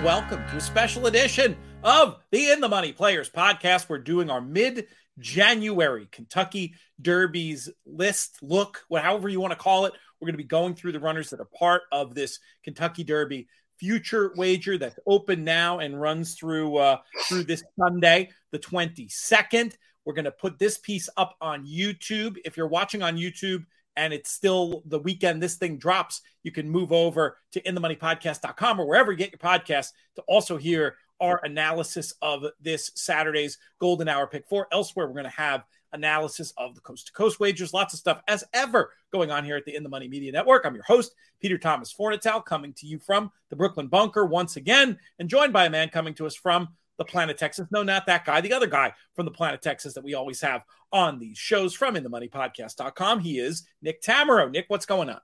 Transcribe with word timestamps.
And 0.00 0.06
welcome 0.06 0.42
to 0.48 0.56
a 0.56 0.60
special 0.62 1.08
edition 1.08 1.58
of 1.84 2.16
the 2.30 2.52
In 2.52 2.62
the 2.62 2.70
Money 2.70 2.90
Players 2.90 3.28
podcast. 3.28 3.86
We're 3.86 3.98
doing 3.98 4.30
our 4.30 4.40
mid 4.40 4.86
January 5.18 6.08
Kentucky 6.10 6.72
Derbies 7.02 7.68
list, 7.84 8.38
look, 8.40 8.82
however 8.90 9.28
you 9.28 9.42
want 9.42 9.50
to 9.50 9.58
call 9.58 9.84
it. 9.84 9.92
We're 10.18 10.24
going 10.24 10.38
to 10.38 10.42
be 10.42 10.44
going 10.44 10.74
through 10.74 10.92
the 10.92 11.00
runners 11.00 11.28
that 11.28 11.40
are 11.40 11.48
part 11.54 11.82
of 11.92 12.14
this 12.14 12.38
Kentucky 12.64 13.04
Derby 13.04 13.46
future 13.76 14.32
wager 14.36 14.78
that's 14.78 14.98
open 15.06 15.44
now 15.44 15.80
and 15.80 16.00
runs 16.00 16.34
through 16.34 16.78
uh, 16.78 16.96
through 17.28 17.44
this 17.44 17.62
Sunday, 17.78 18.30
the 18.52 18.58
22nd. 18.58 19.74
We're 20.06 20.14
going 20.14 20.24
to 20.24 20.30
put 20.30 20.58
this 20.58 20.78
piece 20.78 21.10
up 21.18 21.36
on 21.42 21.66
YouTube. 21.66 22.38
If 22.46 22.56
you're 22.56 22.68
watching 22.68 23.02
on 23.02 23.18
YouTube, 23.18 23.66
and 24.00 24.14
it's 24.14 24.30
still 24.30 24.82
the 24.86 24.98
weekend 24.98 25.42
this 25.42 25.56
thing 25.56 25.76
drops, 25.76 26.22
you 26.42 26.50
can 26.50 26.70
move 26.70 26.90
over 26.90 27.36
to 27.52 27.60
inthemoneypodcast.com 27.60 28.80
or 28.80 28.86
wherever 28.86 29.12
you 29.12 29.18
get 29.18 29.30
your 29.30 29.38
podcasts 29.38 29.92
to 30.16 30.22
also 30.22 30.56
hear 30.56 30.96
our 31.20 31.38
analysis 31.44 32.14
of 32.22 32.46
this 32.62 32.92
Saturday's 32.94 33.58
Golden 33.78 34.08
Hour 34.08 34.26
Pick 34.26 34.48
Four. 34.48 34.68
Elsewhere, 34.72 35.06
we're 35.06 35.12
going 35.12 35.24
to 35.24 35.30
have 35.30 35.64
analysis 35.92 36.54
of 36.56 36.74
the 36.74 36.80
coast 36.80 37.08
to 37.08 37.12
coast 37.12 37.40
wagers, 37.40 37.74
lots 37.74 37.92
of 37.92 38.00
stuff 38.00 38.22
as 38.26 38.42
ever 38.54 38.90
going 39.12 39.30
on 39.30 39.44
here 39.44 39.56
at 39.56 39.66
the 39.66 39.76
In 39.76 39.82
the 39.82 39.90
Money 39.90 40.08
Media 40.08 40.32
Network. 40.32 40.64
I'm 40.64 40.74
your 40.74 40.84
host, 40.84 41.14
Peter 41.38 41.58
Thomas 41.58 41.92
Fornatale, 41.92 42.42
coming 42.42 42.72
to 42.78 42.86
you 42.86 42.98
from 42.98 43.30
the 43.50 43.56
Brooklyn 43.56 43.88
Bunker 43.88 44.24
once 44.24 44.56
again, 44.56 44.98
and 45.18 45.28
joined 45.28 45.52
by 45.52 45.66
a 45.66 45.70
man 45.70 45.90
coming 45.90 46.14
to 46.14 46.26
us 46.26 46.34
from 46.34 46.68
the 47.00 47.04
planet 47.06 47.38
Texas. 47.38 47.66
No, 47.70 47.82
not 47.82 48.04
that 48.06 48.26
guy, 48.26 48.42
the 48.42 48.52
other 48.52 48.66
guy 48.66 48.92
from 49.14 49.24
the 49.24 49.30
planet 49.30 49.62
Texas 49.62 49.94
that 49.94 50.04
we 50.04 50.12
always 50.12 50.38
have 50.42 50.62
on 50.92 51.18
these 51.18 51.38
shows 51.38 51.74
from 51.74 51.94
inthemoneypodcast.com. 51.94 53.20
He 53.20 53.38
is 53.38 53.66
Nick 53.80 54.02
Tammaro. 54.02 54.50
Nick, 54.50 54.66
what's 54.68 54.84
going 54.84 55.08
on? 55.08 55.20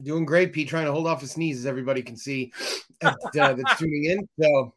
Doing 0.00 0.24
great, 0.24 0.52
Pete. 0.52 0.68
Trying 0.68 0.86
to 0.86 0.92
hold 0.92 1.08
off 1.08 1.20
a 1.24 1.26
sneeze, 1.26 1.58
as 1.58 1.66
everybody 1.66 2.00
can 2.00 2.16
see 2.16 2.52
uh, 3.02 3.12
that's 3.34 3.78
tuning 3.78 4.04
in. 4.04 4.28
So 4.40 4.72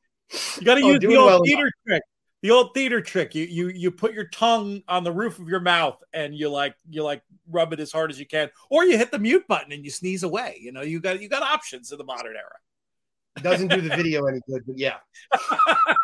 you 0.60 0.66
got 0.66 0.76
to 0.76 0.82
oh, 0.82 0.90
use 0.90 1.00
the 1.00 1.16
old 1.16 1.26
well 1.28 1.44
theater 1.44 1.62
enough. 1.62 1.74
trick. 1.88 2.04
The 2.42 2.52
old 2.52 2.74
theater 2.74 3.00
trick. 3.00 3.36
You 3.36 3.46
you 3.46 3.68
you 3.68 3.92
put 3.92 4.14
your 4.14 4.28
tongue 4.30 4.82
on 4.88 5.04
the 5.04 5.12
roof 5.12 5.38
of 5.38 5.48
your 5.48 5.60
mouth 5.60 6.02
and 6.14 6.34
you 6.34 6.50
like 6.50 6.76
you 6.90 7.04
like 7.04 7.22
rub 7.48 7.74
it 7.74 7.80
as 7.80 7.92
hard 7.92 8.10
as 8.10 8.20
you 8.20 8.26
can, 8.26 8.50
or 8.72 8.86
you 8.86 8.98
hit 8.98 9.12
the 9.12 9.20
mute 9.20 9.48
button 9.48 9.72
and 9.72 9.86
you 9.86 9.92
sneeze 9.92 10.24
away. 10.24 10.58
You 10.60 10.72
know 10.72 10.82
you 10.82 11.00
got 11.00 11.22
you 11.22 11.30
got 11.30 11.44
options 11.44 11.92
in 11.92 12.00
the 12.00 12.04
modern 12.04 12.36
era. 12.36 12.58
Doesn't 13.42 13.70
do 13.70 13.82
the 13.82 13.96
video 13.96 14.26
any 14.26 14.40
good, 14.48 14.64
but 14.66 14.78
yeah. 14.78 14.98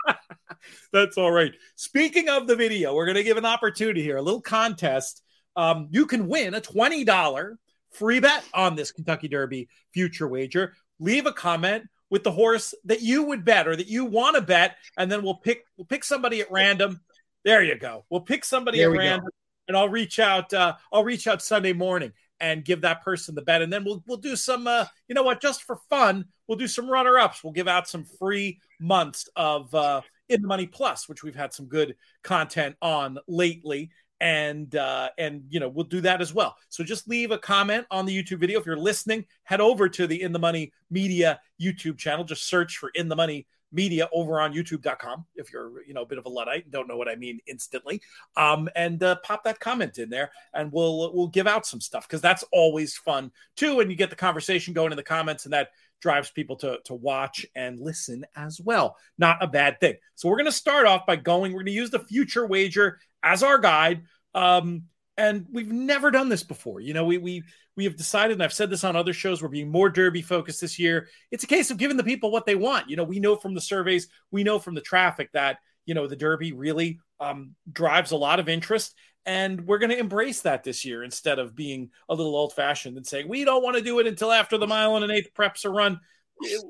That's 0.94 1.17
all 1.17 1.31
right. 1.31 1.53
Speaking 1.75 2.30
of 2.30 2.48
the 2.48 2.56
video, 2.56 2.94
we're 2.94 3.06
going 3.06 3.16
to 3.16 3.23
give 3.23 3.38
an 3.38 3.45
opportunity 3.45 4.02
here, 4.02 4.17
a 4.17 4.22
little 4.22 4.42
contest. 4.42 5.22
Um, 5.56 5.88
you 5.92 6.06
can 6.06 6.28
win 6.28 6.53
a 6.53 6.62
$20 6.62 7.56
free 7.92 8.20
bet 8.20 8.44
on 8.53 8.75
this 8.75 8.92
Kentucky 8.92 9.28
Derby 9.28 9.70
future 9.94 10.28
wager. 10.28 10.73
Leave 11.00 11.25
a 11.25 11.34
comment 11.34 11.86
with 12.09 12.23
the 12.23 12.31
horse 12.31 12.73
that 12.86 13.02
you 13.02 13.23
would 13.23 13.44
bet 13.44 13.68
or 13.68 13.75
that 13.75 13.88
you 13.88 14.06
want 14.06 14.36
to 14.36 14.42
bet, 14.42 14.78
and 14.97 15.12
then 15.12 15.23
we'll 15.23 15.38
pick 15.38 15.66
we'll 15.78 15.86
pick 15.86 16.03
somebody 16.03 16.42
at 16.42 16.52
random. 16.52 17.02
There 17.44 17.64
you 17.64 17.78
go. 17.78 18.06
We'll 18.09 18.22
pick 18.22 18.45
somebody 18.45 18.78
there 18.78 18.94
at 18.94 18.97
random, 18.97 19.25
go. 19.25 19.31
and 19.68 19.78
I'll 19.78 19.90
reach 19.90 20.20
out. 20.20 20.53
Uh, 20.53 20.75
I'll 20.92 21.03
reach 21.03 21.28
out 21.28 21.42
Sunday 21.42 21.73
morning 21.73 22.14
and 22.44 22.66
give 22.66 22.82
that 22.82 23.02
person 23.02 23.34
the 23.34 23.42
bet. 23.42 23.62
And 23.62 23.72
then 23.72 23.86
we'll 23.86 24.04
we'll 24.06 24.18
do 24.18 24.36
some 24.36 24.68
uh, 24.68 24.86
you 25.08 25.16
know 25.16 25.24
what, 25.24 25.42
just 25.42 25.64
for 25.64 25.78
fun, 25.90 26.26
we'll 26.46 26.58
do 26.58 26.68
some 26.68 26.90
runner 26.90 27.18
ups. 27.18 27.44
We'll 27.44 27.54
give 27.54 27.70
out 27.70 27.88
some 27.88 28.04
free 28.20 28.60
months 28.80 29.30
of 29.36 29.74
uh, 29.74 30.02
in 30.28 30.42
the 30.42 30.48
money 30.48 30.68
plus, 30.68 31.08
which 31.08 31.24
we've 31.24 31.36
had 31.36 31.54
some 31.54 31.68
good 31.68 31.96
content 32.22 32.76
on 32.82 33.18
lately. 33.28 33.92
And 34.20 34.76
uh, 34.76 35.09
and 35.18 35.44
you 35.50 35.59
know 35.59 35.70
we'll 35.70 35.86
do 35.86 36.02
that 36.02 36.22
as 36.22 36.34
well. 36.34 36.56
So 36.70 36.84
just 36.84 37.08
leave 37.08 37.32
a 37.32 37.38
comment 37.38 37.86
on 37.90 38.06
the 38.06 38.24
YouTube 38.24 38.40
video. 38.40 38.59
If 38.59 38.66
you're 38.66 38.78
listening, 38.78 39.26
head 39.44 39.62
over 39.62 39.88
to 39.90 40.06
the 40.06 40.22
In 40.22 40.34
the 40.34 40.40
Money 40.40 40.74
Media 40.92 41.40
YouTube 41.62 41.98
channel. 41.98 42.26
Just 42.26 42.48
search 42.48 42.78
for 42.78 42.90
In 42.94 43.08
the 43.08 43.16
Money 43.16 43.48
media 43.73 44.07
over 44.13 44.39
on 44.39 44.53
youtube.com 44.53 45.25
if 45.35 45.51
you're 45.51 45.84
you 45.85 45.94
know 45.94 46.03
a 46.03 46.06
bit 46.06 46.17
of 46.17 46.25
a 46.25 46.29
luddite 46.29 46.63
and 46.63 46.72
don't 46.72 46.88
know 46.88 46.97
what 46.97 47.07
i 47.07 47.16
mean 47.16 47.39
instantly. 47.47 48.01
Um 48.35 48.69
and 48.75 49.01
uh, 49.03 49.16
pop 49.23 49.44
that 49.44 49.59
comment 49.59 49.97
in 49.97 50.09
there 50.09 50.31
and 50.53 50.72
we'll 50.72 51.13
we'll 51.13 51.28
give 51.28 51.47
out 51.47 51.66
some 51.66 51.81
stuff 51.81 52.07
because 52.07 52.22
that's 52.22 52.44
always 52.51 52.95
fun 52.95 53.31
too. 53.56 53.79
And 53.79 53.89
you 53.89 53.97
get 53.97 54.09
the 54.09 54.16
conversation 54.16 54.73
going 54.73 54.91
in 54.91 54.97
the 54.97 55.03
comments 55.03 55.45
and 55.45 55.53
that 55.53 55.69
drives 56.01 56.31
people 56.31 56.56
to 56.57 56.79
to 56.85 56.94
watch 56.94 57.45
and 57.56 57.79
listen 57.79 58.25
as 58.35 58.59
well. 58.59 58.97
Not 59.17 59.41
a 59.41 59.47
bad 59.47 59.79
thing. 59.79 59.95
So 60.16 60.29
we're 60.29 60.38
going 60.38 60.45
to 60.45 60.51
start 60.51 60.85
off 60.85 61.05
by 61.05 61.16
going 61.16 61.53
we're 61.53 61.59
going 61.59 61.67
to 61.67 61.72
use 61.72 61.91
the 61.91 62.00
future 62.00 62.45
wager 62.45 63.00
as 63.22 63.44
our 63.44 63.57
guide. 63.57 64.03
Um 64.34 64.84
and 65.16 65.45
we've 65.51 65.72
never 65.72 66.09
done 66.09 66.28
this 66.28 66.41
before. 66.41 66.79
You 66.79 66.94
know, 66.94 67.05
we 67.05 67.19
we 67.19 67.44
we 67.75 67.85
have 67.85 67.95
decided, 67.95 68.34
and 68.34 68.44
I've 68.44 68.53
said 68.53 68.69
this 68.69 68.84
on 68.84 68.95
other 68.95 69.13
shows, 69.13 69.41
we're 69.41 69.50
being 69.50 69.72
more 69.72 69.89
derby 69.89 70.22
focused 70.22 70.61
this 70.61 70.78
year. 70.78 71.07
It's 71.31 71.44
a 71.44 71.47
case 71.47 71.72
of 71.72 71.78
giving 71.78 71.97
the 71.97 72.03
people 72.03 72.31
what 72.31 72.45
they 72.45 72.56
want. 72.56 72.89
You 72.89 72.95
know, 72.95 73.03
we 73.03 73.19
know 73.19 73.35
from 73.35 73.53
the 73.53 73.61
surveys, 73.61 74.07
we 74.31 74.44
know 74.44 74.59
from 74.59 74.75
the 74.75 74.81
traffic 74.81 75.31
that 75.34 75.57
you 75.85 75.94
know 75.94 76.07
the 76.07 76.16
derby 76.16 76.53
really 76.53 77.00
um, 77.19 77.56
drives 77.72 78.11
a 78.11 78.17
lot 78.17 78.39
of 78.39 78.47
interest, 78.47 78.95
and 79.25 79.66
we're 79.66 79.79
going 79.79 79.89
to 79.89 80.00
embrace 80.00 80.41
that 80.41 80.63
this 80.63 80.85
year 80.85 81.03
instead 81.03 81.39
of 81.39 81.56
being 81.56 81.89
a 82.09 82.16
little 82.16 82.35
old 82.35 82.53
fashioned 82.53 82.97
and 82.97 83.07
saying 83.07 83.28
we 83.28 83.44
don't 83.44 83.63
want 83.63 83.75
to 83.75 83.84
do 83.84 84.00
it 84.00 84.07
until 84.07 84.31
after 84.31 84.57
the 84.57 84.67
mile 84.67 84.95
and 84.95 85.05
an 85.05 85.11
eighth 85.11 85.34
preps 85.34 85.66
are 85.66 85.72
run. 85.72 86.00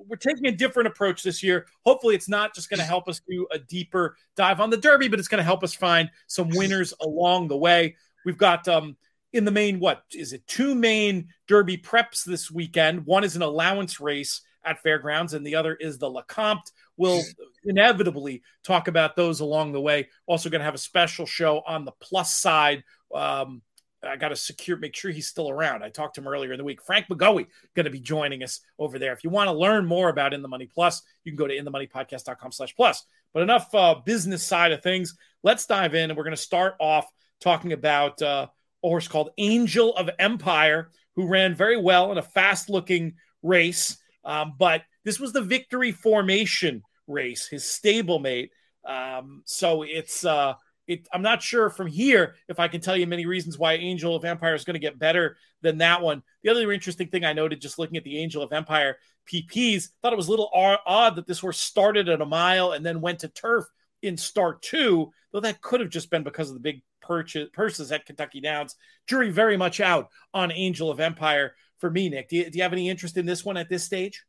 We're 0.07 0.17
taking 0.17 0.45
a 0.47 0.51
different 0.51 0.87
approach 0.87 1.23
this 1.23 1.41
year. 1.41 1.65
Hopefully, 1.85 2.15
it's 2.15 2.29
not 2.29 2.53
just 2.53 2.69
going 2.69 2.79
to 2.79 2.85
help 2.85 3.07
us 3.07 3.21
do 3.27 3.47
a 3.51 3.57
deeper 3.57 4.15
dive 4.35 4.59
on 4.59 4.69
the 4.69 4.77
Derby, 4.77 5.07
but 5.07 5.19
it's 5.19 5.27
going 5.27 5.39
to 5.39 5.43
help 5.43 5.63
us 5.63 5.73
find 5.73 6.09
some 6.27 6.49
winners 6.49 6.93
along 7.01 7.47
the 7.47 7.57
way. 7.57 7.95
We've 8.25 8.37
got 8.37 8.67
um, 8.67 8.97
in 9.33 9.45
the 9.45 9.51
main, 9.51 9.79
what 9.79 10.03
is 10.13 10.31
it? 10.31 10.47
Two 10.47 10.75
main 10.75 11.29
Derby 11.47 11.77
preps 11.77 12.23
this 12.23 12.49
weekend. 12.51 13.05
One 13.05 13.23
is 13.23 13.35
an 13.35 13.41
allowance 13.41 13.99
race 13.99 14.41
at 14.63 14.81
Fairgrounds, 14.81 15.33
and 15.33 15.45
the 15.45 15.55
other 15.55 15.75
is 15.75 15.97
the 15.97 16.09
Lecomte. 16.09 16.71
We'll 16.95 17.21
inevitably 17.65 18.43
talk 18.63 18.87
about 18.87 19.15
those 19.15 19.39
along 19.39 19.73
the 19.73 19.81
way. 19.81 20.09
Also, 20.27 20.49
going 20.49 20.59
to 20.59 20.65
have 20.65 20.75
a 20.75 20.79
special 20.79 21.25
show 21.25 21.61
on 21.65 21.83
the 21.83 21.91
plus 21.99 22.37
side. 22.37 22.83
Um, 23.13 23.61
I 24.03 24.17
got 24.17 24.29
to 24.29 24.35
secure, 24.35 24.77
make 24.77 24.95
sure 24.95 25.11
he's 25.11 25.27
still 25.27 25.49
around. 25.49 25.81
I 25.81 25.89
talked 25.89 26.15
to 26.15 26.21
him 26.21 26.27
earlier 26.27 26.51
in 26.51 26.57
the 26.57 26.63
week. 26.63 26.81
Frank 26.83 27.07
McGoey 27.07 27.47
going 27.73 27.85
to 27.85 27.89
be 27.89 27.99
joining 27.99 28.43
us 28.43 28.59
over 28.77 28.99
there. 28.99 29.13
If 29.13 29.23
you 29.23 29.29
want 29.29 29.47
to 29.47 29.53
learn 29.53 29.85
more 29.85 30.09
about 30.09 30.33
In 30.33 30.41
the 30.41 30.47
Money 30.47 30.67
Plus, 30.71 31.01
you 31.23 31.31
can 31.31 31.37
go 31.37 31.47
to 31.47 31.57
inthemoneypodcast.com 31.57 32.51
slash 32.51 32.75
plus. 32.75 33.03
But 33.33 33.43
enough 33.43 33.73
uh, 33.73 33.95
business 34.05 34.43
side 34.43 34.73
of 34.73 34.83
things. 34.83 35.15
Let's 35.41 35.65
dive 35.65 35.95
in, 35.95 36.09
and 36.09 36.17
we're 36.17 36.25
going 36.25 36.35
to 36.35 36.41
start 36.41 36.75
off 36.79 37.07
talking 37.39 37.73
about 37.73 38.21
uh, 38.21 38.47
a 38.83 38.87
horse 38.87 39.07
called 39.07 39.31
Angel 39.37 39.95
of 39.95 40.09
Empire, 40.19 40.89
who 41.15 41.27
ran 41.27 41.55
very 41.55 41.77
well 41.77 42.11
in 42.11 42.17
a 42.17 42.23
fast 42.23 42.69
looking 42.69 43.13
race. 43.41 43.97
Um, 44.25 44.53
but 44.57 44.83
this 45.03 45.19
was 45.19 45.33
the 45.33 45.41
victory 45.41 45.91
formation 45.91 46.83
race, 47.07 47.47
his 47.47 47.63
stablemate. 47.63 48.49
Um, 48.85 49.43
so 49.45 49.83
it's, 49.83 50.25
uh, 50.25 50.53
it, 50.87 51.07
I'm 51.13 51.21
not 51.21 51.41
sure 51.41 51.69
from 51.69 51.87
here 51.87 52.35
if 52.49 52.59
I 52.59 52.67
can 52.67 52.81
tell 52.81 52.97
you 52.97 53.07
many 53.07 53.25
reasons 53.25 53.57
why 53.57 53.73
Angel 53.73 54.15
of 54.15 54.25
Empire 54.25 54.55
is 54.55 54.65
going 54.65 54.73
to 54.73 54.79
get 54.79 54.99
better 54.99 55.37
than 55.61 55.77
that 55.77 56.01
one. 56.01 56.23
The 56.43 56.49
other 56.49 56.71
interesting 56.71 57.07
thing 57.07 57.23
I 57.23 57.33
noted 57.33 57.61
just 57.61 57.79
looking 57.79 57.97
at 57.97 58.03
the 58.03 58.17
Angel 58.19 58.43
of 58.43 58.51
Empire 58.51 58.97
PPs, 59.31 59.89
thought 60.01 60.13
it 60.13 60.17
was 60.17 60.27
a 60.27 60.31
little 60.31 60.49
odd 60.53 61.15
that 61.15 61.27
this 61.27 61.39
horse 61.39 61.59
started 61.59 62.09
at 62.09 62.21
a 62.21 62.25
mile 62.25 62.73
and 62.73 62.85
then 62.85 63.01
went 63.01 63.19
to 63.19 63.29
turf 63.29 63.65
in 64.01 64.17
start 64.17 64.61
two, 64.61 65.11
though 65.31 65.39
that 65.39 65.61
could 65.61 65.79
have 65.79 65.89
just 65.89 66.09
been 66.09 66.23
because 66.23 66.49
of 66.49 66.55
the 66.55 66.59
big 66.59 66.81
purchase, 67.03 67.49
purses 67.53 67.91
at 67.91 68.05
Kentucky 68.05 68.41
Downs. 68.41 68.75
Jury 69.05 69.29
very 69.29 69.57
much 69.57 69.79
out 69.79 70.09
on 70.33 70.51
Angel 70.51 70.89
of 70.89 70.99
Empire 70.99 71.53
for 71.77 71.91
me, 71.91 72.09
Nick. 72.09 72.29
Do 72.29 72.37
you, 72.37 72.49
do 72.49 72.57
you 72.57 72.63
have 72.63 72.73
any 72.73 72.89
interest 72.89 73.17
in 73.17 73.25
this 73.25 73.45
one 73.45 73.57
at 73.57 73.69
this 73.69 73.83
stage? 73.83 74.23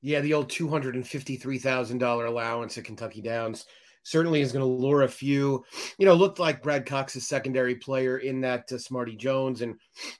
Yeah, 0.00 0.20
the 0.20 0.34
old 0.34 0.48
two 0.48 0.68
hundred 0.68 0.94
and 0.94 1.06
fifty-three 1.06 1.58
thousand 1.58 1.98
dollar 1.98 2.26
allowance 2.26 2.78
at 2.78 2.84
Kentucky 2.84 3.20
Downs 3.20 3.66
certainly 4.04 4.40
is 4.40 4.52
going 4.52 4.64
to 4.64 4.82
lure 4.86 5.02
a 5.02 5.08
few. 5.08 5.64
You 5.98 6.06
know, 6.06 6.14
looked 6.14 6.38
like 6.38 6.62
Brad 6.62 6.86
Cox's 6.86 7.28
secondary 7.28 7.74
player 7.74 8.18
in 8.18 8.40
that 8.42 8.70
uh, 8.72 8.78
Smarty 8.78 9.16
Jones 9.16 9.60
and 9.60 9.74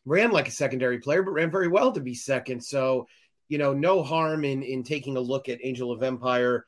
ran 0.05 0.33
like 0.33 0.49
a 0.49 0.51
secondary 0.51 0.99
player, 0.99 1.23
but 1.23 1.31
ran 1.31 1.51
very 1.51 1.69
well 1.69 1.93
to 1.93 2.01
be 2.01 2.15
second. 2.15 2.61
So, 2.63 3.07
you 3.49 3.57
know, 3.57 3.73
no 3.73 4.03
harm 4.03 4.45
in 4.45 4.63
in 4.63 4.83
taking 4.83 5.17
a 5.17 5.21
look 5.21 5.49
at 5.49 5.65
Angel 5.65 5.93
of 5.93 6.03
Empire 6.03 6.67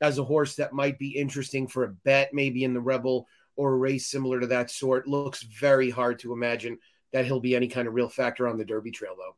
as 0.00 0.18
a 0.18 0.24
horse 0.24 0.54
that 0.56 0.72
might 0.72 0.98
be 0.98 1.18
interesting 1.18 1.66
for 1.66 1.84
a 1.84 1.92
bet, 2.04 2.30
maybe 2.32 2.64
in 2.64 2.74
the 2.74 2.80
Rebel 2.80 3.26
or 3.56 3.72
a 3.72 3.76
race 3.76 4.06
similar 4.06 4.40
to 4.40 4.46
that 4.48 4.70
sort. 4.70 5.06
Looks 5.06 5.42
very 5.42 5.90
hard 5.90 6.18
to 6.20 6.32
imagine 6.32 6.78
that 7.12 7.26
he'll 7.26 7.40
be 7.40 7.54
any 7.54 7.68
kind 7.68 7.86
of 7.86 7.94
real 7.94 8.08
factor 8.08 8.48
on 8.48 8.58
the 8.58 8.64
Derby 8.64 8.90
Trail, 8.90 9.14
though. 9.16 9.36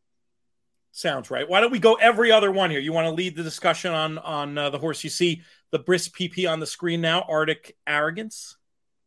Sounds 0.92 1.28
right. 1.28 1.48
Why 1.48 1.60
don't 1.60 1.72
we 1.72 1.80
go 1.80 1.94
every 1.94 2.30
other 2.30 2.52
one 2.52 2.70
here? 2.70 2.78
You 2.78 2.92
want 2.92 3.06
to 3.06 3.10
lead 3.10 3.34
the 3.34 3.42
discussion 3.42 3.92
on 3.92 4.18
on 4.18 4.56
uh, 4.56 4.70
the 4.70 4.78
horse 4.78 5.02
you 5.02 5.10
see 5.10 5.42
the 5.72 5.80
Bris 5.80 6.08
PP 6.08 6.48
on 6.48 6.60
the 6.60 6.66
screen 6.66 7.00
now, 7.00 7.22
Arctic 7.28 7.76
Arrogance. 7.84 8.56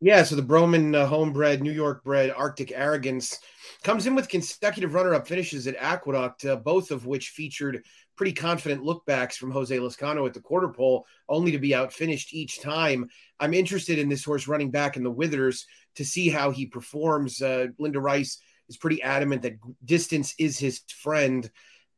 Yeah, 0.01 0.23
so 0.23 0.35
the 0.35 0.43
Broman 0.43 0.93
uh, 0.93 1.07
homebred, 1.07 1.61
New 1.61 1.71
York 1.71 2.03
bred 2.03 2.29
Arctic 2.29 2.71
Arrogance 2.75 3.39
comes 3.83 4.05
in 4.05 4.15
with 4.15 4.29
consecutive 4.29 4.93
runner 4.93 5.15
up 5.15 5.27
finishes 5.27 5.65
at 5.65 5.75
Aqueduct, 5.77 6.45
uh, 6.45 6.57
both 6.57 6.91
of 6.91 7.05
which 7.05 7.29
featured 7.29 7.83
pretty 8.17 8.33
confident 8.33 8.83
lookbacks 8.83 9.35
from 9.35 9.51
Jose 9.51 9.77
Lezcano 9.77 10.27
at 10.27 10.33
the 10.33 10.41
quarter 10.41 10.67
pole, 10.69 11.05
only 11.29 11.51
to 11.51 11.59
be 11.59 11.75
outfinished 11.75 12.33
each 12.33 12.59
time. 12.61 13.07
I'm 13.39 13.53
interested 13.53 13.99
in 13.99 14.09
this 14.09 14.25
horse 14.25 14.47
running 14.47 14.71
back 14.71 14.97
in 14.97 15.03
the 15.03 15.11
Withers 15.11 15.65
to 15.95 16.03
see 16.03 16.27
how 16.27 16.51
he 16.51 16.65
performs. 16.65 17.41
Uh, 17.41 17.67
Linda 17.77 17.99
Rice 17.99 18.39
is 18.67 18.77
pretty 18.77 19.01
adamant 19.01 19.43
that 19.43 19.59
distance 19.85 20.33
is 20.37 20.57
his 20.57 20.81
friend. 20.89 21.49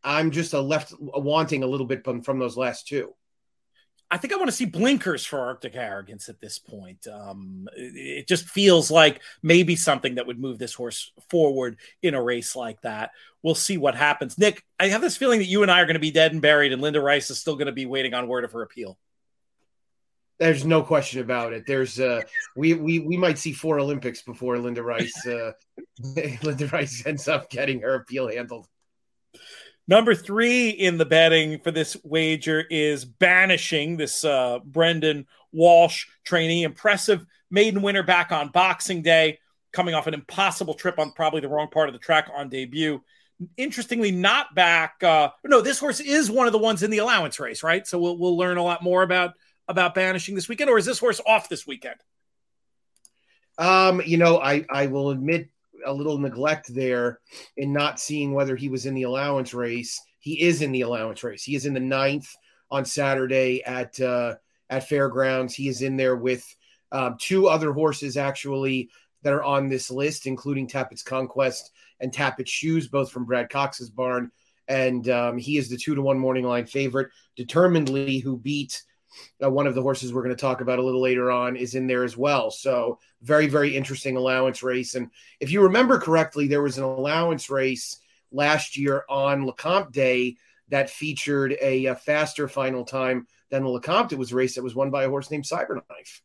I'm 0.03 0.31
just 0.31 0.53
a 0.53 0.61
left 0.61 0.93
wanting 0.99 1.63
a 1.63 1.67
little 1.67 1.87
bit 1.87 2.03
from, 2.03 2.21
from 2.21 2.37
those 2.37 2.57
last 2.57 2.87
two. 2.87 3.13
I 4.11 4.17
think 4.17 4.33
I 4.33 4.37
want 4.37 4.49
to 4.49 4.55
see 4.55 4.65
blinkers 4.65 5.23
for 5.23 5.39
Arctic 5.39 5.75
Arrogance 5.75 6.29
at 6.29 6.41
this 6.41 6.57
point. 6.57 7.05
Um, 7.07 7.67
it, 7.75 8.27
just 8.27 8.49
feels 8.49 8.89
like 8.89 9.21
maybe 9.43 9.75
something 9.75 10.15
that 10.15 10.25
would 10.25 10.39
move 10.39 10.57
this 10.57 10.73
horse 10.73 11.11
forward 11.29 11.77
in 12.01 12.15
a 12.15 12.21
race 12.21 12.55
like 12.55 12.81
that. 12.81 13.11
We'll 13.43 13.55
see 13.55 13.77
what 13.77 13.95
happens. 13.95 14.37
Nick, 14.37 14.63
I 14.79 14.87
have 14.87 15.01
this 15.01 15.15
feeling 15.15 15.39
that 15.39 15.45
you 15.45 15.61
and 15.61 15.71
I 15.71 15.81
are 15.81 15.85
going 15.85 15.93
to 15.93 15.99
be 15.99 16.11
dead 16.11 16.31
and 16.31 16.41
buried, 16.41 16.73
and 16.73 16.81
Linda 16.81 16.99
Rice 16.99 17.29
is 17.29 17.37
still 17.37 17.55
going 17.55 17.67
to 17.67 17.71
be 17.71 17.85
waiting 17.85 18.15
on 18.15 18.27
word 18.27 18.45
of 18.45 18.51
her 18.53 18.63
appeal. 18.63 18.97
There's 20.39 20.65
no 20.65 20.81
question 20.81 21.21
about 21.21 21.51
it. 21.51 21.65
There's 21.67 21.99
uh 21.99 22.21
we 22.55 22.73
we 22.73 22.99
we 22.99 23.17
might 23.17 23.37
see 23.37 23.51
four 23.51 23.77
Olympics 23.77 24.21
before 24.21 24.57
Linda 24.57 24.81
Rice 24.81 25.27
uh 25.27 25.51
Linda 26.43 26.67
Rice 26.67 27.05
ends 27.05 27.27
up 27.27 27.49
getting 27.49 27.81
her 27.81 27.95
appeal 27.95 28.29
handled. 28.29 28.67
Number 29.89 30.13
three 30.13 30.69
in 30.69 30.99
the 30.99 31.05
betting 31.05 31.61
for 31.61 31.71
this 31.71 31.97
wager 32.03 32.63
is 32.69 33.05
banishing 33.05 33.97
this 33.97 34.23
uh, 34.23 34.59
Brendan 34.63 35.25
Walsh 35.51 36.05
trainee. 36.23 36.61
Impressive 36.61 37.25
maiden 37.49 37.81
winner 37.81 38.03
back 38.03 38.31
on 38.31 38.49
Boxing 38.49 39.01
Day, 39.01 39.39
coming 39.73 39.95
off 39.95 40.05
an 40.05 40.13
impossible 40.13 40.75
trip 40.75 40.99
on 40.99 41.11
probably 41.13 41.41
the 41.41 41.49
wrong 41.49 41.69
part 41.69 41.89
of 41.89 41.93
the 41.93 41.99
track 41.99 42.29
on 42.35 42.49
debut. 42.49 43.01
Interestingly, 43.57 44.11
not 44.11 44.53
back. 44.53 45.01
Uh, 45.01 45.29
no, 45.43 45.59
this 45.59 45.79
horse 45.79 45.99
is 45.99 46.29
one 46.29 46.45
of 46.45 46.53
the 46.53 46.59
ones 46.59 46.83
in 46.83 46.91
the 46.91 46.99
allowance 46.99 47.39
race, 47.39 47.63
right? 47.63 47.87
So 47.87 47.97
we'll 47.97 48.19
we'll 48.19 48.37
learn 48.37 48.57
a 48.57 48.63
lot 48.63 48.83
more 48.83 49.01
about 49.01 49.33
about 49.67 49.95
banishing 49.95 50.35
this 50.35 50.47
weekend, 50.47 50.69
or 50.69 50.77
is 50.77 50.85
this 50.85 50.99
horse 50.99 51.19
off 51.25 51.49
this 51.49 51.65
weekend? 51.65 51.99
Um, 53.57 54.03
you 54.05 54.17
know, 54.17 54.39
I 54.39 54.67
I 54.69 54.85
will 54.85 55.09
admit 55.09 55.49
a 55.85 55.93
little 55.93 56.17
neglect 56.17 56.73
there 56.73 57.19
in 57.57 57.73
not 57.73 57.99
seeing 57.99 58.33
whether 58.33 58.55
he 58.55 58.69
was 58.69 58.85
in 58.85 58.93
the 58.93 59.03
allowance 59.03 59.53
race. 59.53 59.99
He 60.19 60.41
is 60.41 60.61
in 60.61 60.71
the 60.71 60.81
allowance 60.81 61.23
race. 61.23 61.43
He 61.43 61.55
is 61.55 61.65
in 61.65 61.73
the 61.73 61.79
ninth 61.79 62.27
on 62.71 62.85
Saturday 62.85 63.63
at 63.63 63.99
uh, 63.99 64.35
at 64.69 64.87
Fairgrounds. 64.87 65.55
He 65.55 65.67
is 65.67 65.81
in 65.81 65.97
there 65.97 66.15
with 66.15 66.43
um, 66.91 67.17
two 67.19 67.47
other 67.47 67.71
horses 67.73 68.17
actually 68.17 68.89
that 69.23 69.33
are 69.33 69.43
on 69.43 69.67
this 69.67 69.91
list, 69.91 70.27
including 70.27 70.67
Tapit's 70.67 71.03
Conquest 71.03 71.71
and 71.99 72.13
Tapit's 72.13 72.51
Shoes, 72.51 72.87
both 72.87 73.11
from 73.11 73.25
Brad 73.25 73.49
Cox's 73.49 73.89
barn. 73.89 74.31
And 74.67 75.09
um, 75.09 75.37
he 75.37 75.57
is 75.57 75.69
the 75.69 75.77
two 75.77 75.95
to 75.95 76.01
one 76.01 76.19
morning 76.19 76.45
line 76.45 76.65
favorite. 76.65 77.09
Determinedly, 77.35 78.19
who 78.19 78.37
beat 78.37 78.81
uh, 79.43 79.49
one 79.49 79.67
of 79.67 79.75
the 79.75 79.81
horses 79.81 80.13
we're 80.13 80.23
going 80.23 80.35
to 80.35 80.41
talk 80.41 80.61
about 80.61 80.79
a 80.79 80.83
little 80.83 81.01
later 81.01 81.31
on 81.31 81.55
is 81.55 81.75
in 81.75 81.87
there 81.87 82.03
as 82.03 82.17
well. 82.17 82.51
So 82.51 82.99
very, 83.21 83.47
very 83.47 83.75
interesting 83.75 84.15
allowance 84.15 84.63
race. 84.63 84.95
And 84.95 85.09
if 85.39 85.51
you 85.51 85.63
remember 85.63 85.99
correctly, 85.99 86.47
there 86.47 86.61
was 86.61 86.77
an 86.77 86.83
allowance 86.83 87.49
race 87.49 87.99
last 88.31 88.77
year 88.77 89.03
on 89.09 89.45
Lecomte 89.45 89.91
Day 89.91 90.37
that 90.69 90.89
featured 90.89 91.55
a, 91.61 91.85
a 91.85 91.95
faster 91.95 92.47
final 92.47 92.85
time 92.85 93.27
than 93.49 93.63
the 93.63 93.69
Lecomte. 93.69 94.13
It 94.13 94.19
was 94.19 94.31
a 94.31 94.35
race 94.35 94.55
that 94.55 94.63
was 94.63 94.75
won 94.75 94.89
by 94.89 95.03
a 95.03 95.09
horse 95.09 95.31
named 95.31 95.45
Cyberknife. 95.45 96.21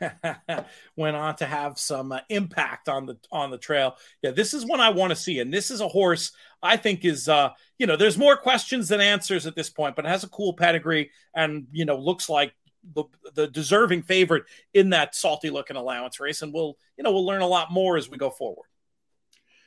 went 0.96 1.16
on 1.16 1.36
to 1.36 1.46
have 1.46 1.78
some 1.78 2.12
uh, 2.12 2.20
impact 2.28 2.88
on 2.88 3.06
the 3.06 3.16
on 3.30 3.50
the 3.50 3.58
trail. 3.58 3.96
Yeah, 4.22 4.30
this 4.30 4.54
is 4.54 4.66
one 4.66 4.80
I 4.80 4.90
want 4.90 5.10
to 5.10 5.16
see, 5.16 5.40
and 5.40 5.52
this 5.52 5.70
is 5.70 5.80
a 5.80 5.88
horse 5.88 6.32
I 6.62 6.76
think 6.76 7.04
is 7.04 7.28
uh, 7.28 7.50
you 7.78 7.86
know 7.86 7.96
there's 7.96 8.18
more 8.18 8.36
questions 8.36 8.88
than 8.88 9.00
answers 9.00 9.46
at 9.46 9.54
this 9.54 9.70
point, 9.70 9.96
but 9.96 10.04
it 10.04 10.08
has 10.08 10.24
a 10.24 10.28
cool 10.28 10.54
pedigree 10.54 11.10
and 11.34 11.66
you 11.72 11.84
know 11.84 11.96
looks 11.96 12.28
like 12.28 12.52
the, 12.94 13.04
the 13.34 13.46
deserving 13.46 14.02
favorite 14.02 14.44
in 14.74 14.90
that 14.90 15.14
salty 15.14 15.50
looking 15.50 15.76
allowance 15.76 16.20
race, 16.20 16.42
and 16.42 16.52
we'll 16.52 16.76
you 16.96 17.04
know 17.04 17.12
we'll 17.12 17.26
learn 17.26 17.42
a 17.42 17.46
lot 17.46 17.72
more 17.72 17.96
as 17.96 18.10
we 18.10 18.18
go 18.18 18.30
forward. 18.30 18.66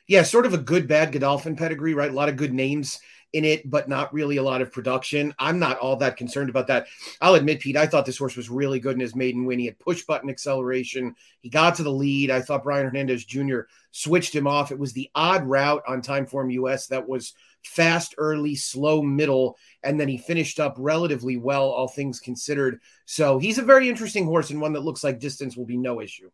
Yeah, 0.06 0.22
sort 0.22 0.46
of 0.46 0.54
a 0.54 0.58
good 0.58 0.88
bad 0.88 1.12
Godolphin 1.12 1.54
pedigree, 1.54 1.92
right? 1.92 2.10
A 2.10 2.14
lot 2.14 2.30
of 2.30 2.36
good 2.36 2.54
names 2.54 2.98
in 3.32 3.44
it, 3.44 3.68
but 3.68 3.88
not 3.88 4.12
really 4.12 4.38
a 4.38 4.42
lot 4.42 4.62
of 4.62 4.72
production. 4.72 5.34
I'm 5.38 5.58
not 5.58 5.78
all 5.78 5.96
that 5.96 6.16
concerned 6.16 6.48
about 6.48 6.66
that. 6.68 6.86
I'll 7.20 7.34
admit, 7.34 7.60
Pete, 7.60 7.76
I 7.76 7.86
thought 7.86 8.06
this 8.06 8.18
horse 8.18 8.36
was 8.36 8.48
really 8.48 8.80
good 8.80 8.94
in 8.94 9.00
his 9.00 9.14
maiden 9.14 9.44
win. 9.44 9.58
He 9.58 9.66
had 9.66 9.78
push 9.78 10.02
button 10.04 10.30
acceleration. 10.30 11.14
He 11.40 11.50
got 11.50 11.74
to 11.76 11.82
the 11.82 11.92
lead. 11.92 12.30
I 12.30 12.40
thought 12.40 12.64
Brian 12.64 12.86
Hernandez 12.86 13.24
Jr. 13.24 13.60
switched 13.90 14.34
him 14.34 14.46
off. 14.46 14.72
It 14.72 14.78
was 14.78 14.92
the 14.92 15.10
odd 15.14 15.44
route 15.44 15.82
on 15.86 16.00
Timeform 16.00 16.52
US 16.54 16.86
that 16.86 17.06
was 17.06 17.34
fast 17.62 18.14
early, 18.18 18.54
slow 18.54 19.02
middle, 19.02 19.58
and 19.82 20.00
then 20.00 20.08
he 20.08 20.16
finished 20.16 20.58
up 20.58 20.76
relatively 20.78 21.36
well, 21.36 21.68
all 21.68 21.88
things 21.88 22.20
considered. 22.20 22.80
So 23.04 23.38
he's 23.38 23.58
a 23.58 23.62
very 23.62 23.88
interesting 23.88 24.24
horse 24.24 24.50
and 24.50 24.60
one 24.60 24.72
that 24.72 24.84
looks 24.84 25.04
like 25.04 25.20
distance 25.20 25.56
will 25.56 25.66
be 25.66 25.76
no 25.76 26.00
issue. 26.00 26.30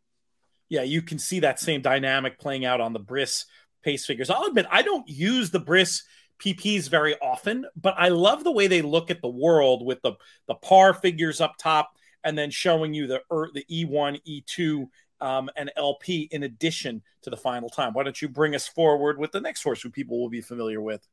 Yeah, 0.69 0.83
you 0.83 1.03
can 1.03 1.19
see 1.19 1.41
that 1.41 1.61
same 1.61 1.83
dynamic 1.83 2.39
playing 2.39 2.65
out 2.65 2.81
on 2.81 2.93
the 2.93 2.99
Bris 2.99 3.47
pace 3.83 4.07
figures. 4.07 4.31
I'll 4.31 4.47
admit 4.47 4.67
I 4.71 4.83
don't 4.83 5.09
use 5.09 5.51
the 5.51 5.61
Bris 5.61 6.03
PPs 6.39 6.89
very 6.89 7.17
often, 7.21 7.67
but 7.77 7.95
I 7.97 8.09
love 8.09 8.45
the 8.45 8.53
way 8.53 8.67
they 8.67 8.83
look 8.83 9.11
at 9.11 9.23
the 9.23 9.29
world 9.29 9.85
with 9.85 10.03
the 10.03 10.13
the 10.47 10.55
par 10.55 10.95
figures 10.95 11.41
up 11.41 11.57
top 11.59 11.97
and 12.25 12.37
then 12.37 12.51
showing 12.51 12.95
you 12.95 13.07
the 13.07 13.21
the 13.55 13.65
E1, 13.71 14.21
E2, 14.27 14.89
um, 15.21 15.49
and 15.57 15.71
LP 15.77 16.29
in 16.33 16.43
addition 16.43 17.03
to 17.23 17.31
the 17.31 17.37
final 17.37 17.69
time. 17.69 17.93
Why 17.93 18.03
don't 18.03 18.21
you 18.21 18.29
bring 18.29 18.55
us 18.55 18.67
forward 18.67 19.19
with 19.19 19.33
the 19.33 19.41
next 19.41 19.63
horse 19.63 19.83
who 19.83 19.91
people 19.91 20.21
will 20.21 20.31
be 20.31 20.41
familiar 20.41 20.81
with? 20.81 21.07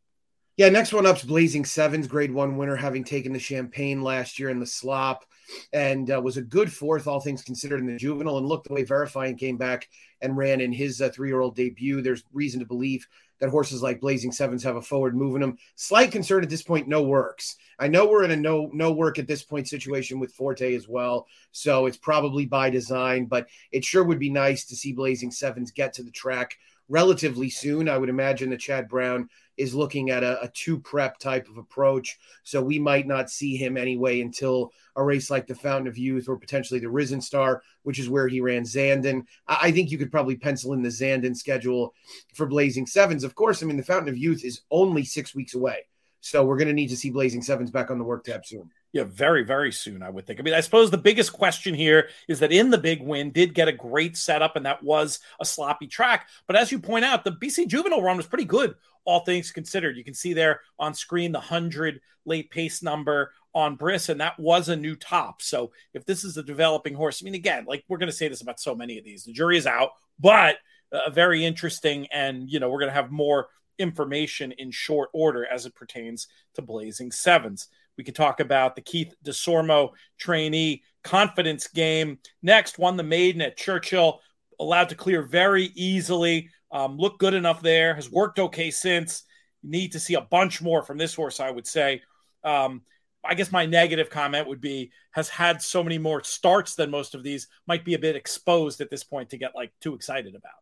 Yeah, 0.57 0.69
next 0.69 0.93
one 0.93 1.05
up's 1.05 1.23
Blazing 1.23 1.63
Sevens, 1.63 2.07
grade 2.07 2.31
one 2.31 2.57
winner, 2.57 2.75
having 2.75 3.05
taken 3.05 3.31
the 3.31 3.39
champagne 3.39 4.03
last 4.03 4.37
year 4.37 4.49
in 4.49 4.59
the 4.59 4.65
slop, 4.65 5.23
and 5.71 6.11
uh, 6.11 6.21
was 6.21 6.35
a 6.35 6.41
good 6.41 6.71
fourth, 6.71 7.07
all 7.07 7.21
things 7.21 7.41
considered, 7.41 7.79
in 7.79 7.87
the 7.87 7.97
juvenile. 7.97 8.37
And 8.37 8.45
look, 8.45 8.65
the 8.65 8.73
way 8.73 8.83
Verifying 8.83 9.37
came 9.37 9.57
back 9.57 9.87
and 10.19 10.35
ran 10.35 10.59
in 10.59 10.73
his 10.73 11.01
uh, 11.01 11.09
three 11.09 11.29
year 11.29 11.39
old 11.39 11.55
debut, 11.55 12.01
there's 12.01 12.25
reason 12.33 12.59
to 12.59 12.65
believe 12.65 13.07
that 13.41 13.49
horses 13.49 13.81
like 13.81 13.99
Blazing 13.99 14.31
Sevens 14.31 14.63
have 14.63 14.77
a 14.77 14.81
forward 14.81 15.15
move 15.15 15.35
in 15.35 15.41
them. 15.41 15.57
Slight 15.75 16.11
concern 16.11 16.43
at 16.43 16.49
this 16.49 16.61
point, 16.61 16.87
no 16.87 17.01
works. 17.01 17.57
I 17.79 17.87
know 17.87 18.07
we're 18.07 18.23
in 18.23 18.31
a 18.31 18.35
no 18.35 18.69
no 18.71 18.91
work 18.91 19.19
at 19.19 19.27
this 19.27 19.43
point 19.43 19.67
situation 19.67 20.19
with 20.19 20.33
Forte 20.33 20.75
as 20.75 20.87
well, 20.87 21.27
so 21.51 21.87
it's 21.87 21.97
probably 21.97 22.45
by 22.45 22.69
design. 22.69 23.25
But 23.25 23.47
it 23.71 23.83
sure 23.83 24.03
would 24.03 24.19
be 24.19 24.29
nice 24.29 24.65
to 24.65 24.75
see 24.75 24.93
Blazing 24.93 25.31
Sevens 25.31 25.71
get 25.71 25.91
to 25.93 26.03
the 26.03 26.11
track 26.11 26.55
relatively 26.87 27.49
soon. 27.49 27.89
I 27.89 27.97
would 27.97 28.09
imagine 28.09 28.51
that 28.51 28.59
Chad 28.59 28.87
Brown 28.87 29.29
is 29.57 29.75
looking 29.75 30.09
at 30.09 30.23
a, 30.23 30.41
a, 30.43 30.47
two 30.49 30.79
prep 30.79 31.17
type 31.17 31.47
of 31.49 31.57
approach. 31.57 32.17
So 32.43 32.61
we 32.61 32.79
might 32.79 33.07
not 33.07 33.29
see 33.29 33.55
him 33.55 33.77
anyway 33.77 34.21
until 34.21 34.71
a 34.95 35.03
race 35.03 35.29
like 35.29 35.47
the 35.47 35.55
Fountain 35.55 35.87
of 35.87 35.97
Youth 35.97 36.27
or 36.27 36.37
potentially 36.37 36.79
the 36.79 36.89
Risen 36.89 37.21
Star, 37.21 37.61
which 37.83 37.99
is 37.99 38.09
where 38.09 38.27
he 38.27 38.41
ran 38.41 38.63
Zandon. 38.63 39.25
I, 39.47 39.71
think 39.71 39.91
you 39.91 39.97
could 39.97 40.11
probably 40.11 40.35
pencil 40.35 40.73
in 40.73 40.81
the 40.81 40.89
Zandon 40.89 41.35
schedule 41.35 41.93
for 42.33 42.45
Blazing 42.45 42.87
Sevens. 42.87 43.23
Of 43.23 43.35
course, 43.35 43.61
I 43.61 43.65
mean, 43.65 43.77
the 43.77 43.83
Fountain 43.83 44.09
of 44.09 44.17
Youth 44.17 44.43
is 44.43 44.61
only 44.71 45.03
six 45.03 45.35
weeks 45.35 45.53
away. 45.53 45.87
So 46.21 46.45
we're 46.45 46.57
going 46.57 46.67
to 46.67 46.73
need 46.73 46.89
to 46.89 46.97
see 46.97 47.09
Blazing 47.09 47.41
Sevens 47.41 47.71
back 47.71 47.91
on 47.91 47.97
the 47.97 48.03
work 48.03 48.23
tab 48.23 48.45
soon. 48.45 48.69
Yeah, 48.93 49.05
very, 49.05 49.43
very 49.43 49.71
soon, 49.71 50.03
I 50.03 50.09
would 50.09 50.27
think. 50.27 50.39
I 50.39 50.43
mean, 50.43 50.53
I 50.53 50.59
suppose 50.59 50.91
the 50.91 50.97
biggest 50.97 51.31
question 51.31 51.73
here 51.73 52.09
is 52.27 52.39
that 52.39 52.51
in 52.51 52.71
the 52.71 52.77
big 52.77 53.01
win 53.01 53.31
did 53.31 53.53
get 53.53 53.69
a 53.69 53.73
great 53.73 54.17
setup, 54.17 54.57
and 54.57 54.65
that 54.65 54.83
was 54.83 55.19
a 55.39 55.45
sloppy 55.45 55.87
track. 55.87 56.27
But 56.45 56.57
as 56.57 56.73
you 56.73 56.79
point 56.79 57.05
out, 57.05 57.23
the 57.23 57.31
BC 57.31 57.67
Juvenile 57.67 58.01
run 58.01 58.17
was 58.17 58.25
pretty 58.25 58.43
good, 58.43 58.75
all 59.05 59.21
things 59.21 59.51
considered. 59.51 59.95
You 59.95 60.03
can 60.03 60.13
see 60.13 60.33
there 60.33 60.59
on 60.77 60.93
screen 60.93 61.31
the 61.31 61.39
100 61.39 62.01
late 62.25 62.51
pace 62.51 62.83
number 62.83 63.31
on 63.53 63.75
Bris, 63.75 64.09
and 64.09 64.19
that 64.19 64.37
was 64.37 64.67
a 64.67 64.75
new 64.75 64.95
top. 64.95 65.41
So 65.41 65.71
if 65.93 66.05
this 66.05 66.25
is 66.25 66.35
a 66.35 66.43
developing 66.43 66.93
horse, 66.93 67.21
I 67.21 67.25
mean, 67.25 67.35
again, 67.35 67.65
like 67.65 67.85
we're 67.87 67.97
going 67.97 68.09
to 68.11 68.15
say 68.15 68.27
this 68.27 68.41
about 68.41 68.59
so 68.59 68.75
many 68.75 68.97
of 68.97 69.05
these, 69.05 69.23
the 69.23 69.31
jury 69.31 69.57
is 69.57 69.67
out, 69.67 69.91
but 70.19 70.57
uh, 70.91 71.09
very 71.09 71.45
interesting. 71.45 72.07
And, 72.11 72.49
you 72.49 72.59
know, 72.59 72.69
we're 72.69 72.79
going 72.79 72.89
to 72.91 72.95
have 72.95 73.11
more 73.11 73.47
information 73.79 74.51
in 74.53 74.71
short 74.71 75.09
order 75.13 75.45
as 75.45 75.65
it 75.65 75.75
pertains 75.75 76.27
to 76.55 76.61
Blazing 76.61 77.11
Sevens. 77.11 77.67
We 78.01 78.05
could 78.05 78.15
talk 78.15 78.39
about 78.39 78.75
the 78.75 78.81
Keith 78.81 79.13
Desormeaux 79.23 79.91
trainee 80.17 80.81
confidence 81.03 81.67
game. 81.67 82.17
Next, 82.41 82.79
won 82.79 82.97
the 82.97 83.03
maiden 83.03 83.43
at 83.43 83.57
Churchill, 83.57 84.21
allowed 84.59 84.89
to 84.89 84.95
clear 84.95 85.21
very 85.21 85.65
easily. 85.75 86.49
Um, 86.71 86.97
looked 86.97 87.19
good 87.19 87.35
enough 87.35 87.61
there. 87.61 87.93
Has 87.93 88.09
worked 88.09 88.39
okay 88.39 88.71
since. 88.71 89.21
need 89.61 89.91
to 89.91 89.99
see 89.99 90.15
a 90.15 90.21
bunch 90.21 90.63
more 90.63 90.81
from 90.81 90.97
this 90.97 91.13
horse, 91.13 91.39
I 91.39 91.51
would 91.51 91.67
say. 91.67 92.01
Um, 92.43 92.81
I 93.23 93.35
guess 93.35 93.51
my 93.51 93.67
negative 93.67 94.09
comment 94.09 94.47
would 94.47 94.61
be 94.61 94.91
has 95.11 95.29
had 95.29 95.61
so 95.61 95.83
many 95.83 95.99
more 95.99 96.23
starts 96.23 96.73
than 96.73 96.89
most 96.89 97.13
of 97.13 97.21
these. 97.21 97.49
Might 97.67 97.85
be 97.85 97.93
a 97.93 97.99
bit 97.99 98.15
exposed 98.15 98.81
at 98.81 98.89
this 98.89 99.03
point 99.03 99.29
to 99.29 99.37
get 99.37 99.53
like 99.53 99.73
too 99.79 99.93
excited 99.93 100.33
about. 100.33 100.53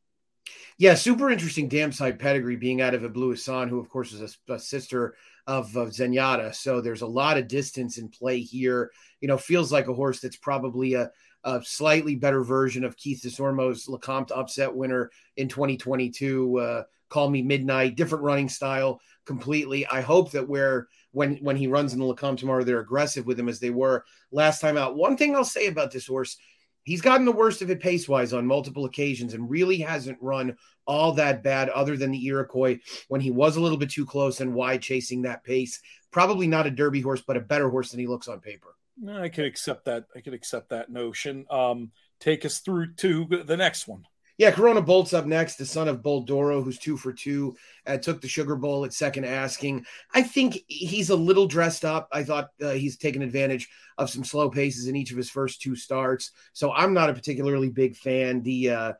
Yeah, 0.78 0.96
super 0.96 1.30
interesting 1.30 1.70
dam 1.70 1.94
side 1.94 2.20
pedigree 2.20 2.58
being 2.58 2.82
out 2.82 2.94
of 2.94 3.06
a 3.06 3.10
Blue 3.10 3.32
Hassan, 3.32 3.70
who 3.70 3.80
of 3.80 3.88
course 3.88 4.12
is 4.12 4.38
a, 4.50 4.54
a 4.54 4.60
sister 4.60 5.16
of, 5.50 5.76
of 5.76 5.90
Zenyatta. 5.90 6.54
So 6.54 6.80
there's 6.80 7.02
a 7.02 7.08
lot 7.08 7.40
of 7.40 7.48
distance 7.48 7.98
in 7.98 8.08
play 8.08 8.40
here. 8.40 8.92
You 9.20 9.28
know, 9.28 9.38
feels 9.38 9.72
like 9.72 9.88
a 9.88 9.94
horse 9.96 10.20
that's 10.20 10.38
probably 10.38 10.94
a, 10.94 11.10
a 11.44 11.60
slightly 11.64 12.16
better 12.16 12.44
version 12.44 12.84
of 12.84 12.96
Keith 12.96 13.22
Desormeaux's 13.26 13.88
Lecomte 13.88 14.32
upset 14.34 14.74
winner 14.74 15.10
in 15.38 15.48
2022. 15.48 16.60
Uh, 16.60 16.84
Call 17.10 17.32
Me 17.32 17.42
Midnight, 17.42 17.96
different 17.96 18.24
running 18.24 18.48
style 18.48 19.02
completely. 19.26 19.88
I 19.88 20.02
hope 20.02 20.32
that 20.34 20.48
where 20.48 20.88
when 21.12 21.38
when 21.38 21.58
he 21.58 21.66
runs 21.66 21.94
in 21.94 22.00
the 22.00 22.06
Lecomte 22.06 22.38
tomorrow, 22.38 22.64
they're 22.64 22.82
aggressive 22.82 23.26
with 23.26 23.40
him 23.40 23.50
as 23.50 23.60
they 23.60 23.72
were 23.72 24.06
last 24.32 24.62
time 24.62 24.78
out. 24.78 24.96
One 24.96 25.18
thing 25.18 25.36
I'll 25.36 25.44
say 25.44 25.66
about 25.66 25.92
this 25.92 26.06
horse 26.06 26.38
he's 26.84 27.02
gotten 27.02 27.26
the 27.26 27.32
worst 27.32 27.62
of 27.62 27.70
it 27.70 27.80
pace 27.80 28.08
wise 28.08 28.34
on 28.34 28.48
multiple 28.48 28.86
occasions 28.86 29.34
and 29.34 29.50
really 29.50 29.78
hasn't 29.78 30.18
run 30.22 30.56
all 30.90 31.14
that 31.14 31.44
bad 31.44 31.70
other 31.70 31.96
than 31.96 32.10
the 32.12 32.26
Iroquois 32.26 32.80
when 33.08 33.22
he 33.22 33.30
was 33.30 33.56
a 33.56 33.62
little 33.62 33.78
bit 33.78 33.92
too 33.92 34.08
close 34.08 34.42
and 34.42 34.56
wide 34.56 34.82
chasing 34.82 35.22
that 35.22 35.44
pace. 35.44 35.80
Probably 36.12 36.48
not 36.48 36.66
a 36.66 36.72
Derby 36.72 37.00
horse, 37.00 37.22
but 37.22 37.38
a 37.38 37.42
better 37.42 37.70
horse 37.70 37.92
than 37.92 38.00
he 38.00 38.08
looks 38.08 38.28
on 38.28 38.40
paper. 38.40 38.76
I 39.08 39.30
could 39.30 39.46
accept 39.46 39.86
that. 39.86 40.06
I 40.16 40.22
could 40.22 40.34
accept 40.34 40.70
that 40.70 40.90
notion. 40.90 41.46
Um, 41.52 41.92
take 42.20 42.44
us 42.44 42.60
through 42.60 42.96
to 42.96 43.44
the 43.46 43.56
next 43.56 43.88
one. 43.88 44.04
Yeah, 44.40 44.52
Corona 44.52 44.82
Bolt's 44.82 45.14
up 45.14 45.26
next, 45.26 45.58
the 45.58 45.66
son 45.66 45.90
of 45.90 46.02
Bolt 46.02 46.26
d'Oro, 46.26 46.62
who's 46.62 46.80
two 46.80 46.96
for 46.96 47.12
two, 47.12 47.58
uh, 47.86 47.98
took 47.98 48.22
the 48.22 48.30
Sugar 48.30 48.56
Bowl 48.56 48.86
at 48.86 48.94
second 48.94 49.26
asking. 49.26 49.86
I 50.14 50.24
think 50.24 50.60
he's 50.68 51.10
a 51.10 51.16
little 51.16 51.46
dressed 51.46 51.84
up. 51.84 52.08
I 52.14 52.24
thought 52.24 52.48
uh, 52.64 52.72
he's 52.72 52.96
taken 52.96 53.22
advantage 53.22 53.68
of 53.98 54.10
some 54.10 54.24
slow 54.24 54.50
paces 54.50 54.88
in 54.88 54.96
each 54.96 55.12
of 55.12 55.18
his 55.18 55.30
first 55.30 55.62
two 55.62 55.76
starts. 55.76 56.32
So 56.54 56.72
I'm 56.72 56.94
not 56.94 57.10
a 57.10 57.14
particularly 57.14 57.70
big 57.70 57.98
fan. 57.98 58.42
The 58.42 58.70
uh, 58.70 58.94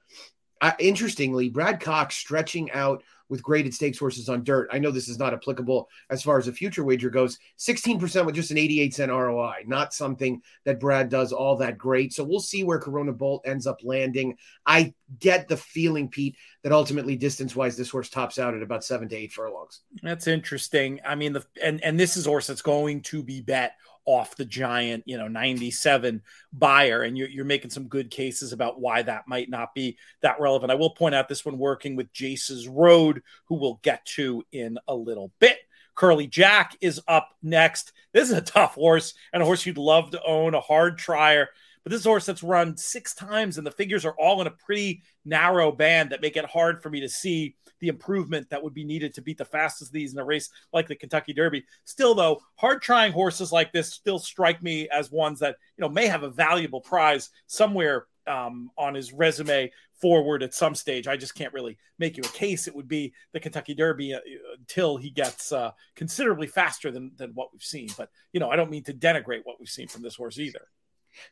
interestingly, 0.80 1.50
Brad 1.50 1.80
Cox 1.80 2.16
stretching 2.16 2.72
out 2.72 3.04
with 3.30 3.44
graded 3.44 3.74
stakes 3.74 4.00
horses 4.00 4.28
on 4.28 4.44
dirt. 4.44 4.68
I 4.72 4.80
know 4.80 4.92
this 4.92 5.08
is 5.08 5.20
not 5.20 5.34
applicable 5.34 5.88
as 6.10 6.24
far 6.24 6.38
as 6.38 6.48
a 6.48 6.54
future 6.54 6.84
wager 6.84 7.10
goes. 7.10 7.38
16% 7.60 8.26
with 8.26 8.36
just 8.36 8.52
an 8.52 8.58
88 8.58 8.94
cent 8.94 9.12
ROI, 9.12 9.64
not 9.68 9.94
something 9.94 10.42
that 10.66 10.80
Brad 10.80 11.10
does 11.10 11.32
all 11.32 11.56
that 11.58 11.78
great. 11.78 12.12
So 12.12 12.24
we'll 12.24 12.40
see 12.40 12.64
where 12.64 12.80
Corona 12.80 13.14
Bolt 13.14 13.44
ends 13.46 13.68
up 13.68 13.80
landing. 13.84 14.36
I 14.66 14.94
get 15.20 15.48
the 15.48 15.58
feeling, 15.58 16.10
Pete, 16.10 16.36
that 16.64 16.72
ultimately 16.72 17.16
distance 17.16 17.56
wise, 17.56 17.78
this 17.78 17.90
horse 17.90 18.10
tops 18.10 18.40
out 18.40 18.56
at 18.56 18.64
about 18.64 18.84
seven 18.84 19.08
to 19.10 19.16
eight 19.16 19.32
furlongs. 19.32 19.82
That's 20.02 20.28
interesting. 20.28 21.00
I 21.06 21.16
mean, 21.16 21.34
the 21.34 21.46
and 21.64 21.84
and 21.84 22.00
this 22.00 22.18
is 22.18 22.26
horse 22.26 22.48
that's 22.48 22.62
going 22.62 23.02
to 23.04 23.24
be 23.24 23.42
bet 23.42 23.74
off 24.10 24.36
the 24.36 24.44
giant, 24.46 25.04
you 25.06 25.20
know, 25.20 25.28
97 25.28 26.24
Beyer. 26.52 27.04
And 27.04 27.16
you're, 27.16 27.30
you're 27.30 27.46
making 27.46 27.70
some 27.70 27.88
good 27.88 28.10
cases 28.10 28.54
about 28.54 28.82
why 28.82 29.04
that 29.04 29.28
might 29.28 29.52
not 29.52 29.76
be 29.76 30.00
that 30.22 30.40
relevant. 30.40 30.72
I 30.72 30.76
will 30.76 30.90
point 30.90 31.14
out 31.14 31.30
this 31.30 31.46
one 31.46 31.60
working 31.60 31.96
with 31.96 32.12
Jace's 32.12 32.68
Road, 32.68 33.22
who 33.46 33.56
we'll 33.56 33.80
get 33.84 34.04
to 34.16 34.44
in 34.52 34.80
a 34.88 34.96
little 34.96 35.32
bit. 35.40 35.60
Curly 35.94 36.26
Jack 36.26 36.76
is 36.82 37.00
up 37.08 37.30
next. 37.44 37.94
This 38.12 38.32
is 38.32 38.36
a 38.36 38.42
tough 38.42 38.74
horse 38.74 39.14
and 39.32 39.44
a 39.44 39.46
horse 39.46 39.64
you'd 39.68 39.78
love 39.78 40.10
to 40.12 40.24
own, 40.24 40.56
a 40.56 40.60
hard 40.60 40.98
trier. 40.98 41.50
But 41.90 41.96
this 41.96 42.06
horse 42.06 42.28
that's 42.28 42.44
run 42.44 42.78
six 42.78 43.16
times, 43.16 43.58
and 43.58 43.66
the 43.66 43.72
figures 43.72 44.06
are 44.06 44.14
all 44.20 44.42
in 44.42 44.48
a 44.48 44.52
pretty 44.52 45.02
narrow 45.26 45.72
band 45.72 46.12
that 46.12 46.22
make 46.22 46.38
it 46.38 46.46
hard 46.46 46.84
for 46.84 46.92
me 46.92 47.00
to 47.00 47.10
see 47.10 47.56
the 47.80 47.88
improvement 47.88 48.48
that 48.52 48.62
would 48.62 48.76
be 48.76 48.84
needed 48.84 49.12
to 49.16 49.24
beat 49.24 49.40
the 49.40 49.46
fastest 49.46 49.92
these 49.92 50.14
in 50.14 50.20
a 50.20 50.24
race 50.24 50.52
like 50.72 50.88
the 50.88 50.96
Kentucky 50.96 51.34
Derby. 51.34 51.66
Still, 51.86 52.14
though, 52.14 52.42
hard 52.58 52.84
trying 52.84 53.12
horses 53.12 53.52
like 53.52 53.72
this 53.72 53.92
still 53.92 54.20
strike 54.20 54.62
me 54.62 54.88
as 54.90 55.12
ones 55.12 55.40
that 55.40 55.56
you 55.78 55.82
know 55.82 55.90
may 55.90 56.06
have 56.06 56.22
a 56.22 56.30
valuable 56.30 56.80
prize 56.80 57.32
somewhere 57.48 58.06
um, 58.28 58.70
on 58.78 58.94
his 58.94 59.12
resume 59.12 59.72
forward 60.00 60.44
at 60.44 60.54
some 60.54 60.76
stage. 60.76 61.08
I 61.08 61.18
just 61.18 61.34
can't 61.34 61.54
really 61.56 61.80
make 61.98 62.18
you 62.18 62.24
a 62.24 62.30
case. 62.34 62.68
It 62.68 62.76
would 62.76 62.88
be 62.88 63.14
the 63.34 63.40
Kentucky 63.40 63.74
Derby 63.74 64.14
uh, 64.14 64.20
until 64.60 64.98
he 64.98 65.10
gets 65.10 65.52
uh, 65.52 65.72
considerably 65.96 66.46
faster 66.46 66.92
than 66.92 67.14
than 67.18 67.32
what 67.32 67.52
we've 67.52 67.64
seen. 67.64 67.90
But 67.98 68.12
you 68.32 68.40
know, 68.40 68.52
I 68.52 68.58
don't 68.58 68.70
mean 68.70 68.84
to 68.84 68.94
denigrate 68.94 69.42
what 69.44 69.60
we've 69.60 69.68
seen 69.68 69.88
from 69.88 70.04
this 70.04 70.16
horse 70.16 70.38
either. 70.38 70.68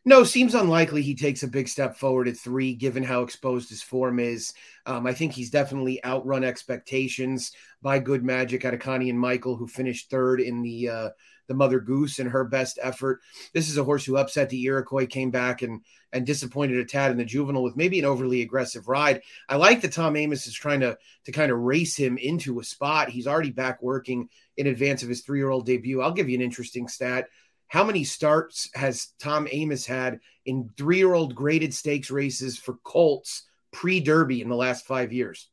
No, 0.06 0.24
seems 0.24 0.56
unlikely 0.56 1.02
he 1.02 1.16
takes 1.16 1.44
a 1.44 1.48
big 1.48 1.68
step 1.68 1.98
forward 1.98 2.28
at 2.28 2.38
three, 2.38 2.74
given 2.74 3.04
how 3.04 3.22
exposed 3.22 3.70
his 3.70 3.84
form 3.84 4.20
is. 4.20 4.54
Um, 4.86 5.06
I 5.06 5.14
think 5.14 5.34
he's 5.34 5.50
definitely 5.50 6.04
outrun 6.04 6.44
expectations 6.44 7.52
by 7.82 8.00
Good 8.00 8.24
Magic 8.24 8.66
out 8.66 8.74
of 8.74 8.80
Connie 8.80 9.10
and 9.10 9.20
Michael, 9.20 9.56
who 9.56 9.68
finished 9.68 10.10
third 10.10 10.42
in 10.42 10.62
the 10.62 10.90
uh, 10.90 11.10
the 11.48 11.54
Mother 11.54 11.80
Goose 11.80 12.20
in 12.20 12.28
her 12.28 12.44
best 12.44 12.78
effort. 12.82 13.22
This 13.54 13.70
is 13.70 13.78
a 13.78 13.84
horse 13.84 14.06
who 14.06 14.18
upset 14.18 14.50
the 14.50 14.64
Iroquois, 14.64 15.06
came 15.06 15.32
back 15.32 15.62
and 15.62 15.82
and 16.14 16.26
disappointed 16.26 16.78
a 16.78 16.86
tad 16.86 17.12
in 17.12 17.18
the 17.18 17.26
juvenile 17.26 17.64
with 17.64 17.76
maybe 17.76 18.00
an 18.00 18.06
overly 18.06 18.42
aggressive 18.42 18.88
ride. 18.88 19.22
I 19.50 19.58
like 19.58 19.82
that 19.82 19.92
Tom 19.92 20.14
Amoss 20.14 20.48
is 20.48 20.54
trying 20.54 20.80
to 20.82 20.98
to 21.26 21.32
kind 21.32 21.52
of 21.52 21.60
race 21.60 21.96
him 21.96 22.18
into 22.18 22.60
a 22.60 22.64
spot. 22.64 23.10
He's 23.10 23.28
already 23.28 23.52
back 23.52 23.82
working 23.82 24.30
in 24.56 24.68
advance 24.68 25.04
of 25.04 25.10
his 25.10 25.22
three 25.22 25.40
year 25.40 25.50
old 25.50 25.66
debut. 25.66 26.02
I'll 26.02 26.12
give 26.12 26.30
you 26.30 26.36
an 26.36 26.44
interesting 26.44 26.88
stat. 26.88 27.28
How 27.68 27.84
many 27.84 28.04
starts 28.04 28.70
has 28.74 29.10
Tom 29.20 29.48
Amoss 29.48 29.86
had 29.86 30.20
in 30.46 30.70
three 30.78 30.98
year 30.98 31.14
old 31.14 31.36
graded 31.36 31.74
stakes 31.74 32.10
races 32.10 32.58
for 32.58 32.76
Colts 32.84 33.44
pre 33.72 34.00
Derby 34.00 34.42
in 34.42 34.50
the 34.50 34.56
last 34.56 34.86
five 34.86 35.12
years? 35.12 35.50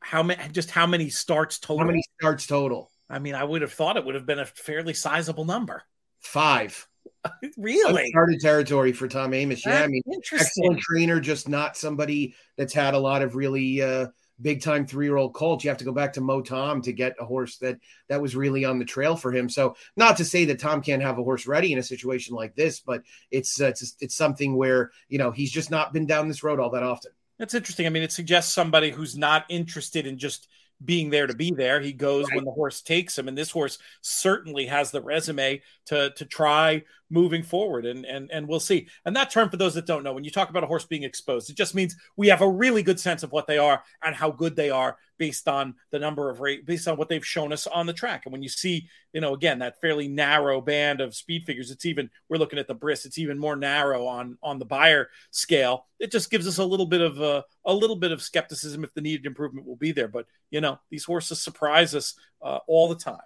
How 0.00 0.22
many? 0.22 0.40
Just 0.52 0.70
how 0.70 0.86
many 0.86 1.08
starts 1.08 1.58
total? 1.58 1.80
How 1.80 1.86
many 1.86 2.02
starts 2.20 2.46
total? 2.46 2.90
I 3.08 3.18
mean, 3.18 3.34
I 3.34 3.44
would 3.44 3.62
have 3.62 3.72
thought 3.72 3.96
it 3.96 4.04
would 4.04 4.14
have 4.14 4.26
been 4.26 4.38
a 4.38 4.46
fairly 4.46 4.94
sizable 4.94 5.44
number. 5.44 5.82
Five. 6.20 6.86
really? 7.56 8.08
Started 8.08 8.40
territory 8.40 8.92
for 8.92 9.08
Tom 9.08 9.32
Amoss. 9.32 9.64
Yeah, 9.64 9.82
I 9.82 9.86
mean, 9.86 10.02
excellent 10.32 10.80
trainer, 10.80 11.20
just 11.20 11.48
not 11.48 11.76
somebody 11.76 12.34
that's 12.56 12.74
had 12.74 12.94
a 12.94 12.98
lot 12.98 13.22
of 13.22 13.36
really 13.36 13.82
uh, 13.82 14.08
big 14.40 14.62
time 14.62 14.86
three 14.86 15.06
year 15.06 15.16
old 15.16 15.34
colt. 15.34 15.64
You 15.64 15.70
have 15.70 15.78
to 15.78 15.84
go 15.84 15.92
back 15.92 16.12
to 16.14 16.20
Mo 16.20 16.42
Tom 16.42 16.82
to 16.82 16.92
get 16.92 17.16
a 17.20 17.24
horse 17.24 17.58
that 17.58 17.78
that 18.08 18.20
was 18.20 18.36
really 18.36 18.64
on 18.64 18.78
the 18.78 18.84
trail 18.84 19.16
for 19.16 19.32
him. 19.32 19.48
So, 19.48 19.76
not 19.96 20.16
to 20.18 20.24
say 20.24 20.44
that 20.46 20.58
Tom 20.58 20.82
can't 20.82 21.02
have 21.02 21.18
a 21.18 21.22
horse 21.22 21.46
ready 21.46 21.72
in 21.72 21.78
a 21.78 21.82
situation 21.82 22.34
like 22.34 22.54
this, 22.54 22.80
but 22.80 23.02
it's 23.30 23.60
uh, 23.60 23.66
it's 23.66 23.96
it's 24.00 24.16
something 24.16 24.56
where 24.56 24.90
you 25.08 25.18
know 25.18 25.30
he's 25.30 25.52
just 25.52 25.70
not 25.70 25.92
been 25.92 26.06
down 26.06 26.28
this 26.28 26.42
road 26.42 26.60
all 26.60 26.70
that 26.70 26.82
often. 26.82 27.12
That's 27.38 27.54
interesting. 27.54 27.86
I 27.86 27.90
mean, 27.90 28.02
it 28.02 28.12
suggests 28.12 28.54
somebody 28.54 28.90
who's 28.90 29.16
not 29.16 29.44
interested 29.48 30.06
in 30.06 30.18
just 30.18 30.48
being 30.84 31.10
there 31.10 31.26
to 31.26 31.34
be 31.34 31.52
there. 31.52 31.80
He 31.80 31.92
goes 31.92 32.26
right. 32.28 32.36
when 32.36 32.44
the 32.44 32.50
horse 32.50 32.82
takes 32.82 33.18
him, 33.18 33.28
and 33.28 33.36
this 33.36 33.50
horse 33.50 33.78
certainly 34.00 34.66
has 34.66 34.90
the 34.90 35.02
resume 35.02 35.62
to 35.86 36.12
to 36.16 36.24
try 36.24 36.84
moving 37.10 37.42
forward. 37.42 37.86
And 37.86 38.04
and 38.04 38.30
and 38.30 38.48
we'll 38.48 38.60
see. 38.60 38.88
And 39.04 39.14
that 39.16 39.30
term, 39.30 39.50
for 39.50 39.56
those 39.56 39.74
that 39.74 39.86
don't 39.86 40.02
know, 40.02 40.12
when 40.12 40.24
you 40.24 40.30
talk 40.30 40.50
about 40.50 40.64
a 40.64 40.68
horse 40.68 40.84
being 40.84 41.04
exposed, 41.04 41.50
it 41.50 41.56
just 41.56 41.74
means 41.74 41.96
we 42.16 42.28
have 42.28 42.40
a 42.40 42.48
really 42.48 42.82
good 42.82 43.00
sense 43.00 43.22
of 43.22 43.32
what 43.32 43.46
they 43.46 43.58
are 43.58 43.82
and 44.02 44.14
how 44.14 44.30
good 44.30 44.56
they 44.56 44.70
are 44.70 44.96
based 45.18 45.48
on 45.48 45.74
the 45.90 45.98
number 45.98 46.28
of 46.28 46.40
rate, 46.40 46.66
based 46.66 46.86
on 46.88 46.96
what 46.96 47.08
they've 47.08 47.26
shown 47.26 47.52
us 47.52 47.66
on 47.66 47.86
the 47.86 47.92
track. 47.92 48.26
And 48.26 48.32
when 48.32 48.42
you 48.42 48.48
see, 48.48 48.88
you 49.12 49.20
know, 49.20 49.34
again 49.34 49.60
that 49.60 49.80
fairly 49.80 50.08
narrow 50.08 50.60
band 50.60 51.00
of 51.00 51.14
speed 51.14 51.44
figures, 51.46 51.70
it's 51.70 51.86
even 51.86 52.10
we're 52.28 52.38
looking 52.38 52.58
at 52.58 52.68
the 52.68 52.74
bris, 52.74 53.06
it's 53.06 53.18
even 53.18 53.38
more 53.38 53.56
narrow 53.56 54.06
on 54.06 54.38
on 54.42 54.58
the 54.58 54.64
Beyer 54.64 55.08
scale. 55.30 55.86
It 55.98 56.12
just 56.12 56.30
gives 56.30 56.46
us 56.46 56.58
a 56.58 56.64
little 56.64 56.86
bit 56.86 57.00
of 57.00 57.20
a, 57.20 57.44
a 57.64 57.72
little 57.72 57.96
bit 57.96 58.12
of 58.12 58.22
skepticism 58.22 58.84
if 58.84 58.92
the 58.94 59.00
needed 59.00 59.26
improvement 59.26 59.66
will 59.66 59.76
be 59.76 59.92
there. 59.92 60.08
But 60.08 60.26
you 60.50 60.60
know, 60.60 60.78
these 60.90 61.04
horses 61.04 61.42
surprise 61.42 61.94
us 61.94 62.14
uh, 62.42 62.58
all 62.66 62.88
the 62.88 62.96
time. 62.96 63.18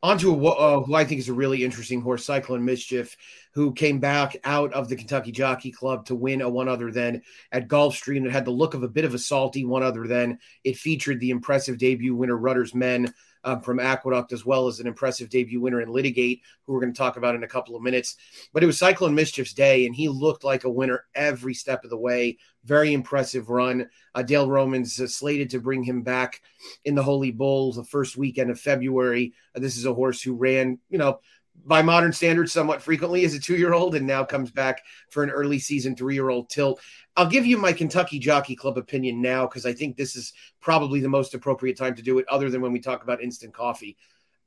Onto 0.00 0.32
a, 0.32 0.48
uh, 0.50 0.80
who 0.82 0.94
I 0.94 1.04
think 1.04 1.18
is 1.18 1.28
a 1.28 1.34
really 1.34 1.64
interesting 1.64 2.00
horse, 2.00 2.24
Cyclone 2.24 2.64
Mischief, 2.64 3.16
who 3.52 3.72
came 3.72 3.98
back 3.98 4.36
out 4.44 4.72
of 4.72 4.88
the 4.88 4.94
Kentucky 4.94 5.32
Jockey 5.32 5.72
Club 5.72 6.06
to 6.06 6.14
win 6.14 6.40
a 6.40 6.48
one 6.48 6.68
other 6.68 6.92
than 6.92 7.22
at 7.50 7.66
Gulfstream. 7.66 8.24
It 8.24 8.30
had 8.30 8.44
the 8.44 8.52
look 8.52 8.74
of 8.74 8.84
a 8.84 8.88
bit 8.88 9.04
of 9.04 9.14
a 9.14 9.18
salty 9.18 9.64
one 9.64 9.82
other 9.82 10.06
than. 10.06 10.38
It 10.62 10.76
featured 10.76 11.18
the 11.18 11.30
impressive 11.30 11.78
debut 11.78 12.14
winner 12.14 12.36
Rutter's 12.36 12.76
Men 12.76 13.12
um, 13.44 13.60
from 13.60 13.80
Aqueduct, 13.80 14.32
as 14.32 14.44
well 14.44 14.66
as 14.66 14.80
an 14.80 14.86
impressive 14.86 15.28
debut 15.28 15.60
winner 15.60 15.80
in 15.80 15.90
Litigate, 15.90 16.42
who 16.64 16.72
we're 16.72 16.80
going 16.80 16.92
to 16.92 16.98
talk 16.98 17.16
about 17.16 17.34
in 17.34 17.44
a 17.44 17.48
couple 17.48 17.76
of 17.76 17.82
minutes. 17.82 18.16
But 18.52 18.62
it 18.62 18.66
was 18.66 18.78
Cyclone 18.78 19.14
Mischief's 19.14 19.52
day, 19.52 19.86
and 19.86 19.94
he 19.94 20.08
looked 20.08 20.44
like 20.44 20.64
a 20.64 20.70
winner 20.70 21.04
every 21.14 21.54
step 21.54 21.84
of 21.84 21.90
the 21.90 21.98
way. 21.98 22.38
Very 22.64 22.92
impressive 22.92 23.50
run. 23.50 23.88
Uh, 24.14 24.22
Dale 24.22 24.50
Romans 24.50 25.00
uh, 25.00 25.06
slated 25.06 25.50
to 25.50 25.60
bring 25.60 25.82
him 25.82 26.02
back 26.02 26.42
in 26.84 26.94
the 26.94 27.02
Holy 27.02 27.30
Bull 27.30 27.72
the 27.72 27.84
first 27.84 28.16
weekend 28.16 28.50
of 28.50 28.60
February. 28.60 29.32
Uh, 29.54 29.60
this 29.60 29.76
is 29.76 29.86
a 29.86 29.94
horse 29.94 30.20
who 30.20 30.34
ran, 30.34 30.78
you 30.90 30.98
know, 30.98 31.20
by 31.64 31.82
modern 31.82 32.12
standards, 32.12 32.52
somewhat 32.52 32.82
frequently 32.82 33.24
as 33.24 33.34
a 33.34 33.40
two 33.40 33.56
year 33.56 33.74
old, 33.74 33.94
and 33.94 34.06
now 34.06 34.24
comes 34.24 34.50
back 34.50 34.82
for 35.10 35.22
an 35.22 35.30
early 35.30 35.58
season 35.58 35.94
three 35.96 36.14
year 36.14 36.30
old 36.30 36.48
tilt. 36.48 36.80
I'll 37.16 37.28
give 37.28 37.46
you 37.46 37.58
my 37.58 37.72
Kentucky 37.72 38.18
Jockey 38.18 38.54
Club 38.54 38.78
opinion 38.78 39.20
now 39.20 39.46
because 39.46 39.66
I 39.66 39.72
think 39.72 39.96
this 39.96 40.16
is 40.16 40.32
probably 40.60 41.00
the 41.00 41.08
most 41.08 41.34
appropriate 41.34 41.76
time 41.76 41.94
to 41.96 42.02
do 42.02 42.18
it, 42.18 42.28
other 42.28 42.50
than 42.50 42.60
when 42.60 42.72
we 42.72 42.80
talk 42.80 43.02
about 43.02 43.22
instant 43.22 43.52
coffee. 43.52 43.96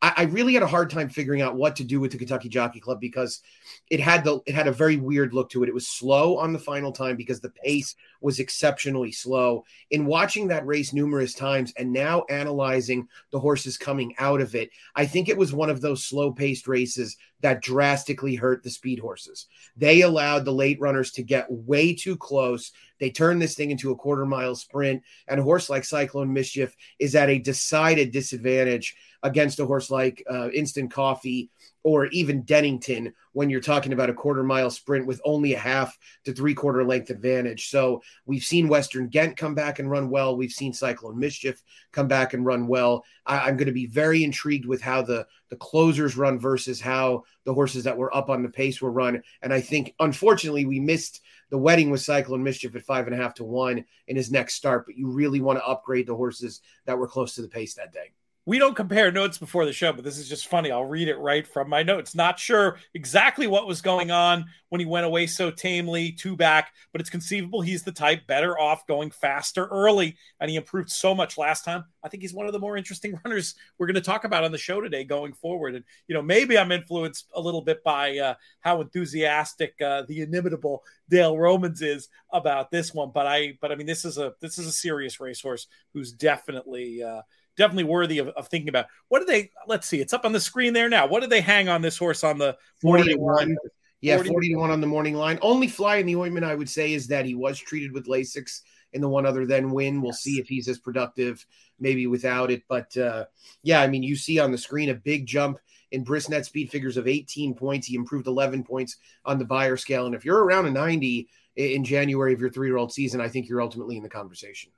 I, 0.02 0.14
I, 0.18 0.24
really 0.24 0.54
had 0.54 0.64
a 0.64 0.68
hard 0.68 0.90
time 0.90 1.10
figuring 1.10 1.42
out 1.42 1.56
what 1.56 1.76
to 1.76 1.84
do 1.84 2.00
with 2.00 2.12
the 2.12 2.18
Kentucky 2.18 2.50
Jockey 2.50 2.80
Club 2.80 3.00
because 3.00 3.42
it 3.90 4.00
had 4.00 4.24
the 4.24 4.40
it 4.46 4.56
had 4.56 4.68
a 4.68 4.72
very 4.72 4.98
weird 4.98 5.34
look 5.34 5.50
to 5.52 5.64
it. 5.64 5.70
It 5.70 5.76
was 5.76 5.88
slow 5.88 6.38
on 6.38 6.54
the 6.54 6.60
final 6.60 6.92
time 6.92 7.16
because 7.16 7.40
the 7.40 7.52
pace 7.64 7.96
was 8.22 8.40
exceptionally 8.40 9.12
slow. 9.12 9.64
In 9.92 10.06
watching 10.06 10.48
that 10.48 10.66
race 10.66 10.94
numerous 10.94 11.34
times 11.34 11.74
and 11.78 11.92
now 11.92 12.24
analyzing 12.30 13.08
the 13.32 13.40
horses 13.40 13.78
coming 13.78 14.14
out 14.18 14.42
of 14.42 14.56
it, 14.56 14.70
I 14.96 15.06
think 15.06 15.30
it 15.30 15.38
was 15.38 15.54
one 15.54 15.70
of 15.70 15.82
those 15.82 16.06
slow 16.06 16.32
paced 16.32 16.68
races 16.68 17.18
that 17.42 17.62
drastically 17.62 18.36
hurt 18.36 18.64
the 18.64 18.70
speed 18.70 19.00
horses. 19.00 19.48
They 19.76 20.02
allowed 20.02 20.46
the 20.46 20.54
late 20.54 20.80
runners 20.80 21.12
to 21.14 21.24
get 21.24 21.52
way 21.52 21.94
too 21.94 22.18
close. 22.18 22.72
They 23.00 23.10
turned 23.10 23.42
this 23.42 23.56
thing 23.56 23.72
into 23.72 23.92
a 23.92 23.96
quarter 23.96 24.26
mile 24.26 24.56
sprint, 24.56 25.04
and 25.28 25.40
a 25.40 25.44
horse 25.44 25.70
like 25.70 25.84
Cyclone 25.84 26.32
Mischief 26.32 26.76
is 27.00 27.16
at 27.16 27.30
a 27.30 27.40
decided 27.40 28.12
disadvantage 28.12 28.96
against 29.24 29.60
a 29.60 29.66
horse 29.66 29.92
like 29.92 30.24
uh, 30.30 30.50
Instant 30.50 30.92
Coffee 30.92 31.50
or 31.84 32.06
even 32.08 32.44
Dennington 32.44 33.14
when 33.34 33.50
you're 33.50 33.62
talking 33.62 33.94
about 33.94 34.10
a 34.10 34.14
quarter 34.14 34.44
mile 34.44 34.70
sprint 34.70 35.06
with 35.06 35.22
only 35.24 35.54
a 35.54 35.60
half 35.60 35.98
to 36.26 36.34
three 36.34 36.54
quarter 36.54 36.84
length 36.84 37.10
advantage. 37.10 37.70
So 37.70 38.02
we've 38.26 38.44
seen 38.44 38.68
Western 38.68 39.08
Ghent 39.08 39.38
come 39.38 39.56
back 39.56 39.80
and 39.80 39.90
run 39.90 40.10
well. 40.10 40.36
We've 40.36 40.52
seen 40.52 40.74
Cyclone 40.74 41.18
Mischief 41.18 41.62
come 41.92 42.08
back 42.08 42.34
and 42.34 42.46
run 42.46 42.68
well. 42.68 43.04
I, 43.26 43.50
am 43.50 43.58
going 43.58 43.68
to 43.68 43.74
be 43.74 43.88
very 43.88 44.24
intrigued 44.24 44.66
with 44.66 44.82
how 44.82 45.02
the 45.02 45.26
the 45.50 45.56
closers 45.58 46.16
run 46.16 46.40
versus 46.40 46.80
how 46.80 47.24
the 47.44 47.54
horses 47.54 47.84
that 47.84 47.98
were 47.98 48.16
up 48.16 48.30
on 48.30 48.44
the 48.44 48.50
pace 48.50 48.82
were 48.82 48.92
run. 48.92 49.22
And 49.42 49.54
I 49.54 49.62
think 49.62 49.94
unfortunately 50.00 50.66
we 50.66 50.80
missed 50.80 51.22
the 51.50 51.58
wedding 51.58 51.90
with 51.90 52.02
Cyclone 52.02 52.44
Mischief 52.44 52.76
at 52.76 52.84
five 52.84 53.08
and 53.08 53.14
a 53.14 53.22
half 53.22 53.34
to 53.36 53.44
one 53.44 53.84
in 54.08 54.16
his 54.16 54.32
next 54.32 54.56
start. 54.56 54.86
But 54.86 54.98
you 54.98 55.10
really 55.10 55.42
want 55.42 55.60
to 55.60 55.68
upgrade 55.68 56.08
the 56.08 56.16
horses 56.16 56.62
that 56.86 56.98
were 56.98 57.08
close 57.08 57.36
to 57.36 57.42
the 57.42 57.50
pace 57.50 57.74
that 57.74 57.92
day 57.92 58.12
we 58.46 58.58
don't 58.58 58.76
compare 58.76 59.12
notes 59.12 59.38
before 59.38 59.66
the 59.66 59.74
show, 59.74 59.94
but 59.94 60.04
this 60.04 60.18
is 60.18 60.28
just 60.28 60.48
funny. 60.48 60.72
I'll 60.72 60.86
read 60.86 61.08
it 61.08 61.18
right 61.20 61.46
from 61.46 61.70
my 61.70 61.84
notes. 61.84 62.16
Not 62.16 62.40
sure 62.40 62.78
exactly 62.96 63.46
what 63.46 63.68
was 63.68 63.82
going 63.82 64.10
on 64.10 64.46
when 64.70 64.80
he 64.80 64.86
went 64.86 65.06
away 65.06 65.28
so 65.28 65.52
tamely, 65.52 66.12
two 66.12 66.36
back, 66.36 66.74
but 66.92 67.02
it's 67.02 67.10
conceivable 67.10 67.62
he's 67.62 67.84
the 67.84 67.92
type 67.92 68.26
better 68.26 68.60
off 68.60 68.88
going 68.88 69.12
faster 69.12 69.68
early. 69.68 70.18
And 70.40 70.50
he 70.50 70.56
improved 70.56 70.90
so 70.90 71.14
much 71.14 71.38
last 71.38 71.64
time. 71.64 71.86
I 72.04 72.10
think 72.10 72.24
he's 72.24 72.34
one 72.34 72.48
of 72.48 72.54
the 72.54 72.60
more 72.60 72.78
interesting 72.78 73.20
runners 73.26 73.54
we're 73.78 73.86
going 73.86 73.94
to 73.94 74.02
talk 74.02 74.24
about 74.24 74.44
on 74.44 74.52
the 74.52 74.58
show 74.58 74.82
today 74.82 75.04
going 75.04 75.34
forward. 75.34 75.76
And, 75.76 75.86
you 76.08 76.16
know, 76.16 76.24
maybe 76.24 76.58
I'm 76.58 76.72
influenced 76.72 77.30
a 77.36 77.42
little 77.42 77.62
bit 77.62 77.84
by 77.84 78.18
uh, 78.18 78.34
how 78.62 78.82
enthusiastic 78.82 79.80
uh, 79.82 80.04
the 80.08 80.22
inimitable 80.22 80.84
Dale 81.10 81.38
Romans 81.38 81.84
is 81.84 82.10
about 82.34 82.72
this 82.72 82.92
one. 82.92 83.12
But 83.14 83.28
I, 83.28 83.60
but 83.62 83.72
I 83.72 83.76
mean, 83.76 83.88
this 83.88 84.04
is 84.04 84.18
a, 84.18 84.34
this 84.40 84.58
is 84.58 84.66
a 84.66 84.72
serious 84.72 85.20
racehorse 85.20 85.68
who's 85.94 86.12
definitely, 86.12 87.04
uh, 87.04 87.22
definitely 87.58 87.86
worthy 87.86 88.20
of, 88.20 88.30
of 88.30 88.48
thinking 88.48 88.70
about. 88.70 88.88
What 89.08 89.20
do 89.20 89.26
they? 89.26 89.52
Let's 89.68 89.88
see. 89.88 90.02
It's 90.02 90.14
up 90.14 90.26
on 90.26 90.32
the 90.32 90.40
screen 90.40 90.74
there 90.74 90.90
now. 90.90 91.08
What 91.08 91.22
did 91.22 91.30
they 91.30 91.42
hang 91.42 91.70
on 91.70 91.82
this 91.82 91.98
horse 91.98 92.24
on 92.24 92.38
the 92.38 92.58
forty-one? 92.82 93.58
Yeah, 94.02 94.16
40, 94.16 94.30
40 94.30 94.50
to 94.50 94.56
1 94.56 94.72
on 94.72 94.82
the 94.82 94.88
morning 94.88 95.14
line. 95.14 95.38
Only 95.44 95.68
fly 95.68 95.98
in 95.98 96.08
the 96.08 96.16
ointment, 96.16 96.44
I 96.44 96.56
would 96.56 96.70
say, 96.70 96.94
is 96.94 97.06
that 97.10 97.24
he 97.24 97.36
was 97.36 97.60
treated 97.60 97.92
with 97.92 98.08
Lasix 98.08 98.62
in 98.94 99.02
the 99.02 99.08
one 99.08 99.28
other 99.28 99.46
than 99.46 99.70
win. 99.72 100.02
We'll 100.02 100.10
yes. 100.10 100.22
see 100.22 100.40
if 100.40 100.48
he's 100.48 100.68
as 100.68 100.80
productive 100.80 101.46
maybe 101.80 102.08
without 102.08 102.52
it. 102.52 102.64
But 102.68 102.96
uh, 102.98 103.26
yeah, 103.64 103.82
I 103.82 103.88
mean, 103.88 104.04
you 104.04 104.16
see 104.16 104.40
on 104.40 104.52
the 104.52 104.58
screen 104.58 104.90
a 104.90 104.96
big 104.96 105.26
jump 105.26 105.60
in 105.92 106.06
Brisnet 106.06 106.46
speed 106.46 106.72
figures 106.72 106.98
of 106.98 107.08
18 107.08 107.54
points. 107.54 107.88
He 107.88 107.96
improved 107.96 108.28
11 108.28 108.64
points 108.64 108.98
on 109.26 109.40
the 109.40 109.46
Beyer 109.46 109.78
scale. 109.78 110.06
And 110.06 110.16
if 110.16 110.26
you're 110.26 110.44
around 110.44 110.66
a 110.66 110.72
90 110.72 111.28
in 111.56 111.84
January 111.84 112.34
of 112.34 112.40
your 112.40 112.50
three 112.50 112.68
year 112.68 112.78
old 112.78 112.94
season, 112.94 113.22
I 113.22 113.28
think 113.28 113.50
you're 113.50 113.62
ultimately 113.62 113.98
in 113.98 114.04
the 114.04 114.10
conversation. 114.10 114.72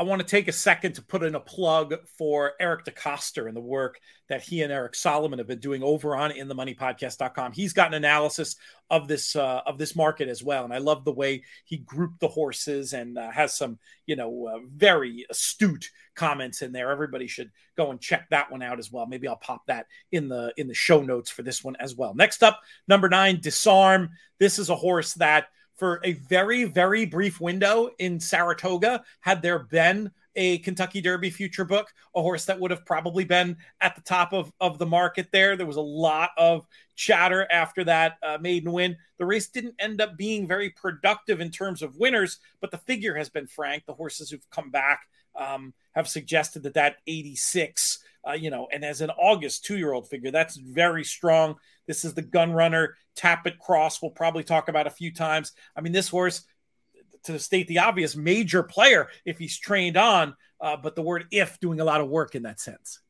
I 0.00 0.02
want 0.02 0.22
to 0.22 0.26
take 0.26 0.48
a 0.48 0.52
second 0.52 0.94
to 0.94 1.02
put 1.02 1.22
in 1.22 1.34
a 1.34 1.40
plug 1.40 1.94
for 2.16 2.52
Eric 2.58 2.86
DeCoster 2.86 3.46
and 3.46 3.54
the 3.54 3.60
work 3.60 4.00
that 4.30 4.40
he 4.40 4.62
and 4.62 4.72
Eric 4.72 4.94
Solomon 4.94 5.38
have 5.38 5.46
been 5.46 5.60
doing 5.60 5.82
over 5.82 6.16
on 6.16 6.30
inthemoneypodcast.com. 6.30 7.52
He's 7.52 7.74
got 7.74 7.88
an 7.88 7.94
analysis 7.94 8.56
of 8.88 9.08
this 9.08 9.36
uh, 9.36 9.60
of 9.66 9.76
this 9.76 9.94
market 9.94 10.26
as 10.30 10.42
well, 10.42 10.64
and 10.64 10.72
I 10.72 10.78
love 10.78 11.04
the 11.04 11.12
way 11.12 11.44
he 11.66 11.76
grouped 11.76 12.18
the 12.20 12.28
horses 12.28 12.94
and 12.94 13.18
uh, 13.18 13.30
has 13.30 13.54
some 13.54 13.78
you 14.06 14.16
know 14.16 14.46
uh, 14.46 14.60
very 14.74 15.26
astute 15.28 15.90
comments 16.14 16.62
in 16.62 16.72
there. 16.72 16.90
Everybody 16.90 17.26
should 17.26 17.50
go 17.76 17.90
and 17.90 18.00
check 18.00 18.26
that 18.30 18.50
one 18.50 18.62
out 18.62 18.78
as 18.78 18.90
well. 18.90 19.04
Maybe 19.04 19.28
I'll 19.28 19.36
pop 19.36 19.66
that 19.66 19.84
in 20.12 20.30
the 20.30 20.50
in 20.56 20.66
the 20.66 20.72
show 20.72 21.02
notes 21.02 21.28
for 21.28 21.42
this 21.42 21.62
one 21.62 21.76
as 21.78 21.94
well. 21.94 22.14
Next 22.14 22.42
up, 22.42 22.58
number 22.88 23.10
nine, 23.10 23.38
Disarm. 23.42 24.08
This 24.38 24.58
is 24.58 24.70
a 24.70 24.76
horse 24.76 25.12
that 25.14 25.48
for 25.80 25.98
a 26.04 26.12
very, 26.12 26.64
very 26.64 27.06
brief 27.06 27.40
window 27.40 27.88
in 27.98 28.20
Saratoga, 28.20 29.02
had 29.20 29.40
there 29.40 29.60
been 29.60 30.10
a 30.36 30.58
Kentucky 30.58 31.00
Derby 31.00 31.30
future 31.30 31.64
book, 31.64 31.88
a 32.14 32.20
horse 32.20 32.44
that 32.44 32.60
would 32.60 32.70
have 32.70 32.84
probably 32.84 33.24
been 33.24 33.56
at 33.80 33.96
the 33.96 34.02
top 34.02 34.34
of, 34.34 34.52
of 34.60 34.78
the 34.78 34.84
market 34.84 35.28
there. 35.32 35.56
There 35.56 35.66
was 35.66 35.76
a 35.76 35.80
lot 35.80 36.32
of 36.36 36.66
chatter 36.96 37.48
after 37.50 37.82
that 37.84 38.18
uh, 38.22 38.36
maiden 38.42 38.72
win. 38.72 38.94
The 39.18 39.24
race 39.24 39.48
didn't 39.48 39.74
end 39.78 40.02
up 40.02 40.18
being 40.18 40.46
very 40.46 40.68
productive 40.68 41.40
in 41.40 41.50
terms 41.50 41.80
of 41.80 41.96
winners, 41.96 42.40
but 42.60 42.70
the 42.70 42.78
figure 42.78 43.14
has 43.14 43.30
been 43.30 43.46
frank. 43.46 43.84
The 43.86 43.94
horses 43.94 44.30
who've 44.30 44.50
come 44.50 44.70
back 44.70 45.06
um, 45.34 45.72
have 45.92 46.08
suggested 46.08 46.62
that 46.64 46.74
that 46.74 46.96
86 47.06 48.04
uh, 48.28 48.32
you 48.32 48.50
know, 48.50 48.68
and 48.72 48.84
as 48.84 49.00
an 49.00 49.10
August 49.10 49.64
two 49.64 49.78
year 49.78 49.92
old 49.92 50.08
figure, 50.08 50.30
that's 50.30 50.56
very 50.56 51.04
strong. 51.04 51.56
This 51.86 52.04
is 52.04 52.14
the 52.14 52.22
gun 52.22 52.52
runner, 52.52 52.96
Tapit 53.16 53.58
Cross. 53.58 54.02
We'll 54.02 54.10
probably 54.10 54.44
talk 54.44 54.68
about 54.68 54.86
a 54.86 54.90
few 54.90 55.12
times. 55.12 55.52
I 55.74 55.80
mean, 55.80 55.92
this 55.92 56.08
horse, 56.08 56.44
to 57.24 57.38
state 57.38 57.68
the 57.68 57.80
obvious, 57.80 58.16
major 58.16 58.62
player 58.62 59.08
if 59.24 59.38
he's 59.38 59.58
trained 59.58 59.96
on, 59.96 60.34
uh, 60.60 60.76
but 60.76 60.96
the 60.96 61.02
word 61.02 61.26
if 61.30 61.58
doing 61.60 61.80
a 61.80 61.84
lot 61.84 62.00
of 62.00 62.08
work 62.08 62.34
in 62.34 62.42
that 62.44 62.60
sense. 62.60 63.00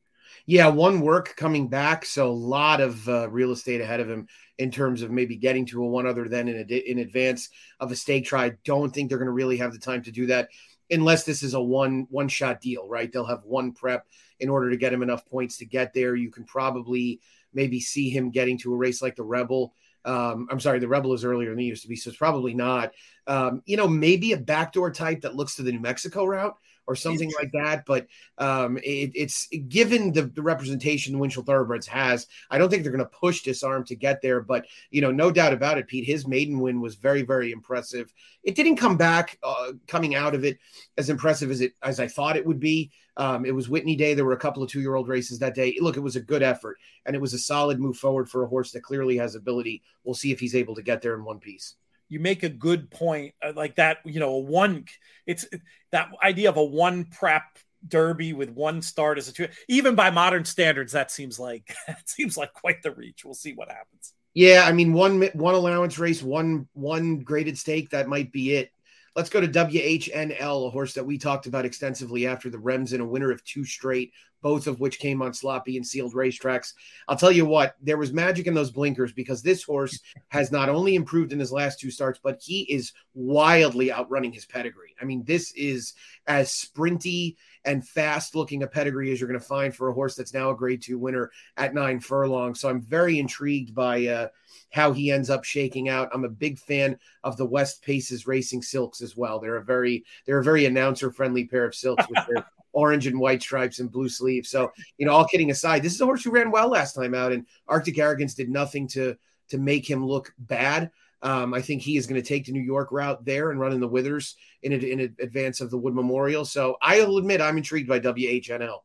Yeah, 0.45 0.67
one 0.67 1.01
work 1.01 1.35
coming 1.35 1.67
back, 1.67 2.05
so 2.05 2.27
a 2.27 2.31
lot 2.31 2.81
of 2.81 3.07
uh, 3.07 3.29
real 3.29 3.51
estate 3.51 3.81
ahead 3.81 3.99
of 3.99 4.09
him 4.09 4.27
in 4.57 4.71
terms 4.71 5.01
of 5.01 5.11
maybe 5.11 5.35
getting 5.35 5.65
to 5.67 5.83
a 5.83 5.87
one 5.87 6.07
other 6.07 6.27
than 6.27 6.47
in, 6.47 6.67
in 6.67 6.99
advance 6.99 7.49
of 7.79 7.91
a 7.91 7.95
stake 7.95 8.25
try. 8.25 8.53
Don't 8.65 8.93
think 8.93 9.09
they're 9.09 9.17
going 9.17 9.27
to 9.27 9.33
really 9.33 9.57
have 9.57 9.73
the 9.73 9.79
time 9.79 10.01
to 10.03 10.11
do 10.11 10.27
that 10.27 10.49
unless 10.91 11.23
this 11.23 11.41
is 11.41 11.53
a 11.53 11.61
one 11.61 12.07
one 12.09 12.27
shot 12.27 12.61
deal, 12.61 12.87
right? 12.87 13.11
They'll 13.11 13.25
have 13.25 13.43
one 13.43 13.71
prep 13.71 14.05
in 14.39 14.49
order 14.49 14.69
to 14.69 14.77
get 14.77 14.93
him 14.93 15.03
enough 15.03 15.25
points 15.25 15.57
to 15.57 15.65
get 15.65 15.93
there. 15.93 16.15
You 16.15 16.29
can 16.29 16.43
probably 16.43 17.21
maybe 17.53 17.79
see 17.79 18.09
him 18.09 18.31
getting 18.31 18.57
to 18.59 18.73
a 18.73 18.77
race 18.77 19.01
like 19.01 19.15
the 19.15 19.23
Rebel. 19.23 19.73
Um, 20.03 20.47
I'm 20.49 20.59
sorry, 20.59 20.79
the 20.79 20.87
Rebel 20.87 21.13
is 21.13 21.23
earlier 21.23 21.51
than 21.51 21.59
he 21.59 21.65
used 21.65 21.83
to 21.83 21.87
be, 21.87 21.95
so 21.95 22.09
it's 22.09 22.17
probably 22.17 22.53
not. 22.53 22.91
Um, 23.27 23.61
you 23.65 23.77
know, 23.77 23.87
maybe 23.87 24.33
a 24.33 24.37
backdoor 24.37 24.91
type 24.91 25.21
that 25.21 25.35
looks 25.35 25.55
to 25.55 25.63
the 25.63 25.71
New 25.71 25.79
Mexico 25.79 26.25
route 26.25 26.55
or 26.87 26.95
something 26.95 27.31
like 27.39 27.51
that. 27.53 27.85
But 27.85 28.07
um, 28.37 28.77
it, 28.77 29.11
it's 29.15 29.47
given 29.67 30.11
the, 30.11 30.23
the, 30.23 30.41
representation 30.41 31.19
Winchell 31.19 31.43
Thoroughbreds 31.43 31.87
has, 31.87 32.27
I 32.49 32.57
don't 32.57 32.69
think 32.69 32.83
they're 32.83 32.91
going 32.91 33.03
to 33.03 33.17
push 33.17 33.43
Disarm 33.43 33.85
to 33.85 33.95
get 33.95 34.21
there. 34.21 34.41
But 34.41 34.65
you 34.89 35.01
know, 35.01 35.11
no 35.11 35.31
doubt 35.31 35.53
about 35.53 35.77
it, 35.77 35.87
Pete. 35.87 36.05
His 36.05 36.27
maiden 36.27 36.59
win 36.59 36.81
was 36.81 36.95
very, 36.95 37.21
very 37.21 37.51
impressive. 37.51 38.13
It 38.43 38.55
didn't 38.55 38.77
come 38.77 38.97
back 38.97 39.37
uh, 39.43 39.73
coming 39.87 40.15
out 40.15 40.35
of 40.35 40.43
it 40.43 40.59
as 40.97 41.09
impressive 41.09 41.51
as 41.51 41.61
it 41.61 41.73
as 41.81 41.99
I 41.99 42.07
thought 42.07 42.37
it 42.37 42.45
would 42.45 42.59
be. 42.59 42.91
Um, 43.17 43.45
it 43.45 43.53
was 43.53 43.69
Whitney 43.69 43.95
Day. 43.95 44.13
There 44.13 44.25
were 44.25 44.33
a 44.33 44.37
couple 44.37 44.63
of 44.63 44.69
two 44.69 44.81
year 44.81 44.95
old 44.95 45.07
races 45.07 45.39
that 45.39 45.55
day. 45.55 45.77
Look, 45.79 45.97
it 45.97 46.01
was 46.01 46.15
a 46.15 46.21
good 46.21 46.41
effort 46.41 46.77
and 47.05 47.15
it 47.15 47.21
was 47.21 47.33
a 47.33 47.39
solid 47.39 47.79
move 47.79 47.97
forward 47.97 48.29
for 48.29 48.43
a 48.43 48.47
horse 48.47 48.71
that 48.71 48.83
clearly 48.83 49.17
has 49.17 49.35
ability. 49.35 49.83
We'll 50.03 50.15
see 50.15 50.31
if 50.31 50.39
he's 50.39 50.55
able 50.55 50.75
to 50.75 50.81
get 50.81 51.01
there 51.01 51.15
in 51.15 51.23
one 51.23 51.39
piece 51.39 51.75
you 52.11 52.19
make 52.19 52.43
a 52.43 52.49
good 52.49 52.91
point 52.91 53.33
uh, 53.43 53.53
like 53.55 53.75
that 53.77 53.99
you 54.03 54.19
know 54.19 54.33
a 54.33 54.39
one 54.39 54.85
it's 55.25 55.45
that 55.91 56.09
idea 56.21 56.49
of 56.49 56.57
a 56.57 56.63
one 56.63 57.05
prep 57.05 57.43
derby 57.87 58.33
with 58.33 58.51
one 58.51 58.81
start 58.81 59.17
as 59.17 59.27
a 59.27 59.33
two 59.33 59.47
even 59.67 59.95
by 59.95 60.11
modern 60.11 60.45
standards 60.45 60.91
that 60.91 61.09
seems 61.09 61.39
like 61.39 61.73
that 61.87 62.07
seems 62.07 62.37
like 62.37 62.53
quite 62.53 62.83
the 62.83 62.91
reach. 62.91 63.25
We'll 63.25 63.33
see 63.33 63.53
what 63.53 63.69
happens. 63.69 64.13
Yeah 64.33 64.63
i 64.65 64.71
mean 64.71 64.93
one 64.93 65.21
one 65.33 65.55
allowance 65.55 65.97
race 65.97 66.21
one 66.21 66.67
one 66.73 67.19
graded 67.19 67.57
stake 67.57 67.89
that 67.89 68.07
might 68.07 68.31
be 68.31 68.55
it 68.55 68.71
Let's 69.15 69.29
go 69.29 69.41
to 69.41 69.47
WHNL, 69.47 70.67
a 70.67 70.69
horse 70.69 70.93
that 70.93 71.05
we 71.05 71.17
talked 71.17 71.45
about 71.45 71.65
extensively 71.65 72.25
after 72.25 72.49
the 72.49 72.59
Remsen, 72.59 73.01
a 73.01 73.05
winner 73.05 73.29
of 73.29 73.43
two 73.43 73.65
straight, 73.65 74.13
both 74.41 74.67
of 74.67 74.79
which 74.79 74.99
came 74.99 75.21
on 75.21 75.33
sloppy 75.33 75.75
and 75.75 75.85
sealed 75.85 76.13
racetracks. 76.13 76.73
I'll 77.09 77.17
tell 77.17 77.31
you 77.31 77.45
what, 77.45 77.75
there 77.81 77.97
was 77.97 78.13
magic 78.13 78.47
in 78.47 78.53
those 78.53 78.71
blinkers 78.71 79.11
because 79.11 79.41
this 79.41 79.63
horse 79.63 79.99
has 80.29 80.49
not 80.49 80.69
only 80.69 80.95
improved 80.95 81.33
in 81.33 81.39
his 81.39 81.51
last 81.51 81.79
two 81.79 81.91
starts, 81.91 82.19
but 82.23 82.39
he 82.41 82.61
is 82.73 82.93
wildly 83.13 83.91
outrunning 83.91 84.31
his 84.31 84.45
pedigree. 84.45 84.95
I 85.01 85.03
mean, 85.03 85.23
this 85.25 85.51
is 85.57 85.93
as 86.27 86.49
sprinty 86.49 87.35
and 87.65 87.87
fast 87.87 88.35
looking 88.35 88.63
a 88.63 88.67
pedigree 88.67 89.11
as 89.11 89.19
you're 89.19 89.27
going 89.27 89.39
to 89.39 89.45
find 89.45 89.75
for 89.75 89.89
a 89.89 89.93
horse 89.93 90.15
that's 90.15 90.33
now 90.33 90.49
a 90.49 90.55
grade 90.55 90.81
two 90.81 90.97
winner 90.97 91.31
at 91.57 91.73
nine 91.73 91.99
furlongs. 91.99 92.59
So 92.59 92.69
I'm 92.69 92.81
very 92.81 93.19
intrigued 93.19 93.75
by 93.75 94.07
uh, 94.07 94.27
how 94.71 94.91
he 94.91 95.11
ends 95.11 95.29
up 95.29 95.43
shaking 95.43 95.89
out. 95.89 96.09
I'm 96.13 96.25
a 96.25 96.29
big 96.29 96.57
fan 96.57 96.97
of 97.23 97.37
the 97.37 97.45
West 97.45 97.83
Paces 97.83 98.27
Racing 98.27 98.61
Silks 98.61 99.01
as 99.01 99.15
well. 99.15 99.39
They're 99.39 99.57
a 99.57 99.63
very 99.63 100.03
they're 100.25 100.39
a 100.39 100.43
very 100.43 100.65
announcer 100.65 101.11
friendly 101.11 101.45
pair 101.45 101.65
of 101.65 101.75
silks 101.75 102.05
with 102.09 102.25
their 102.27 102.45
orange 102.73 103.05
and 103.05 103.19
white 103.19 103.41
stripes 103.41 103.79
and 103.79 103.91
blue 103.91 104.09
sleeves. 104.09 104.49
So 104.49 104.71
you 104.97 105.05
know, 105.05 105.13
all 105.13 105.27
kidding 105.27 105.51
aside, 105.51 105.83
this 105.83 105.93
is 105.93 106.01
a 106.01 106.05
horse 106.05 106.23
who 106.23 106.31
ran 106.31 106.51
well 106.51 106.69
last 106.69 106.93
time 106.93 107.13
out, 107.13 107.31
and 107.31 107.45
Arctic 107.67 107.97
Arrogance 107.99 108.33
did 108.33 108.49
nothing 108.49 108.87
to 108.89 109.15
to 109.49 109.57
make 109.57 109.89
him 109.89 110.05
look 110.05 110.33
bad. 110.39 110.89
Um, 111.23 111.53
I 111.53 111.61
think 111.61 111.81
he 111.81 111.97
is 111.97 112.07
going 112.07 112.21
to 112.21 112.27
take 112.27 112.45
the 112.45 112.51
New 112.51 112.61
York 112.61 112.91
route 112.91 113.23
there 113.23 113.51
and 113.51 113.59
run 113.59 113.73
in 113.73 113.79
the 113.79 113.87
Withers 113.87 114.35
in, 114.63 114.73
in 114.73 115.15
advance 115.19 115.61
of 115.61 115.69
the 115.69 115.77
Wood 115.77 115.93
Memorial. 115.93 116.45
So 116.45 116.77
I'll 116.81 117.17
admit 117.17 117.41
I'm 117.41 117.57
intrigued 117.57 117.87
by 117.87 117.99
WHNL. 117.99 118.79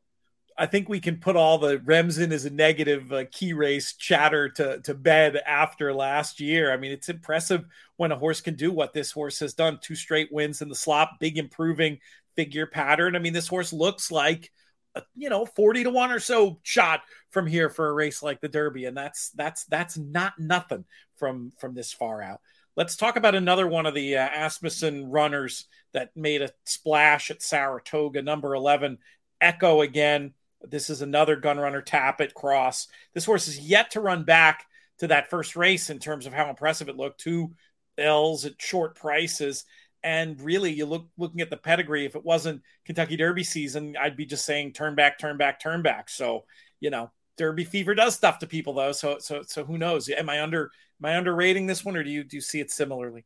I 0.58 0.66
think 0.66 0.88
we 0.88 1.00
can 1.00 1.18
put 1.18 1.36
all 1.36 1.58
the 1.58 1.78
Remsen 1.80 2.32
as 2.32 2.46
a 2.46 2.50
negative 2.50 3.12
uh, 3.12 3.24
key 3.30 3.52
race 3.52 3.94
chatter 3.94 4.48
to, 4.50 4.80
to 4.80 4.94
bed 4.94 5.36
after 5.46 5.92
last 5.92 6.40
year. 6.40 6.72
I 6.72 6.78
mean, 6.78 6.92
it's 6.92 7.10
impressive 7.10 7.64
when 7.96 8.10
a 8.10 8.16
horse 8.16 8.40
can 8.40 8.54
do 8.54 8.72
what 8.72 8.94
this 8.94 9.12
horse 9.12 9.38
has 9.40 9.52
done 9.52 9.78
two 9.82 9.94
straight 9.94 10.32
wins 10.32 10.62
in 10.62 10.68
the 10.68 10.74
slop, 10.74 11.20
big 11.20 11.36
improving 11.36 11.98
figure 12.36 12.66
pattern. 12.66 13.16
I 13.16 13.18
mean, 13.18 13.34
this 13.34 13.48
horse 13.48 13.72
looks 13.72 14.10
like 14.10 14.50
a, 14.96 15.02
you 15.14 15.30
know 15.30 15.46
40 15.46 15.84
to 15.84 15.90
1 15.90 16.10
or 16.10 16.18
so 16.18 16.58
shot 16.62 17.02
from 17.30 17.46
here 17.46 17.70
for 17.70 17.88
a 17.88 17.92
race 17.92 18.22
like 18.22 18.40
the 18.40 18.48
Derby 18.48 18.86
and 18.86 18.96
that's 18.96 19.30
that's 19.30 19.64
that's 19.64 19.96
not 19.96 20.38
nothing 20.38 20.84
from 21.16 21.52
from 21.58 21.74
this 21.74 21.92
far 21.92 22.22
out. 22.22 22.40
Let's 22.76 22.96
talk 22.96 23.16
about 23.16 23.34
another 23.34 23.66
one 23.66 23.86
of 23.86 23.94
the 23.94 24.18
uh, 24.18 24.28
Asmussen 24.28 25.08
runners 25.10 25.64
that 25.94 26.14
made 26.14 26.42
a 26.42 26.50
splash 26.64 27.30
at 27.30 27.40
Saratoga, 27.40 28.20
number 28.20 28.54
11, 28.54 28.98
Echo 29.40 29.80
again 29.80 30.34
This 30.62 30.90
is 30.90 31.00
another 31.00 31.36
gun 31.36 31.58
runner 31.58 31.80
Tapit 31.80 32.34
cross. 32.34 32.88
This 33.14 33.24
horse 33.24 33.48
is 33.48 33.58
yet 33.58 33.92
to 33.92 34.00
run 34.00 34.24
back 34.24 34.66
to 34.98 35.06
that 35.08 35.30
first 35.30 35.56
race 35.56 35.90
in 35.90 35.98
terms 35.98 36.26
of 36.26 36.32
how 36.32 36.50
impressive 36.50 36.88
it 36.88 36.96
looked. 36.96 37.20
Two 37.20 37.52
L's 37.98 38.44
at 38.44 38.60
short 38.60 38.94
prices. 38.94 39.64
And 40.06 40.40
really, 40.40 40.72
you 40.72 40.86
look 40.86 41.08
looking 41.18 41.40
at 41.40 41.50
the 41.50 41.56
pedigree. 41.56 42.04
If 42.04 42.14
it 42.14 42.24
wasn't 42.24 42.62
Kentucky 42.84 43.16
Derby 43.16 43.42
season, 43.42 43.96
I'd 44.00 44.16
be 44.16 44.24
just 44.24 44.44
saying 44.44 44.72
turn 44.72 44.94
back, 44.94 45.18
turn 45.18 45.36
back, 45.36 45.58
turn 45.58 45.82
back. 45.82 46.08
So 46.08 46.44
you 46.78 46.90
know, 46.90 47.10
Derby 47.36 47.64
fever 47.64 47.92
does 47.92 48.14
stuff 48.14 48.38
to 48.38 48.46
people 48.46 48.72
though. 48.72 48.92
So 48.92 49.18
so 49.18 49.42
so 49.42 49.64
who 49.64 49.76
knows? 49.76 50.08
Am 50.08 50.30
I 50.30 50.42
under 50.44 50.70
am 51.02 51.06
I 51.06 51.16
underrating 51.16 51.66
this 51.66 51.84
one, 51.84 51.96
or 51.96 52.04
do 52.04 52.10
you 52.10 52.22
do 52.22 52.36
you 52.36 52.40
see 52.40 52.60
it 52.60 52.70
similarly? 52.70 53.24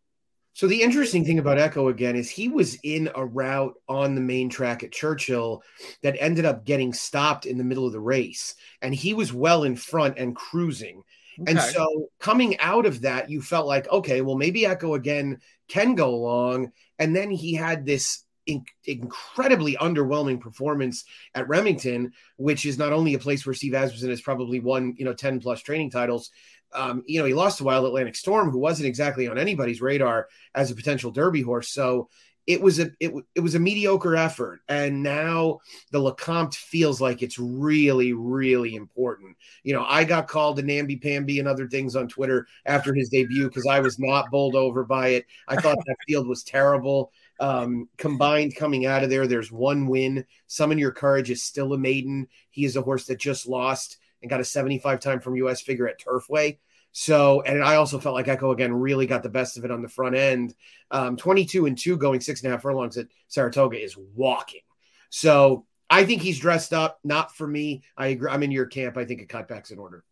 So 0.55 0.66
the 0.66 0.81
interesting 0.81 1.25
thing 1.25 1.38
about 1.38 1.59
Echo 1.59 1.88
again 1.88 2.16
is 2.16 2.31
he 2.31 2.49
was 2.49 2.77
in 2.83 3.11
a 3.14 3.27
route 3.27 3.75
on 3.87 4.14
the 4.14 4.21
main 4.23 4.49
track 4.49 4.83
at 4.83 4.90
Churchill 4.90 5.62
that 6.03 6.16
ended 6.19 6.47
up 6.47 6.64
getting 6.64 6.95
stopped 6.95 7.45
in 7.45 7.59
the 7.59 7.64
middle 7.64 7.87
of 7.87 7.93
the 7.93 8.01
race, 8.01 8.55
and 8.81 8.95
he 8.95 9.12
was 9.12 9.35
well 9.35 9.64
in 9.64 9.77
front 9.77 10.19
and 10.19 10.35
cruising. 10.35 11.03
Okay. 11.40 11.53
And 11.53 11.61
so 11.61 12.09
coming 12.18 12.59
out 12.61 12.87
of 12.87 13.03
that, 13.03 13.31
you 13.31 13.40
felt 13.40 13.66
like, 13.66 13.88
okay, 13.90 14.20
well, 14.20 14.37
maybe 14.37 14.66
Echo 14.66 14.94
again 14.94 15.40
can 15.68 15.94
go 15.94 16.14
along. 16.14 16.72
And 16.98 17.14
then 17.16 17.31
he 17.31 17.55
had 17.55 17.87
this 17.87 18.24
in- 18.46 18.64
incredibly 18.85 19.76
underwhelming 19.76 20.40
performance 20.40 21.05
at 21.35 21.48
Remington, 21.48 22.12
which 22.37 22.66
is 22.66 22.79
not 22.79 22.92
only 22.92 23.14
a 23.14 23.18
place 23.18 23.46
where 23.46 23.55
Steve 23.55 23.74
Asmussen 23.74 24.11
has 24.11 24.20
probably 24.20 24.61
won, 24.61 24.94
you 24.98 25.05
know, 25.05 25.14
10 25.14 25.40
plus 25.40 25.62
training 25.62 25.90
titles. 25.90 26.31
Um, 26.72 27.03
you 27.07 27.18
know, 27.18 27.26
he 27.26 27.35
lost 27.35 27.59
to 27.59 27.64
Wild 27.64 27.87
Atlantic 27.87 28.16
Storm, 28.16 28.50
who 28.50 28.59
wasn't 28.59 28.87
exactly 28.87 29.26
on 29.26 29.38
anybody's 29.38 29.81
radar 29.81 30.29
as 30.55 30.70
a 30.70 30.76
potential 30.76 31.11
Derby 31.11 31.42
horse. 31.42 31.68
So 31.68 32.09
it 32.51 32.61
was 32.61 32.81
a 32.81 32.91
it, 32.99 33.13
it 33.37 33.41
was 33.41 33.55
a 33.55 33.61
mediocre 33.61 34.17
effort. 34.17 34.61
And 34.69 35.05
now 35.05 35.61
the 35.93 36.01
lecomte 36.01 36.57
feels 36.57 37.01
like 37.01 37.23
it's 37.23 37.39
really 37.39 38.13
really 38.13 38.75
important. 38.75 39.37
You 39.63 39.75
know 39.75 39.85
i 39.87 40.05
got 40.05 40.27
called 40.27 40.59
a 40.59 40.63
namby-pamby 40.63 41.39
and 41.39 41.47
other 41.47 41.69
things 41.69 41.95
on 41.95 42.09
twitter 42.09 42.47
after 42.67 42.93
his 42.95 43.09
debut 43.09 43.47
because 43.47 43.67
i 43.67 43.79
was 43.79 43.99
not 43.99 44.31
bowled 44.31 44.57
over 44.57 44.85
by 44.85 45.09
it. 45.09 45.27
I 45.47 45.57
thought 45.57 45.79
that 45.87 45.97
field 46.09 46.27
was 46.27 46.43
terrible. 46.43 47.13
Um, 47.39 47.89
combined 47.97 48.57
coming 48.57 48.85
out 48.85 49.05
of 49.05 49.11
there 49.11 49.27
there's 49.27 49.53
one 49.53 49.87
win. 49.87 50.25
Summon 50.47 50.79
your 50.79 50.93
courage 50.93 51.31
is 51.31 51.45
still 51.45 51.73
a 51.73 51.79
maiden. 51.79 52.27
He 52.51 52.65
is 52.65 52.77
a 52.77 52.83
horse 52.83 53.07
that 53.07 53.19
just 53.19 53.47
lost 53.47 53.99
and 54.23 54.29
got 54.29 54.41
a 54.41 54.45
75 54.45 55.01
time 55.01 55.21
from 55.21 55.37
us 55.47 55.61
figure 55.61 55.89
at 55.89 56.01
turfway 56.01 56.59
so, 56.92 57.42
and 57.42 57.62
I 57.62 57.76
also 57.76 57.98
felt 57.98 58.14
like 58.14 58.29
Echo 58.29 58.50
again 58.50 58.72
really 58.72 59.07
got 59.07 59.22
the 59.22 59.29
best 59.29 59.57
of 59.57 59.64
it 59.64 59.70
on 59.70 59.83
the 59.83 59.88
front 59.88 60.16
end. 60.16 60.55
Um, 60.90 61.16
22 61.16 61.66
and 61.66 61.79
two 61.79 61.96
going 61.96 62.20
six 62.20 62.42
and 62.42 62.48
a 62.48 62.53
half 62.53 62.62
furlongs 62.62 62.96
at 62.96 63.07
Saratoga 63.29 63.83
is 63.83 63.96
walking. 63.96 64.62
So 65.09 65.66
I 65.88 66.05
think 66.05 66.22
he's 66.22 66.38
dressed 66.38 66.72
up. 66.72 66.98
Not 67.05 67.35
for 67.37 67.46
me. 67.46 67.83
I 67.96 68.09
agree. 68.09 68.31
I'm 68.31 68.42
in 68.42 68.50
your 68.50 68.66
camp. 68.66 68.96
I 68.96 69.05
think 69.05 69.22
a 69.22 69.26
cutback's 69.26 69.70
in 69.70 69.79
order. 69.79 70.05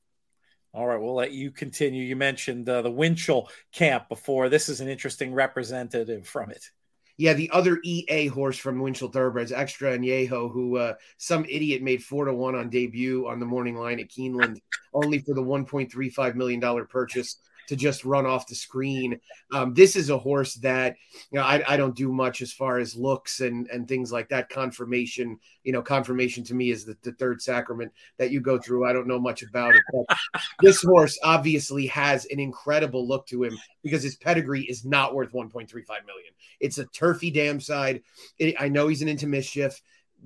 All 0.75 0.87
right, 0.87 1.01
we'll 1.01 1.15
let 1.15 1.33
you 1.33 1.51
continue. 1.51 2.05
You 2.05 2.15
mentioned 2.15 2.69
uh, 2.69 2.83
the 2.83 2.91
Winchell 2.91 3.49
camp 3.73 4.09
before. 4.09 4.49
This 4.49 4.69
is 4.69 4.81
an 4.81 4.89
interesting 4.89 5.33
representative 5.33 6.29
from 6.29 6.51
it 6.51 6.71
yeah, 7.19 7.33
the 7.33 7.51
other 7.51 7.81
EA 7.83 8.29
horse 8.29 8.57
from 8.57 8.79
Winchell 8.79 9.09
Thoroughbreds, 9.09 9.51
Extra 9.51 9.99
Añejo, 9.99 10.51
who 10.53 10.77
uh, 10.77 10.95
some 11.17 11.45
idiot 11.45 11.83
made 11.83 12.03
four 12.03 12.25
to 12.25 12.33
one 12.33 12.55
on 12.55 12.71
debut 12.71 13.27
on 13.27 13.41
the 13.41 13.47
morning 13.47 13.75
line 13.75 13.99
at 13.99 14.09
Keeneland, 14.09 14.61
only 14.95 15.19
for 15.19 15.35
the 15.35 15.43
$1.35 15.43 16.37
million 16.37 16.87
purchase 16.87 17.41
to 17.69 17.77
just 17.77 18.05
run 18.05 18.27
off 18.27 18.47
the 18.47 18.55
screen. 18.55 19.21
Um, 19.53 19.75
this 19.75 19.95
is 19.95 20.11
a 20.11 20.19
horse 20.19 20.55
that 20.57 20.97
you 21.31 21.39
know 21.39 21.45
I, 21.45 21.63
I, 21.67 21.77
don't 21.77 21.95
do 21.95 22.11
much 22.11 22.43
as 22.43 22.53
far 22.53 22.79
as 22.79 22.97
looks 22.97 23.41
and 23.41 23.69
and 23.69 23.87
things 23.87 24.11
like 24.11 24.29
that. 24.31 24.49
Confirmation, 24.49 25.39
you 25.63 25.73
know, 25.73 25.83
conformation 25.83 26.43
to 26.45 26.55
me 26.55 26.71
is 26.71 26.85
the, 26.85 26.97
the 27.03 27.13
third 27.13 27.41
sacrament 27.41 27.93
that 28.19 28.31
you 28.31 28.41
go 28.41 28.59
through. 28.59 28.87
I 28.87 28.93
don't 28.93 29.07
know 29.07 29.21
much 29.21 29.43
about 29.43 29.75
it, 29.75 29.83
but 29.93 30.19
this 30.61 30.83
horse 30.83 31.19
obviously 31.23 31.87
has 31.87 32.25
an 32.27 32.41
incredible 32.41 33.07
look 33.07 33.27
to 33.29 33.45
him 33.45 33.59
because 33.83 34.03
his 34.03 34.17
pedigree 34.17 34.63
is 34.63 34.85
not 34.85 35.15
worth 35.15 35.33
1.35 35.33 35.71
million. 35.71 36.33
It's 36.61 36.79
a 36.79 36.87
turfy 36.87 37.31
dam 37.31 37.61
side. 37.61 38.03
It, 38.39 38.55
I 38.59 38.69
know 38.69 38.89
he's 38.89 39.03
an 39.03 39.09
into 39.09 39.27
mischief 39.27 39.81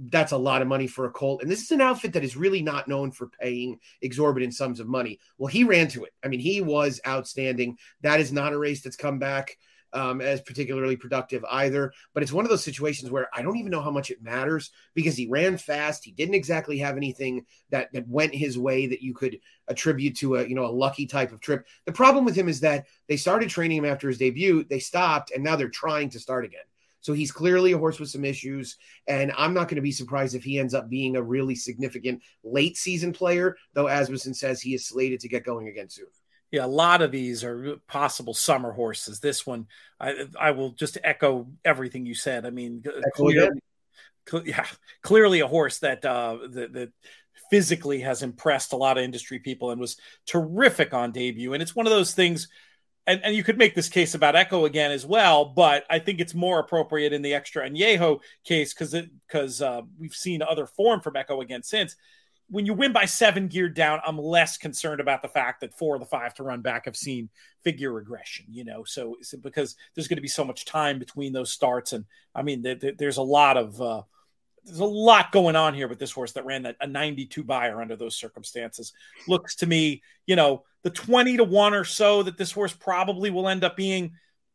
that's 0.08 0.32
a 0.32 0.36
lot 0.36 0.62
of 0.62 0.68
money 0.68 0.86
for 0.86 1.06
a 1.06 1.10
colt. 1.10 1.42
And 1.42 1.50
this 1.50 1.62
is 1.62 1.70
an 1.70 1.80
outfit 1.80 2.12
that 2.14 2.24
is 2.24 2.36
really 2.36 2.62
not 2.62 2.88
known 2.88 3.10
for 3.10 3.28
paying 3.28 3.78
exorbitant 4.00 4.54
sums 4.54 4.80
of 4.80 4.88
money. 4.88 5.18
Well, 5.38 5.48
he 5.48 5.64
ran 5.64 5.88
to 5.88 6.04
it. 6.04 6.12
I 6.24 6.28
mean, 6.28 6.40
he 6.40 6.60
was 6.60 7.00
outstanding. 7.06 7.76
That 8.00 8.20
is 8.20 8.32
not 8.32 8.52
a 8.52 8.58
race 8.58 8.82
that's 8.82 8.96
come 8.96 9.18
back 9.18 9.56
um, 9.92 10.20
as 10.20 10.40
particularly 10.40 10.96
productive 10.96 11.44
either. 11.50 11.92
But 12.14 12.22
it's 12.22 12.32
one 12.32 12.44
of 12.44 12.50
those 12.50 12.64
situations 12.64 13.10
where 13.10 13.28
I 13.34 13.42
don't 13.42 13.56
even 13.56 13.70
know 13.70 13.82
how 13.82 13.90
much 13.90 14.10
it 14.10 14.22
matters 14.22 14.70
because 14.94 15.16
he 15.16 15.28
ran 15.28 15.56
fast. 15.58 16.04
He 16.04 16.12
didn't 16.12 16.34
exactly 16.34 16.78
have 16.78 16.96
anything 16.96 17.44
that 17.70 17.92
that 17.92 18.08
went 18.08 18.34
his 18.34 18.58
way 18.58 18.86
that 18.86 19.02
you 19.02 19.14
could 19.14 19.38
attribute 19.68 20.16
to 20.18 20.36
a 20.36 20.46
you 20.46 20.54
know 20.54 20.66
a 20.66 20.72
lucky 20.72 21.06
type 21.06 21.32
of 21.32 21.40
trip. 21.40 21.66
The 21.86 21.92
problem 21.92 22.24
with 22.24 22.36
him 22.36 22.48
is 22.48 22.60
that 22.60 22.86
they 23.08 23.16
started 23.16 23.50
training 23.50 23.78
him 23.78 23.84
after 23.84 24.08
his 24.08 24.18
debut. 24.18 24.64
They 24.64 24.78
stopped, 24.78 25.32
and 25.32 25.44
now 25.44 25.56
they're 25.56 25.68
trying 25.68 26.10
to 26.10 26.20
start 26.20 26.44
again. 26.44 26.62
So 27.02 27.12
he's 27.12 27.30
clearly 27.30 27.72
a 27.72 27.78
horse 27.78 28.00
with 28.00 28.08
some 28.08 28.24
issues. 28.24 28.78
And 29.06 29.32
I'm 29.36 29.52
not 29.52 29.68
going 29.68 29.76
to 29.76 29.82
be 29.82 29.92
surprised 29.92 30.34
if 30.34 30.44
he 30.44 30.58
ends 30.58 30.72
up 30.72 30.88
being 30.88 31.16
a 31.16 31.22
really 31.22 31.54
significant 31.54 32.22
late 32.42 32.78
season 32.78 33.12
player, 33.12 33.56
though 33.74 33.88
Asmussen 33.88 34.34
says 34.34 34.62
he 34.62 34.74
is 34.74 34.86
slated 34.86 35.20
to 35.20 35.28
get 35.28 35.44
going 35.44 35.68
again 35.68 35.90
soon. 35.90 36.06
Yeah, 36.50 36.64
a 36.64 36.66
lot 36.66 37.00
of 37.00 37.10
these 37.10 37.44
are 37.44 37.76
possible 37.88 38.34
summer 38.34 38.72
horses. 38.72 39.20
This 39.20 39.46
one, 39.46 39.66
I, 39.98 40.26
I 40.38 40.50
will 40.50 40.72
just 40.72 40.98
echo 41.02 41.48
everything 41.64 42.04
you 42.04 42.14
said. 42.14 42.44
I 42.44 42.50
mean, 42.50 42.84
clearly, 43.14 43.58
yeah, 44.44 44.66
clearly 45.02 45.40
a 45.40 45.46
horse 45.46 45.78
that 45.78 46.04
uh, 46.04 46.36
that, 46.50 46.72
that 46.74 46.92
physically 47.50 48.00
has 48.00 48.22
impressed 48.22 48.74
a 48.74 48.76
lot 48.76 48.98
of 48.98 49.04
industry 49.04 49.38
people 49.38 49.70
and 49.70 49.80
was 49.80 49.96
terrific 50.26 50.92
on 50.92 51.10
debut. 51.10 51.54
And 51.54 51.62
it's 51.62 51.74
one 51.74 51.86
of 51.86 51.92
those 51.92 52.12
things 52.12 52.48
and, 53.06 53.20
and 53.24 53.34
you 53.34 53.42
could 53.42 53.58
make 53.58 53.74
this 53.74 53.88
case 53.88 54.14
about 54.14 54.36
Echo 54.36 54.64
again 54.64 54.90
as 54.90 55.04
well, 55.04 55.44
but 55.44 55.84
I 55.90 55.98
think 55.98 56.20
it's 56.20 56.34
more 56.34 56.60
appropriate 56.60 57.12
in 57.12 57.22
the 57.22 57.34
extra 57.34 57.68
Añejo 57.68 58.20
case 58.44 58.72
because 58.72 58.94
because 59.26 59.60
uh, 59.60 59.82
we've 59.98 60.14
seen 60.14 60.42
other 60.42 60.66
form 60.66 61.00
from 61.00 61.16
Echo 61.16 61.40
again 61.40 61.62
since. 61.62 61.96
When 62.48 62.66
you 62.66 62.74
win 62.74 62.92
by 62.92 63.06
seven 63.06 63.48
geared 63.48 63.74
down, 63.74 64.00
I'm 64.06 64.18
less 64.18 64.58
concerned 64.58 65.00
about 65.00 65.22
the 65.22 65.28
fact 65.28 65.62
that 65.62 65.72
four 65.72 65.94
of 65.94 66.00
the 66.00 66.06
five 66.06 66.34
to 66.34 66.42
run 66.42 66.60
back 66.60 66.84
have 66.84 66.96
seen 66.96 67.30
figure 67.64 67.92
regression. 67.92 68.44
You 68.50 68.64
know, 68.64 68.84
so, 68.84 69.16
so 69.22 69.38
because 69.38 69.74
there's 69.94 70.06
going 70.06 70.18
to 70.18 70.22
be 70.22 70.28
so 70.28 70.44
much 70.44 70.66
time 70.66 70.98
between 70.98 71.32
those 71.32 71.50
starts, 71.50 71.94
and 71.94 72.04
I 72.34 72.42
mean, 72.42 72.62
there's 72.98 73.16
a 73.16 73.22
lot 73.22 73.56
of 73.56 73.80
uh, 73.80 74.02
there's 74.64 74.78
a 74.78 74.84
lot 74.84 75.32
going 75.32 75.56
on 75.56 75.74
here 75.74 75.88
with 75.88 75.98
this 75.98 76.12
horse 76.12 76.32
that 76.32 76.44
ran 76.44 76.72
a 76.80 76.86
92 76.86 77.42
Beyer 77.42 77.80
under 77.80 77.96
those 77.96 78.16
circumstances. 78.16 78.92
Looks 79.26 79.56
to 79.56 79.66
me, 79.66 80.02
you 80.26 80.36
know, 80.36 80.62
the 80.84 80.90
20 80.90 81.38
to 81.38 81.44
1 81.44 81.74
or 81.74 81.84
so 81.84 82.22
that 82.22 82.36
this 82.36 82.52
horse 82.52 82.72
probably 82.72 83.30
will 83.30 83.48
end 83.48 83.64
up 83.64 83.76
being, 83.76 84.12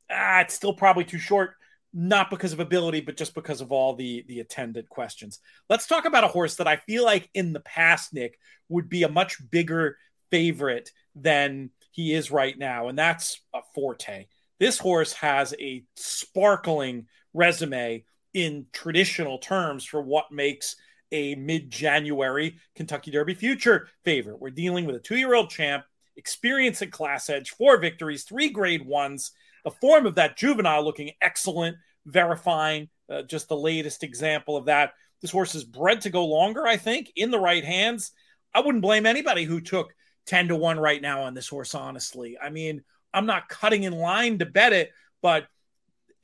ah, 0.10 0.42
it's 0.42 0.54
still 0.54 0.74
probably 0.74 1.04
too 1.04 1.20
short, 1.20 1.56
not 1.94 2.30
because 2.30 2.54
of 2.54 2.60
ability, 2.60 3.02
but 3.02 3.18
just 3.18 3.34
because 3.34 3.62
of 3.62 3.72
all 3.72 3.96
the 3.96 4.24
the 4.28 4.40
attendant 4.40 4.88
questions. 4.90 5.40
Let's 5.70 5.88
talk 5.88 6.06
about 6.06 6.24
a 6.24 6.30
horse 6.30 6.56
that 6.56 6.68
I 6.68 6.78
feel 6.78 7.04
like 7.04 7.30
in 7.34 7.54
the 7.54 7.60
past, 7.62 8.14
Nick, 8.14 8.38
would 8.70 8.90
be 8.90 9.04
a 9.04 9.10
much 9.10 9.38
bigger 9.50 9.98
favorite 10.32 10.92
than 11.16 11.72
he 11.92 12.14
is 12.14 12.32
right 12.32 12.58
now, 12.58 12.88
and 12.88 12.98
that's 12.98 13.42
a 13.54 13.60
Forte. 13.74 14.28
This 14.60 14.78
horse 14.78 15.14
has 15.14 15.54
a 15.60 15.84
sparkling 15.96 17.08
resume 17.34 18.04
in 18.38 18.68
traditional 18.72 19.40
terms 19.40 19.84
for 19.84 20.00
what 20.00 20.32
makes 20.32 20.76
a 21.12 21.34
mid 21.34 21.72
January 21.72 22.58
Kentucky 22.76 23.10
Derby 23.10 23.34
future 23.34 23.88
favorite. 24.04 24.40
We're 24.40 24.52
dealing 24.52 24.86
with 24.86 24.96
a 24.96 25.00
two 25.00 25.18
year 25.18 25.34
old 25.34 25.50
champ, 25.50 25.86
experience 26.18 26.84
at 26.84 26.92
Class 26.92 27.32
Edge, 27.32 27.50
four 27.50 27.78
victories, 27.78 28.26
three 28.26 28.50
grade 28.50 28.86
ones, 28.86 29.32
the 29.64 29.72
form 29.72 30.06
of 30.06 30.14
that 30.16 30.38
juvenile 30.38 30.84
looking 30.84 31.14
excellent, 31.20 31.78
verifying 32.06 32.90
uh, 33.10 33.24
just 33.24 33.50
the 33.50 33.58
latest 33.58 34.04
example 34.04 34.56
of 34.56 34.66
that. 34.66 34.94
This 35.20 35.32
horse 35.32 35.56
is 35.56 35.64
bred 35.64 36.02
to 36.02 36.12
go 36.12 36.28
longer, 36.28 36.68
I 36.68 36.78
think, 36.78 37.12
in 37.16 37.32
the 37.32 37.40
right 37.40 37.66
hands. 37.66 38.12
I 38.54 38.60
wouldn't 38.60 38.84
blame 38.84 39.08
anybody 39.08 39.46
who 39.46 39.62
took 39.62 39.96
10 40.28 40.50
to 40.50 40.56
1 40.56 40.80
right 40.80 41.02
now 41.02 41.24
on 41.24 41.34
this 41.34 41.48
horse, 41.48 41.74
honestly. 41.74 42.38
I 42.40 42.52
mean, 42.52 42.84
I'm 43.16 43.26
not 43.26 43.50
cutting 43.50 43.82
in 43.82 43.94
line 43.94 44.38
to 44.40 44.46
bet 44.46 44.74
it, 44.74 44.92
but, 45.24 45.48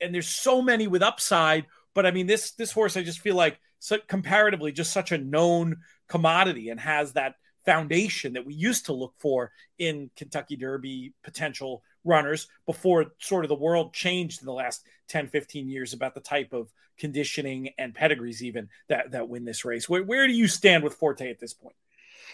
and 0.00 0.14
there's 0.14 0.28
so 0.28 0.62
many 0.62 0.86
with 0.86 1.02
upside 1.02 1.66
but 1.94 2.06
I 2.06 2.10
mean, 2.10 2.26
this 2.26 2.52
this 2.52 2.72
horse, 2.72 2.96
I 2.96 3.02
just 3.02 3.20
feel 3.20 3.36
like 3.36 3.58
so 3.78 3.98
comparatively 4.08 4.72
just 4.72 4.92
such 4.92 5.12
a 5.12 5.18
known 5.18 5.76
commodity 6.08 6.70
and 6.70 6.80
has 6.80 7.12
that 7.12 7.34
foundation 7.64 8.34
that 8.34 8.44
we 8.44 8.54
used 8.54 8.86
to 8.86 8.92
look 8.92 9.14
for 9.18 9.52
in 9.78 10.10
Kentucky 10.16 10.56
Derby 10.56 11.14
potential 11.22 11.82
runners 12.04 12.48
before 12.66 13.12
sort 13.18 13.44
of 13.44 13.48
the 13.48 13.54
world 13.54 13.94
changed 13.94 14.42
in 14.42 14.46
the 14.46 14.52
last 14.52 14.84
10 15.08 15.28
15 15.28 15.68
years 15.68 15.92
about 15.92 16.14
the 16.14 16.20
type 16.20 16.52
of 16.52 16.70
conditioning 16.98 17.70
and 17.78 17.94
pedigrees 17.94 18.42
even 18.42 18.68
that 18.88 19.12
that 19.12 19.28
win 19.28 19.44
this 19.44 19.64
race. 19.64 19.88
Where, 19.88 20.02
where 20.02 20.26
do 20.26 20.32
you 20.32 20.48
stand 20.48 20.84
with 20.84 20.94
forte 20.94 21.30
at 21.30 21.40
this 21.40 21.54
point? 21.54 21.76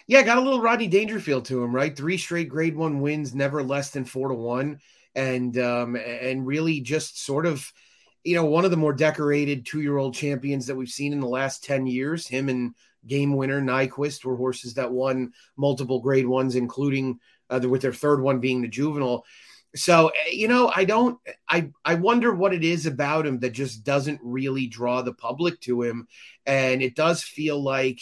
Yeah 0.07 0.23
got 0.23 0.37
a 0.37 0.41
little 0.41 0.61
rodney 0.61 0.87
dangerfield 0.87 1.45
to 1.45 1.63
him 1.63 1.73
right? 1.73 1.95
Three 1.95 2.17
straight 2.17 2.49
grade 2.49 2.75
one 2.75 2.99
wins 2.99 3.33
never 3.33 3.63
less 3.63 3.91
than 3.91 4.05
four 4.05 4.27
to 4.29 4.35
one. 4.35 4.79
And 5.15 5.57
um 5.57 5.95
and 5.95 6.45
really 6.45 6.81
just 6.81 7.23
sort 7.23 7.45
of 7.45 7.71
you 8.23 8.35
know, 8.35 8.45
one 8.45 8.65
of 8.65 8.71
the 8.71 8.77
more 8.77 8.93
decorated 8.93 9.65
two 9.65 9.81
year 9.81 9.97
old 9.97 10.13
champions 10.13 10.67
that 10.67 10.75
we've 10.75 10.89
seen 10.89 11.13
in 11.13 11.19
the 11.19 11.27
last 11.27 11.63
10 11.63 11.87
years. 11.87 12.27
Him 12.27 12.49
and 12.49 12.75
game 13.07 13.35
winner 13.35 13.61
Nyquist 13.61 14.23
were 14.23 14.35
horses 14.35 14.75
that 14.75 14.91
won 14.91 15.33
multiple 15.57 15.99
grade 15.99 16.27
ones, 16.27 16.55
including 16.55 17.19
uh, 17.49 17.59
with 17.67 17.81
their 17.81 17.93
third 17.93 18.21
one 18.21 18.39
being 18.39 18.61
the 18.61 18.67
juvenile. 18.67 19.25
So, 19.75 20.09
eh, 20.09 20.31
you 20.31 20.47
know, 20.47 20.71
I 20.73 20.85
don't, 20.85 21.19
I, 21.47 21.71
I 21.83 21.95
wonder 21.95 22.33
what 22.33 22.53
it 22.53 22.63
is 22.63 22.85
about 22.85 23.25
him 23.25 23.39
that 23.39 23.51
just 23.51 23.83
doesn't 23.83 24.19
really 24.23 24.67
draw 24.67 25.01
the 25.01 25.13
public 25.13 25.59
to 25.61 25.81
him. 25.81 26.07
And 26.45 26.81
it 26.81 26.95
does 26.95 27.23
feel 27.23 27.61
like, 27.61 27.99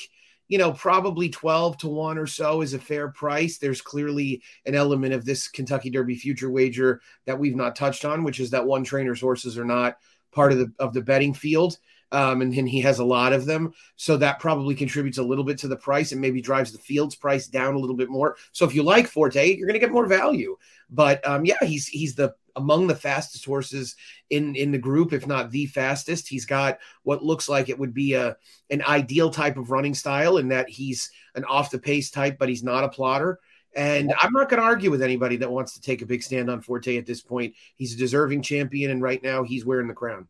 you 0.47 0.57
know, 0.57 0.71
probably 0.71 1.29
12 1.29 1.77
to 1.79 1.87
1 1.87 2.17
or 2.17 2.25
so 2.25 2.61
is 2.61 2.73
a 2.73 2.79
fair 2.79 3.09
price. 3.09 3.59
There's 3.59 3.81
clearly 3.81 4.41
an 4.65 4.73
element 4.73 5.13
of 5.13 5.23
this 5.23 5.47
Kentucky 5.47 5.91
Derby 5.91 6.15
future 6.15 6.49
wager 6.49 7.01
that 7.25 7.37
we've 7.37 7.55
not 7.55 7.75
touched 7.75 8.03
on, 8.03 8.23
which 8.23 8.39
is 8.39 8.49
that 8.49 8.65
one 8.65 8.83
trainer's 8.83 9.21
horses 9.21 9.59
are 9.59 9.65
not 9.65 9.97
part 10.31 10.51
of 10.51 10.59
the 10.59 10.71
of 10.79 10.93
the 10.93 11.01
betting 11.01 11.33
field. 11.33 11.77
Um, 12.11 12.41
and, 12.41 12.51
and 12.55 12.67
he 12.67 12.81
has 12.81 12.97
a 12.97 13.05
lot 13.05 13.33
of 13.33 13.45
them. 13.45 13.71
So 13.95 14.17
that 14.17 14.39
probably 14.39 14.73
contributes 14.73 15.19
a 15.19 15.23
little 15.23 15.43
bit 15.43 15.59
to 15.59 15.67
the 15.67 15.75
price 15.75 16.11
and 16.11 16.19
maybe 16.19 16.41
drives 16.41 16.71
the 16.71 16.79
field's 16.79 17.15
price 17.15 17.45
down 17.45 17.75
a 17.75 17.77
little 17.77 17.95
bit 17.95 18.09
more. 18.09 18.35
So 18.51 18.65
if 18.65 18.73
you 18.73 18.81
like 18.81 19.05
Forte, 19.05 19.55
you're 19.55 19.67
going 19.67 19.79
to 19.79 19.85
get 19.85 19.91
more 19.91 20.07
value. 20.07 20.57
But 20.89 21.25
um, 21.27 21.45
yeah, 21.45 21.63
he's 21.63 21.87
he's 21.87 22.15
the 22.15 22.33
among 22.55 22.87
the 22.87 22.95
fastest 22.95 23.45
horses 23.45 23.95
in 24.29 24.55
in 24.55 24.71
the 24.71 24.77
group, 24.77 25.13
if 25.13 25.27
not 25.27 25.51
the 25.51 25.67
fastest. 25.67 26.27
He's 26.27 26.45
got 26.45 26.79
what 27.03 27.23
looks 27.23 27.47
like 27.47 27.69
it 27.69 27.77
would 27.77 27.93
be 27.93 28.13
a 28.13 28.35
an 28.69 28.81
ideal 28.83 29.29
type 29.29 29.57
of 29.57 29.71
running 29.71 29.93
style 29.93 30.37
in 30.37 30.49
that 30.49 30.67
he's 30.67 31.11
an 31.35 31.45
off 31.45 31.71
the 31.71 31.79
pace 31.79 32.09
type, 32.09 32.37
but 32.39 32.49
he's 32.49 32.63
not 32.63 32.83
a 32.83 32.89
plotter. 32.89 33.39
And 33.75 34.13
I'm 34.19 34.33
not 34.33 34.49
going 34.49 34.59
to 34.59 34.65
argue 34.65 34.89
with 34.89 35.01
anybody 35.01 35.37
that 35.37 35.51
wants 35.51 35.73
to 35.73 35.81
take 35.81 36.01
a 36.01 36.05
big 36.05 36.23
stand 36.23 36.49
on 36.49 36.61
Forte 36.61 36.97
at 36.97 37.05
this 37.05 37.21
point. 37.21 37.53
He's 37.75 37.93
a 37.93 37.97
deserving 37.97 38.41
champion, 38.41 38.91
and 38.91 39.01
right 39.01 39.21
now 39.21 39.43
he's 39.43 39.65
wearing 39.65 39.87
the 39.87 39.93
crown. 39.93 40.27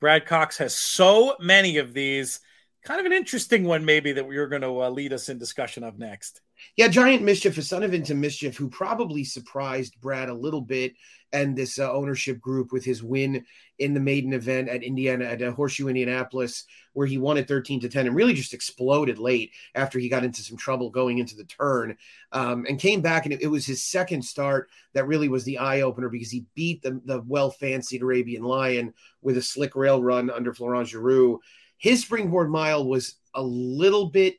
Brad 0.00 0.26
Cox 0.26 0.58
has 0.58 0.74
so 0.74 1.36
many 1.40 1.78
of 1.78 1.92
these. 1.94 2.40
Kind 2.84 3.00
of 3.00 3.06
an 3.06 3.12
interesting 3.12 3.64
one, 3.64 3.84
maybe, 3.84 4.12
that 4.12 4.26
we 4.26 4.36
are 4.36 4.46
going 4.46 4.62
to 4.62 4.82
uh, 4.82 4.90
lead 4.90 5.12
us 5.12 5.28
in 5.28 5.38
discussion 5.38 5.84
of 5.84 5.98
next. 5.98 6.40
Yeah, 6.76 6.88
Giant 6.88 7.22
Mischief, 7.22 7.58
a 7.58 7.62
son 7.62 7.82
of 7.82 7.94
Into 7.94 8.14
Mischief, 8.14 8.56
who 8.56 8.68
probably 8.68 9.24
surprised 9.24 10.00
Brad 10.00 10.28
a 10.28 10.34
little 10.34 10.60
bit 10.60 10.94
and 11.34 11.56
this 11.56 11.80
uh, 11.80 11.92
ownership 11.92 12.40
group 12.40 12.72
with 12.72 12.84
his 12.84 13.02
win 13.02 13.44
in 13.80 13.92
the 13.92 14.00
maiden 14.00 14.32
event 14.32 14.68
at 14.68 14.84
Indiana 14.84 15.24
at 15.24 15.42
uh, 15.42 15.50
Horseshoe 15.50 15.88
Indianapolis, 15.88 16.64
where 16.92 17.08
he 17.08 17.18
won 17.18 17.36
at 17.36 17.48
13 17.48 17.80
to 17.80 17.88
10 17.88 18.06
and 18.06 18.14
really 18.14 18.34
just 18.34 18.54
exploded 18.54 19.18
late 19.18 19.50
after 19.74 19.98
he 19.98 20.08
got 20.08 20.22
into 20.22 20.42
some 20.42 20.56
trouble 20.56 20.90
going 20.90 21.18
into 21.18 21.34
the 21.34 21.44
turn 21.44 21.96
um, 22.30 22.64
and 22.68 22.78
came 22.78 23.00
back. 23.00 23.26
And 23.26 23.34
it, 23.34 23.42
it, 23.42 23.48
was 23.48 23.66
his 23.66 23.82
second 23.82 24.24
start 24.24 24.70
that 24.92 25.08
really 25.08 25.28
was 25.28 25.42
the 25.42 25.58
eye 25.58 25.80
opener 25.80 26.08
because 26.08 26.30
he 26.30 26.46
beat 26.54 26.82
the, 26.82 27.00
the 27.04 27.20
well 27.26 27.50
fancied 27.50 28.02
Arabian 28.02 28.44
Lion 28.44 28.94
with 29.20 29.36
a 29.36 29.42
slick 29.42 29.74
rail 29.74 30.00
run 30.00 30.30
under 30.30 30.54
Florent 30.54 30.88
Geroux. 30.88 31.38
His 31.78 32.02
springboard 32.02 32.48
mile 32.48 32.86
was 32.86 33.16
a 33.34 33.42
little 33.42 34.06
bit 34.06 34.36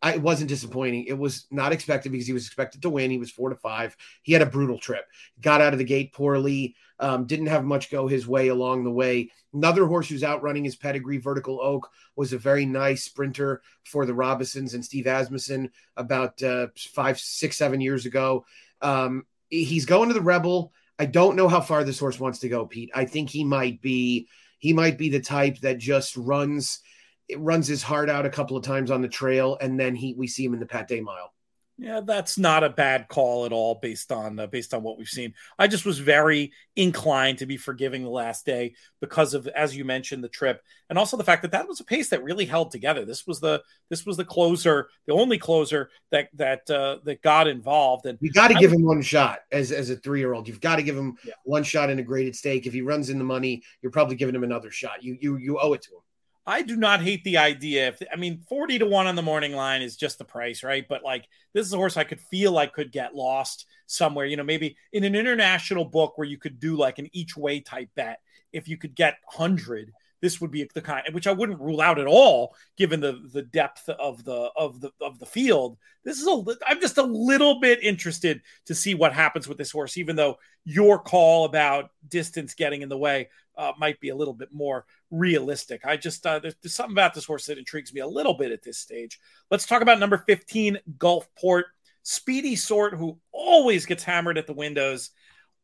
I, 0.00 0.14
it 0.14 0.22
wasn't 0.22 0.48
disappointing. 0.48 1.04
It 1.04 1.18
was 1.18 1.46
not 1.50 1.72
expected 1.72 2.12
because 2.12 2.26
he 2.26 2.32
was 2.32 2.46
expected 2.46 2.82
to 2.82 2.90
win. 2.90 3.10
He 3.10 3.18
was 3.18 3.30
four 3.30 3.50
to 3.50 3.56
five. 3.56 3.96
He 4.22 4.32
had 4.32 4.42
a 4.42 4.46
brutal 4.46 4.78
trip. 4.78 5.04
Got 5.40 5.60
out 5.60 5.72
of 5.72 5.78
the 5.78 5.84
gate 5.84 6.12
poorly. 6.12 6.76
Um, 7.00 7.26
didn't 7.26 7.46
have 7.46 7.64
much 7.64 7.90
go 7.90 8.06
his 8.06 8.26
way 8.26 8.48
along 8.48 8.84
the 8.84 8.90
way. 8.90 9.30
Another 9.52 9.86
horse 9.86 10.08
who's 10.08 10.24
outrunning 10.24 10.64
his 10.64 10.76
pedigree, 10.76 11.18
Vertical 11.18 11.60
Oak, 11.60 11.88
was 12.16 12.32
a 12.32 12.38
very 12.38 12.66
nice 12.66 13.04
sprinter 13.04 13.62
for 13.84 14.04
the 14.04 14.14
Robinsons 14.14 14.74
and 14.74 14.84
Steve 14.84 15.06
Asmussen 15.06 15.70
about 15.96 16.42
uh, 16.42 16.68
five, 16.76 17.18
six, 17.18 17.56
seven 17.56 17.80
years 17.80 18.04
ago. 18.04 18.44
Um, 18.82 19.26
he's 19.48 19.86
going 19.86 20.08
to 20.08 20.14
the 20.14 20.20
Rebel. 20.20 20.72
I 20.98 21.06
don't 21.06 21.36
know 21.36 21.48
how 21.48 21.60
far 21.60 21.84
this 21.84 22.00
horse 22.00 22.18
wants 22.18 22.40
to 22.40 22.48
go, 22.48 22.66
Pete. 22.66 22.90
I 22.94 23.04
think 23.04 23.30
he 23.30 23.44
might 23.44 23.80
be 23.80 24.28
he 24.58 24.72
might 24.72 24.98
be 24.98 25.08
the 25.08 25.20
type 25.20 25.58
that 25.60 25.78
just 25.78 26.16
runs 26.16 26.80
it 27.28 27.40
runs 27.40 27.66
his 27.66 27.82
heart 27.82 28.08
out 28.08 28.26
a 28.26 28.30
couple 28.30 28.56
of 28.56 28.64
times 28.64 28.90
on 28.90 29.02
the 29.02 29.08
trail, 29.08 29.58
and 29.60 29.78
then 29.78 29.94
he 29.94 30.14
we 30.14 30.26
see 30.26 30.44
him 30.44 30.54
in 30.54 30.60
the 30.60 30.66
Pat 30.66 30.88
Day 30.88 31.00
Mile. 31.00 31.32
Yeah, 31.80 32.00
that's 32.00 32.36
not 32.36 32.64
a 32.64 32.70
bad 32.70 33.06
call 33.06 33.46
at 33.46 33.52
all 33.52 33.76
based 33.76 34.10
on 34.10 34.40
uh, 34.40 34.48
based 34.48 34.74
on 34.74 34.82
what 34.82 34.98
we've 34.98 35.06
seen. 35.06 35.34
I 35.60 35.68
just 35.68 35.86
was 35.86 36.00
very 36.00 36.50
inclined 36.74 37.38
to 37.38 37.46
be 37.46 37.56
forgiving 37.56 38.02
the 38.02 38.10
last 38.10 38.44
day 38.44 38.74
because 39.00 39.32
of 39.32 39.46
as 39.46 39.76
you 39.76 39.84
mentioned 39.84 40.24
the 40.24 40.28
trip 40.28 40.60
and 40.90 40.98
also 40.98 41.16
the 41.16 41.22
fact 41.22 41.42
that 41.42 41.52
that 41.52 41.68
was 41.68 41.78
a 41.78 41.84
pace 41.84 42.08
that 42.08 42.24
really 42.24 42.46
held 42.46 42.72
together. 42.72 43.04
This 43.04 43.28
was 43.28 43.38
the 43.38 43.62
this 43.90 44.04
was 44.04 44.16
the 44.16 44.24
closer, 44.24 44.88
the 45.06 45.12
only 45.12 45.38
closer 45.38 45.90
that 46.10 46.30
that 46.34 46.68
uh, 46.68 46.98
that 47.04 47.22
got 47.22 47.46
involved 47.46 48.06
and 48.06 48.18
You 48.20 48.32
got 48.32 48.48
to 48.48 48.54
give 48.54 48.72
him 48.72 48.84
one 48.84 49.00
shot 49.00 49.42
as 49.52 49.70
as 49.70 49.88
a 49.88 49.96
3-year-old. 49.96 50.48
You've 50.48 50.60
got 50.60 50.76
to 50.76 50.82
give 50.82 50.96
him 50.96 51.16
yeah. 51.24 51.34
one 51.44 51.62
shot 51.62 51.90
in 51.90 52.00
a 52.00 52.02
graded 52.02 52.34
stake. 52.34 52.66
If 52.66 52.72
he 52.72 52.82
runs 52.82 53.08
in 53.08 53.18
the 53.18 53.24
money, 53.24 53.62
you're 53.82 53.92
probably 53.92 54.16
giving 54.16 54.34
him 54.34 54.42
another 54.42 54.72
shot. 54.72 55.04
You 55.04 55.16
you 55.20 55.36
you 55.36 55.60
owe 55.60 55.74
it 55.74 55.82
to 55.82 55.92
him. 55.92 56.00
I 56.48 56.62
do 56.62 56.76
not 56.76 57.02
hate 57.02 57.24
the 57.24 57.36
idea. 57.36 57.88
If 57.88 58.02
I 58.10 58.16
mean, 58.16 58.42
40 58.48 58.78
to 58.78 58.86
1 58.86 59.06
on 59.06 59.16
the 59.16 59.22
morning 59.22 59.52
line 59.54 59.82
is 59.82 59.96
just 59.96 60.16
the 60.16 60.24
price, 60.24 60.62
right? 60.62 60.86
But 60.88 61.04
like, 61.04 61.28
this 61.52 61.66
is 61.66 61.74
a 61.74 61.76
horse 61.76 61.98
I 61.98 62.04
could 62.04 62.22
feel 62.22 62.52
like 62.52 62.72
could 62.72 62.90
get 62.90 63.14
lost 63.14 63.66
somewhere, 63.86 64.24
you 64.24 64.38
know, 64.38 64.42
maybe 64.42 64.78
in 64.94 65.04
an 65.04 65.14
international 65.14 65.84
book 65.84 66.16
where 66.16 66.26
you 66.26 66.38
could 66.38 66.58
do 66.58 66.74
like 66.74 66.98
an 66.98 67.10
each 67.12 67.36
way 67.36 67.60
type 67.60 67.90
bet. 67.94 68.20
If 68.50 68.66
you 68.66 68.78
could 68.78 68.94
get 68.94 69.18
100, 69.24 69.92
this 70.20 70.40
would 70.40 70.50
be 70.50 70.68
the 70.74 70.80
kind 70.80 71.04
which 71.12 71.26
I 71.26 71.32
wouldn't 71.32 71.60
rule 71.60 71.80
out 71.80 71.98
at 71.98 72.06
all, 72.06 72.54
given 72.76 73.00
the 73.00 73.28
the 73.32 73.42
depth 73.42 73.88
of 73.88 74.24
the 74.24 74.50
of 74.56 74.80
the 74.80 74.90
of 75.00 75.18
the 75.18 75.26
field. 75.26 75.78
This 76.04 76.20
is 76.20 76.26
a 76.26 76.44
I'm 76.66 76.80
just 76.80 76.98
a 76.98 77.02
little 77.02 77.60
bit 77.60 77.82
interested 77.82 78.42
to 78.66 78.74
see 78.74 78.94
what 78.94 79.12
happens 79.12 79.48
with 79.48 79.58
this 79.58 79.70
horse, 79.70 79.96
even 79.96 80.16
though 80.16 80.38
your 80.64 80.98
call 80.98 81.44
about 81.44 81.90
distance 82.08 82.54
getting 82.54 82.82
in 82.82 82.88
the 82.88 82.98
way 82.98 83.28
uh, 83.56 83.72
might 83.78 84.00
be 84.00 84.08
a 84.08 84.16
little 84.16 84.34
bit 84.34 84.52
more 84.52 84.86
realistic. 85.10 85.84
I 85.84 85.96
just 85.96 86.24
uh, 86.26 86.38
there's, 86.38 86.54
there's, 86.62 86.74
something 86.74 86.94
about 86.94 87.14
this 87.14 87.24
horse 87.24 87.46
that 87.46 87.58
intrigues 87.58 87.92
me 87.92 88.00
a 88.00 88.06
little 88.06 88.34
bit 88.34 88.52
at 88.52 88.62
this 88.62 88.78
stage. 88.78 89.18
Let's 89.50 89.66
talk 89.66 89.82
about 89.82 89.98
number 89.98 90.18
15, 90.18 90.78
Gulfport. 90.96 91.64
Speedy 92.04 92.56
sort 92.56 92.94
who 92.94 93.18
always 93.32 93.84
gets 93.84 94.02
hammered 94.02 94.38
at 94.38 94.46
the 94.46 94.54
windows. 94.54 95.10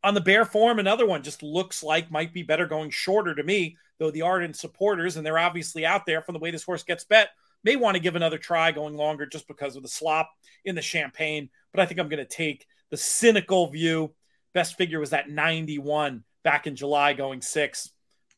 On 0.05 0.12
the 0.12 0.21
bare 0.21 0.45
form, 0.45 0.79
another 0.79 1.07
one 1.07 1.23
just 1.23 1.43
looks 1.43 1.83
like 1.83 2.11
might 2.11 2.35
be 2.35 2.43
better 2.43 2.67
going 2.67 2.90
shorter 2.90 3.35
to 3.35 3.43
me, 3.43 3.79
though 3.99 4.11
the 4.11 4.21
ardent 4.21 4.55
supporters, 4.55 5.17
and 5.17 5.25
they're 5.25 5.38
obviously 5.38 5.87
out 5.87 6.05
there 6.05 6.21
from 6.21 6.35
the 6.35 6.38
way 6.38 6.51
this 6.51 6.62
horse 6.62 6.83
gets 6.83 7.05
bet, 7.05 7.31
may 7.64 7.75
want 7.75 7.95
to 7.95 8.03
give 8.03 8.14
another 8.14 8.37
try 8.37 8.71
going 8.71 8.95
longer 8.97 9.25
just 9.25 9.49
because 9.49 9.77
of 9.77 9.83
the 9.83 9.88
slop 9.88 10.31
in 10.67 10.75
the 10.75 10.83
champagne. 10.83 11.49
But 11.73 11.81
I 11.81 11.87
think 11.87 11.99
I'm 11.99 12.11
going 12.11 12.25
to 12.25 12.27
take 12.27 12.67
the 12.90 12.99
cynical 12.99 13.67
view. 13.69 14.14
Best 14.53 14.77
figure 14.77 15.01
was 15.01 15.11
that 15.11 15.31
91 15.31 16.23
back 16.43 16.67
in 16.67 16.77
July 16.77 17.14
going 17.14 17.40
six. 17.40 17.90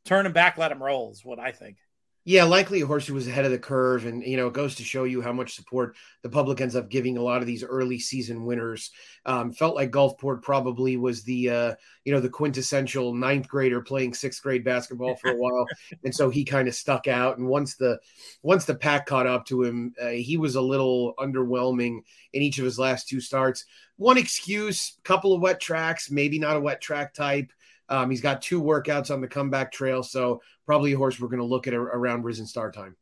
Turn 0.05 0.25
him 0.25 0.33
back, 0.33 0.59
let 0.59 0.71
him 0.71 0.81
roll 0.81 1.11
is 1.11 1.25
what 1.25 1.41
I 1.41 1.51
think. 1.51 1.79
Yeah, 2.29 2.43
likely 2.43 2.81
a 2.81 2.87
horse 2.87 3.07
who 3.07 3.15
was 3.15 3.29
ahead 3.29 3.45
of 3.45 3.53
the 3.53 3.59
curve, 3.59 4.05
and 4.05 4.21
you 4.21 4.37
know 4.37 4.49
it 4.49 4.53
goes 4.53 4.75
to 4.75 4.83
show 4.83 5.05
you 5.05 5.23
how 5.23 5.33
much 5.33 5.55
support 5.55 5.95
the 6.23 6.29
public 6.29 6.61
ends 6.61 6.75
up 6.75 6.91
giving 6.91 7.17
a 7.17 7.23
lot 7.23 7.41
of 7.41 7.47
these 7.47 7.62
early 7.62 8.01
season 8.01 8.45
winners. 8.45 8.91
Um, 9.27 9.53
felt 9.53 9.77
like 9.77 9.93
Gulfport 9.93 10.43
probably 10.43 10.97
was 10.97 11.23
the 11.23 11.51
uh, 11.51 11.75
you 12.05 12.12
know 12.12 12.19
the 12.19 12.29
quintessential 12.29 13.15
ninth 13.15 13.47
grader 13.47 13.81
playing 13.81 14.12
sixth 14.12 14.43
grade 14.43 14.65
basketball 14.65 15.15
for 15.15 15.31
a 15.31 15.37
while, 15.37 15.69
and 16.03 16.12
so 16.12 16.29
he 16.29 16.45
kind 16.45 16.67
of 16.67 16.75
stuck 16.75 17.07
out. 17.07 17.39
And 17.39 17.47
once 17.47 17.77
the 17.77 18.01
once 18.43 18.65
the 18.65 18.75
pack 18.75 19.07
caught 19.07 19.29
up 19.29 19.47
to 19.47 19.62
him, 19.62 19.95
uh, 20.03 20.09
he 20.09 20.37
was 20.37 20.57
a 20.57 20.61
little 20.61 21.15
underwhelming 21.21 22.01
in 22.33 22.43
each 22.43 22.59
of 22.59 22.65
his 22.65 22.77
last 22.77 23.09
two 23.09 23.21
starts. 23.21 23.67
One 23.99 24.19
excuse, 24.19 24.99
couple 25.05 25.33
of 25.33 25.43
wet 25.43 25.61
tracks, 25.61 26.11
maybe 26.11 26.41
not 26.41 26.57
a 26.57 26.61
wet 26.61 26.81
track 26.81 27.15
type. 27.15 27.53
Um, 27.88 28.11
he's 28.11 28.20
got 28.20 28.42
two 28.42 28.62
workouts 28.62 29.11
on 29.11 29.20
the 29.20 29.29
comeback 29.29 29.72
trail, 29.72 30.03
so 30.03 30.42
probably 30.66 30.92
a 30.92 30.96
horse 30.96 31.20
we're 31.20 31.29
going 31.29 31.40
to 31.40 31.46
look 31.46 31.66
at 31.66 31.75
around 31.75 32.25
Risen 32.25 32.46
Star 32.46 32.70
time. 32.72 32.96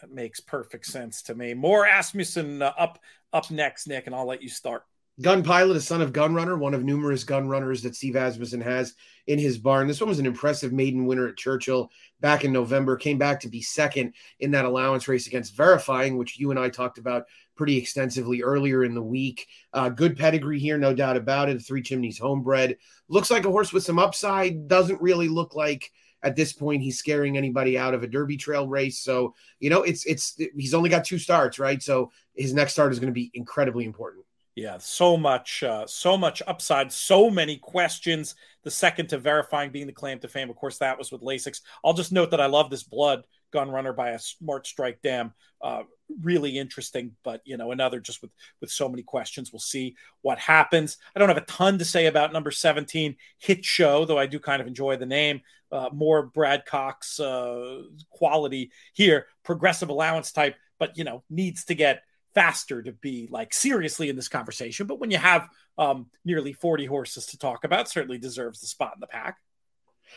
That 0.00 0.10
makes 0.10 0.40
perfect 0.40 0.86
sense 0.86 1.22
to 1.22 1.34
me. 1.34 1.54
More 1.54 1.86
Asmussen 1.86 2.62
uh, 2.62 2.72
up 2.78 3.00
up 3.32 3.50
next, 3.50 3.86
Nick, 3.86 4.06
and 4.06 4.14
I'll 4.14 4.26
let 4.26 4.42
you 4.42 4.48
start. 4.48 4.84
Gun 5.20 5.42
Pilot, 5.42 5.76
a 5.76 5.80
son 5.80 6.00
of 6.00 6.12
Gun 6.12 6.32
Runner, 6.32 6.56
one 6.56 6.74
of 6.74 6.84
numerous 6.84 7.24
gun 7.24 7.48
runners 7.48 7.82
that 7.82 7.96
Steve 7.96 8.14
Asmussen 8.14 8.60
has 8.60 8.94
in 9.26 9.36
his 9.36 9.58
barn. 9.58 9.88
This 9.88 10.00
one 10.00 10.08
was 10.08 10.20
an 10.20 10.26
impressive 10.26 10.72
maiden 10.72 11.06
winner 11.06 11.26
at 11.26 11.36
Churchill 11.36 11.90
back 12.20 12.44
in 12.44 12.52
November. 12.52 12.96
Came 12.96 13.18
back 13.18 13.40
to 13.40 13.48
be 13.48 13.60
second 13.60 14.14
in 14.38 14.52
that 14.52 14.64
allowance 14.64 15.08
race 15.08 15.26
against 15.26 15.56
Verifying, 15.56 16.16
which 16.16 16.38
you 16.38 16.52
and 16.52 16.58
I 16.58 16.68
talked 16.68 16.98
about 16.98 17.24
pretty 17.56 17.76
extensively 17.76 18.42
earlier 18.42 18.84
in 18.84 18.94
the 18.94 19.02
week. 19.02 19.48
Uh, 19.72 19.88
good 19.88 20.16
pedigree 20.16 20.60
here, 20.60 20.78
no 20.78 20.94
doubt 20.94 21.16
about 21.16 21.48
it. 21.48 21.60
Three 21.60 21.82
Chimneys 21.82 22.18
homebred. 22.18 22.76
Looks 23.08 23.30
like 23.30 23.44
a 23.44 23.50
horse 23.50 23.72
with 23.72 23.82
some 23.82 23.98
upside. 23.98 24.68
Doesn't 24.68 25.02
really 25.02 25.26
look 25.26 25.56
like 25.56 25.90
at 26.22 26.36
this 26.36 26.52
point 26.52 26.82
he's 26.82 26.98
scaring 26.98 27.36
anybody 27.36 27.76
out 27.76 27.94
of 27.94 28.04
a 28.04 28.08
Derby 28.08 28.36
Trail 28.36 28.68
race. 28.68 29.00
So 29.00 29.34
you 29.58 29.68
know, 29.68 29.82
it's 29.82 30.06
it's 30.06 30.40
he's 30.56 30.74
only 30.74 30.90
got 30.90 31.04
two 31.04 31.18
starts, 31.18 31.58
right? 31.58 31.82
So 31.82 32.12
his 32.36 32.54
next 32.54 32.72
start 32.72 32.92
is 32.92 33.00
going 33.00 33.12
to 33.12 33.20
be 33.20 33.32
incredibly 33.34 33.84
important. 33.84 34.24
Yeah, 34.58 34.78
so 34.78 35.16
much, 35.16 35.62
uh, 35.62 35.86
so 35.86 36.18
much 36.18 36.42
upside, 36.44 36.90
so 36.90 37.30
many 37.30 37.58
questions. 37.58 38.34
The 38.64 38.72
second 38.72 39.06
to 39.10 39.18
verifying 39.18 39.70
being 39.70 39.86
the 39.86 39.92
claim 39.92 40.18
to 40.18 40.26
fame, 40.26 40.50
of 40.50 40.56
course, 40.56 40.78
that 40.78 40.98
was 40.98 41.12
with 41.12 41.20
Lasix. 41.20 41.60
I'll 41.84 41.92
just 41.92 42.10
note 42.10 42.32
that 42.32 42.40
I 42.40 42.46
love 42.46 42.68
this 42.68 42.82
blood 42.82 43.22
gun 43.52 43.70
runner 43.70 43.92
by 43.92 44.10
a 44.10 44.18
smart 44.18 44.66
strike 44.66 45.00
dam. 45.00 45.32
Uh, 45.62 45.84
really 46.22 46.58
interesting, 46.58 47.12
but 47.22 47.40
you 47.44 47.56
know, 47.56 47.70
another 47.70 48.00
just 48.00 48.20
with 48.20 48.32
with 48.60 48.68
so 48.68 48.88
many 48.88 49.04
questions. 49.04 49.52
We'll 49.52 49.60
see 49.60 49.94
what 50.22 50.40
happens. 50.40 50.96
I 51.14 51.20
don't 51.20 51.28
have 51.28 51.38
a 51.38 51.42
ton 51.42 51.78
to 51.78 51.84
say 51.84 52.06
about 52.06 52.32
number 52.32 52.50
17 52.50 53.14
hit 53.38 53.64
show, 53.64 54.06
though 54.06 54.18
I 54.18 54.26
do 54.26 54.40
kind 54.40 54.60
of 54.60 54.66
enjoy 54.66 54.96
the 54.96 55.06
name. 55.06 55.40
Uh, 55.70 55.90
more 55.92 56.24
Brad 56.24 56.66
Cox 56.66 57.20
uh, 57.20 57.82
quality 58.10 58.72
here, 58.92 59.26
progressive 59.44 59.88
allowance 59.88 60.32
type, 60.32 60.56
but 60.80 60.98
you 60.98 61.04
know, 61.04 61.22
needs 61.30 61.64
to 61.66 61.76
get 61.76 62.02
faster 62.34 62.82
to 62.82 62.92
be 62.92 63.28
like 63.30 63.52
seriously 63.52 64.08
in 64.08 64.16
this 64.16 64.28
conversation. 64.28 64.86
But 64.86 65.00
when 65.00 65.10
you 65.10 65.18
have 65.18 65.48
um, 65.76 66.06
nearly 66.24 66.52
40 66.52 66.86
horses 66.86 67.26
to 67.26 67.38
talk 67.38 67.64
about, 67.64 67.88
certainly 67.88 68.18
deserves 68.18 68.60
the 68.60 68.66
spot 68.66 68.92
in 68.94 69.00
the 69.00 69.06
pack. 69.06 69.38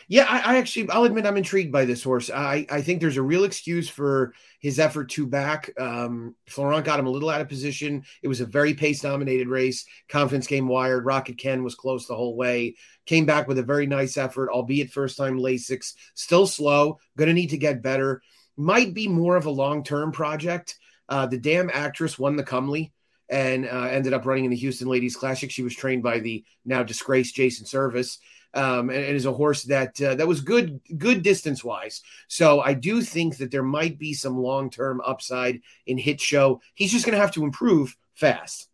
Yeah, 0.08 0.26
I, 0.28 0.54
I, 0.54 0.58
actually, 0.58 0.88
I'll 0.90 1.04
admit 1.04 1.26
I'm 1.26 1.36
intrigued 1.36 1.72
by 1.72 1.84
this 1.84 2.02
horse. 2.02 2.30
I, 2.30 2.66
I 2.70 2.82
think 2.82 3.00
there's 3.00 3.16
a 3.16 3.22
real 3.22 3.44
excuse 3.44 3.88
for 3.88 4.34
his 4.60 4.78
effort 4.78 5.10
to 5.10 5.26
back. 5.26 5.70
Um, 5.78 6.34
Florent 6.48 6.84
got 6.84 6.98
him 6.98 7.06
a 7.06 7.10
little 7.10 7.30
out 7.30 7.40
of 7.40 7.48
position. 7.48 8.04
It 8.22 8.28
was 8.28 8.40
a 8.40 8.46
very 8.46 8.74
pace 8.74 9.00
dominated 9.00 9.48
race. 9.48 9.84
Confidence 10.08 10.46
game 10.46 10.68
wired. 10.68 11.04
Rocket 11.04 11.38
Can 11.38 11.62
was 11.62 11.74
close 11.74 12.06
the 12.06 12.16
whole 12.16 12.36
way. 12.36 12.76
Came 13.06 13.26
back 13.26 13.48
with 13.48 13.58
a 13.58 13.62
very 13.62 13.86
nice 13.86 14.16
effort, 14.16 14.50
albeit 14.50 14.90
first 14.90 15.16
time 15.16 15.38
Lasix. 15.38 15.94
Still 16.14 16.46
slow. 16.46 16.98
Going 17.16 17.28
to 17.28 17.34
need 17.34 17.50
to 17.50 17.58
get 17.58 17.82
better. 17.82 18.22
Might 18.56 18.94
be 18.94 19.08
more 19.08 19.36
of 19.36 19.46
a 19.46 19.50
long 19.50 19.84
term 19.84 20.12
project. 20.12 20.76
Uh, 21.12 21.26
the 21.26 21.36
damn 21.36 21.70
actress 21.74 22.18
won 22.18 22.36
the 22.36 22.42
Comely 22.42 22.90
and 23.28 23.66
uh, 23.66 23.82
ended 23.82 24.14
up 24.14 24.24
running 24.24 24.46
in 24.46 24.50
the 24.50 24.56
Houston 24.56 24.88
Ladies 24.88 25.14
Classic. 25.14 25.50
She 25.50 25.62
was 25.62 25.76
trained 25.76 26.02
by 26.02 26.20
the 26.20 26.42
now 26.64 26.82
disgraced 26.82 27.36
Jason 27.36 27.66
Servis. 27.66 28.18
um, 28.54 28.88
and, 28.88 29.04
and, 29.04 29.14
is 29.14 29.26
a 29.26 29.32
horse 29.32 29.62
that 29.64 30.00
uh, 30.00 30.14
that 30.14 30.26
was 30.26 30.40
good 30.40 30.80
good 30.96 31.22
distance 31.22 31.62
wise. 31.62 32.00
So 32.28 32.62
I 32.62 32.72
do 32.72 33.02
think 33.02 33.36
that 33.36 33.50
there 33.50 33.62
might 33.62 33.98
be 33.98 34.14
some 34.14 34.38
long 34.38 34.70
term 34.70 35.02
upside 35.04 35.60
in 35.86 35.98
hit 35.98 36.18
show. 36.18 36.62
He's 36.72 36.92
just 36.92 37.04
going 37.04 37.14
to 37.14 37.20
have 37.20 37.32
to 37.32 37.44
improve 37.44 37.94
fast. 38.14 38.70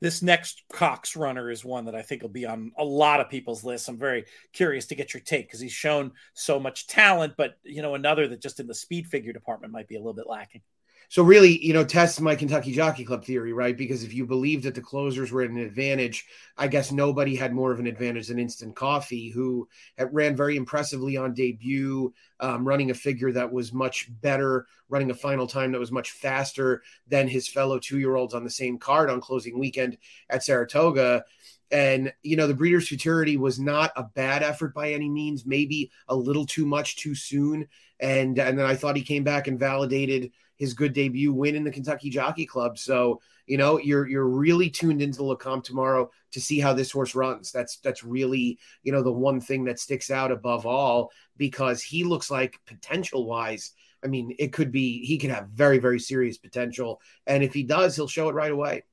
This 0.00 0.22
next 0.22 0.62
Cox 0.72 1.14
runner 1.14 1.50
is 1.50 1.62
one 1.62 1.84
that 1.84 1.94
I 1.94 2.00
think 2.00 2.22
will 2.22 2.30
be 2.30 2.46
on 2.46 2.72
a 2.78 2.84
lot 2.84 3.20
of 3.20 3.28
people's 3.28 3.64
lists. 3.64 3.88
I'm 3.88 3.98
very 3.98 4.24
curious 4.54 4.86
to 4.86 4.94
get 4.94 5.12
your 5.12 5.20
take 5.20 5.46
because 5.46 5.60
he's 5.60 5.72
shown 5.72 6.12
so 6.32 6.58
much 6.58 6.86
talent, 6.86 7.34
but 7.36 7.58
you 7.64 7.82
know 7.82 7.94
another 7.94 8.28
that 8.28 8.40
just 8.40 8.60
in 8.60 8.66
the 8.66 8.74
speed 8.74 9.08
figure 9.08 9.34
department 9.34 9.74
might 9.74 9.88
be 9.88 9.96
a 9.96 10.00
little 10.00 10.14
bit 10.14 10.26
lacking. 10.26 10.62
So 11.14 11.22
really, 11.22 11.64
you 11.64 11.72
know, 11.72 11.84
test 11.84 12.20
my 12.20 12.34
Kentucky 12.34 12.72
Jockey 12.72 13.04
Club 13.04 13.24
theory, 13.24 13.52
right? 13.52 13.76
Because 13.76 14.02
if 14.02 14.12
you 14.12 14.26
believe 14.26 14.64
that 14.64 14.74
the 14.74 14.80
closers 14.80 15.30
were 15.30 15.42
at 15.42 15.50
an 15.50 15.58
advantage, 15.58 16.26
I 16.58 16.66
guess 16.66 16.90
nobody 16.90 17.36
had 17.36 17.54
more 17.54 17.70
of 17.70 17.78
an 17.78 17.86
advantage 17.86 18.26
than 18.26 18.40
Instant 18.40 18.74
Coffee, 18.74 19.28
who 19.28 19.68
ran 20.10 20.34
very 20.34 20.56
impressively 20.56 21.16
on 21.16 21.32
debut, 21.32 22.12
um, 22.40 22.66
running 22.66 22.90
a 22.90 22.94
figure 22.94 23.30
that 23.30 23.52
was 23.52 23.72
much 23.72 24.10
better, 24.22 24.66
running 24.88 25.12
a 25.12 25.14
final 25.14 25.46
time 25.46 25.70
that 25.70 25.78
was 25.78 25.92
much 25.92 26.10
faster 26.10 26.82
than 27.06 27.28
his 27.28 27.46
fellow 27.46 27.78
two-year-olds 27.78 28.34
on 28.34 28.42
the 28.42 28.50
same 28.50 28.76
card 28.76 29.08
on 29.08 29.20
closing 29.20 29.56
weekend 29.56 29.96
at 30.30 30.42
Saratoga. 30.42 31.24
And 31.70 32.12
you 32.24 32.34
know, 32.34 32.48
the 32.48 32.54
Breeders' 32.54 32.88
Futurity 32.88 33.36
was 33.36 33.60
not 33.60 33.92
a 33.94 34.02
bad 34.02 34.42
effort 34.42 34.74
by 34.74 34.90
any 34.90 35.08
means, 35.08 35.46
maybe 35.46 35.92
a 36.08 36.16
little 36.16 36.44
too 36.44 36.66
much 36.66 36.96
too 36.96 37.14
soon. 37.14 37.68
And 38.00 38.36
and 38.36 38.58
then 38.58 38.66
I 38.66 38.74
thought 38.74 38.96
he 38.96 39.02
came 39.02 39.22
back 39.22 39.46
and 39.46 39.60
validated 39.60 40.32
his 40.56 40.74
good 40.74 40.92
debut 40.92 41.32
win 41.32 41.56
in 41.56 41.64
the 41.64 41.70
Kentucky 41.70 42.10
Jockey 42.10 42.46
Club. 42.46 42.78
So, 42.78 43.20
you 43.46 43.56
know, 43.58 43.78
you're 43.78 44.08
you're 44.08 44.28
really 44.28 44.70
tuned 44.70 45.02
into 45.02 45.22
Lecomte 45.22 45.64
tomorrow 45.64 46.10
to 46.32 46.40
see 46.40 46.60
how 46.60 46.72
this 46.72 46.92
horse 46.92 47.14
runs. 47.14 47.52
That's 47.52 47.78
that's 47.78 48.04
really, 48.04 48.58
you 48.82 48.92
know, 48.92 49.02
the 49.02 49.12
one 49.12 49.40
thing 49.40 49.64
that 49.64 49.80
sticks 49.80 50.10
out 50.10 50.32
above 50.32 50.66
all 50.66 51.10
because 51.36 51.82
he 51.82 52.04
looks 52.04 52.30
like 52.30 52.60
potential 52.66 53.26
wise. 53.26 53.72
I 54.02 54.06
mean, 54.06 54.34
it 54.38 54.52
could 54.52 54.70
be 54.70 55.04
he 55.04 55.18
could 55.18 55.30
have 55.30 55.48
very, 55.48 55.78
very 55.78 55.98
serious 55.98 56.38
potential. 56.38 57.00
And 57.26 57.42
if 57.42 57.54
he 57.54 57.62
does, 57.62 57.96
he'll 57.96 58.08
show 58.08 58.28
it 58.28 58.34
right 58.34 58.52
away 58.52 58.84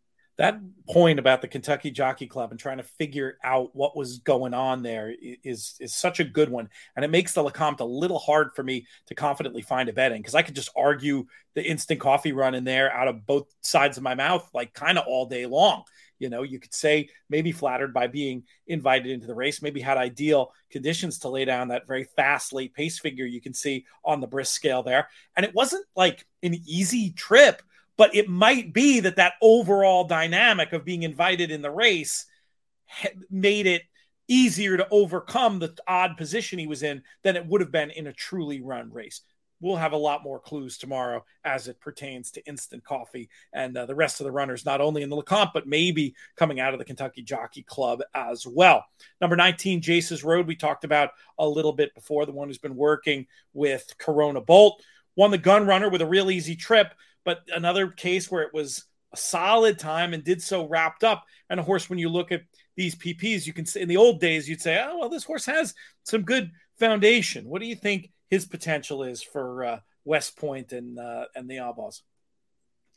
that 0.42 0.60
point 0.90 1.20
about 1.20 1.40
the 1.40 1.48
Kentucky 1.48 1.92
Jockey 1.92 2.26
Club 2.26 2.50
and 2.50 2.60
trying 2.60 2.78
to 2.78 2.84
figure 2.84 3.38
out 3.44 3.76
what 3.76 3.96
was 3.96 4.18
going 4.20 4.56
on 4.56 4.82
there 4.82 5.14
is 5.22 5.76
is 5.80 5.94
such 5.94 6.20
a 6.20 6.24
good 6.24 6.50
one, 6.50 6.68
and 6.96 7.06
it 7.06 7.12
makes 7.12 7.34
the 7.34 7.44
Lecomte 7.44 7.80
a 7.80 7.86
little 7.86 8.18
hard 8.18 8.56
for 8.56 8.64
me 8.64 8.88
to 9.06 9.14
confidently 9.14 9.62
find 9.62 9.88
a 9.88 9.94
bet 9.94 10.12
in 10.12 10.18
because 10.18 10.34
I 10.34 10.42
could 10.42 10.56
just 10.56 10.72
argue 10.76 11.28
the 11.54 11.64
instant 11.64 12.00
coffee 12.00 12.32
run 12.32 12.56
in 12.56 12.64
there 12.64 12.92
out 12.92 13.08
of 13.08 13.26
both 13.28 13.54
sides 13.62 13.98
of 13.98 14.04
my 14.04 14.16
mouth 14.16 14.50
like 14.52 14.74
kind 14.74 14.98
of 14.98 15.06
all 15.06 15.28
day 15.28 15.46
long. 15.46 15.84
You 16.18 16.30
know, 16.30 16.42
you 16.42 16.60
could 16.60 16.74
say 16.74 17.10
maybe 17.30 17.52
flattered 17.52 17.94
by 17.94 18.08
being 18.08 18.44
invited 18.66 19.12
into 19.12 19.28
the 19.28 19.36
race, 19.36 19.62
maybe 19.62 19.80
had 19.80 19.98
ideal 19.98 20.54
conditions 20.72 21.20
to 21.20 21.30
lay 21.30 21.46
down 21.46 21.68
that 21.68 21.88
very 21.88 22.06
fast 22.16 22.52
late 22.52 22.74
pace 22.74 22.98
figure 22.98 23.26
you 23.26 23.42
can 23.42 23.54
see 23.54 23.86
on 24.04 24.22
the 24.22 24.28
Bris 24.28 24.50
scale 24.50 24.82
there, 24.82 25.08
and 25.38 25.46
it 25.46 25.54
wasn't 25.54 25.86
like 25.96 26.26
an 26.42 26.56
easy 26.66 27.12
trip 27.12 27.62
but 28.02 28.16
it 28.16 28.28
might 28.28 28.74
be 28.74 29.00
that 29.00 29.18
that 29.18 29.34
overall 29.44 30.06
dynamic 30.06 30.74
of 30.74 30.84
being 30.84 31.04
invited 31.04 31.52
in 31.52 31.62
the 31.62 31.70
race 31.70 32.26
made 33.30 33.68
it 33.68 33.84
easier 34.28 34.76
to 34.76 34.88
overcome 34.90 35.60
the 35.60 35.72
odd 35.88 36.18
position 36.18 36.58
he 36.58 36.66
was 36.66 36.82
in 36.82 37.04
than 37.22 37.36
it 37.36 37.46
would 37.46 37.62
have 37.62 37.72
been 37.72 37.92
in 37.92 38.08
a 38.08 38.14
truly 38.14 38.60
run 38.60 38.92
race. 38.92 39.22
We'll 39.60 39.76
have 39.76 39.92
a 39.92 39.98
lot 39.98 40.24
more 40.24 40.40
clues 40.40 40.80
tomorrow 40.80 41.24
as 41.46 41.68
it 41.68 41.80
pertains 41.80 42.32
to 42.32 42.48
instant 42.48 42.84
coffee 42.84 43.30
and 43.54 43.78
uh, 43.78 43.86
the 43.86 43.94
rest 43.94 44.20
of 44.20 44.24
the 44.24 44.32
runners, 44.32 44.66
not 44.66 44.82
only 44.82 45.04
in 45.04 45.10
the 45.12 45.16
Lecomte, 45.16 45.54
but 45.54 45.68
maybe 45.68 46.16
coming 46.36 46.60
out 46.60 46.74
of 46.74 46.80
the 46.80 46.86
Kentucky 46.86 47.22
Jockey 47.22 47.62
Club 47.62 48.02
as 48.16 48.48
well. 48.48 48.84
Number 49.22 49.36
19, 49.36 49.80
Jace's 49.80 50.24
Road, 50.24 50.48
we 50.48 50.56
talked 50.56 50.86
about 50.86 51.12
a 51.38 51.48
little 51.48 51.74
bit 51.74 51.94
before, 51.94 52.26
the 52.26 52.32
one 52.32 52.48
who's 52.48 52.58
been 52.58 52.76
working 52.76 53.28
with 53.54 53.94
Corona 54.00 54.42
Bolt, 54.42 54.82
won 55.16 55.30
the 55.30 55.38
gun 55.38 55.68
runner 55.68 55.88
with 55.88 56.02
a 56.02 56.08
real 56.08 56.32
easy 56.32 56.56
trip 56.56 56.96
but 57.26 57.42
another 57.54 57.88
case 57.88 58.30
where 58.30 58.44
it 58.44 58.54
was 58.54 58.86
a 59.14 59.18
solid 59.18 59.78
time 59.78 60.14
and 60.14 60.24
did 60.24 60.42
so 60.42 60.68
wrapped 60.68 61.04
up. 61.04 61.26
And 61.50 61.60
of 61.60 61.66
course, 61.66 61.90
when 61.90 62.00
you 62.00 62.10
look 62.10 62.32
at 62.32 62.44
these 62.76 62.96
PPs, 62.96 63.46
you 63.46 63.54
can 63.54 63.66
say 63.66 63.82
in 63.82 63.88
the 63.88 63.98
old 63.98 64.20
days, 64.20 64.48
you'd 64.48 64.62
say, 64.62 64.84
oh, 64.84 65.00
well, 65.00 65.10
this 65.10 65.24
horse 65.26 65.46
has 65.46 65.74
some 66.04 66.22
good 66.24 66.52
foundation. 66.80 67.48
What 67.48 67.62
do 67.62 67.68
you 67.68 67.76
think 67.76 68.10
his 68.30 68.46
potential 68.46 69.04
is 69.04 69.22
for 69.22 69.64
uh, 69.64 69.80
West 70.06 70.38
Point 70.38 70.72
and 70.72 70.98
uh, 70.98 71.26
and 71.36 71.50
the 71.50 71.60
Outlaws? 71.60 72.04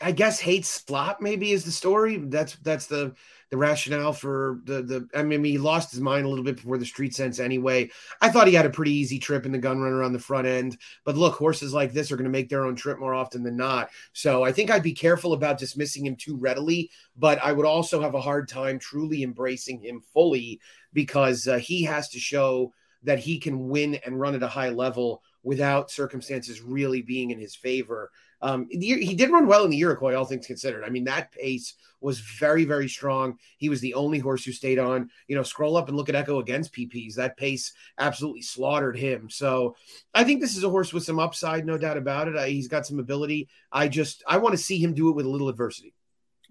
I 0.04 0.12
guess 0.12 0.38
hates 0.38 0.68
slot 0.68 1.22
maybe 1.22 1.52
is 1.52 1.64
the 1.64 1.70
story. 1.70 2.18
That's 2.18 2.56
that's 2.56 2.86
the 2.86 3.14
the 3.50 3.56
rationale 3.56 4.12
for 4.12 4.60
the 4.64 4.82
the. 4.82 5.08
I 5.14 5.22
mean, 5.22 5.42
he 5.42 5.56
lost 5.56 5.92
his 5.92 6.00
mind 6.00 6.26
a 6.26 6.28
little 6.28 6.44
bit 6.44 6.56
before 6.56 6.76
the 6.76 6.84
street 6.84 7.14
sense 7.14 7.40
anyway. 7.40 7.90
I 8.20 8.28
thought 8.28 8.46
he 8.46 8.52
had 8.52 8.66
a 8.66 8.70
pretty 8.70 8.92
easy 8.92 9.18
trip 9.18 9.46
in 9.46 9.52
the 9.52 9.58
gun 9.58 9.78
runner 9.80 10.02
on 10.02 10.12
the 10.12 10.18
front 10.18 10.46
end, 10.46 10.76
but 11.04 11.16
look, 11.16 11.36
horses 11.36 11.72
like 11.72 11.92
this 11.92 12.12
are 12.12 12.16
going 12.16 12.24
to 12.24 12.30
make 12.30 12.50
their 12.50 12.66
own 12.66 12.76
trip 12.76 12.98
more 12.98 13.14
often 13.14 13.42
than 13.42 13.56
not. 13.56 13.88
So 14.12 14.44
I 14.44 14.52
think 14.52 14.70
I'd 14.70 14.82
be 14.82 14.92
careful 14.92 15.32
about 15.32 15.58
dismissing 15.58 16.04
him 16.04 16.16
too 16.16 16.36
readily, 16.36 16.90
but 17.16 17.42
I 17.42 17.52
would 17.52 17.66
also 17.66 18.02
have 18.02 18.14
a 18.14 18.20
hard 18.20 18.46
time 18.46 18.78
truly 18.78 19.22
embracing 19.22 19.80
him 19.80 20.02
fully 20.12 20.60
because 20.92 21.48
uh, 21.48 21.56
he 21.56 21.82
has 21.84 22.10
to 22.10 22.18
show 22.18 22.74
that 23.04 23.18
he 23.18 23.38
can 23.38 23.68
win 23.68 23.94
and 24.04 24.20
run 24.20 24.34
at 24.34 24.42
a 24.42 24.48
high 24.48 24.70
level 24.70 25.22
without 25.42 25.90
circumstances 25.90 26.60
really 26.60 27.02
being 27.02 27.30
in 27.30 27.38
his 27.38 27.54
favor. 27.54 28.10
Um, 28.42 28.66
he 28.70 29.14
did 29.14 29.30
run 29.30 29.46
well 29.46 29.64
in 29.64 29.70
the 29.70 29.78
Iroquois, 29.78 30.14
all 30.14 30.24
things 30.24 30.46
considered. 30.46 30.84
I 30.84 30.90
mean, 30.90 31.04
that 31.04 31.32
pace 31.32 31.74
was 32.00 32.20
very, 32.20 32.64
very 32.66 32.88
strong. 32.88 33.38
He 33.56 33.70
was 33.70 33.80
the 33.80 33.94
only 33.94 34.18
horse 34.18 34.44
who 34.44 34.52
stayed 34.52 34.78
on. 34.78 35.10
You 35.26 35.36
know, 35.36 35.42
scroll 35.42 35.76
up 35.76 35.88
and 35.88 35.96
look 35.96 36.10
at 36.10 36.14
Echo 36.14 36.38
Again's 36.38 36.68
PPs. 36.68 37.14
That 37.14 37.36
pace 37.36 37.72
absolutely 37.98 38.42
slaughtered 38.42 38.96
him. 38.96 39.30
So 39.30 39.76
I 40.12 40.24
think 40.24 40.40
this 40.40 40.56
is 40.56 40.64
a 40.64 40.70
horse 40.70 40.92
with 40.92 41.04
some 41.04 41.18
upside, 41.18 41.64
no 41.64 41.78
doubt 41.78 41.96
about 41.96 42.28
it. 42.28 42.48
he's 42.48 42.68
got 42.68 42.86
some 42.86 42.98
ability. 42.98 43.48
I 43.72 43.88
just 43.88 44.22
I 44.28 44.36
want 44.36 44.52
to 44.52 44.62
see 44.62 44.78
him 44.78 44.92
do 44.92 45.08
it 45.08 45.16
with 45.16 45.24
a 45.24 45.30
little 45.30 45.48
adversity. 45.48 45.94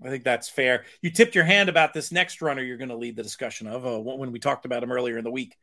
I 0.03 0.09
think 0.09 0.23
that's 0.23 0.49
fair. 0.49 0.85
You 1.01 1.11
tipped 1.11 1.35
your 1.35 1.43
hand 1.43 1.69
about 1.69 1.93
this 1.93 2.11
next 2.11 2.41
runner 2.41 2.63
you're 2.63 2.77
going 2.77 2.89
to 2.89 2.97
lead 2.97 3.15
the 3.15 3.23
discussion 3.23 3.67
of 3.67 3.85
uh, 3.85 3.99
when 3.99 4.31
we 4.31 4.39
talked 4.39 4.65
about 4.65 4.83
him 4.83 4.91
earlier 4.91 5.17
in 5.17 5.23
the 5.23 5.31
week. 5.31 5.55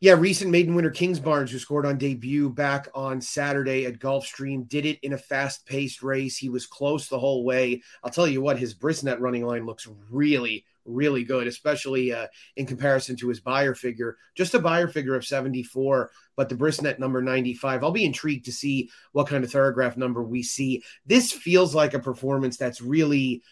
Yeah, 0.00 0.12
recent 0.12 0.52
maiden 0.52 0.76
winner 0.76 0.92
Kingsbarns, 0.92 1.50
who 1.50 1.58
scored 1.58 1.84
on 1.84 1.98
debut 1.98 2.50
back 2.50 2.86
on 2.94 3.20
Saturday 3.20 3.84
at 3.84 3.98
Gulfstream, 3.98 4.68
did 4.68 4.86
it 4.86 5.00
in 5.02 5.14
a 5.14 5.18
fast 5.18 5.66
paced 5.66 6.04
race. 6.04 6.36
He 6.36 6.48
was 6.48 6.66
close 6.66 7.08
the 7.08 7.18
whole 7.18 7.44
way. 7.44 7.82
I'll 8.04 8.10
tell 8.10 8.28
you 8.28 8.40
what, 8.40 8.60
his 8.60 8.76
Brisnet 8.76 9.18
running 9.18 9.44
line 9.44 9.66
looks 9.66 9.88
really, 10.08 10.64
really 10.84 11.24
good, 11.24 11.48
especially 11.48 12.12
uh, 12.12 12.28
in 12.54 12.64
comparison 12.64 13.16
to 13.16 13.28
his 13.28 13.40
Beyer 13.40 13.74
figure. 13.74 14.18
Just 14.36 14.54
a 14.54 14.60
Beyer 14.60 14.86
figure 14.86 15.16
of 15.16 15.26
74, 15.26 16.12
but 16.36 16.48
the 16.48 16.54
Brisnet 16.54 17.00
number 17.00 17.20
95. 17.20 17.82
I'll 17.82 17.90
be 17.90 18.04
intrigued 18.04 18.44
to 18.44 18.52
see 18.52 18.90
what 19.10 19.26
kind 19.26 19.42
of 19.42 19.50
Thorograph 19.50 19.96
number 19.96 20.22
we 20.22 20.44
see. 20.44 20.84
This 21.06 21.32
feels 21.32 21.74
like 21.74 21.94
a 21.94 21.98
performance 21.98 22.56
that's 22.56 22.80
really 22.80 23.42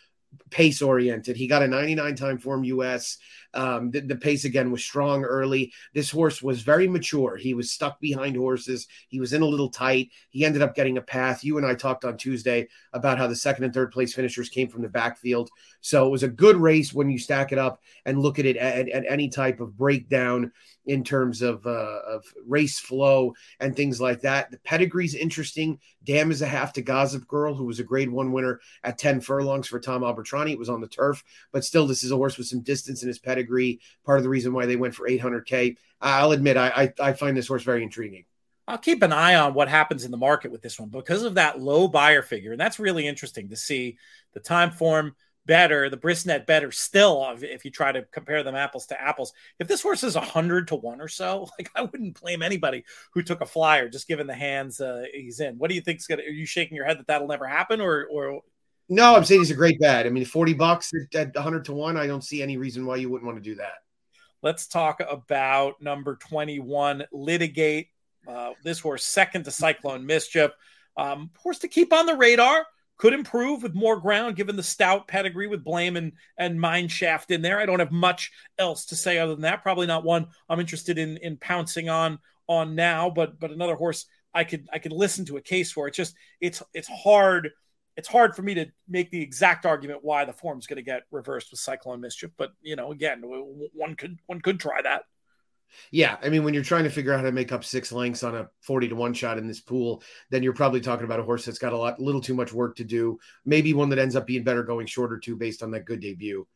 pace 0.51 0.83
oriented. 0.83 1.37
He 1.37 1.47
got 1.47 1.63
a 1.63 1.69
99 1.69 2.17
Timeform 2.17 2.67
US. 2.67 3.19
Um, 3.57 3.91
the, 3.91 4.01
the, 4.01 4.17
pace 4.17 4.45
again 4.45 4.71
was 4.71 4.85
strong 4.85 5.25
early. 5.25 5.73
This 5.95 6.11
horse 6.11 6.43
was 6.43 6.61
very 6.61 6.87
mature. 6.87 7.37
He 7.37 7.55
was 7.55 7.71
stuck 7.71 7.99
behind 8.01 8.37
horses. 8.37 8.87
He 9.09 9.19
was 9.19 9.33
in 9.33 9.41
a 9.41 9.47
little 9.47 9.71
tight. 9.71 10.11
He 10.29 10.45
ended 10.45 10.61
up 10.63 10.75
getting 10.75 10.99
a 10.99 11.03
path. 11.03 11.43
You 11.43 11.57
and 11.57 11.67
I 11.67 11.75
talked 11.75 12.05
on 12.05 12.19
Tuesday 12.19 12.69
about 12.93 13.19
how 13.19 13.27
the 13.27 13.35
second 13.35 13.65
and 13.65 13.73
third 13.73 13.93
place 13.93 14.15
finishers 14.15 14.51
came 14.51 14.69
from 14.69 14.83
the 14.83 14.89
backfield. 14.89 15.49
So 15.81 16.07
it 16.07 16.11
was 16.11 16.23
a 16.23 16.29
good 16.29 16.57
race 16.57 16.93
when 16.93 17.09
you 17.09 17.19
stack 17.19 17.51
it 17.51 17.59
up 17.59 17.81
and 18.05 18.21
look 18.21 18.39
at 18.39 18.47
it 18.47 18.57
at, 18.57 18.89
at 18.89 19.05
any 19.09 19.29
type 19.29 19.61
of 19.61 19.77
breakdown 19.77 20.53
in 20.87 21.03
terms 21.03 21.43
of 21.43 21.67
uh, 21.67 22.01
of 22.07 22.25
race 22.47 22.79
flow 22.79 23.35
and 23.61 23.75
things 23.75 24.01
like 24.01 24.21
that. 24.21 24.51
The 24.51 24.59
pedigree's 24.59 25.15
interesting. 25.15 25.79
Dam 26.05 26.31
is 26.31 26.43
a 26.43 26.47
half 26.47 26.73
to 26.75 26.83
Gossip 26.83 27.27
Girl, 27.27 27.55
who 27.55 27.65
was 27.65 27.81
a 27.81 27.85
grade 27.85 28.11
one 28.11 28.33
winner 28.33 28.61
at 28.85 28.99
10 28.99 29.21
furlongs 29.21 29.67
for 29.67 29.81
Tom 29.81 30.03
Albertrani. 30.03 30.53
It 30.53 30.59
was 30.59 30.69
on 30.69 30.81
the 30.81 30.89
turf, 30.89 31.23
but 31.53 31.65
still, 31.65 31.87
this 31.87 32.05
is 32.05 32.13
a 32.13 32.17
horse 32.17 32.39
with 32.39 32.47
some 32.47 32.61
distance 32.61 33.03
in 33.03 33.09
his 33.09 33.19
pedigree. 33.19 33.46
Part 34.05 34.19
of 34.19 34.23
the 34.23 34.31
reason 34.31 34.53
why 34.53 34.67
they 34.67 34.77
went 34.77 34.95
for 34.95 35.09
800K. 35.09 35.77
I'll 36.01 36.33
admit, 36.33 36.57
I, 36.57 36.93
I, 37.01 37.09
I 37.09 37.13
find 37.13 37.37
this 37.37 37.49
horse 37.49 37.63
very 37.63 37.83
intriguing. 37.83 38.25
I'll 38.69 38.79
keep 38.79 39.03
an 39.03 39.13
eye 39.13 39.37
on 39.37 39.55
what 39.55 39.69
happens 39.69 40.05
in 40.05 40.11
the 40.11 40.17
market 40.17 40.51
with 40.51 40.61
this 40.61 40.79
one 40.79 40.89
because 40.89 41.23
of 41.23 41.35
that 41.35 41.61
low 41.61 41.87
Beyer 41.87 42.23
figure. 42.23 42.53
And 42.53 42.61
that's 42.61 42.81
really 42.81 43.07
interesting 43.07 43.51
to 43.51 43.57
see 43.57 43.97
the 44.35 44.41
Timeform 44.41 45.13
better, 45.47 45.89
the 45.89 45.97
Brisnet 45.97 46.47
better 46.47 46.73
still, 46.73 47.37
if 47.41 47.65
you 47.65 47.71
try 47.71 47.93
to 47.93 48.03
compare 48.03 48.43
them 48.43 48.57
apples 48.57 48.87
to 48.87 49.01
apples. 49.01 49.33
If 49.61 49.69
this 49.69 49.83
horse 49.83 50.03
is 50.03 50.17
100 50.17 50.69
to 50.69 50.75
1 50.75 51.01
or 51.01 51.09
so, 51.09 51.49
like 51.59 51.71
I 51.75 51.83
wouldn't 51.83 52.21
blame 52.21 52.43
anybody 52.43 52.85
who 53.13 53.23
took 53.23 53.41
a 53.41 53.47
flyer 53.47 53.89
just 53.89 54.09
given 54.09 54.27
the 54.27 54.35
hands 54.35 54.81
uh, 54.81 55.05
he's 55.13 55.41
in. 55.41 55.59
What 55.59 55.71
do 55.71 55.77
you 55.77 55.81
think's 55.81 56.09
going 56.09 56.19
to, 56.19 56.27
are 56.27 56.31
you 56.31 56.47
shaking 56.47 56.77
your 56.77 56.87
head 56.87 56.99
that 56.99 57.07
that'll 57.07 57.29
never 57.29 57.47
happen 57.47 57.81
or, 57.81 58.07
or? 58.11 58.43
No, 58.89 59.17
I'm 59.17 59.25
saying 59.25 59.41
he's 59.41 59.51
a 59.51 59.55
great 59.55 59.81
bet. 59.81 60.07
I 60.07 60.11
mean, 60.11 60.25
40 60.25 60.55
bucks 60.55 60.93
at 61.15 61.35
100 61.35 61.65
to 61.67 61.73
1, 61.73 61.97
I 61.97 62.07
don't 62.07 62.23
see 62.23 62.43
any 62.43 62.57
reason 62.57 62.87
why 62.87 62.97
you 62.97 63.11
wouldn't 63.11 63.27
want 63.27 63.43
to 63.43 63.51
do 63.51 63.57
that. 63.57 63.75
Let's 64.43 64.69
talk 64.69 65.01
about 65.09 65.81
number 65.81 66.17
21, 66.17 67.05
Litigate. 67.13 67.89
Uh, 68.29 68.53
this 68.63 68.81
horse, 68.81 69.05
second 69.05 69.45
to 69.45 69.51
Cyclone 69.51 70.05
Mischief. 70.05 70.51
Um, 70.97 71.31
horse 71.37 71.59
to 71.61 71.69
keep 71.69 71.93
on 71.93 72.07
the 72.07 72.17
radar 72.17 72.67
could 72.97 73.13
improve 73.13 73.63
with 73.63 73.75
more 73.75 73.99
ground 74.01 74.37
given 74.37 74.57
the 74.57 74.63
stout 74.63 75.07
pedigree 75.07 75.47
with 75.47 75.65
blame 75.65 75.97
and 75.97 76.13
and 76.39 76.59
Mineshaft 76.59 77.31
in 77.31 77.43
there 77.43 77.59
i 77.59 77.67
don't 77.67 77.81
have 77.81 77.93
much 77.93 78.33
else 78.59 78.87
to 78.87 78.97
say 78.97 79.19
other 79.19 79.35
than 79.35 79.43
that 79.43 79.63
probably 79.63 79.87
not 79.87 80.05
one 80.05 80.27
i'm 80.49 80.61
interested 80.61 80.99
in 80.99 81.17
in 81.19 81.37
pouncing 81.37 81.89
on 81.89 82.19
on 82.49 82.75
now 82.75 83.11
but 83.11 83.39
but 83.39 83.51
another 83.51 83.75
horse 83.75 84.07
i 84.33 84.45
could 84.45 84.67
i 84.73 84.79
could 84.79 84.93
listen 84.93 85.25
to 85.27 85.37
a 85.37 85.43
case 85.43 85.71
for 85.71 85.89
it's 85.89 85.97
just 85.97 86.15
it's 86.41 86.63
it's 86.73 86.89
hard 86.89 87.51
it's 87.97 88.09
hard 88.09 88.37
for 88.37 88.43
me 88.43 88.55
to 88.55 88.67
make 88.89 89.11
the 89.11 89.21
exact 89.21 89.67
argument 89.67 90.01
why 90.03 90.25
the 90.25 90.33
form's 90.33 90.67
going 90.67 90.77
to 90.77 90.83
get 90.83 91.03
reversed 91.11 91.51
with 91.51 91.61
cyclone 91.61 92.01
mischief 92.01 92.31
but 92.37 92.53
you 92.63 92.77
know 92.77 92.93
again 92.93 93.23
one 93.23 93.95
could 93.95 94.19
one 94.27 94.41
could 94.41 94.61
try 94.61 94.81
that 94.83 95.03
yeah, 95.91 96.17
I 96.23 96.29
mean, 96.29 96.45
when 96.45 96.55
you're 96.55 96.63
trying 96.63 96.85
to 96.85 96.91
figure 96.91 97.13
out 97.13 97.21
how 97.21 97.27
to 97.27 97.33
make 97.33 97.53
up 97.53 97.65
six 97.65 97.93
lengths 97.93 98.23
on 98.23 98.35
a 98.35 98.49
40 98.63 98.89
to 98.89 98.95
one 98.95 99.15
shot 99.15 99.39
in 99.39 99.47
this 99.47 99.61
pool, 99.61 100.03
then 100.31 100.43
you're 100.43 100.53
probably 100.53 100.81
talking 100.81 101.05
about 101.05 101.21
a 101.21 101.25
horse 101.25 101.45
that's 101.45 101.59
got 101.59 101.73
a 101.73 101.77
lot, 101.77 102.01
little 102.01 102.21
too 102.21 102.35
much 102.35 102.53
work 102.53 102.77
to 102.77 102.85
do. 102.85 103.19
Maybe 103.45 103.75
one 103.75 103.89
that 103.91 103.99
ends 103.99 104.17
up 104.17 104.27
being 104.27 104.45
better 104.45 104.63
going 104.63 104.87
shorter 104.87 105.19
too, 105.19 105.37
based 105.37 105.63
on 105.63 105.71
that 105.73 105.85
good 105.85 106.01
debut. 106.01 106.47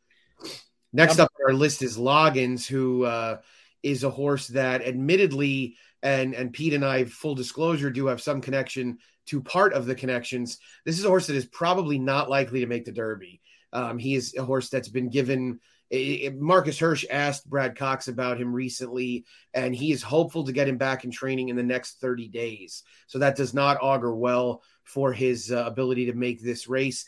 Next 0.92 1.18
up 1.18 1.30
on 1.38 1.52
our 1.52 1.54
list 1.54 1.82
is 1.82 1.96
Loggins, 1.96 2.66
who 2.66 3.04
uh, 3.04 3.38
is 3.82 4.02
a 4.04 4.10
horse 4.10 4.48
that, 4.48 4.82
admittedly, 4.82 5.76
and 6.02 6.34
and 6.34 6.52
Pete 6.52 6.74
and 6.74 6.84
I, 6.84 7.04
full 7.04 7.34
disclosure, 7.34 7.90
do 7.90 8.06
have 8.06 8.20
some 8.20 8.40
connection 8.40 8.98
to 9.26 9.42
part 9.42 9.72
of 9.72 9.86
the 9.86 9.94
connections. 9.94 10.58
This 10.84 10.98
is 10.98 11.04
a 11.04 11.08
horse 11.08 11.26
that 11.26 11.36
is 11.36 11.46
probably 11.46 11.98
not 11.98 12.30
likely 12.30 12.60
to 12.60 12.66
make 12.66 12.84
the 12.84 12.92
Derby. 12.92 13.40
Um, 13.72 13.98
he 13.98 14.14
is 14.14 14.34
a 14.36 14.44
horse 14.44 14.68
that's 14.68 14.88
been 14.88 15.10
given 15.10 15.60
Marcus 15.92 16.78
Hersh 16.78 17.04
asked 17.10 17.50
Brad 17.50 17.76
Cox 17.76 18.06
about 18.06 18.40
him 18.40 18.52
recently, 18.52 19.24
and 19.54 19.74
he 19.74 19.90
is 19.90 20.02
hopeful 20.02 20.44
to 20.44 20.52
get 20.52 20.68
him 20.68 20.76
back 20.76 21.04
in 21.04 21.10
training 21.10 21.48
in 21.48 21.56
the 21.56 21.64
next 21.64 22.00
30 22.00 22.28
days. 22.28 22.84
So 23.08 23.18
that 23.18 23.34
does 23.34 23.54
not 23.54 23.78
augur 23.82 24.14
well 24.14 24.62
for 24.84 25.12
his 25.12 25.50
uh, 25.50 25.64
ability 25.66 26.06
to 26.06 26.12
make 26.12 26.40
this 26.40 26.68
race 26.68 27.06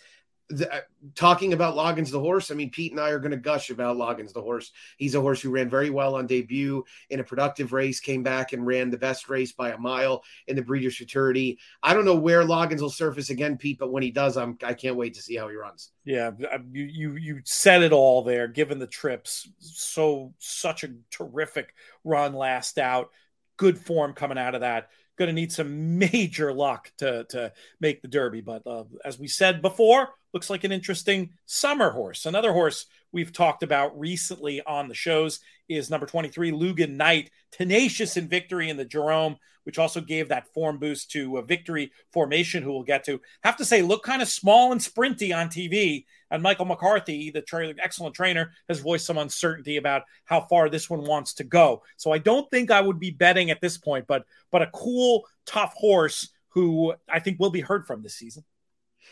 the, 0.53 0.73
uh, 0.73 0.81
talking 1.15 1.53
about 1.53 1.77
Loggins 1.77 2.11
the 2.11 2.21
horse, 2.21 2.51
I 2.51 2.55
mean, 2.55 2.71
Pete 2.71 2.93
and 2.93 3.01
I 3.01 3.11
are 3.11 3.19
going 3.19 3.33
to 3.33 3.37
gush 3.37 3.71
about 3.71 3.97
Loggins 3.97 4.33
the 4.33 4.43
horse. 4.43 4.71
He's 4.97 5.15
a 5.15 5.21
horse 5.21 5.41
who 5.41 5.51
ran 5.51 5.69
very 5.69 5.91
well 5.91 6.17
on 6.17 6.27
debut 6.27 6.85
in 7.11 7.21
a 7.21 7.25
productive 7.25 7.73
race, 7.73 8.01
came 8.01 8.23
back 8.23 8.53
and 8.53 8.67
ran 8.67 8.91
the 8.91 8.99
best 8.99 9.29
race 9.29 9.53
by 9.53 9.71
a 9.71 9.79
mile 9.79 10.23
in 10.47 10.57
the 10.57 10.63
Breeders' 10.63 10.97
Futurity. 10.97 11.59
I 11.83 11.95
don't 11.95 12.05
know 12.05 12.15
where 12.15 12.43
Loggins 12.43 12.81
will 12.81 12.91
surface 12.91 13.31
again, 13.31 13.57
Pete, 13.57 13.79
but 13.79 13.91
when 13.91 14.03
he 14.03 14.11
does, 14.11 14.37
I'm 14.37 14.59
I 14.63 14.75
can't 14.75 14.97
wait 14.97 15.15
to 15.15 15.23
see 15.23 15.37
how 15.37 15.49
he 15.49 15.57
runs. 15.57 15.91
Yeah, 16.05 16.33
uh, 16.53 16.59
you 16.71 16.85
you 16.85 17.17
you 17.17 17.41
said 17.45 17.83
it 17.83 17.93
all 17.93 18.23
there. 18.23 18.49
Given 18.49 18.79
the 18.79 18.87
trips, 18.87 19.49
so 19.59 20.35
such 20.39 20.85
a 20.85 20.95
terrific 21.11 21.75
run 22.05 22.35
last 22.35 22.79
out, 22.79 23.11
good 23.57 23.79
form 23.79 24.13
coming 24.13 24.39
out 24.39 24.55
of 24.55 24.61
that 24.61 24.89
going 25.23 25.35
to 25.35 25.41
need 25.41 25.53
some 25.53 25.99
major 25.99 26.53
luck 26.53 26.91
to 26.99 27.25
to 27.31 27.53
make 27.81 28.03
the 28.03 28.09
Derby. 28.09 28.41
But 28.41 28.67
uh, 28.67 28.85
as 29.05 29.19
we 29.19 29.29
said 29.29 29.63
before, 29.63 30.09
looks 30.35 30.51
like 30.51 30.65
an 30.65 30.73
interesting 30.73 31.31
summer 31.47 31.91
horse. 31.91 32.27
Another 32.27 32.53
horse 32.53 32.87
we've 33.13 33.33
talked 33.33 33.63
about 33.63 33.99
recently 33.99 34.63
on 34.63 34.89
the 34.89 34.95
shows 34.95 35.41
is 35.69 35.91
number 35.91 36.07
23, 36.07 36.51
Lugan 36.51 36.97
Knight, 36.97 37.31
tenacious 37.53 38.17
in 38.17 38.29
victory 38.29 38.69
in 38.69 38.77
the 38.77 38.85
Jerome, 38.85 39.37
which 39.65 39.79
also 39.79 40.01
gave 40.01 40.29
that 40.29 40.53
form 40.53 40.79
boost 40.79 41.11
to 41.13 41.39
a 41.39 41.43
victory 41.43 41.93
formation, 42.13 42.63
who 42.63 42.73
we'll 42.73 42.83
get 42.83 43.05
to. 43.05 43.21
Have 43.45 43.57
to 43.59 43.65
say, 43.65 43.83
look 43.83 44.03
kind 44.03 44.23
of 44.23 44.29
small 44.29 44.73
and 44.73 44.81
sprinty 44.81 45.37
on 45.37 45.49
TV. 45.49 46.05
And 46.33 46.43
Michael 46.43 46.65
McCarthy, 46.65 47.31
the 47.31 47.43
tra- 47.43 47.75
excellent 47.81 48.17
trainer, 48.17 48.51
has 48.69 48.81
voiced 48.81 49.07
some 49.07 49.19
uncertainty 49.19 49.77
about 49.77 50.03
how 50.25 50.41
far 50.41 50.69
this 50.69 50.91
one 50.91 51.05
wants 51.05 51.35
to 51.35 51.45
go. 51.45 51.83
So 51.99 52.11
I 52.11 52.19
don't 52.19 52.51
think 52.51 52.73
I 52.73 52.81
would 52.81 52.99
be 52.99 53.11
betting 53.11 53.51
at 53.51 53.61
this 53.61 53.79
point, 53.79 54.07
but 54.09 54.25
but 54.51 54.63
a 54.63 54.71
cool, 54.73 55.25
tough 55.47 55.75
horse 55.75 56.31
who 56.49 56.95
I 57.09 57.21
think 57.21 57.39
will 57.39 57.51
be 57.51 57.61
heard 57.61 57.87
from 57.87 58.03
this 58.03 58.17
season 58.17 58.45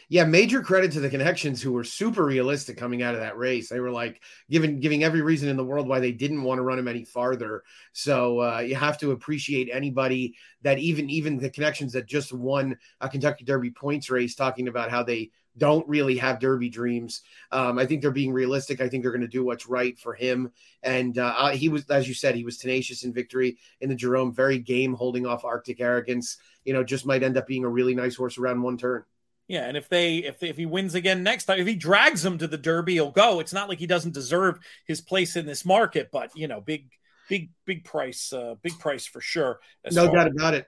yeah, 0.08 0.24
major 0.24 0.60
credit 0.60 0.90
to 0.92 1.00
the 1.00 1.08
connections 1.08 1.62
who 1.62 1.72
were 1.72 1.84
super 1.84 2.24
realistic 2.24 2.76
coming 2.76 3.02
out 3.02 3.14
of 3.14 3.20
that 3.20 3.38
race. 3.38 3.68
They 3.68 3.78
were 3.78 3.92
like 3.92 4.20
giving 4.50 4.80
giving 4.80 5.04
every 5.04 5.22
reason 5.22 5.48
in 5.48 5.56
the 5.56 5.64
world 5.64 5.86
why 5.86 6.00
they 6.00 6.10
didn't 6.10 6.42
want 6.42 6.58
to 6.58 6.62
run 6.62 6.80
him 6.80 6.88
any 6.88 7.04
farther. 7.04 7.62
So 7.92 8.40
uh, 8.40 8.58
you 8.58 8.74
have 8.74 8.98
to 8.98 9.12
appreciate 9.12 9.70
anybody 9.72 10.34
that 10.62 10.78
even 10.78 11.08
even 11.10 11.38
the 11.38 11.50
connections 11.50 11.92
that 11.92 12.06
just 12.06 12.32
won 12.32 12.76
a 13.00 13.08
Kentucky 13.08 13.44
Derby 13.44 13.70
points 13.70 14.10
race, 14.10 14.34
talking 14.34 14.68
about 14.68 14.90
how 14.90 15.02
they 15.02 15.30
don't 15.56 15.88
really 15.88 16.16
have 16.16 16.38
Derby 16.38 16.68
dreams. 16.68 17.22
Um, 17.52 17.78
I 17.78 17.86
think 17.86 18.02
they're 18.02 18.10
being 18.10 18.32
realistic. 18.32 18.80
I 18.80 18.88
think 18.88 19.02
they're 19.02 19.12
going 19.12 19.20
to 19.20 19.28
do 19.28 19.44
what's 19.44 19.68
right 19.68 19.98
for 19.98 20.14
him. 20.14 20.52
And 20.82 21.18
uh, 21.18 21.48
he 21.48 21.68
was, 21.68 21.84
as 21.90 22.08
you 22.08 22.14
said, 22.14 22.34
he 22.34 22.44
was 22.44 22.58
tenacious 22.58 23.04
in 23.04 23.12
victory 23.12 23.58
in 23.80 23.88
the 23.88 23.94
Jerome, 23.94 24.32
very 24.32 24.58
game 24.58 24.94
holding 24.94 25.26
off 25.26 25.44
Arctic 25.44 25.80
Arrogance. 25.80 26.38
You 26.64 26.72
know, 26.72 26.84
just 26.84 27.06
might 27.06 27.22
end 27.22 27.36
up 27.36 27.46
being 27.46 27.64
a 27.64 27.68
really 27.68 27.94
nice 27.94 28.16
horse 28.16 28.38
around 28.38 28.62
one 28.62 28.78
turn. 28.78 29.04
Yeah, 29.48 29.64
and 29.64 29.76
if 29.76 29.88
they 29.88 30.18
if 30.18 30.42
if 30.44 30.56
he 30.56 30.64
wins 30.64 30.94
again 30.94 31.24
next 31.24 31.46
time, 31.46 31.58
if 31.58 31.66
he 31.66 31.74
drags 31.74 32.24
him 32.24 32.38
to 32.38 32.46
the 32.46 32.56
Derby, 32.56 32.92
he'll 32.92 33.10
go. 33.10 33.40
It's 33.40 33.52
not 33.52 33.68
like 33.68 33.80
he 33.80 33.86
doesn't 33.88 34.14
deserve 34.14 34.60
his 34.86 35.00
place 35.00 35.34
in 35.34 35.44
this 35.44 35.64
market, 35.64 36.10
but 36.12 36.30
you 36.36 36.46
know, 36.46 36.60
big 36.60 36.88
big 37.28 37.50
big 37.64 37.84
price, 37.84 38.32
uh, 38.32 38.54
big 38.62 38.78
price 38.78 39.06
for 39.06 39.20
sure. 39.20 39.58
No 39.90 40.12
doubt 40.12 40.28
about 40.28 40.54
it. 40.54 40.66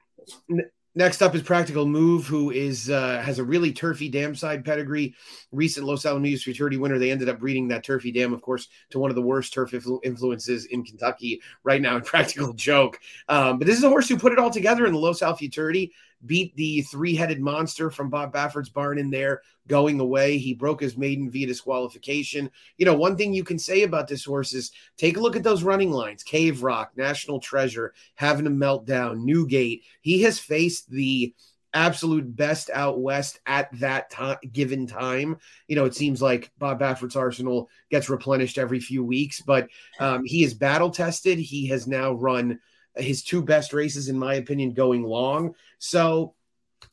Next 0.94 1.22
up 1.22 1.34
is 1.34 1.40
Practical 1.40 1.86
Move, 1.86 2.26
who 2.26 2.50
is 2.50 2.90
uh, 2.90 3.22
has 3.24 3.38
a 3.38 3.44
really 3.44 3.72
turfy 3.72 4.10
dam 4.10 4.34
side 4.34 4.62
pedigree. 4.62 5.14
Recent 5.50 5.86
Los 5.86 6.02
Alamitos 6.02 6.42
Futurity 6.42 6.76
winner. 6.76 6.98
They 6.98 7.10
ended 7.10 7.30
up 7.30 7.38
breeding 7.38 7.66
that 7.68 7.82
turfy 7.82 8.12
dam, 8.12 8.34
of 8.34 8.42
course, 8.42 8.68
to 8.90 8.98
one 8.98 9.10
of 9.10 9.14
the 9.14 9.22
worst 9.22 9.54
turf 9.54 9.70
influ- 9.70 10.04
influences 10.04 10.66
in 10.66 10.84
Kentucky 10.84 11.40
right 11.64 11.80
now. 11.80 11.96
In 11.96 12.02
Practical 12.12 12.52
joke, 12.52 13.00
um, 13.28 13.58
but 13.58 13.66
this 13.66 13.78
is 13.78 13.84
a 13.84 13.88
horse 13.88 14.06
who 14.06 14.18
put 14.18 14.32
it 14.32 14.38
all 14.38 14.50
together 14.50 14.84
in 14.84 14.92
the 14.92 14.98
Los 14.98 15.22
Al 15.22 15.34
Futurity 15.34 15.92
beat 16.26 16.54
the 16.56 16.82
three 16.82 17.14
headed 17.14 17.40
monster 17.40 17.90
from 17.90 18.10
Bob 18.10 18.32
Baffert's 18.32 18.68
barn 18.68 18.98
in 18.98 19.10
there 19.10 19.42
going 19.68 20.00
away. 20.00 20.38
He 20.38 20.54
broke 20.54 20.80
his 20.80 20.96
maiden 20.96 21.30
via 21.30 21.46
disqualification. 21.46 22.50
You 22.76 22.86
know, 22.86 22.94
one 22.94 23.16
thing 23.16 23.32
you 23.32 23.44
can 23.44 23.58
say 23.58 23.82
about 23.82 24.08
this 24.08 24.24
horse 24.24 24.54
is 24.54 24.72
take 24.96 25.16
a 25.16 25.20
look 25.20 25.36
at 25.36 25.42
those 25.42 25.62
running 25.62 25.90
lines 25.90 26.22
Cave 26.22 26.62
Rock, 26.62 26.92
National 26.96 27.40
Treasure, 27.40 27.94
having 28.14 28.46
a 28.46 28.50
meltdown, 28.50 29.22
Newgate. 29.22 29.84
He 30.00 30.22
has 30.22 30.38
faced 30.38 30.90
the 30.90 31.34
absolute 31.74 32.36
best 32.36 32.70
out 32.74 33.00
west 33.00 33.40
at 33.46 33.68
that 33.78 34.10
time 34.10 34.36
given 34.52 34.86
time 34.86 35.38
you 35.68 35.74
know 35.74 35.86
it 35.86 35.94
seems 35.94 36.20
like 36.20 36.50
bob 36.58 36.78
baffert's 36.78 37.16
arsenal 37.16 37.70
gets 37.90 38.10
replenished 38.10 38.58
every 38.58 38.78
few 38.78 39.02
weeks 39.02 39.40
but 39.40 39.68
um, 39.98 40.22
he 40.24 40.44
is 40.44 40.52
battle 40.52 40.90
tested 40.90 41.38
he 41.38 41.66
has 41.66 41.86
now 41.86 42.12
run 42.12 42.58
his 42.96 43.22
two 43.22 43.42
best 43.42 43.72
races, 43.72 44.08
in 44.08 44.18
my 44.18 44.34
opinion, 44.34 44.72
going 44.72 45.02
long. 45.02 45.54
So, 45.78 46.34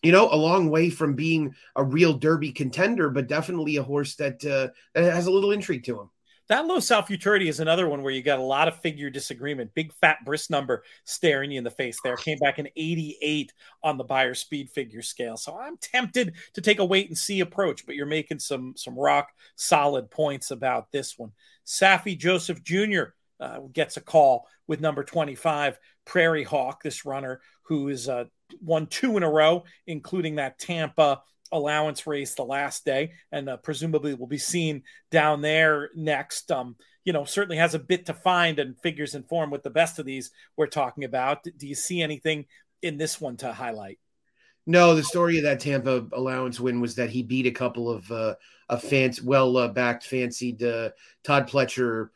you 0.02 0.12
know, 0.12 0.30
a 0.32 0.36
long 0.36 0.70
way 0.70 0.90
from 0.90 1.16
being 1.16 1.56
a 1.76 1.84
real 1.84 2.14
Derby 2.14 2.52
contender, 2.52 3.10
but 3.10 3.28
definitely 3.28 3.78
a 3.78 3.84
horse 3.84 4.16
that 4.16 4.44
uh, 4.46 4.70
that 4.94 5.14
has 5.14 5.28
a 5.28 5.32
little 5.32 5.52
intrigue 5.52 5.84
to 5.86 6.00
him. 6.00 6.10
That 6.50 6.66
Los 6.66 6.90
Al 6.90 7.04
futurity 7.04 7.48
is 7.48 7.60
another 7.60 7.88
one 7.88 8.02
where 8.02 8.12
you 8.12 8.24
got 8.24 8.40
a 8.40 8.44
lot 8.44 8.68
of 8.68 8.82
figure 8.82 9.12
disagreement. 9.12 9.76
Big 9.76 9.94
fat 9.94 10.18
bris 10.26 10.50
number 10.50 10.84
staring 11.04 11.52
you 11.52 11.60
in 11.60 11.64
the 11.64 11.70
face 11.70 12.00
there. 12.04 12.16
Came 12.16 12.40
back 12.40 12.58
in 12.58 12.68
88 12.76 13.54
on 13.84 13.98
the 13.98 14.04
Beyer 14.04 14.34
speed 14.34 14.72
figure 14.72 15.04
scale. 15.04 15.38
So 15.38 15.56
I'm 15.56 15.78
tempted 15.78 16.34
to 16.54 16.62
take 16.62 16.80
a 16.80 16.86
wait 16.86 17.08
and 17.08 17.16
see 17.16 17.42
approach, 17.42 17.86
but 17.86 17.94
you're 17.94 18.08
making 18.08 18.40
some 18.40 18.74
some 18.76 18.98
rock 18.98 19.30
solid 19.58 20.10
points 20.10 20.50
about 20.50 20.92
this 20.92 21.20
one. 21.20 21.34
Saffie 21.68 22.18
Joseph 22.18 22.64
Jr. 22.64 23.12
Uh, 23.40 23.60
gets 23.72 23.96
a 23.98 24.02
call 24.02 24.48
with 24.68 24.82
number 24.82 25.04
25, 25.04 25.80
Prairie 26.06 26.44
Hawk, 26.44 26.84
this 26.84 27.06
runner 27.06 27.40
who 27.64 27.88
is 27.88 28.10
uh, 28.10 28.26
won 28.62 28.88
two 28.88 29.16
in 29.16 29.24
a 29.24 29.30
row, 29.30 29.64
including 29.88 30.36
that 30.36 30.60
Tampa 30.60 31.22
allowance 31.52 32.06
race 32.06 32.36
the 32.36 32.44
last 32.44 32.86
day, 32.86 33.14
and 33.32 33.50
uh, 33.50 33.58
presumably 33.58 34.14
will 34.14 34.28
be 34.28 34.38
seen 34.38 34.84
down 35.12 35.42
there 35.42 35.90
next. 35.96 36.52
Um, 36.52 36.76
you 37.06 37.14
know, 37.14 37.26
certainly 37.26 37.58
has 37.58 37.76
a 37.76 37.80
bit 37.80 38.06
to 38.08 38.14
find 38.14 38.60
and 38.60 38.80
figures 38.82 39.16
in 39.16 39.24
form 39.24 39.50
with 39.50 39.64
the 39.64 39.70
best 39.70 40.00
of 40.00 40.06
these 40.06 40.32
we're 40.58 40.68
talking 40.68 41.04
about. 41.04 41.44
Do 41.44 41.68
you 41.68 41.76
see 41.76 42.02
anything 42.02 42.46
in 42.82 42.98
this 42.98 43.20
one 43.20 43.38
to 43.38 43.54
highlight? 43.54 44.00
No, 44.66 44.94
the 44.94 45.04
story 45.04 45.38
of 45.38 45.44
that 45.44 45.60
Tampa 45.60 46.06
allowance 46.14 46.60
win 46.60 46.82
was 46.82 46.96
that 46.96 47.10
he 47.10 47.24
beat 47.24 47.48
a 47.48 47.52
couple 47.52 47.90
of 47.90 48.12
uh, 48.12 48.36
a 48.68 48.78
fancy, 48.78 49.22
well 49.24 49.58
uh, 49.58 49.68
backed, 49.68 50.04
fancied 50.04 50.62
uh, 50.62 50.90
Todd 51.24 51.48
Pletcher 51.48 52.10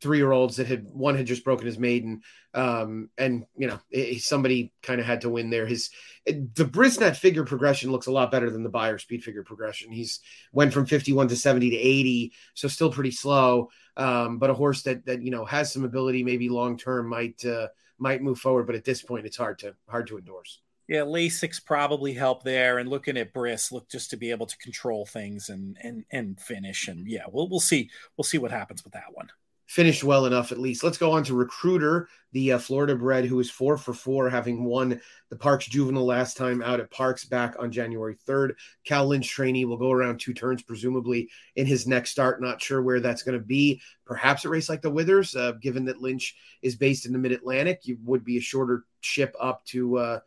three 0.00 0.18
year 0.18 0.32
olds 0.32 0.56
that 0.56 0.66
had 0.66 0.84
one 0.92 1.16
had 1.16 1.26
just 1.26 1.44
broken 1.44 1.66
his 1.66 1.78
maiden 1.78 2.22
um 2.54 3.08
and 3.16 3.44
you 3.56 3.66
know 3.66 3.78
it, 3.90 4.20
somebody 4.22 4.72
kind 4.82 5.00
of 5.00 5.06
had 5.06 5.20
to 5.20 5.30
win 5.30 5.50
there. 5.50 5.66
His 5.66 5.90
the 6.26 6.64
brisnet 6.64 7.16
figure 7.16 7.44
progression 7.44 7.92
looks 7.92 8.06
a 8.06 8.12
lot 8.12 8.30
better 8.30 8.50
than 8.50 8.62
the 8.62 8.68
Beyer 8.68 8.98
speed 8.98 9.22
figure 9.22 9.44
progression. 9.44 9.92
He's 9.92 10.20
went 10.52 10.72
from 10.72 10.86
51 10.86 11.28
to 11.28 11.36
70 11.36 11.70
to 11.70 11.76
80 11.76 12.32
so 12.54 12.68
still 12.68 12.92
pretty 12.92 13.12
slow. 13.12 13.70
Um 13.96 14.38
but 14.38 14.50
a 14.50 14.54
horse 14.54 14.82
that 14.82 15.06
that 15.06 15.22
you 15.22 15.30
know 15.30 15.44
has 15.44 15.72
some 15.72 15.84
ability 15.84 16.24
maybe 16.24 16.48
long 16.48 16.76
term 16.76 17.08
might 17.08 17.44
uh 17.44 17.68
might 17.98 18.22
move 18.22 18.38
forward 18.38 18.66
but 18.66 18.76
at 18.76 18.84
this 18.84 19.02
point 19.02 19.26
it's 19.26 19.36
hard 19.36 19.58
to 19.60 19.74
hard 19.88 20.06
to 20.08 20.18
endorse. 20.18 20.60
Yeah, 20.88 21.02
Lasix 21.02 21.64
probably 21.64 22.14
helped 22.14 22.44
there, 22.44 22.78
and 22.78 22.90
looking 22.90 23.16
at 23.16 23.32
Bris, 23.32 23.70
look 23.70 23.88
just 23.88 24.10
to 24.10 24.16
be 24.16 24.32
able 24.32 24.46
to 24.46 24.58
control 24.58 25.06
things 25.06 25.48
and 25.48 25.78
and 25.80 26.04
and 26.10 26.40
finish, 26.40 26.88
and 26.88 27.06
yeah, 27.06 27.26
we'll 27.30 27.48
we'll 27.48 27.60
see 27.60 27.90
we'll 28.16 28.24
see 28.24 28.38
what 28.38 28.50
happens 28.50 28.82
with 28.82 28.94
that 28.94 29.12
one 29.12 29.28
finished 29.70 30.02
well 30.02 30.26
enough 30.26 30.50
at 30.50 30.58
least. 30.58 30.82
Let's 30.82 30.98
go 30.98 31.12
on 31.12 31.22
to 31.22 31.34
Recruiter, 31.36 32.08
the 32.32 32.54
uh, 32.54 32.58
Florida 32.58 32.96
bred 32.96 33.24
who 33.24 33.38
is 33.38 33.52
four 33.52 33.76
for 33.76 33.94
four, 33.94 34.28
having 34.28 34.64
won 34.64 35.00
the 35.28 35.36
Parx 35.36 35.68
Juvenile 35.68 36.04
last 36.04 36.36
time 36.36 36.60
out 36.60 36.80
at 36.80 36.90
Parx 36.90 37.30
back 37.30 37.54
on 37.56 37.70
January 37.70 38.16
3rd. 38.26 38.54
Cal 38.84 39.06
Lynch 39.06 39.28
trainee 39.28 39.64
will 39.64 39.76
go 39.76 39.92
around 39.92 40.18
two 40.18 40.34
turns, 40.34 40.60
presumably 40.60 41.30
in 41.54 41.66
his 41.66 41.86
next 41.86 42.10
start. 42.10 42.42
Not 42.42 42.60
sure 42.60 42.82
where 42.82 42.98
that's 42.98 43.22
going 43.22 43.38
to 43.38 43.44
be. 43.44 43.80
Perhaps 44.04 44.44
a 44.44 44.48
race 44.48 44.68
like 44.68 44.82
the 44.82 44.90
Withers, 44.90 45.36
uh, 45.36 45.52
given 45.52 45.84
that 45.84 46.02
Lynch 46.02 46.34
is 46.62 46.74
based 46.74 47.06
in 47.06 47.12
the 47.12 47.18
Mid 47.20 47.30
Atlantic, 47.30 47.82
you 47.84 47.96
would 48.02 48.24
be 48.24 48.38
a 48.38 48.40
shorter 48.40 48.86
ship 49.02 49.36
up 49.40 49.64
to. 49.66 49.98
Uh, 49.98 50.18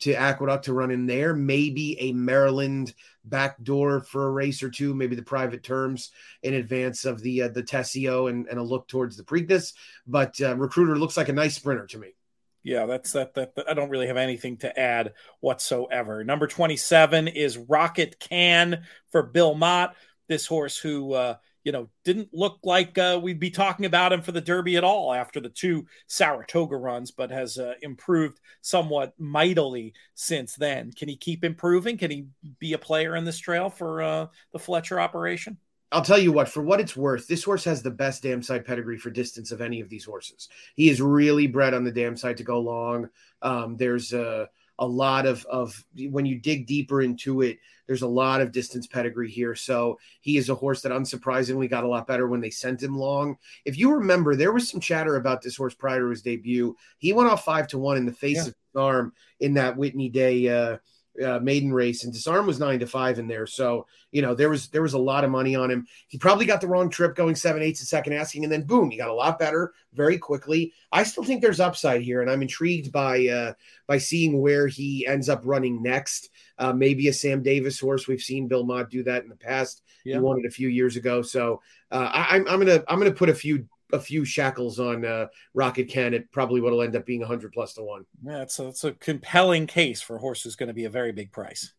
to 0.00 0.12
Aqueduct 0.12 0.66
to 0.66 0.72
run 0.72 0.90
in 0.90 1.06
there, 1.06 1.34
maybe 1.34 1.98
a 2.00 2.12
Maryland 2.12 2.94
backdoor 3.24 4.00
for 4.00 4.26
a 4.26 4.30
race 4.30 4.62
or 4.62 4.70
two, 4.70 4.94
maybe 4.94 5.16
the 5.16 5.22
private 5.22 5.62
terms 5.62 6.10
in 6.42 6.54
advance 6.54 7.04
of 7.04 7.20
the 7.22 7.42
uh, 7.42 7.48
the 7.48 7.62
Tesio 7.62 8.30
and, 8.30 8.46
and 8.48 8.58
a 8.58 8.62
look 8.62 8.88
towards 8.88 9.16
the 9.16 9.24
Preakness. 9.24 9.72
But 10.06 10.40
uh, 10.40 10.56
Recruiter 10.56 10.98
looks 10.98 11.16
like 11.16 11.28
a 11.28 11.32
nice 11.32 11.56
sprinter 11.56 11.86
to 11.86 11.98
me. 11.98 12.14
Yeah, 12.62 12.86
that's 12.86 13.12
that, 13.12 13.34
that, 13.34 13.54
that. 13.54 13.70
I 13.70 13.74
don't 13.74 13.90
really 13.90 14.08
have 14.08 14.16
anything 14.16 14.56
to 14.58 14.78
add 14.78 15.12
whatsoever. 15.38 16.24
Number 16.24 16.48
27 16.48 17.28
is 17.28 17.56
Rocket 17.56 18.18
Can 18.18 18.82
for 19.12 19.22
Bill 19.22 19.54
Mott. 19.54 19.94
This 20.28 20.46
horse 20.46 20.76
who 20.76 21.12
uh, 21.12 21.36
you 21.66 21.72
know, 21.72 21.88
didn't 22.04 22.28
look 22.32 22.60
like 22.62 22.96
uh, 22.96 23.18
we'd 23.20 23.40
be 23.40 23.50
talking 23.50 23.86
about 23.86 24.12
him 24.12 24.22
for 24.22 24.30
the 24.30 24.40
Derby 24.40 24.76
at 24.76 24.84
all 24.84 25.12
after 25.12 25.40
the 25.40 25.48
two 25.48 25.84
Saratoga 26.06 26.76
runs, 26.76 27.10
but 27.10 27.32
has 27.32 27.58
uh, 27.58 27.74
improved 27.82 28.38
somewhat 28.60 29.14
mightily 29.18 29.92
since 30.14 30.54
then. 30.54 30.92
Can 30.92 31.08
he 31.08 31.16
keep 31.16 31.42
improving? 31.42 31.98
Can 31.98 32.12
he 32.12 32.26
be 32.60 32.74
a 32.74 32.78
player 32.78 33.16
in 33.16 33.24
this 33.24 33.40
trail 33.40 33.68
for 33.68 34.00
uh, 34.00 34.26
the 34.52 34.60
Fletcher 34.60 35.00
operation? 35.00 35.56
I'll 35.90 36.02
tell 36.02 36.20
you 36.20 36.30
what, 36.30 36.48
for 36.48 36.62
what 36.62 36.78
it's 36.78 36.96
worth, 36.96 37.26
this 37.26 37.42
horse 37.42 37.64
has 37.64 37.82
the 37.82 37.90
best 37.90 38.22
dam 38.22 38.44
side 38.44 38.64
pedigree 38.64 38.96
for 38.96 39.10
distance 39.10 39.50
of 39.50 39.60
any 39.60 39.80
of 39.80 39.88
these 39.88 40.04
horses. 40.04 40.48
He 40.76 40.88
is 40.88 41.02
really 41.02 41.48
bred 41.48 41.74
on 41.74 41.82
the 41.82 41.90
dam 41.90 42.16
side 42.16 42.36
to 42.36 42.44
go 42.44 42.60
long. 42.60 43.08
Um, 43.42 43.76
there's 43.76 44.12
a, 44.12 44.48
a 44.78 44.86
lot 44.86 45.26
of, 45.26 45.44
of 45.46 45.84
when 46.10 46.26
you 46.26 46.38
dig 46.38 46.66
deeper 46.66 47.02
into 47.02 47.42
it, 47.42 47.58
there's 47.86 48.02
a 48.02 48.08
lot 48.08 48.40
of 48.40 48.52
distance 48.52 48.86
pedigree 48.86 49.30
here. 49.30 49.54
So 49.54 49.98
he 50.20 50.36
is 50.36 50.48
a 50.48 50.54
horse 50.54 50.82
that 50.82 50.92
unsurprisingly 50.92 51.70
got 51.70 51.84
a 51.84 51.88
lot 51.88 52.06
better 52.06 52.26
when 52.26 52.40
they 52.40 52.50
sent 52.50 52.82
him 52.82 52.96
long. 52.96 53.36
If 53.64 53.78
you 53.78 53.92
remember, 53.92 54.34
there 54.34 54.52
was 54.52 54.68
some 54.68 54.80
chatter 54.80 55.16
about 55.16 55.40
this 55.40 55.56
horse 55.56 55.74
prior 55.74 56.00
to 56.00 56.10
his 56.10 56.22
debut. 56.22 56.76
He 56.98 57.12
went 57.12 57.30
off 57.30 57.44
five 57.44 57.68
to 57.68 57.78
one 57.78 57.96
in 57.96 58.06
the 58.06 58.12
face 58.12 58.36
yeah. 58.36 58.42
of 58.42 58.46
his 58.46 58.54
arm 58.76 59.12
in 59.40 59.54
that 59.54 59.76
Whitney 59.76 60.08
Day 60.08 60.48
uh, 60.48 60.78
uh, 61.24 61.38
maiden 61.40 61.72
race, 61.72 62.04
and 62.04 62.12
Disarm 62.12 62.46
was 62.46 62.58
nine 62.58 62.78
to 62.80 62.86
five 62.86 63.18
in 63.18 63.26
there. 63.26 63.46
So 63.46 63.86
you 64.12 64.22
know 64.22 64.34
there 64.34 64.48
was 64.48 64.68
there 64.68 64.82
was 64.82 64.94
a 64.94 64.98
lot 64.98 65.24
of 65.24 65.30
money 65.30 65.54
on 65.54 65.70
him. 65.70 65.86
He 66.08 66.18
probably 66.18 66.46
got 66.46 66.60
the 66.60 66.68
wrong 66.68 66.88
trip 66.90 67.14
going 67.14 67.34
seven 67.34 67.62
eights 67.62 67.82
a 67.82 67.86
second 67.86 68.12
asking, 68.14 68.44
and 68.44 68.52
then 68.52 68.62
boom, 68.62 68.90
he 68.90 68.96
got 68.96 69.08
a 69.08 69.14
lot 69.14 69.38
better 69.38 69.72
very 69.92 70.18
quickly. 70.18 70.72
I 70.92 71.02
still 71.02 71.24
think 71.24 71.42
there's 71.42 71.60
upside 71.60 72.02
here, 72.02 72.22
and 72.22 72.30
I'm 72.30 72.42
intrigued 72.42 72.92
by 72.92 73.26
uh, 73.26 73.52
by 73.86 73.98
seeing 73.98 74.40
where 74.40 74.66
he 74.66 75.06
ends 75.06 75.28
up 75.28 75.42
running 75.44 75.82
next. 75.82 76.30
Uh, 76.58 76.72
maybe 76.72 77.08
a 77.08 77.12
Sam 77.12 77.42
Davis 77.42 77.78
horse. 77.78 78.08
We've 78.08 78.20
seen 78.20 78.48
Bill 78.48 78.64
Mott 78.64 78.90
do 78.90 79.02
that 79.04 79.22
in 79.22 79.28
the 79.28 79.36
past. 79.36 79.82
Yeah. 80.04 80.14
He 80.14 80.20
won 80.20 80.38
it 80.38 80.46
a 80.46 80.50
few 80.50 80.68
years 80.68 80.96
ago. 80.96 81.20
So 81.20 81.60
uh, 81.90 82.10
I, 82.12 82.36
I'm, 82.36 82.48
I'm 82.48 82.58
gonna 82.58 82.82
I'm 82.88 82.98
gonna 82.98 83.12
put 83.12 83.28
a 83.28 83.34
few 83.34 83.66
a 83.92 84.00
few 84.00 84.24
shackles 84.24 84.78
on 84.78 85.04
uh, 85.04 85.26
Rocket 85.54 85.88
Can, 85.88 86.14
it 86.14 86.30
probably 86.32 86.60
would 86.60 86.84
end 86.84 86.96
up 86.96 87.06
being 87.06 87.20
100 87.20 87.52
plus 87.52 87.74
to 87.74 87.82
one. 87.82 88.04
Yeah, 88.24 88.42
it's 88.42 88.58
a, 88.58 88.68
it's 88.68 88.84
a 88.84 88.92
compelling 88.92 89.66
case 89.66 90.02
for 90.02 90.16
a 90.16 90.20
horse 90.20 90.42
who's 90.42 90.56
going 90.56 90.68
to 90.68 90.74
be 90.74 90.84
a 90.84 90.90
very 90.90 91.12
big 91.12 91.32
price. 91.32 91.72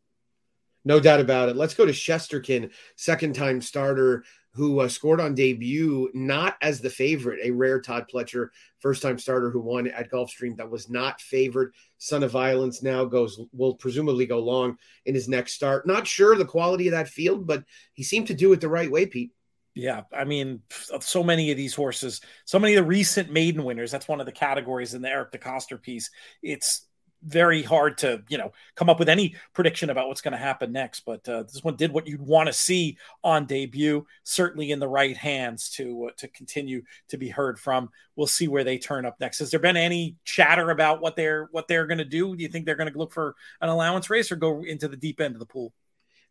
No 0.86 1.00
doubt 1.00 1.20
about 1.20 1.50
it. 1.50 1.58
Let's 1.58 1.74
go 1.74 1.86
to 1.86 1.92
Shesterkin, 1.92 2.72
second 2.96 3.36
time 3.36 3.62
starter 3.62 4.24
who 4.58 4.80
uh, 4.80 4.88
scored 4.88 5.22
on 5.22 5.36
debut, 5.36 6.10
not 6.16 6.58
as 6.64 6.82
the 6.82 6.90
favorite, 6.90 7.40
a 7.44 7.52
rare 7.52 7.80
Todd 7.80 8.08
Pletcher 8.12 8.48
first 8.80 9.04
time 9.04 9.20
starter 9.20 9.52
who 9.52 9.60
won 9.60 9.88
at 9.88 10.10
Gulfstream 10.10 10.58
that 10.58 10.70
was 10.70 10.90
not 10.90 11.22
favored. 11.22 11.74
Son 12.00 12.24
of 12.24 12.32
Violence 12.32 12.82
now 12.82 13.06
goes, 13.06 13.40
will 13.54 13.76
presumably 13.76 14.26
go 14.26 14.40
long 14.40 14.76
in 15.06 15.14
his 15.14 15.30
next 15.30 15.54
start. 15.54 15.86
Not 15.86 16.08
sure 16.08 16.36
the 16.36 16.44
quality 16.44 16.88
of 16.88 16.94
that 16.94 17.08
field, 17.08 17.46
but 17.46 17.66
he 17.94 18.02
seemed 18.02 18.28
to 18.28 18.34
do 18.34 18.52
it 18.52 18.60
the 18.60 18.68
right 18.68 18.90
way, 18.90 19.06
Pete. 19.06 19.32
Yeah, 19.78 20.04
I 20.12 20.24
mean, 20.24 20.62
so 21.02 21.24
many 21.24 21.52
of 21.52 21.58
these 21.58 21.76
horses, 21.76 22.22
so 22.46 22.60
many 22.60 22.76
of 22.76 22.84
the 22.84 22.88
recent 22.88 23.32
maiden 23.32 23.64
winners. 23.64 23.92
That's 23.92 24.08
one 24.08 24.20
of 24.20 24.26
the 24.26 24.32
categories 24.32 24.94
in 24.94 25.02
the 25.02 25.10
Eric 25.10 25.32
DeCoster 25.32 25.82
piece. 25.82 26.10
It's 26.42 26.88
very 27.24 27.64
hard 27.64 27.98
to 27.98 28.24
you 28.30 28.38
know 28.38 28.52
come 28.76 28.90
up 28.90 29.00
with 29.00 29.10
any 29.10 29.36
prediction 29.54 29.90
about 29.90 30.08
what's 30.08 30.22
going 30.22 30.34
to 30.34 30.38
happen 30.38 30.72
next. 30.72 31.02
But 31.02 31.28
uh, 31.28 31.44
this 31.44 31.64
one 31.64 31.76
did 31.76 31.92
what 31.92 32.08
you'd 32.08 32.22
want 32.22 32.48
to 32.48 32.54
see 32.54 32.98
on 33.24 33.46
debut. 33.46 34.06
Certainly 34.24 34.72
in 34.72 34.80
the 34.80 34.88
right 34.88 35.16
hands 35.16 35.70
to 35.72 36.08
uh, 36.08 36.12
to 36.18 36.28
continue 36.30 36.84
to 37.10 37.18
be 37.18 37.30
heard 37.30 37.60
from. 37.60 37.90
We'll 38.16 38.28
see 38.28 38.48
where 38.48 38.64
they 38.64 38.78
turn 38.78 39.06
up 39.06 39.20
next. 39.20 39.40
Has 39.40 39.52
there 39.52 39.60
been 39.60 39.78
any 39.78 40.16
chatter 40.26 40.70
about 40.70 41.02
what 41.02 41.16
they're 41.16 41.50
what 41.52 41.68
they're 41.68 41.88
going 41.88 41.98
to 42.00 42.06
do? 42.06 42.36
Do 42.36 42.44
you 42.44 42.50
think 42.50 42.66
they're 42.66 42.76
going 42.76 42.92
to 42.92 42.98
look 42.98 43.14
for 43.14 43.36
an 43.62 43.70
allowance 43.70 44.10
race 44.10 44.32
or 44.32 44.36
go 44.36 44.64
into 44.64 44.88
the 44.88 44.98
deep 44.98 45.22
end 45.22 45.36
of 45.36 45.40
the 45.40 45.46
pool? 45.46 45.74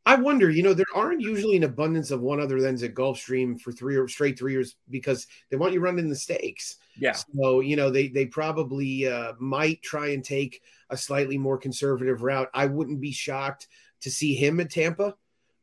I 0.06 0.14
wonder, 0.14 0.48
you 0.48 0.62
know, 0.62 0.72
there 0.72 0.86
aren't 0.94 1.20
usually 1.20 1.56
an 1.56 1.64
abundance 1.64 2.12
of 2.12 2.20
one 2.20 2.38
other 2.38 2.60
than 2.60 2.76
at 2.76 2.94
Gulfstream 2.94 3.60
for 3.60 3.72
three 3.72 3.96
or 3.96 4.06
straight 4.06 4.38
three 4.38 4.52
years 4.52 4.76
because 4.88 5.26
they 5.50 5.56
want 5.56 5.72
you 5.72 5.80
running 5.80 6.08
the 6.08 6.14
stakes. 6.14 6.76
Yeah. 6.96 7.12
So, 7.12 7.58
you 7.58 7.74
know, 7.74 7.90
they 7.90 8.06
they 8.06 8.24
probably 8.24 9.08
uh, 9.08 9.32
might 9.40 9.82
try 9.82 10.10
and 10.10 10.24
take 10.24 10.62
a 10.90 10.96
slightly 10.96 11.36
more 11.36 11.58
conservative 11.58 12.22
route. 12.22 12.48
I 12.54 12.66
wouldn't 12.66 13.00
be 13.00 13.10
shocked 13.10 13.66
to 14.02 14.10
see 14.10 14.36
him 14.36 14.60
at 14.60 14.70
Tampa. 14.70 15.16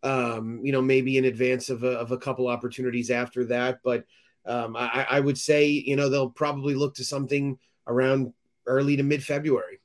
Um, 0.03 0.59
you 0.61 0.73
know, 0.73 0.81
maybe 0.81 1.17
in 1.17 1.23
advance 1.23 1.69
of 1.69 1.83
a, 1.83 1.91
of 1.91 2.11
a 2.11 2.17
couple 2.17 2.49
opportunities 2.49 3.09
after 3.09 3.45
that. 3.45 3.79
But 3.81 4.03
um, 4.45 4.75
I, 4.75 5.07
I 5.09 5.19
would 5.21 5.37
say, 5.37 5.67
you 5.67 5.95
know, 5.95 6.09
they'll 6.09 6.29
probably 6.29 6.75
look 6.75 6.95
to 6.95 7.05
something 7.05 7.57
around 7.87 8.33
early 8.65 8.97
to 8.97 9.03
mid 9.03 9.23
February. 9.23 9.79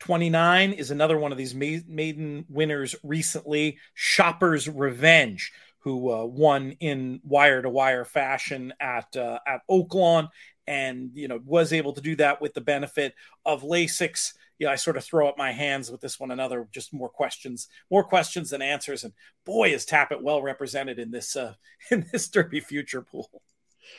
29 0.00 0.72
is 0.72 0.90
another 0.90 1.18
one 1.18 1.32
of 1.32 1.38
these 1.38 1.54
maiden 1.54 2.44
winners 2.48 2.94
recently, 3.02 3.78
Shopper's 3.94 4.68
Revenge, 4.68 5.52
who 5.78 6.12
uh, 6.12 6.24
won 6.24 6.72
in 6.80 7.20
wire 7.24 7.62
to 7.62 7.70
wire 7.70 8.04
fashion 8.04 8.72
at 8.80 9.14
uh, 9.16 9.38
at 9.46 9.60
Oaklawn 9.70 10.28
and 10.66 11.10
you 11.14 11.28
know 11.28 11.40
was 11.44 11.72
able 11.72 11.92
to 11.92 12.00
do 12.00 12.16
that 12.16 12.40
with 12.40 12.54
the 12.54 12.60
benefit 12.60 13.14
of 13.44 13.62
Lasix. 13.62 14.32
Yeah, 14.58 14.70
I 14.70 14.76
sort 14.76 14.96
of 14.96 15.04
throw 15.04 15.28
up 15.28 15.36
my 15.36 15.52
hands 15.52 15.90
with 15.90 16.00
this 16.00 16.18
one. 16.18 16.30
Another 16.30 16.68
just 16.72 16.94
more 16.94 17.08
questions, 17.08 17.68
more 17.90 18.04
questions 18.04 18.50
than 18.50 18.62
answers. 18.62 19.04
And 19.04 19.12
boy, 19.44 19.74
is 19.74 19.84
Tapit 19.84 20.22
well 20.22 20.42
represented 20.42 20.98
in 20.98 21.10
this 21.10 21.36
uh, 21.36 21.54
in 21.90 22.06
this 22.12 22.28
Derby 22.28 22.60
future 22.60 23.02
pool. 23.02 23.30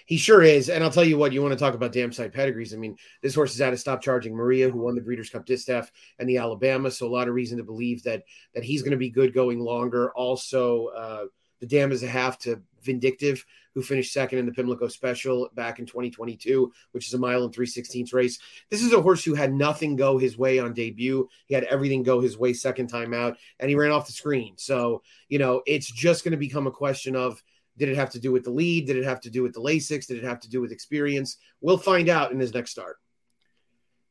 He 0.06 0.18
sure 0.18 0.44
is. 0.44 0.70
And 0.70 0.84
I'll 0.84 0.92
tell 0.92 1.04
you 1.04 1.18
what, 1.18 1.34
you 1.34 1.42
want 1.42 1.54
to 1.54 1.60
talk 1.60 1.74
about 1.74 1.92
dam 1.92 2.12
side 2.12 2.34
pedigrees. 2.34 2.74
I 2.74 2.78
mean, 2.78 2.98
this 3.22 3.36
horse 3.36 3.54
is 3.54 3.62
out 3.62 3.74
of 3.74 3.80
Stopchargingmaria, 3.80 4.72
who 4.72 4.80
won 4.80 4.96
the 4.96 5.02
Breeders' 5.02 5.30
Cup 5.30 5.46
Distaff 5.46 5.92
and 6.20 6.28
the 6.28 6.38
Alabama. 6.38 6.92
So 6.92 7.08
a 7.08 7.10
lot 7.10 7.28
of 7.28 7.34
reason 7.34 7.58
to 7.58 7.64
believe 7.64 8.04
that 8.04 8.24
that 8.54 8.64
he's 8.64 8.82
going 8.82 8.92
to 8.92 8.98
be 8.98 9.10
good 9.10 9.34
going 9.34 9.60
longer. 9.60 10.12
Also, 10.12 10.88
uh, 10.88 11.26
The 11.60 11.68
Dam 11.68 11.92
is 11.92 12.04
a 12.04 12.08
half 12.08 12.38
to 12.40 12.62
Vindictive, 12.84 13.44
who 13.74 13.82
finished 13.82 14.14
second 14.14 14.40
in 14.40 14.46
the 14.46 14.54
Pimlico 14.54 14.88
Special 14.88 15.50
back 15.56 15.80
in 15.80 15.86
2022, 15.86 16.72
which 16.92 17.08
is 17.08 17.14
a 17.14 17.18
mile 17.18 17.44
and 17.44 17.54
3 17.54 17.66
16ths 17.66 18.14
race. 18.14 18.40
This 18.70 18.82
is 18.82 18.94
a 18.94 19.02
horse 19.02 19.24
who 19.24 19.34
had 19.34 19.54
nothing 19.54 19.96
go 19.96 20.18
his 20.18 20.38
way 20.38 20.60
on 20.60 20.74
debut. 20.74 21.28
He 21.48 21.56
had 21.56 21.66
everything 21.66 22.04
go 22.04 22.22
his 22.22 22.38
way 22.38 22.54
second 22.54 22.88
time 22.88 23.14
out, 23.14 23.38
and 23.60 23.70
he 23.70 23.76
ran 23.76 23.92
off 23.92 24.08
the 24.08 24.14
screen. 24.14 24.54
So, 24.58 25.02
you 25.28 25.40
know, 25.40 25.62
it's 25.66 25.92
just 25.92 26.24
going 26.24 26.32
to 26.32 26.38
become 26.38 26.68
a 26.68 26.72
question 26.72 27.16
of 27.16 27.44
did 27.78 27.90
it 27.90 27.96
have 27.96 28.12
to 28.12 28.20
do 28.20 28.32
with 28.32 28.44
the 28.44 28.52
lead? 28.52 28.88
Did 28.88 28.98
it 28.98 29.04
have 29.04 29.22
to 29.22 29.30
do 29.30 29.44
with 29.44 29.54
the 29.54 29.62
Lasix? 29.62 30.08
Did 30.08 30.18
it 30.18 30.24
have 30.24 30.40
to 30.42 30.50
do 30.50 30.62
with 30.62 30.72
experience? 30.72 31.38
We'll 31.62 31.78
find 31.78 32.10
out 32.10 32.32
in 32.32 32.40
his 32.40 32.54
next 32.54 32.72
start. 32.72 32.98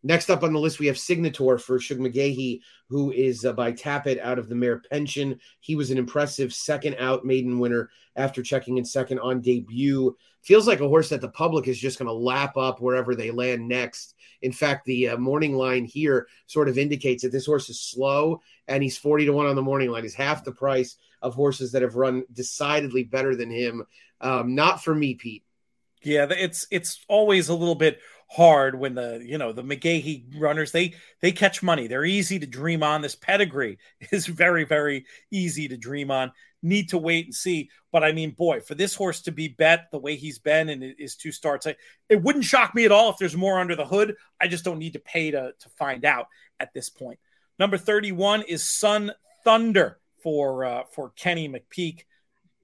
Next 0.07 0.29
up 0.29 0.43
on 0.43 0.53
the 0.53 0.59
list, 0.59 0.79
we 0.79 0.87
have 0.87 0.97
Signator 0.97 1.59
for 1.59 1.81
Shug 1.81 1.97
McGaughey, 1.97 2.61
who 2.91 3.11
is 3.11 3.47
uh, 3.47 3.55
by 3.55 3.73
Tapit 3.73 4.21
out 4.21 4.39
of 4.39 4.51
the 4.51 4.55
mare 4.55 4.83
Pension. 4.91 5.41
He 5.61 5.77
was 5.77 5.91
an 5.91 5.97
impressive 5.97 6.53
second 6.53 6.97
out 6.99 7.25
maiden 7.25 7.59
winner 7.59 7.89
after 8.15 8.43
checking 8.43 8.77
in 8.77 8.85
second 8.85 9.19
on 9.21 9.41
debut. 9.41 10.15
Feels 10.43 10.69
like 10.69 10.81
a 10.81 10.89
horse 10.89 11.09
that 11.09 11.23
the 11.23 11.31
public 11.31 11.69
is 11.69 11.79
just 11.79 11.99
going 11.99 12.07
to 12.07 12.13
lap 12.13 12.59
up 12.59 12.83
wherever 12.83 13.15
they 13.15 13.31
land 13.31 13.67
next. 13.67 14.15
In 14.43 14.53
fact, 14.53 14.85
the 14.85 15.09
uh, 15.09 15.17
morning 15.17 15.57
line 15.57 15.87
here 15.87 16.29
sort 16.49 16.69
of 16.69 16.77
indicates 16.77 17.23
that 17.23 17.33
this 17.33 17.47
horse 17.47 17.71
is 17.71 17.81
slow 17.81 18.43
and 18.69 18.83
he's 18.83 18.99
40 18.99 19.25
to 19.25 19.33
1 19.33 19.47
on 19.47 19.57
the 19.57 19.63
morning 19.63 19.91
line. 19.91 20.03
He's 20.03 20.13
half 20.13 20.45
the 20.45 20.53
price 20.53 20.99
of 21.25 21.35
horses 21.35 21.73
that 21.73 21.83
have 21.83 21.97
run 21.97 22.25
decidedly 22.33 23.03
better 23.03 23.35
than 23.35 23.51
him. 23.51 23.85
Um, 24.21 24.55
not 24.55 24.85
for 24.85 24.95
me, 24.95 25.15
Pete. 25.15 25.43
Yeah, 26.03 26.27
it's 26.31 26.67
it's 26.71 27.03
always 27.09 27.49
a 27.49 27.55
little 27.55 27.75
bit 27.75 27.99
hard 28.29 28.79
when 28.79 28.95
the 28.95 29.23
you 29.25 29.39
know 29.39 29.53
the 29.53 29.63
McGaughey 29.63 30.39
runners 30.39 30.71
they 30.71 30.95
they 31.23 31.33
catch 31.33 31.63
money. 31.63 31.87
They're 31.87 32.05
easy 32.05 32.39
to 32.39 32.47
dream 32.47 32.83
on. 32.83 33.01
This 33.01 33.15
pedigree 33.17 33.79
is 34.13 34.27
very 34.27 34.65
very 34.65 35.07
easy 35.31 35.67
to 35.69 35.79
dream 35.79 36.11
on. 36.11 36.31
Need 36.63 36.91
to 36.91 36.99
wait 36.99 37.25
and 37.25 37.35
see. 37.35 37.71
But 37.91 38.05
I 38.05 38.13
mean, 38.13 38.33
boy, 38.33 38.61
for 38.61 38.75
this 38.75 38.95
horse 38.95 39.23
to 39.23 39.33
be 39.33 39.49
bet 39.49 39.87
the 39.91 39.99
way 39.99 40.17
he's 40.17 40.39
been 40.39 40.69
and 40.69 40.95
his 40.99 41.17
two 41.17 41.33
starts, 41.33 41.67
I, 41.67 41.77
it 42.11 42.23
wouldn't 42.23 42.45
shock 42.45 42.75
me 42.75 42.85
at 42.85 42.93
all 42.93 43.11
if 43.11 43.17
there's 43.19 43.37
more 43.37 43.59
under 43.59 43.77
the 43.77 43.87
hood. 43.87 44.15
I 44.39 44.49
just 44.49 44.65
don't 44.65 44.79
need 44.79 44.93
to 44.93 45.01
pay 45.01 45.31
to 45.31 45.53
to 45.59 45.69
find 45.79 46.05
out 46.05 46.27
at 46.61 46.75
this 46.75 46.91
point. 46.91 47.19
Number 47.59 47.79
thirty 47.79 48.13
one 48.13 48.43
is 48.43 48.63
Sun 48.63 49.13
Thunder 49.43 49.99
for 50.25 50.65
uh, 50.65 50.83
for 50.91 51.11
Kenny 51.11 51.49
McPeek, 51.49 52.07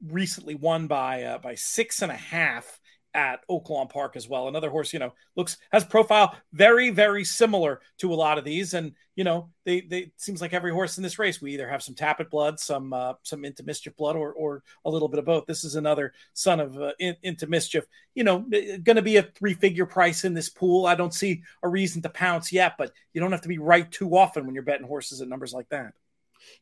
Recently 0.09 0.55
won 0.55 0.87
by 0.87 1.25
uh, 1.25 1.39
by 1.39 1.55
six 1.55 2.01
and 2.01 2.11
a 2.11 2.17
half 2.17 2.81
at 3.13 3.47
Oaklawn 3.51 3.91
Park 3.91 4.17
as 4.17 4.29
well. 4.29 4.49
Another 4.49 4.71
horse, 4.71 4.95
you 4.95 4.99
know, 4.99 5.13
looks 5.37 5.59
has 5.73 5.85
profile 5.85 6.35
very, 6.55 6.89
very 6.89 7.23
similar 7.23 7.83
to 7.99 8.15
a 8.15 8.17
lot 8.17 8.39
of 8.39 8.45
these. 8.45 8.73
And 8.73 8.93
you 9.15 9.25
know, 9.25 9.51
they 9.67 9.83
they 9.83 10.11
seems 10.17 10.41
like 10.41 10.55
every 10.55 10.73
horse 10.73 10.97
in 10.97 11.03
this 11.03 11.19
race, 11.19 11.43
we 11.43 11.53
either 11.53 11.69
have 11.69 11.83
some 11.83 11.95
Tapit 11.95 12.31
blood, 12.31 12.59
some 12.59 12.95
uh, 12.95 13.13
some 13.25 13.45
into 13.45 13.63
mischief 13.63 13.95
blood, 13.95 14.17
or 14.17 14.33
or 14.33 14.63
a 14.87 14.91
little 14.91 15.09
bit 15.09 15.19
of 15.19 15.27
both. 15.27 15.45
This 15.45 15.63
is 15.65 15.75
another 15.75 16.15
son 16.33 16.61
of 16.61 16.81
uh, 16.81 16.93
in, 16.99 17.15
into 17.23 17.47
mischief. 17.47 17.85
You 18.15 18.25
know, 18.25 18.39
going 18.39 18.97
to 18.97 19.03
be 19.03 19.17
a 19.17 19.23
three 19.23 19.53
figure 19.53 19.85
price 19.85 20.25
in 20.25 20.33
this 20.33 20.49
pool. 20.49 20.87
I 20.87 20.95
don't 20.95 21.13
see 21.13 21.43
a 21.63 21.69
reason 21.69 22.01
to 22.03 22.09
pounce 22.09 22.53
yet, 22.53 22.77
but 22.79 22.93
you 23.13 23.21
don't 23.21 23.33
have 23.33 23.43
to 23.43 23.49
be 23.49 23.59
right 23.59 23.93
too 23.93 24.17
often 24.17 24.47
when 24.47 24.55
you're 24.55 24.65
betting 24.65 24.87
horses 24.87 25.21
at 25.21 25.29
numbers 25.29 25.53
like 25.53 25.69
that 25.69 25.93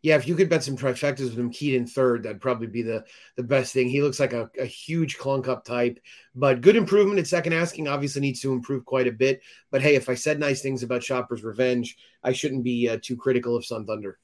yeah, 0.03 0.17
if 0.17 0.27
you 0.27 0.35
could 0.35 0.49
bet 0.49 0.63
some 0.63 0.77
trifectas 0.77 1.25
with 1.25 1.39
him 1.39 1.51
keyed 1.51 1.75
in 1.75 1.87
third, 1.87 2.23
that'd 2.23 2.41
probably 2.41 2.67
be 2.67 2.83
the 2.83 3.05
the 3.37 3.43
best 3.43 3.73
thing. 3.73 3.89
He 3.89 4.03
looks 4.03 4.21
like 4.21 4.33
a, 4.33 4.51
a 4.59 4.65
huge 4.65 5.19
clunk 5.19 5.49
up 5.49 5.65
type, 5.65 5.99
but 6.35 6.61
good 6.61 6.77
improvement 6.77 7.19
at 7.19 7.27
second 7.27 7.53
asking. 7.53 7.89
Obviously 7.89 8.21
needs 8.21 8.41
to 8.41 8.53
improve 8.53 8.85
quite 8.85 9.07
a 9.07 9.13
bit. 9.13 9.41
But 9.71 9.83
hey, 9.83 9.95
if 9.95 10.09
I 10.09 10.15
said 10.15 10.39
nice 10.39 10.63
things 10.63 10.83
about 10.83 11.03
Shopper's 11.03 11.45
Revenge, 11.45 11.97
I 12.23 12.33
shouldn't 12.33 12.65
be 12.65 12.89
uh, 12.89 12.99
too 13.03 13.17
critical 13.17 13.57
of 13.57 13.65
Sun 13.65 13.87
Thunder. 13.87 14.19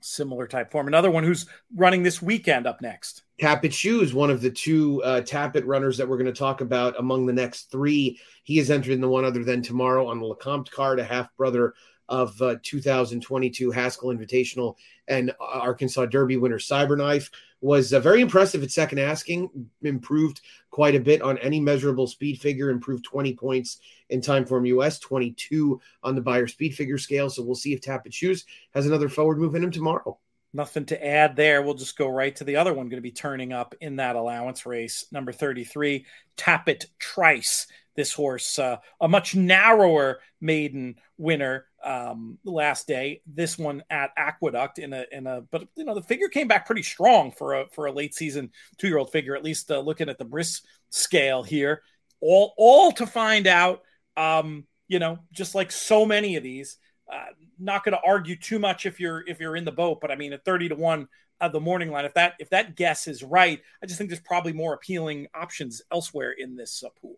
Similar 0.00 0.48
type 0.48 0.72
form. 0.72 0.88
Another 0.88 1.12
one 1.12 1.22
who's 1.22 1.46
running 1.76 2.02
this 2.02 2.20
weekend 2.20 2.66
up 2.66 2.82
next. 2.82 3.22
Tapit 3.40 3.72
Shoes, 3.72 4.12
one 4.12 4.30
of 4.30 4.40
the 4.40 4.50
two 4.50 5.02
uh, 5.04 5.20
Tapit 5.20 5.64
runners 5.64 5.96
that 5.98 6.08
we're 6.08 6.16
going 6.16 6.32
to 6.32 6.38
talk 6.38 6.60
about 6.60 6.98
among 6.98 7.26
the 7.26 7.32
next 7.32 7.70
three. 7.70 8.18
He 8.42 8.58
is 8.58 8.70
entered 8.70 8.92
in 8.92 9.00
the 9.00 9.08
one 9.08 9.24
other 9.24 9.44
than 9.44 9.62
tomorrow 9.62 10.08
on 10.08 10.18
the 10.18 10.26
Lecomte 10.26 10.70
card, 10.70 10.98
a 10.98 11.04
half 11.04 11.28
brother 11.36 11.74
of 12.12 12.40
uh, 12.42 12.56
2022 12.62 13.70
Haskell 13.70 14.10
Invitational 14.10 14.76
and 15.08 15.32
Arkansas 15.40 16.04
Derby 16.06 16.36
winner 16.36 16.58
Cyberknife 16.58 17.30
was 17.62 17.94
uh, 17.94 18.00
very 18.00 18.20
impressive 18.20 18.62
at 18.62 18.70
second 18.70 18.98
asking, 18.98 19.48
improved 19.82 20.42
quite 20.70 20.94
a 20.94 21.00
bit 21.00 21.22
on 21.22 21.38
any 21.38 21.58
measurable 21.58 22.06
speed 22.06 22.38
figure, 22.38 22.68
improved 22.68 23.04
20 23.04 23.34
points 23.34 23.78
in 24.10 24.20
time 24.20 24.44
Timeform 24.44 24.68
US, 24.68 24.98
22 24.98 25.80
on 26.02 26.14
the 26.14 26.20
Beyer 26.20 26.46
speed 26.46 26.74
figure 26.74 26.98
scale. 26.98 27.30
So 27.30 27.42
we'll 27.42 27.54
see 27.54 27.72
if 27.72 27.80
Tapit 27.80 28.12
Shoes 28.12 28.44
has 28.74 28.84
another 28.84 29.08
forward 29.08 29.38
move 29.38 29.54
in 29.54 29.64
him 29.64 29.70
tomorrow. 29.70 30.18
Nothing 30.52 30.84
to 30.86 31.06
add 31.06 31.34
there. 31.34 31.62
We'll 31.62 31.72
just 31.72 31.96
go 31.96 32.08
right 32.08 32.36
to 32.36 32.44
the 32.44 32.56
other 32.56 32.74
one 32.74 32.90
going 32.90 32.98
to 32.98 33.00
be 33.00 33.10
turning 33.10 33.54
up 33.54 33.74
in 33.80 33.96
that 33.96 34.16
allowance 34.16 34.66
race. 34.66 35.06
Number 35.10 35.32
33, 35.32 36.04
Tapit 36.36 36.84
Trice. 36.98 37.68
This 37.94 38.12
horse, 38.12 38.58
uh, 38.58 38.78
a 39.00 39.08
much 39.08 39.34
narrower 39.34 40.20
maiden 40.40 40.96
winner 41.18 41.66
um, 41.84 42.38
last 42.44 42.86
day. 42.86 43.20
This 43.26 43.58
one 43.58 43.82
at 43.90 44.12
Aqueduct 44.16 44.78
in 44.78 44.92
a 44.92 45.04
in 45.12 45.26
a, 45.26 45.42
but 45.42 45.68
you 45.76 45.84
know 45.84 45.94
the 45.94 46.02
figure 46.02 46.28
came 46.28 46.48
back 46.48 46.66
pretty 46.66 46.82
strong 46.82 47.32
for 47.32 47.54
a 47.54 47.66
for 47.68 47.86
a 47.86 47.92
late 47.92 48.14
season 48.14 48.50
two 48.78 48.88
year 48.88 48.98
old 48.98 49.12
figure. 49.12 49.36
At 49.36 49.44
least 49.44 49.70
uh, 49.70 49.80
looking 49.80 50.08
at 50.08 50.18
the 50.18 50.24
bris 50.24 50.62
scale 50.90 51.42
here, 51.42 51.82
all 52.20 52.54
all 52.56 52.92
to 52.92 53.06
find 53.06 53.46
out. 53.46 53.82
Um, 54.16 54.66
you 54.88 54.98
know, 54.98 55.18
just 55.32 55.54
like 55.54 55.72
so 55.72 56.04
many 56.04 56.36
of 56.36 56.42
these, 56.42 56.76
uh, 57.10 57.26
not 57.58 57.84
going 57.84 57.94
to 57.94 58.02
argue 58.06 58.36
too 58.36 58.58
much 58.58 58.86
if 58.86 59.00
you're 59.00 59.24
if 59.26 59.40
you're 59.40 59.56
in 59.56 59.64
the 59.64 59.72
boat. 59.72 60.00
But 60.00 60.10
I 60.10 60.16
mean, 60.16 60.32
at 60.32 60.44
thirty 60.44 60.68
to 60.68 60.74
one 60.74 61.08
of 61.40 61.52
the 61.52 61.60
morning 61.60 61.90
line, 61.90 62.04
if 62.04 62.14
that 62.14 62.34
if 62.38 62.50
that 62.50 62.76
guess 62.76 63.06
is 63.08 63.22
right, 63.22 63.60
I 63.82 63.86
just 63.86 63.98
think 63.98 64.10
there's 64.10 64.20
probably 64.20 64.52
more 64.52 64.74
appealing 64.74 65.28
options 65.34 65.82
elsewhere 65.90 66.32
in 66.32 66.56
this 66.56 66.82
uh, 66.84 66.90
pool. 67.00 67.16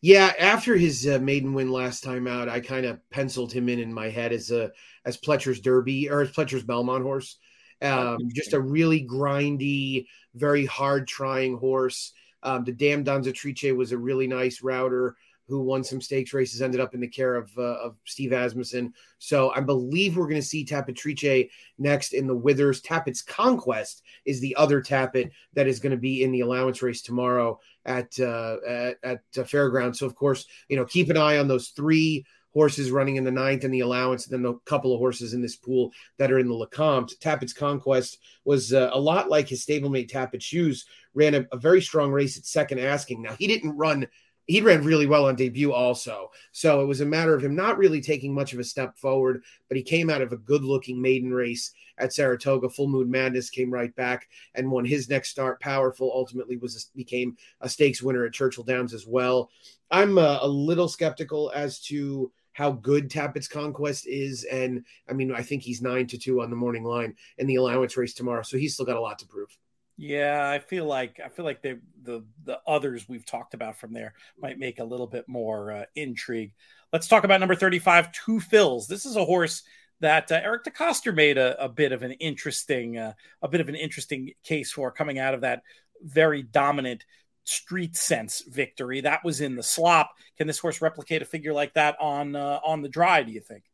Yeah, 0.00 0.32
after 0.38 0.76
his 0.76 1.06
uh, 1.06 1.18
maiden 1.20 1.54
win 1.54 1.70
last 1.70 2.02
time 2.02 2.26
out, 2.26 2.48
I 2.48 2.60
kind 2.60 2.86
of 2.86 3.00
penciled 3.10 3.52
him 3.52 3.68
in 3.68 3.78
in 3.78 3.92
my 3.92 4.08
head 4.08 4.32
as 4.32 4.50
a 4.50 4.70
as 5.04 5.16
Pletcher's 5.16 5.60
Derby 5.60 6.10
or 6.10 6.22
as 6.22 6.32
Pletcher's 6.32 6.64
Belmont 6.64 7.02
horse. 7.02 7.38
Um, 7.82 8.18
just 8.34 8.52
a 8.52 8.60
really 8.60 9.06
grindy, 9.06 10.06
very 10.34 10.66
hard 10.66 11.08
trying 11.08 11.56
horse. 11.56 12.12
Um, 12.42 12.64
the 12.64 12.72
Dam 12.72 13.04
Danzatrice 13.04 13.74
was 13.74 13.92
a 13.92 13.98
really 13.98 14.26
nice 14.26 14.62
router 14.62 15.16
who 15.50 15.60
won 15.62 15.82
some 15.82 16.00
stakes 16.00 16.32
races, 16.32 16.62
ended 16.62 16.80
up 16.80 16.94
in 16.94 17.00
the 17.00 17.08
care 17.08 17.34
of, 17.34 17.50
uh, 17.58 17.62
of 17.82 17.96
Steve 18.04 18.32
Asmussen. 18.32 18.94
So 19.18 19.52
I 19.54 19.60
believe 19.60 20.16
we're 20.16 20.28
going 20.28 20.40
to 20.40 20.46
see 20.46 20.64
Tapit 20.64 20.96
Trice 20.96 21.50
next 21.76 22.12
in 22.12 22.28
the 22.28 22.36
Withers. 22.36 22.80
Tapit's 22.80 23.20
Conquest 23.20 24.02
is 24.24 24.40
the 24.40 24.54
other 24.54 24.80
Tapit 24.80 25.32
that 25.54 25.66
is 25.66 25.80
going 25.80 25.90
to 25.90 25.98
be 25.98 26.22
in 26.22 26.30
the 26.30 26.42
allowance 26.42 26.82
race 26.82 27.02
tomorrow 27.02 27.58
at 27.84 28.18
uh, 28.18 28.56
at, 28.66 28.96
at. 29.02 29.20
So 29.32 30.06
of 30.06 30.14
course, 30.14 30.46
you 30.68 30.76
know, 30.76 30.84
keep 30.84 31.10
an 31.10 31.16
eye 31.16 31.38
on 31.38 31.48
those 31.48 31.68
three 31.68 32.24
horses 32.52 32.90
running 32.90 33.16
in 33.16 33.24
the 33.24 33.30
ninth 33.30 33.64
and 33.64 33.72
the 33.72 33.80
allowance, 33.80 34.26
and 34.26 34.44
then 34.44 34.52
a 34.52 34.58
couple 34.68 34.92
of 34.92 34.98
horses 34.98 35.34
in 35.34 35.42
this 35.42 35.56
pool 35.56 35.92
that 36.18 36.32
are 36.32 36.38
in 36.38 36.48
the 36.48 36.54
Lecomte. 36.54 37.18
Tapit's 37.18 37.52
Conquest 37.52 38.18
was 38.44 38.72
uh, 38.72 38.90
a 38.92 39.00
lot 39.00 39.30
like 39.30 39.48
his 39.48 39.64
stablemate 39.64 40.10
Tapit 40.10 40.42
Shoes, 40.42 40.84
ran 41.14 41.34
a, 41.34 41.46
a, 41.52 41.56
very 41.56 41.80
strong 41.80 42.10
race 42.10 42.36
at 42.36 42.44
second 42.44 42.80
asking. 42.80 43.22
Now, 43.22 43.34
he 43.34 43.46
didn't 43.46 43.76
run 43.76 44.08
he 44.50 44.60
ran 44.60 44.82
really 44.82 45.06
well 45.06 45.26
on 45.26 45.36
debut 45.36 45.72
also. 45.72 46.30
So 46.50 46.80
it 46.80 46.86
was 46.86 47.00
a 47.00 47.06
matter 47.06 47.34
of 47.34 47.44
him 47.44 47.54
not 47.54 47.78
really 47.78 48.00
taking 48.00 48.34
much 48.34 48.52
of 48.52 48.58
a 48.58 48.64
step 48.64 48.98
forward, 48.98 49.44
but 49.68 49.76
he 49.76 49.82
came 49.84 50.10
out 50.10 50.22
of 50.22 50.32
a 50.32 50.38
good 50.38 50.64
looking 50.64 51.00
maiden 51.00 51.32
race 51.32 51.72
at 51.98 52.12
Saratoga. 52.12 52.68
Full 52.68 52.88
Moon 52.88 53.08
Madness 53.08 53.48
came 53.48 53.72
right 53.72 53.94
back 53.94 54.28
and 54.56 54.68
won 54.68 54.84
his 54.84 55.08
next 55.08 55.28
start. 55.28 55.60
Powerful 55.60 56.10
ultimately 56.12 56.56
was 56.56 56.74
a, 56.76 56.96
became 56.96 57.36
a 57.60 57.68
stakes 57.68 58.02
winner 58.02 58.24
at 58.24 58.32
Churchill 58.32 58.64
Downs 58.64 58.92
as 58.92 59.06
well. 59.06 59.50
I'm 59.92 60.18
uh, 60.18 60.38
a 60.42 60.48
little 60.48 60.88
skeptical 60.88 61.52
as 61.54 61.78
to 61.82 62.32
how 62.52 62.72
good 62.72 63.08
Tapit's 63.08 63.46
conquest 63.46 64.08
is. 64.08 64.42
And 64.50 64.84
I 65.08 65.12
mean, 65.12 65.32
I 65.32 65.42
think 65.42 65.62
he's 65.62 65.80
nine 65.80 66.08
to 66.08 66.18
two 66.18 66.42
on 66.42 66.50
the 66.50 66.56
morning 66.56 66.82
line 66.82 67.14
in 67.38 67.46
the 67.46 67.54
allowance 67.54 67.96
race 67.96 68.14
tomorrow. 68.14 68.42
So 68.42 68.58
he's 68.58 68.74
still 68.74 68.86
got 68.86 68.96
a 68.96 69.00
lot 69.00 69.20
to 69.20 69.26
prove. 69.26 69.56
Yeah, 70.00 70.48
I 70.48 70.60
feel 70.60 70.86
like 70.86 71.20
I 71.22 71.28
feel 71.28 71.44
like 71.44 71.60
the 71.60 71.78
the 72.02 72.24
the 72.44 72.58
others 72.66 73.06
we've 73.06 73.26
talked 73.26 73.52
about 73.52 73.76
from 73.78 73.92
there 73.92 74.14
might 74.38 74.58
make 74.58 74.78
a 74.78 74.84
little 74.84 75.06
bit 75.06 75.28
more 75.28 75.72
uh, 75.72 75.84
intrigue. 75.94 76.54
Let's 76.90 77.06
talk 77.06 77.24
about 77.24 77.38
number 77.38 77.54
35, 77.54 78.10
Two 78.10 78.40
Phil's. 78.40 78.86
This 78.86 79.04
is 79.04 79.16
a 79.16 79.24
horse 79.26 79.62
that 80.00 80.32
uh, 80.32 80.40
Eric 80.42 80.64
DeCoster 80.64 81.14
made 81.14 81.36
a, 81.36 81.62
a, 81.62 81.68
bit 81.68 81.92
of 81.92 82.02
an 82.02 82.12
interesting 82.12 82.96
uh, 82.96 83.12
a 83.42 83.48
bit 83.48 83.60
of 83.60 83.68
an 83.68 83.74
interesting 83.74 84.32
case 84.42 84.72
for 84.72 84.90
coming 84.90 85.18
out 85.18 85.34
of 85.34 85.42
that 85.42 85.64
very 86.00 86.42
dominant 86.44 87.04
street 87.44 87.94
sense 87.94 88.42
victory. 88.48 89.02
That 89.02 89.22
was 89.22 89.42
in 89.42 89.54
the 89.54 89.62
slop. 89.62 90.14
Can 90.38 90.46
this 90.46 90.60
horse 90.60 90.80
replicate 90.80 91.20
a 91.20 91.26
figure 91.26 91.52
like 91.52 91.74
that 91.74 91.96
on 92.00 92.34
uh, 92.34 92.60
on 92.64 92.80
the 92.80 92.88
dry, 92.88 93.22
do 93.22 93.32
you 93.32 93.40
think? 93.40 93.64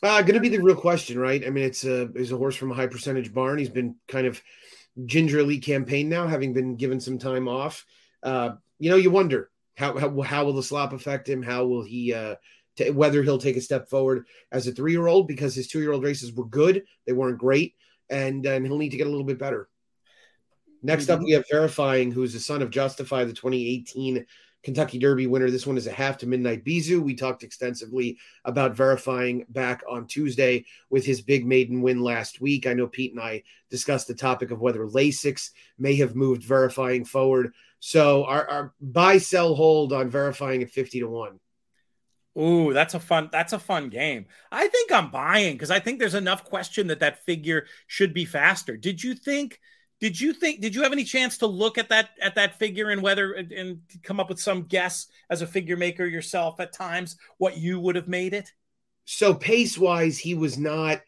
Uh, 0.00 0.20
going 0.22 0.34
to 0.34 0.40
be 0.40 0.48
the 0.48 0.58
real 0.58 0.76
question, 0.76 1.18
right? 1.18 1.44
I 1.44 1.50
mean, 1.50 1.64
it's 1.64 1.84
a, 1.84 2.02
it's 2.14 2.32
a 2.32 2.36
horse 2.36 2.56
from 2.56 2.72
a 2.72 2.74
high 2.74 2.88
percentage 2.88 3.32
barn. 3.32 3.58
He's 3.58 3.68
been 3.68 3.94
kind 4.08 4.26
of 4.26 4.42
gingerly 5.04 5.58
campaign 5.58 6.08
now, 6.08 6.26
having 6.26 6.52
been 6.52 6.76
given 6.76 7.00
some 7.00 7.18
time 7.18 7.48
off. 7.48 7.86
Uh, 8.22 8.52
you 8.78 8.90
know, 8.90 8.96
you 8.96 9.10
wonder 9.10 9.50
how, 9.76 9.96
how, 9.98 10.20
how 10.20 10.44
will 10.44 10.52
the 10.52 10.62
slop 10.62 10.92
affect 10.92 11.28
him? 11.28 11.42
How 11.42 11.64
will 11.66 11.82
he 11.82 12.12
uh, 12.12 12.36
t- 12.76 12.90
whether 12.90 13.22
he'll 13.22 13.38
take 13.38 13.56
a 13.56 13.60
step 13.60 13.88
forward 13.88 14.26
as 14.50 14.66
a 14.66 14.72
three 14.72 14.92
year 14.92 15.06
old 15.06 15.28
because 15.28 15.54
his 15.54 15.68
two 15.68 15.80
year 15.80 15.92
old 15.92 16.04
races 16.04 16.32
were 16.32 16.46
good, 16.46 16.84
they 17.06 17.12
weren't 17.12 17.38
great, 17.38 17.74
and 18.10 18.44
and 18.46 18.66
he'll 18.66 18.78
need 18.78 18.90
to 18.90 18.96
get 18.96 19.06
a 19.06 19.10
little 19.10 19.26
bit 19.26 19.38
better. 19.38 19.68
Next 20.82 21.04
mm-hmm. 21.04 21.20
up, 21.20 21.24
we 21.24 21.32
have 21.32 21.44
Verifying, 21.50 22.10
who's 22.10 22.32
the 22.32 22.40
son 22.40 22.60
of 22.60 22.70
Justify, 22.70 23.24
the 23.24 23.32
2018 23.32 24.26
Kentucky 24.62 24.98
Derby 24.98 25.26
winner. 25.26 25.50
This 25.50 25.66
one 25.66 25.76
is 25.76 25.86
a 25.86 25.92
half 25.92 26.18
to 26.18 26.26
midnight 26.26 26.64
Bisou. 26.64 27.02
We 27.02 27.14
talked 27.14 27.42
extensively 27.42 28.18
about 28.44 28.76
verifying 28.76 29.44
back 29.48 29.82
on 29.88 30.06
Tuesday 30.06 30.64
with 30.90 31.04
his 31.04 31.20
big 31.20 31.46
maiden 31.46 31.82
win 31.82 32.02
last 32.02 32.40
week. 32.40 32.66
I 32.66 32.74
know 32.74 32.86
Pete 32.86 33.12
and 33.12 33.20
I 33.20 33.42
discussed 33.70 34.08
the 34.08 34.14
topic 34.14 34.50
of 34.50 34.60
whether 34.60 34.86
Lasix 34.86 35.50
may 35.78 35.96
have 35.96 36.14
moved 36.14 36.44
verifying 36.44 37.04
forward. 37.04 37.52
So 37.80 38.24
our, 38.24 38.48
our 38.48 38.74
buy 38.80 39.18
sell 39.18 39.54
hold 39.54 39.92
on 39.92 40.08
verifying 40.08 40.62
at 40.62 40.70
50 40.70 41.00
to 41.00 41.08
1. 41.08 41.40
Ooh, 42.38 42.72
that's 42.72 42.94
a 42.94 43.00
fun 43.00 43.28
that's 43.30 43.52
a 43.52 43.58
fun 43.58 43.90
game. 43.90 44.26
I 44.50 44.66
think 44.68 44.90
I'm 44.90 45.10
buying 45.10 45.52
because 45.52 45.70
I 45.70 45.80
think 45.80 45.98
there's 45.98 46.14
enough 46.14 46.44
question 46.44 46.86
that 46.86 47.00
that 47.00 47.24
figure 47.24 47.66
should 47.86 48.14
be 48.14 48.24
faster. 48.24 48.76
Did 48.76 49.04
you 49.04 49.14
think 49.14 49.60
did 50.02 50.20
you 50.20 50.32
think? 50.32 50.60
Did 50.60 50.74
you 50.74 50.82
have 50.82 50.90
any 50.90 51.04
chance 51.04 51.38
to 51.38 51.46
look 51.46 51.78
at 51.78 51.88
that 51.90 52.10
at 52.20 52.34
that 52.34 52.58
figure 52.58 52.90
and 52.90 53.00
whether 53.02 53.34
and 53.34 53.78
come 54.02 54.18
up 54.18 54.28
with 54.28 54.40
some 54.40 54.64
guess 54.64 55.06
as 55.30 55.42
a 55.42 55.46
figure 55.46 55.76
maker 55.76 56.04
yourself 56.04 56.58
at 56.58 56.72
times 56.72 57.14
what 57.38 57.56
you 57.56 57.78
would 57.78 57.94
have 57.94 58.08
made 58.08 58.34
it? 58.34 58.50
So 59.04 59.32
pace 59.32 59.78
wise, 59.78 60.18
he 60.18 60.34
was 60.34 60.58
not. 60.58 61.02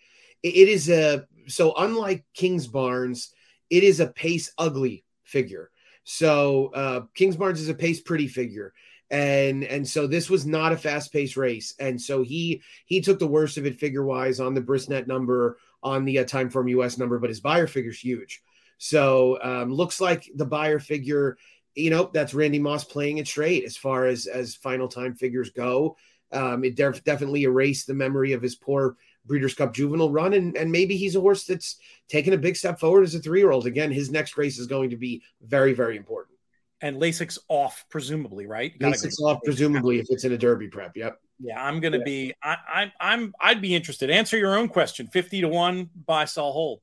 It 0.45 0.69
is 0.69 0.89
a 0.89 1.27
so 1.49 1.75
unlike 1.77 2.25
Kingsbarns, 2.39 3.31
it 3.69 3.83
is 3.83 3.99
a 3.99 4.07
pace 4.07 4.53
ugly 4.59 5.05
figure. 5.25 5.73
So 6.05 6.71
uh 6.73 7.01
Kingsbarns 7.19 7.55
is 7.55 7.69
a 7.69 7.75
pace 7.75 8.01
pretty 8.01 8.29
figure 8.29 8.73
and 9.11 9.65
and 9.65 9.87
so 9.87 10.07
this 10.07 10.31
was 10.31 10.47
not 10.47 10.73
a 10.73 10.77
fast 10.77 11.13
paced 11.13 11.37
race 11.37 11.75
and 11.81 12.01
so 12.01 12.23
he 12.23 12.63
he 12.87 13.01
took 13.01 13.19
the 13.19 13.27
worst 13.27 13.59
of 13.59 13.67
it 13.67 13.79
figure 13.79 14.05
wise 14.05 14.39
on 14.39 14.55
the 14.55 14.63
brisnet 14.63 15.09
number 15.09 15.59
on 15.83 16.05
the 16.05 16.21
uh, 16.21 16.25
Timeform 16.25 16.71
us 16.83 16.97
number 16.97 17.19
but 17.19 17.29
his 17.29 17.41
Beyer 17.41 17.67
figure's 17.67 17.99
huge 17.99 18.41
so 18.85 19.39
um, 19.43 19.73
looks 19.73 19.99
like 19.99 20.31
the 20.35 20.45
Beyer 20.45 20.79
figure, 20.79 21.39
you 21.75 21.89
know, 21.89 22.11
that's 22.13 22.35
Randy 22.35 22.59
Moss 22.59 22.85
playing 22.85 23.17
it 23.17 23.27
straight 23.27 23.65
as 23.65 23.79
far 23.79 24.05
as 24.05 24.27
as 24.27 24.57
final 24.57 24.89
time 24.89 25.15
figures 25.15 25.49
go. 25.49 25.97
Um, 26.31 26.65
it 26.65 26.77
def- 26.77 27.03
definitely 27.03 27.45
erased 27.45 27.87
the 27.87 27.95
memory 27.95 28.33
of 28.33 28.43
his 28.43 28.57
poor 28.57 28.97
Breeders' 29.25 29.55
Cup 29.55 29.73
juvenile 29.73 30.11
run, 30.11 30.35
and 30.35 30.55
and 30.55 30.71
maybe 30.71 30.99
he's 30.99 31.17
a 31.17 31.21
horse 31.23 31.47
that's 31.47 31.79
taken 32.11 32.35
a 32.35 32.37
big 32.37 32.57
step 32.57 32.79
forward 32.79 33.05
as 33.05 33.15
a 33.15 33.21
three 33.21 33.41
year 33.41 33.53
old. 33.53 33.67
Again, 33.67 33.91
his 33.91 34.11
next 34.11 34.37
race 34.37 34.59
is 34.59 34.67
going 34.67 34.91
to 34.91 34.99
be 34.99 35.23
very 35.41 35.73
very 35.73 35.97
important. 35.97 36.37
And 36.83 36.99
Lasix 36.99 37.39
off, 37.49 37.87
presumably, 37.89 38.45
right? 38.45 38.79
Lasix 38.81 39.19
off, 39.23 39.41
presumably, 39.45 39.99
if 39.99 40.09
it's 40.11 40.25
in 40.25 40.33
a 40.33 40.37
Derby 40.37 40.69
prep. 40.69 40.95
Yep. 40.95 41.19
Yeah, 41.41 41.65
I'm 41.65 41.81
going 41.81 41.93
to 41.93 42.01
yeah. 42.01 42.05
be. 42.05 42.35
I, 42.43 42.57
I, 42.69 42.93
I'm. 43.01 43.33
I'd 43.41 43.63
be 43.63 43.75
interested. 43.75 44.11
Answer 44.11 44.37
your 44.37 44.59
own 44.59 44.69
question. 44.69 45.07
Fifty 45.07 45.41
to 45.41 45.49
one, 45.49 45.89
buy, 46.05 46.27
sell, 46.27 46.53
hold. 46.53 46.81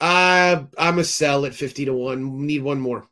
Uh, 0.00 0.64
I'm 0.76 0.98
a 0.98 1.04
sell 1.04 1.44
at 1.44 1.54
50 1.54 1.86
to 1.86 1.92
1. 1.92 2.46
Need 2.46 2.62
one 2.62 2.80
more. 2.80 3.08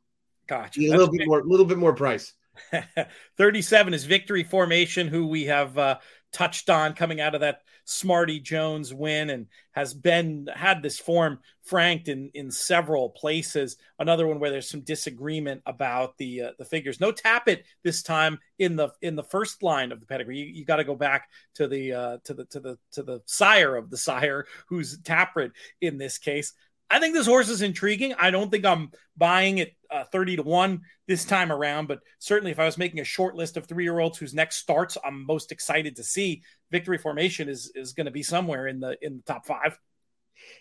Gotcha. 0.46 0.80
Need 0.80 0.90
a 0.90 0.96
little 0.96 1.12
bit 1.12 1.26
more, 1.26 1.40
a 1.40 1.44
little 1.44 1.66
bit 1.66 1.78
more 1.78 1.94
price. 1.94 2.32
37 3.36 3.94
is 3.94 4.04
Victory 4.04 4.44
Formation, 4.44 5.08
who 5.08 5.26
we 5.26 5.44
have 5.44 5.76
uh, 5.76 5.98
touched 6.32 6.70
on 6.70 6.94
coming 6.94 7.20
out 7.20 7.34
of 7.34 7.40
that 7.40 7.60
Smarty 7.86 8.40
Jones 8.40 8.92
win 8.92 9.30
and 9.30 9.46
has 9.70 9.94
been 9.94 10.48
had 10.52 10.82
this 10.82 10.98
form 10.98 11.38
franked 11.62 12.08
in 12.08 12.30
in 12.34 12.50
several 12.50 13.10
places. 13.10 13.76
Another 13.98 14.26
one 14.26 14.40
where 14.40 14.50
there's 14.50 14.68
some 14.68 14.80
disagreement 14.80 15.62
about 15.66 16.18
the 16.18 16.42
uh, 16.42 16.50
the 16.58 16.64
figures. 16.64 17.00
No 17.00 17.12
Tapit 17.12 17.62
this 17.84 18.02
time 18.02 18.40
in 18.58 18.74
the 18.74 18.90
in 19.02 19.14
the 19.14 19.22
first 19.22 19.62
line 19.62 19.92
of 19.92 20.00
the 20.00 20.06
pedigree. 20.06 20.38
You, 20.38 20.46
you 20.46 20.64
got 20.64 20.76
to 20.76 20.84
go 20.84 20.96
back 20.96 21.28
to 21.54 21.68
the 21.68 21.92
uh, 21.92 22.18
to 22.24 22.34
the 22.34 22.44
to 22.46 22.60
the 22.60 22.78
to 22.92 23.02
the 23.04 23.22
sire 23.26 23.76
of 23.76 23.88
the 23.88 23.96
sire, 23.96 24.46
who's 24.68 24.98
Tapit 24.98 25.52
in 25.80 25.96
this 25.96 26.18
case. 26.18 26.54
I 26.88 27.00
think 27.00 27.14
this 27.14 27.26
horse 27.26 27.48
is 27.48 27.62
intriguing. 27.62 28.14
I 28.18 28.30
don't 28.30 28.50
think 28.50 28.64
I'm 28.64 28.90
buying 29.16 29.58
it 29.58 29.74
uh, 29.90 30.04
30 30.04 30.36
to 30.36 30.42
1 30.42 30.80
this 31.08 31.24
time 31.24 31.50
around, 31.50 31.88
but 31.88 32.00
certainly 32.18 32.52
if 32.52 32.58
I 32.58 32.64
was 32.64 32.78
making 32.78 33.00
a 33.00 33.04
short 33.04 33.34
list 33.34 33.56
of 33.56 33.66
three 33.66 33.84
year 33.84 33.98
olds 33.98 34.18
whose 34.18 34.34
next 34.34 34.56
starts 34.56 34.96
I'm 35.04 35.26
most 35.26 35.52
excited 35.52 35.96
to 35.96 36.04
see, 36.04 36.42
victory 36.70 36.98
formation 36.98 37.48
is 37.48 37.72
is 37.74 37.92
going 37.92 38.06
to 38.06 38.12
be 38.12 38.22
somewhere 38.22 38.66
in 38.66 38.80
the 38.80 38.96
in 39.02 39.16
the 39.16 39.22
top 39.22 39.46
five. 39.46 39.78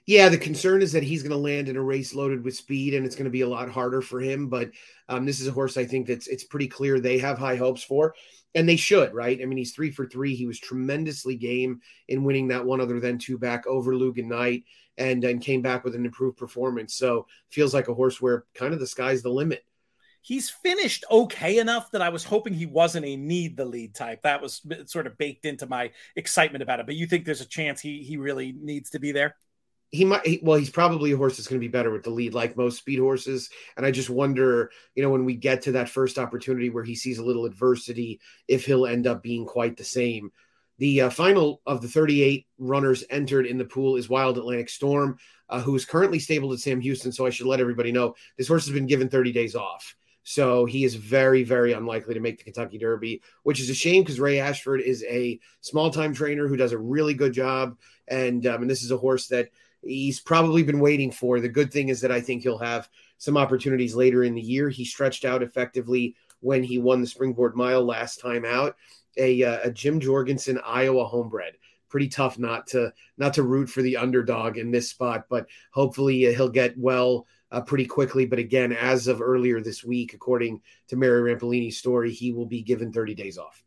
Yeah, 0.05 0.29
the 0.29 0.37
concern 0.37 0.81
is 0.81 0.91
that 0.91 1.03
he's 1.03 1.23
going 1.23 1.31
to 1.31 1.37
land 1.37 1.69
in 1.69 1.77
a 1.77 1.81
race 1.81 2.13
loaded 2.13 2.43
with 2.43 2.55
speed, 2.55 2.93
and 2.93 3.05
it's 3.05 3.15
going 3.15 3.25
to 3.25 3.31
be 3.31 3.41
a 3.41 3.49
lot 3.49 3.69
harder 3.69 4.01
for 4.01 4.19
him. 4.19 4.49
But 4.49 4.71
um, 5.09 5.25
this 5.25 5.39
is 5.39 5.47
a 5.47 5.51
horse 5.51 5.77
I 5.77 5.85
think 5.85 6.07
that's 6.07 6.27
it's 6.27 6.43
pretty 6.43 6.67
clear 6.67 6.99
they 6.99 7.17
have 7.19 7.37
high 7.37 7.55
hopes 7.55 7.83
for, 7.83 8.15
and 8.53 8.67
they 8.67 8.75
should, 8.75 9.13
right? 9.13 9.39
I 9.41 9.45
mean, 9.45 9.57
he's 9.57 9.73
three 9.73 9.91
for 9.91 10.05
three. 10.05 10.35
He 10.35 10.47
was 10.47 10.59
tremendously 10.59 11.35
game 11.35 11.81
in 12.07 12.23
winning 12.23 12.47
that 12.49 12.65
one 12.65 12.81
other 12.81 12.99
than 12.99 13.17
two 13.17 13.37
back 13.37 13.67
over 13.67 13.93
Lugan 13.93 14.27
Knight 14.27 14.63
and 14.97 15.23
and 15.23 15.41
came 15.41 15.61
back 15.61 15.83
with 15.83 15.95
an 15.95 16.05
improved 16.05 16.37
performance. 16.37 16.95
So 16.95 17.27
feels 17.49 17.73
like 17.73 17.87
a 17.87 17.93
horse 17.93 18.21
where 18.21 18.45
kind 18.53 18.73
of 18.73 18.79
the 18.79 18.87
sky's 18.87 19.21
the 19.21 19.29
limit. 19.29 19.63
He's 20.21 20.49
finished 20.49 21.05
okay 21.11 21.59
enough 21.59 21.91
that 21.91 22.01
I 22.01 22.09
was 22.09 22.23
hoping 22.23 22.53
he 22.53 22.65
wasn't 22.65 23.05
a 23.05 23.15
need 23.15 23.55
the 23.57 23.65
lead 23.65 23.93
type. 23.93 24.23
That 24.23 24.41
was 24.41 24.65
sort 24.87 25.05
of 25.05 25.19
baked 25.19 25.45
into 25.45 25.67
my 25.67 25.91
excitement 26.15 26.63
about 26.63 26.79
it. 26.79 26.87
But 26.87 26.95
you 26.95 27.05
think 27.05 27.25
there's 27.25 27.41
a 27.41 27.45
chance 27.45 27.79
he 27.79 28.01
he 28.01 28.17
really 28.17 28.51
needs 28.51 28.89
to 28.91 28.99
be 28.99 29.11
there? 29.11 29.35
He 29.91 30.05
might 30.05 30.25
he, 30.25 30.39
well 30.43 30.57
he's 30.57 30.69
probably 30.69 31.11
a 31.11 31.17
horse 31.17 31.37
that's 31.37 31.47
going 31.47 31.59
to 31.59 31.65
be 31.65 31.71
better 31.71 31.91
with 31.91 32.03
the 32.03 32.09
lead 32.09 32.33
like 32.33 32.57
most 32.57 32.77
speed 32.77 32.99
horses 32.99 33.49
and 33.77 33.85
i 33.85 33.91
just 33.91 34.09
wonder 34.09 34.71
you 34.95 35.03
know 35.03 35.09
when 35.09 35.25
we 35.25 35.35
get 35.35 35.61
to 35.61 35.73
that 35.73 35.89
first 35.89 36.17
opportunity 36.17 36.69
where 36.69 36.83
he 36.83 36.95
sees 36.95 37.17
a 37.17 37.23
little 37.23 37.45
adversity 37.45 38.19
if 38.47 38.65
he'll 38.65 38.85
end 38.85 39.07
up 39.07 39.23
being 39.23 39.45
quite 39.45 39.77
the 39.77 39.83
same 39.83 40.31
the 40.77 41.01
uh, 41.01 41.09
final 41.09 41.61
of 41.65 41.81
the 41.81 41.87
38 41.87 42.45
runners 42.57 43.03
entered 43.09 43.45
in 43.45 43.57
the 43.57 43.65
pool 43.65 43.95
is 43.95 44.09
Wild 44.09 44.37
Atlantic 44.37 44.69
Storm, 44.69 45.17
uh, 45.49 45.61
who 45.61 45.75
is 45.75 45.85
currently 45.85 46.19
stabled 46.19 46.53
at 46.53 46.59
Sam 46.59 46.81
Houston. 46.81 47.11
So 47.11 47.25
I 47.25 47.29
should 47.29 47.47
let 47.47 47.61
everybody 47.61 47.91
know 47.91 48.15
this 48.37 48.47
horse 48.47 48.65
has 48.65 48.73
been 48.73 48.87
given 48.87 49.07
30 49.07 49.31
days 49.31 49.55
off. 49.55 49.95
So 50.23 50.65
he 50.65 50.83
is 50.83 50.95
very, 50.95 51.43
very 51.43 51.73
unlikely 51.73 52.15
to 52.15 52.19
make 52.19 52.39
the 52.39 52.45
Kentucky 52.45 52.79
Derby, 52.79 53.21
which 53.43 53.59
is 53.59 53.69
a 53.69 53.75
shame 53.75 54.01
because 54.01 54.19
Ray 54.19 54.39
Ashford 54.39 54.81
is 54.81 55.05
a 55.07 55.39
small 55.61 55.91
time 55.91 56.13
trainer 56.13 56.47
who 56.47 56.57
does 56.57 56.71
a 56.71 56.77
really 56.77 57.13
good 57.13 57.31
job. 57.31 57.77
And, 58.07 58.45
um, 58.47 58.61
and 58.61 58.69
this 58.69 58.83
is 58.83 58.91
a 58.91 58.97
horse 58.97 59.27
that 59.27 59.49
he's 59.85 60.19
probably 60.19 60.63
been 60.63 60.79
waiting 60.79 61.11
for. 61.11 61.39
The 61.39 61.49
good 61.49 61.71
thing 61.71 61.89
is 61.89 62.01
that 62.01 62.11
I 62.11 62.21
think 62.21 62.43
he'll 62.43 62.57
have 62.57 62.89
some 63.17 63.37
opportunities 63.37 63.95
later 63.95 64.23
in 64.23 64.35
the 64.35 64.41
year. 64.41 64.69
He 64.69 64.83
stretched 64.85 65.25
out 65.25 65.43
effectively 65.43 66.15
when 66.41 66.63
he 66.63 66.77
won 66.77 67.01
the 67.01 67.07
Springboard 67.07 67.55
Mile 67.55 67.83
last 67.83 68.19
time 68.19 68.45
out 68.45 68.75
a, 69.17 69.43
uh, 69.43 69.59
a 69.63 69.71
Jim 69.71 69.99
Jorgensen 69.99 70.59
Iowa 70.65 71.05
homebred. 71.05 71.57
Pretty 71.87 72.09
tough 72.09 72.37
not 72.37 72.67
to 72.67 72.91
not 73.17 73.33
to 73.35 73.43
root 73.43 73.69
for 73.69 73.81
the 73.81 73.95
underdog 73.95 74.57
in 74.57 74.71
this 74.71 74.89
spot, 74.89 75.27
but 75.29 75.45
hopefully 75.71 76.27
uh, 76.27 76.31
he'll 76.31 76.49
get 76.49 76.77
well 76.77 77.25
uh, 77.51 77.61
pretty 77.61 77.85
quickly. 77.85 78.25
But 78.25 78.39
again, 78.39 78.73
as 78.73 79.07
of 79.07 79.21
earlier 79.21 79.61
this 79.61 79.83
week, 79.83 80.13
according 80.13 80.61
to 80.89 80.97
Mary 80.97 81.33
Rampellini's 81.33 81.77
story, 81.77 82.11
he 82.11 82.33
will 82.33 82.47
be 82.47 82.61
given 82.61 82.91
30 82.91 83.15
days 83.15 83.37
off 83.37 83.63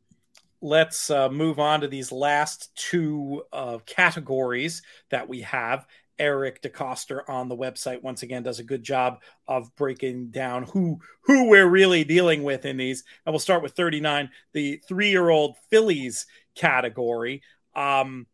let's 0.60 1.10
uh, 1.10 1.28
move 1.28 1.58
on 1.58 1.80
to 1.80 1.88
these 1.88 2.10
last 2.10 2.74
two 2.74 3.42
uh, 3.52 3.78
categories 3.86 4.82
that 5.10 5.28
we 5.28 5.42
have. 5.42 5.86
Eric 6.18 6.62
DeCoster 6.62 7.20
on 7.28 7.48
the 7.48 7.56
website 7.56 8.02
once 8.02 8.22
again 8.22 8.42
does 8.42 8.58
a 8.58 8.64
good 8.64 8.82
job 8.82 9.20
of 9.46 9.74
breaking 9.76 10.30
down 10.30 10.64
who 10.64 11.00
who 11.22 11.48
we're 11.48 11.68
really 11.68 12.04
dealing 12.04 12.42
with 12.42 12.64
in 12.64 12.76
these. 12.76 13.04
And 13.24 13.32
we'll 13.32 13.40
start 13.40 13.62
with 13.62 13.72
39, 13.72 14.30
the 14.52 14.82
three-year-old 14.88 15.56
fillies 15.70 16.26
category. 16.54 17.42
Um, 17.74 18.26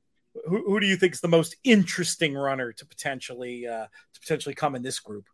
who, 0.46 0.64
who 0.66 0.80
do 0.80 0.86
you 0.86 0.96
think 0.96 1.14
is 1.14 1.20
the 1.20 1.28
most 1.28 1.56
interesting 1.64 2.34
runner 2.34 2.72
to 2.72 2.86
potentially 2.86 3.66
uh, 3.66 3.86
to 3.86 4.20
potentially 4.20 4.54
come 4.54 4.74
in 4.74 4.82
this 4.82 5.00
group? 5.00 5.28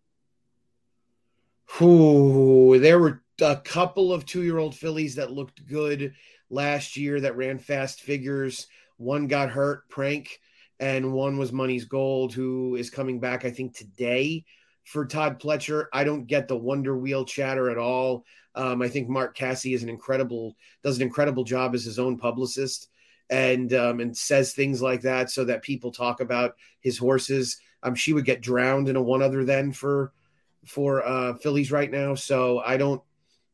Who 1.79 2.79
there 2.81 2.99
were 2.99 3.23
a 3.41 3.57
couple 3.57 4.13
of 4.13 4.27
two-year-old 4.27 4.75
fillies 4.75 5.15
that 5.15 5.31
looked 5.31 5.67
good 5.67 6.15
last 6.51 6.97
year 6.97 7.21
that 7.21 7.37
ran 7.37 7.59
fast 7.59 8.01
figures. 8.01 8.67
One 8.97 9.29
got 9.29 9.51
hurt, 9.51 9.89
prank 9.89 10.41
and 10.81 11.13
one 11.13 11.37
was 11.37 11.53
Money's 11.53 11.85
Gold, 11.85 12.33
who 12.33 12.75
is 12.75 12.89
coming 12.89 13.21
back, 13.21 13.45
I 13.45 13.51
think, 13.51 13.77
today 13.77 14.45
for 14.85 15.05
Todd 15.05 15.39
Pletcher. 15.39 15.85
I 15.93 16.05
don't 16.05 16.27
get 16.27 16.49
the 16.49 16.57
Wonder 16.57 16.97
Wheel 16.97 17.25
chatter 17.27 17.71
at 17.71 17.79
all. 17.79 18.25
Um, 18.55 18.81
I 18.81 18.89
think 18.89 19.09
Mark 19.09 19.37
Casse 19.37 19.67
is 19.67 19.83
an 19.83 19.91
incredible, 19.91 20.57
does 20.83 20.97
an 20.97 21.03
incredible 21.03 21.45
job 21.45 21.75
as 21.75 21.85
his 21.85 21.99
own 21.99 22.17
publicist, 22.17 22.89
and 23.29 23.73
um, 23.75 24.01
and 24.01 24.17
says 24.17 24.55
things 24.55 24.81
like 24.81 25.03
that 25.03 25.31
so 25.31 25.45
that 25.45 25.63
people 25.63 25.93
talk 25.93 26.21
about 26.21 26.57
his 26.81 26.99
horses. 26.99 27.61
Um, 27.83 27.95
she 27.95 28.13
would 28.15 28.25
get 28.25 28.41
drowned 28.41 28.89
in 28.89 28.97
a 28.97 29.03
one 29.03 29.23
other 29.23 29.45
than 29.45 29.73
for 29.73 30.13
for 30.65 31.07
uh, 31.07 31.35
fillies 31.35 31.71
right 31.71 31.91
now. 31.91 32.15
So 32.15 32.61
I 32.61 32.79
don't 32.79 33.03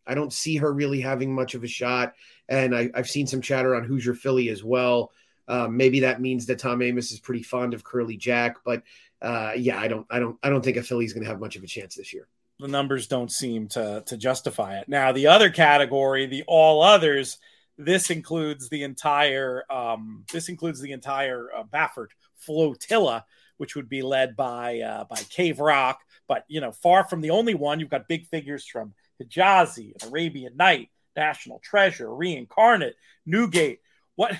I 0.06 0.14
don't 0.14 0.32
see 0.32 0.56
her 0.56 0.72
really 0.72 1.00
having 1.00 1.34
much 1.34 1.54
of 1.54 1.64
a 1.64 1.68
shot. 1.68 2.14
And 2.48 2.74
I, 2.74 2.90
I've 2.94 3.10
seen 3.10 3.26
some 3.26 3.42
chatter 3.42 3.74
on 3.74 3.84
Hoosier 3.84 4.14
Philly 4.14 4.48
as 4.48 4.62
well. 4.62 5.10
Um, 5.48 5.76
maybe 5.76 6.00
that 6.00 6.20
means 6.20 6.46
that 6.46 6.58
Tom 6.58 6.80
Amoss 6.80 7.12
is 7.12 7.20
pretty 7.20 7.42
fond 7.42 7.74
of 7.74 7.84
Curly 7.84 8.16
Jack, 8.16 8.56
but 8.64 8.82
uh, 9.22 9.52
yeah, 9.56 9.78
I 9.78 9.88
don't, 9.88 10.06
I 10.10 10.18
don't, 10.18 10.36
I 10.42 10.48
don't 10.48 10.62
think 10.62 10.76
a 10.76 10.82
filly's 10.82 11.12
going 11.12 11.24
to 11.24 11.30
have 11.30 11.40
much 11.40 11.56
of 11.56 11.62
a 11.62 11.66
chance 11.66 11.94
this 11.94 12.12
year. 12.12 12.28
The 12.58 12.68
numbers 12.68 13.06
don't 13.06 13.30
seem 13.30 13.68
to 13.68 14.02
to 14.06 14.16
justify 14.16 14.78
it. 14.78 14.88
Now, 14.88 15.12
the 15.12 15.26
other 15.26 15.50
category, 15.50 16.26
the 16.26 16.42
all 16.46 16.82
others, 16.82 17.36
this 17.76 18.08
includes 18.08 18.70
the 18.70 18.82
entire, 18.82 19.64
um, 19.70 20.24
this 20.32 20.48
includes 20.48 20.80
the 20.80 20.92
entire 20.92 21.50
uh, 21.54 21.64
Baffert 21.64 22.08
flotilla, 22.38 23.26
which 23.58 23.76
would 23.76 23.90
be 23.90 24.00
led 24.00 24.36
by 24.36 24.80
uh, 24.80 25.04
by 25.04 25.16
Cave 25.28 25.60
Rock, 25.60 26.00
but 26.26 26.44
you 26.48 26.62
know, 26.62 26.72
far 26.72 27.04
from 27.04 27.20
the 27.20 27.30
only 27.30 27.54
one. 27.54 27.78
You've 27.78 27.90
got 27.90 28.08
big 28.08 28.26
figures 28.26 28.66
from 28.66 28.94
Hejazi, 29.22 29.92
Arabian 30.06 30.56
Knight, 30.56 30.88
National 31.14 31.58
Treasure, 31.58 32.12
Reincarnate, 32.14 32.96
Newgate. 33.26 33.80
What 34.14 34.32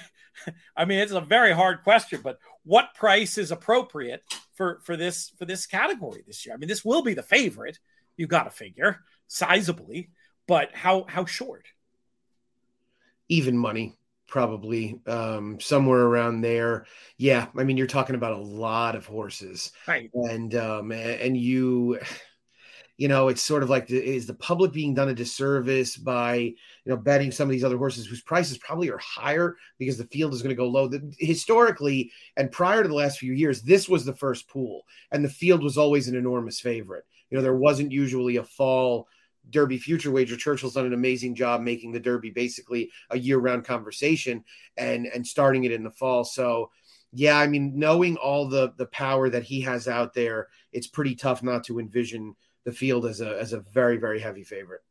I 0.77 0.85
mean, 0.85 0.99
it's 0.99 1.13
a 1.13 1.21
very 1.21 1.53
hard 1.53 1.83
question, 1.83 2.21
but 2.23 2.39
what 2.65 2.95
price 2.95 3.39
is 3.39 3.51
appropriate 3.51 4.23
for 4.55 4.81
for 4.85 4.97
this 4.97 5.33
for 5.39 5.45
this 5.45 5.67
category 5.67 6.23
this 6.27 6.45
year? 6.45 6.55
I 6.55 6.59
mean, 6.59 6.69
this 6.69 6.85
will 6.85 7.03
be 7.03 7.15
the 7.15 7.23
favorite. 7.23 7.79
You 8.17 8.27
got 8.27 8.45
to 8.45 8.51
figure 8.51 9.01
sizably, 9.29 10.09
but 10.47 10.75
how 10.75 11.05
how 11.09 11.25
short? 11.25 11.67
Even 13.29 13.59
money, 13.59 13.97
probably 14.29 15.01
um, 15.07 15.59
somewhere 15.61 16.03
around 16.03 16.41
there. 16.41 16.87
Yeah, 17.17 17.47
I 17.57 17.65
mean, 17.65 17.77
you're 17.77 17.87
talking 17.87 18.15
about 18.15 18.33
a 18.33 18.39
lot 18.39 18.95
of 18.95 19.07
horses, 19.07 19.73
right? 19.87 20.11
And 20.15 20.55
um, 20.55 20.93
and 20.93 21.37
you 21.37 21.99
you 22.97 23.09
know, 23.09 23.29
it's 23.29 23.43
sort 23.43 23.63
of 23.63 23.69
like 23.69 23.87
the, 23.87 24.03
is 24.03 24.27
the 24.27 24.35
public 24.35 24.73
being 24.73 24.95
done 24.95 25.11
a 25.11 25.15
disservice 25.15 25.97
by 25.97 26.37
you 26.37 26.55
know 26.87 26.97
betting 26.97 27.31
some 27.31 27.47
of 27.47 27.53
these 27.53 27.65
other 27.65 27.77
horses 27.77 28.07
whose 28.07 28.23
prices 28.23 28.57
probably 28.57 28.91
are 28.91 28.99
higher 28.99 29.57
because 29.79 29.99
the 29.99 30.07
field 30.07 30.33
is 30.33 30.43
going 30.43 30.55
to 30.55 30.57
go 30.57 30.69
low. 30.69 30.89
The, 30.89 31.15
historically, 31.19 32.11
and 32.37 32.51
prior 32.51 32.83
to 32.83 32.89
the 32.89 32.95
last 32.95 33.19
few 33.19 33.35
years, 33.35 33.63
this 33.63 33.89
was 33.89 34.05
the 34.05 34.15
first 34.15 34.49
pool, 34.49 34.83
and 35.13 35.25
the 35.25 35.29
field 35.29 35.63
was 35.63 35.77
always 35.77 36.09
an 36.09 36.17
enormous 36.17 36.59
favorite. 36.59 37.05
You 37.31 37.37
know, 37.37 37.43
there 37.43 37.57
wasn't 37.57 37.93
usually 37.93 38.37
a 38.37 38.45
fall 38.45 39.09
Derby 39.51 39.79
future 39.79 40.11
wager. 40.11 40.37
Churchill's 40.37 40.75
done 40.75 40.87
an 40.87 40.95
amazing 40.95 41.35
job 41.35 41.61
making 41.61 41.93
the 41.93 42.01
Derby 42.01 42.31
basically 42.31 42.91
a 43.11 43.19
year-round 43.19 43.65
conversation 43.65 44.43
and 44.77 45.07
and 45.07 45.27
starting 45.27 45.65
it 45.65 45.73
in 45.73 45.85
the 45.85 45.91
fall. 45.91 46.25
So 46.25 46.71
yeah, 47.13 47.39
I 47.39 47.47
mean, 47.47 47.79
knowing 47.79 48.17
all 48.17 48.49
the 48.49 48.73
the 48.77 48.87
power 48.87 49.29
that 49.29 49.45
he 49.45 49.61
has 49.63 49.87
out 49.87 50.15
there, 50.15 50.49
it's 50.73 50.87
pretty 50.87 51.15
tough 51.15 51.43
not 51.43 51.65
to 51.65 51.79
envision 51.79 52.35
the 52.67 52.73
field 52.73 53.07
as 53.07 53.23
a 53.23 53.41
as 53.41 53.55
a 53.55 53.61
very 53.61 53.97
very 53.97 54.21
heavy 54.21 54.45
favorite. 54.45 54.83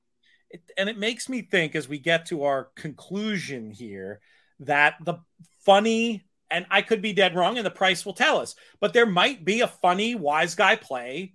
It, 0.49 0.63
and 0.77 0.89
it 0.89 0.97
makes 0.97 1.29
me 1.29 1.43
think 1.43 1.75
as 1.75 1.87
we 1.87 1.99
get 1.99 2.25
to 2.27 2.43
our 2.43 2.69
conclusion 2.75 3.69
here 3.69 4.21
that 4.61 4.95
the 5.03 5.15
funny 5.63 6.25
and 6.49 6.65
I 6.71 6.81
could 6.81 7.01
be 7.01 7.13
dead 7.13 7.35
wrong 7.35 7.57
and 7.57 7.65
the 7.65 7.71
price 7.71 8.05
will 8.05 8.13
tell 8.13 8.39
us, 8.39 8.55
but 8.79 8.93
there 8.93 9.05
might 9.05 9.43
be 9.43 9.61
a 9.61 9.67
funny 9.67 10.15
wise 10.15 10.55
guy 10.55 10.75
play 10.75 11.33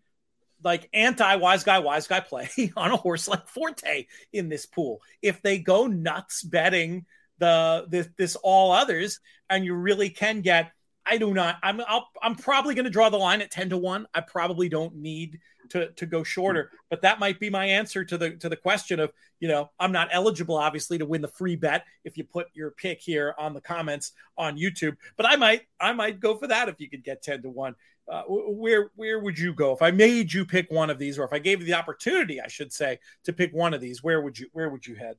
like 0.65 0.89
anti 0.93 1.37
wise 1.37 1.63
guy 1.63 1.79
wise 1.79 2.07
guy 2.07 2.21
play 2.21 2.49
on 2.77 2.91
a 2.91 2.97
horse 2.97 3.29
like 3.29 3.47
Forte 3.47 4.07
in 4.33 4.49
this 4.49 4.67
pool. 4.67 5.01
If 5.23 5.43
they 5.43 5.59
go 5.59 5.87
nuts 5.87 6.43
betting 6.43 7.07
the 7.39 7.87
this, 7.89 8.09
this 8.17 8.37
all 8.37 8.73
others 8.73 9.21
and 9.49 9.65
you 9.65 9.75
really 9.75 10.11
can 10.11 10.41
get 10.41 10.73
I 11.11 11.19
do 11.19 11.35
not. 11.35 11.57
I'm 11.63 11.81
i 11.81 12.01
am 12.23 12.37
probably 12.37 12.77
going 12.77 12.85
to 12.85 12.91
draw 12.91 13.11
the 13.11 13.17
line 13.17 13.43
at 13.43 13.51
ten 13.51 13.69
to 13.71 13.77
one. 13.77 14.07
I 14.15 14.21
probably 14.21 14.69
don't 14.69 14.95
need 14.95 15.41
to 15.71 15.91
to 15.91 16.07
go 16.07 16.23
shorter, 16.23 16.71
but 16.89 17.03
that 17.03 17.19
might 17.19 17.41
be 17.41 17.51
my 17.51 17.65
answer 17.65 18.05
to 18.05 18.17
the 18.17 18.37
to 18.37 18.49
the 18.49 18.57
question 18.57 19.01
of 19.01 19.13
you 19.41 19.49
know 19.49 19.71
I'm 19.81 19.91
not 19.91 20.09
eligible 20.13 20.57
obviously 20.57 20.99
to 20.99 21.07
win 21.07 21.21
the 21.21 21.29
free 21.29 21.57
bet 21.57 21.85
if 22.05 22.17
you 22.17 22.23
put 22.23 22.47
your 22.55 22.71
pick 22.71 23.01
here 23.01 23.35
on 23.39 23.55
the 23.55 23.61
comments 23.61 24.13
on 24.39 24.57
YouTube, 24.57 24.97
but 25.17 25.27
I 25.27 25.35
might 25.35 25.63
I 25.81 25.93
might 25.93 26.21
go 26.21 26.37
for 26.37 26.47
that 26.47 26.69
if 26.69 26.77
you 26.79 26.89
could 26.89 27.03
get 27.03 27.23
ten 27.23 27.43
to 27.43 27.51
one. 27.51 27.75
Uh, 28.09 28.23
where 28.29 28.91
where 28.95 29.19
would 29.19 29.39
you 29.39 29.53
go 29.53 29.73
if 29.73 29.83
I 29.83 29.91
made 29.91 30.33
you 30.33 30.45
pick 30.45 30.71
one 30.71 30.91
of 30.91 30.99
these, 30.99 31.19
or 31.19 31.25
if 31.25 31.33
I 31.33 31.41
gave 31.41 31.61
you 31.61 31.67
the 31.67 31.75
opportunity, 31.75 32.41
I 32.41 32.49
should 32.49 32.73
say, 32.73 32.99
to 33.25 33.33
pick 33.33 33.53
one 33.53 33.75
of 33.75 33.81
these? 33.81 34.03
Where 34.03 34.21
would 34.21 34.39
you 34.39 34.47
where 34.53 34.69
would 34.69 34.87
you 34.87 34.95
head? 34.95 35.17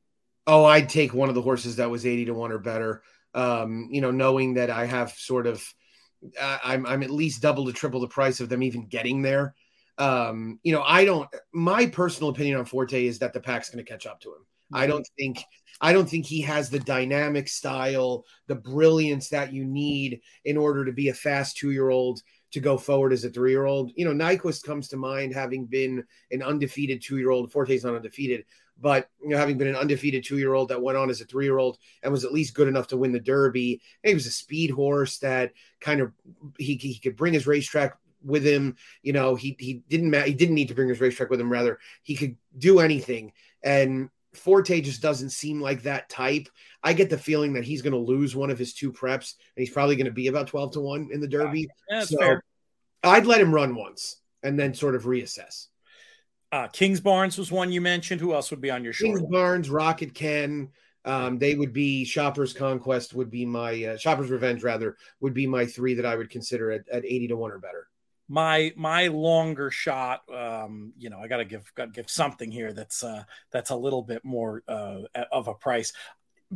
Oh, 0.47 0.63
I'd 0.63 0.89
take 0.89 1.13
one 1.13 1.29
of 1.29 1.35
the 1.35 1.41
horses 1.41 1.75
that 1.75 1.89
was 1.89 2.05
eighty 2.05 2.25
to 2.25 2.33
one 2.33 2.51
or 2.51 2.59
better. 2.59 3.03
Um, 3.33 3.87
you 3.91 4.01
know, 4.01 4.11
knowing 4.11 4.55
that 4.55 4.69
I 4.69 4.85
have 4.85 5.11
sort 5.11 5.47
of 5.47 5.65
I'm 6.41 6.85
I'm 6.85 7.03
at 7.03 7.11
least 7.11 7.41
double 7.41 7.65
to 7.65 7.73
triple 7.73 8.01
the 8.01 8.07
price 8.07 8.39
of 8.39 8.49
them 8.49 8.63
even 8.63 8.87
getting 8.87 9.21
there. 9.21 9.55
Um, 9.97 10.59
you 10.63 10.73
know, 10.73 10.83
I 10.83 11.05
don't. 11.05 11.29
My 11.53 11.85
personal 11.85 12.29
opinion 12.29 12.57
on 12.57 12.65
Forte 12.65 13.05
is 13.05 13.19
that 13.19 13.33
the 13.33 13.39
pack's 13.39 13.69
going 13.69 13.83
to 13.83 13.89
catch 13.89 14.05
up 14.05 14.21
to 14.21 14.29
him. 14.29 14.35
Mm-hmm. 14.35 14.75
I 14.75 14.87
don't 14.87 15.07
think 15.17 15.43
I 15.81 15.93
don't 15.93 16.07
think 16.09 16.25
he 16.25 16.41
has 16.41 16.69
the 16.69 16.79
dynamic 16.79 17.47
style, 17.47 18.25
the 18.47 18.55
brilliance 18.55 19.29
that 19.29 19.51
you 19.51 19.65
need 19.65 20.21
in 20.45 20.57
order 20.57 20.85
to 20.85 20.91
be 20.91 21.09
a 21.09 21.13
fast 21.13 21.57
two 21.57 21.71
year 21.71 21.89
old 21.89 22.21
to 22.51 22.59
go 22.59 22.77
forward 22.77 23.13
as 23.13 23.25
a 23.25 23.29
three 23.29 23.51
year 23.51 23.65
old. 23.65 23.91
You 23.95 24.05
know, 24.05 24.13
Nyquist 24.13 24.63
comes 24.63 24.87
to 24.89 24.97
mind 24.97 25.33
having 25.33 25.65
been 25.65 26.03
an 26.31 26.43
undefeated 26.43 27.01
two 27.01 27.17
year 27.17 27.31
old. 27.31 27.51
Forte's 27.51 27.83
not 27.83 27.95
undefeated, 27.95 28.45
but 28.81 29.09
you 29.21 29.29
know, 29.29 29.37
having 29.37 29.57
been 29.57 29.67
an 29.67 29.75
undefeated 29.75 30.23
two 30.23 30.37
year 30.37 30.53
old 30.53 30.69
that 30.69 30.81
went 30.81 30.97
on 30.97 31.09
as 31.09 31.21
a 31.21 31.25
three 31.25 31.45
year 31.45 31.57
old 31.57 31.77
and 32.03 32.11
was 32.11 32.25
at 32.25 32.33
least 32.33 32.55
good 32.55 32.67
enough 32.67 32.87
to 32.87 32.97
win 32.97 33.11
the 33.11 33.19
Derby. 33.19 33.81
He 34.03 34.13
was 34.13 34.25
a 34.25 34.31
speed 34.31 34.71
horse 34.71 35.19
that 35.19 35.53
kind 35.79 36.01
of 36.01 36.11
he, 36.57 36.75
he 36.75 36.99
could 36.99 37.15
bring 37.15 37.33
his 37.33 37.47
racetrack 37.47 37.97
with 38.23 38.43
him. 38.43 38.75
You 39.03 39.13
know, 39.13 39.35
he 39.35 39.55
he 39.59 39.81
didn't 39.87 40.13
he 40.25 40.33
didn't 40.33 40.55
need 40.55 40.69
to 40.69 40.75
bring 40.75 40.89
his 40.89 41.01
racetrack 41.01 41.29
with 41.29 41.39
him. 41.39 41.51
Rather, 41.51 41.79
he 42.01 42.15
could 42.15 42.37
do 42.57 42.79
anything. 42.79 43.33
And 43.63 44.09
Forte 44.33 44.81
just 44.81 45.01
doesn't 45.01 45.31
seem 45.31 45.61
like 45.61 45.83
that 45.83 46.09
type. 46.09 46.47
I 46.83 46.93
get 46.93 47.09
the 47.09 47.17
feeling 47.17 47.53
that 47.53 47.63
he's 47.63 47.81
going 47.81 47.93
to 47.93 47.99
lose 47.99 48.35
one 48.35 48.49
of 48.49 48.57
his 48.57 48.73
two 48.73 48.91
preps, 48.91 49.35
and 49.55 49.63
he's 49.63 49.73
probably 49.73 49.95
going 49.95 50.05
to 50.05 50.11
be 50.11 50.27
about 50.27 50.47
twelve 50.47 50.71
to 50.73 50.79
one 50.79 51.09
in 51.11 51.19
the 51.19 51.27
Derby. 51.27 51.69
Yeah, 51.89 52.03
so 52.03 52.17
fair. 52.17 52.43
I'd 53.03 53.25
let 53.25 53.41
him 53.41 53.53
run 53.53 53.75
once 53.75 54.17
and 54.43 54.59
then 54.59 54.73
sort 54.73 54.95
of 54.95 55.03
reassess. 55.03 55.67
Uh, 56.51 56.67
Kingsbarns 56.67 57.37
was 57.37 57.51
one 57.51 57.71
you 57.71 57.81
mentioned. 57.81 58.19
Who 58.19 58.33
else 58.33 58.51
would 58.51 58.61
be 58.61 58.71
on 58.71 58.83
your 58.83 58.93
show? 58.93 59.05
Kingsbarns, 59.05 59.71
Rocket 59.71 60.13
Can. 60.13 60.69
Um, 61.03 61.39
they 61.39 61.55
would 61.55 61.73
be 61.73 62.05
Shoppers 62.05 62.53
Conquest 62.53 63.13
would 63.13 63.31
be 63.31 63.45
my 63.45 63.83
uh, 63.85 63.97
Shoppers 63.97 64.29
Revenge 64.29 64.63
rather 64.63 64.97
would 65.19 65.33
be 65.33 65.47
my 65.47 65.65
three 65.65 65.95
that 65.95 66.05
I 66.05 66.15
would 66.15 66.29
consider 66.29 66.71
at, 66.71 66.87
at 66.89 67.05
eighty 67.05 67.27
to 67.27 67.35
one 67.35 67.51
or 67.51 67.57
better. 67.57 67.87
My 68.27 68.71
my 68.75 69.07
longer 69.07 69.71
shot, 69.71 70.21
um, 70.33 70.93
you 70.97 71.09
know, 71.09 71.17
I 71.17 71.27
gotta 71.27 71.45
give 71.45 71.71
gotta 71.73 71.91
give 71.91 72.09
something 72.09 72.51
here 72.51 72.71
that's 72.71 73.03
uh, 73.03 73.23
that's 73.51 73.71
a 73.71 73.75
little 73.75 74.03
bit 74.03 74.23
more 74.23 74.61
uh, 74.67 75.01
of 75.31 75.47
a 75.47 75.53
price 75.53 75.91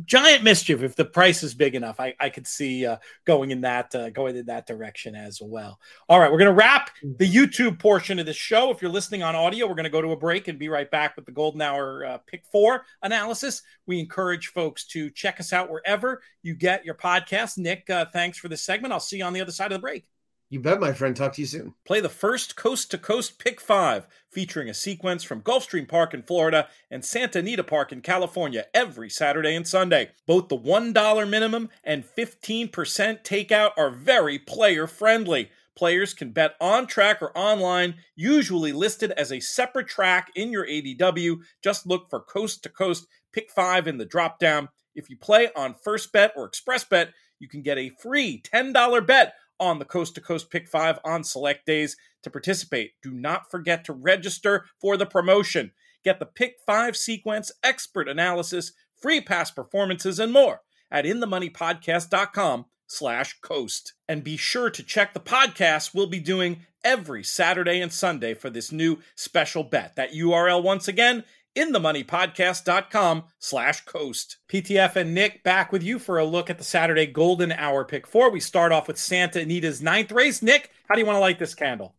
giant 0.04 0.44
mischief. 0.44 0.82
If 0.82 0.96
the 0.96 1.04
price 1.04 1.42
is 1.42 1.54
big 1.54 1.74
enough 1.74 2.00
i, 2.00 2.14
I 2.20 2.28
could 2.28 2.46
see 2.46 2.86
uh, 2.86 2.96
going 3.24 3.50
in 3.50 3.60
that 3.62 3.94
uh, 3.94 4.10
going 4.10 4.36
in 4.36 4.46
that 4.46 4.66
direction 4.66 5.14
as 5.14 5.40
well. 5.42 5.78
All 6.08 6.20
right 6.20 6.30
we're 6.30 6.38
going 6.38 6.50
to 6.50 6.54
wrap 6.54 6.90
the 7.02 7.32
youtube 7.32 7.78
portion 7.78 8.18
of 8.18 8.26
the 8.26 8.32
show. 8.32 8.70
If 8.70 8.82
you're 8.82 8.90
listening 8.90 9.22
on 9.22 9.34
audio 9.34 9.66
we're 9.66 9.74
going 9.74 9.84
to 9.84 9.90
go 9.90 10.02
to 10.02 10.12
a 10.12 10.16
break 10.16 10.48
and 10.48 10.58
be 10.58 10.68
right 10.68 10.90
back 10.90 11.16
with 11.16 11.26
the 11.26 11.32
golden 11.32 11.62
hour 11.62 12.04
uh, 12.04 12.18
pick 12.26 12.44
four 12.50 12.84
analysis. 13.02 13.62
We 13.86 14.00
encourage 14.00 14.48
folks 14.48 14.84
to 14.88 15.10
check 15.10 15.40
us 15.40 15.52
out 15.52 15.70
wherever 15.70 16.22
you 16.42 16.54
get 16.54 16.84
your 16.84 16.94
podcast 16.94 17.58
nick 17.58 17.88
uh, 17.90 18.06
thanks 18.12 18.38
for 18.38 18.48
this 18.48 18.62
segment. 18.62 18.92
I'll 18.92 19.00
see 19.00 19.18
you 19.18 19.24
on 19.24 19.32
the 19.32 19.40
other 19.40 19.52
side 19.52 19.72
of 19.72 19.78
the 19.78 19.82
break 19.82 20.06
you 20.48 20.60
bet, 20.60 20.78
my 20.78 20.92
friend. 20.92 21.16
Talk 21.16 21.32
to 21.34 21.40
you 21.40 21.46
soon. 21.46 21.74
Play 21.84 22.00
the 22.00 22.08
first 22.08 22.54
coast 22.54 22.90
to 22.92 22.98
coast 22.98 23.38
pick 23.38 23.60
five, 23.60 24.06
featuring 24.30 24.68
a 24.68 24.74
sequence 24.74 25.24
from 25.24 25.42
Gulfstream 25.42 25.88
Park 25.88 26.14
in 26.14 26.22
Florida 26.22 26.68
and 26.90 27.04
Santa 27.04 27.40
Anita 27.40 27.64
Park 27.64 27.90
in 27.90 28.00
California 28.00 28.66
every 28.72 29.10
Saturday 29.10 29.56
and 29.56 29.66
Sunday. 29.66 30.10
Both 30.26 30.48
the 30.48 30.58
$1 30.58 31.28
minimum 31.28 31.70
and 31.82 32.04
15% 32.04 32.70
takeout 32.70 33.70
are 33.76 33.90
very 33.90 34.38
player 34.38 34.86
friendly. 34.86 35.50
Players 35.76 36.14
can 36.14 36.30
bet 36.30 36.54
on 36.60 36.86
track 36.86 37.20
or 37.20 37.36
online, 37.36 37.96
usually 38.14 38.72
listed 38.72 39.10
as 39.12 39.32
a 39.32 39.40
separate 39.40 39.88
track 39.88 40.30
in 40.34 40.50
your 40.50 40.66
ADW. 40.66 41.38
Just 41.62 41.86
look 41.86 42.08
for 42.08 42.20
coast 42.20 42.62
to 42.62 42.68
coast 42.68 43.06
pick 43.32 43.50
five 43.50 43.86
in 43.86 43.98
the 43.98 44.06
drop 44.06 44.38
down. 44.38 44.68
If 44.94 45.10
you 45.10 45.18
play 45.18 45.50
on 45.54 45.74
First 45.74 46.12
Bet 46.12 46.32
or 46.34 46.50
XpressBet, 46.50 47.10
you 47.38 47.48
can 47.48 47.60
get 47.60 47.76
a 47.76 47.90
free 48.00 48.40
$10 48.40 49.06
bet 49.06 49.34
on 49.58 49.78
the 49.78 49.84
Coast 49.84 50.14
to 50.14 50.20
Coast 50.20 50.50
Pick 50.50 50.68
5 50.68 50.98
on 51.04 51.24
select 51.24 51.66
days 51.66 51.96
to 52.22 52.30
participate. 52.30 52.92
Do 53.02 53.10
not 53.12 53.50
forget 53.50 53.84
to 53.84 53.92
register 53.92 54.66
for 54.80 54.96
the 54.96 55.06
promotion. 55.06 55.72
Get 56.04 56.18
the 56.18 56.26
Pick 56.26 56.56
5 56.66 56.96
sequence, 56.96 57.50
expert 57.62 58.08
analysis, 58.08 58.72
free 59.00 59.20
pass 59.20 59.50
performances, 59.50 60.18
and 60.18 60.32
more 60.32 60.60
at 60.90 61.04
inthemoneypodcast.com 61.04 62.66
slash 62.86 63.38
coast. 63.40 63.94
And 64.08 64.22
be 64.22 64.36
sure 64.36 64.70
to 64.70 64.82
check 64.82 65.14
the 65.14 65.20
podcast 65.20 65.94
we'll 65.94 66.06
be 66.06 66.20
doing 66.20 66.60
every 66.84 67.24
Saturday 67.24 67.80
and 67.80 67.92
Sunday 67.92 68.34
for 68.34 68.48
this 68.48 68.70
new 68.70 68.98
special 69.16 69.64
bet. 69.64 69.96
That 69.96 70.12
URL 70.12 70.62
once 70.62 70.86
again 70.86 71.24
inthemoneypodcast.com 71.56 73.24
slash 73.38 73.84
coast. 73.84 74.36
PTF 74.48 74.96
and 74.96 75.14
Nick 75.14 75.42
back 75.42 75.72
with 75.72 75.82
you 75.82 75.98
for 75.98 76.18
a 76.18 76.24
look 76.24 76.50
at 76.50 76.58
the 76.58 76.64
Saturday 76.64 77.06
Golden 77.06 77.52
Hour 77.52 77.84
pick 77.84 78.06
four. 78.06 78.30
We 78.30 78.40
start 78.40 78.72
off 78.72 78.88
with 78.88 78.98
Santa 78.98 79.40
Anita's 79.40 79.82
ninth 79.82 80.12
race. 80.12 80.42
Nick, 80.42 80.70
how 80.88 80.94
do 80.94 81.00
you 81.00 81.06
want 81.06 81.16
to 81.16 81.20
light 81.20 81.38
this 81.38 81.54
candle? 81.54 81.94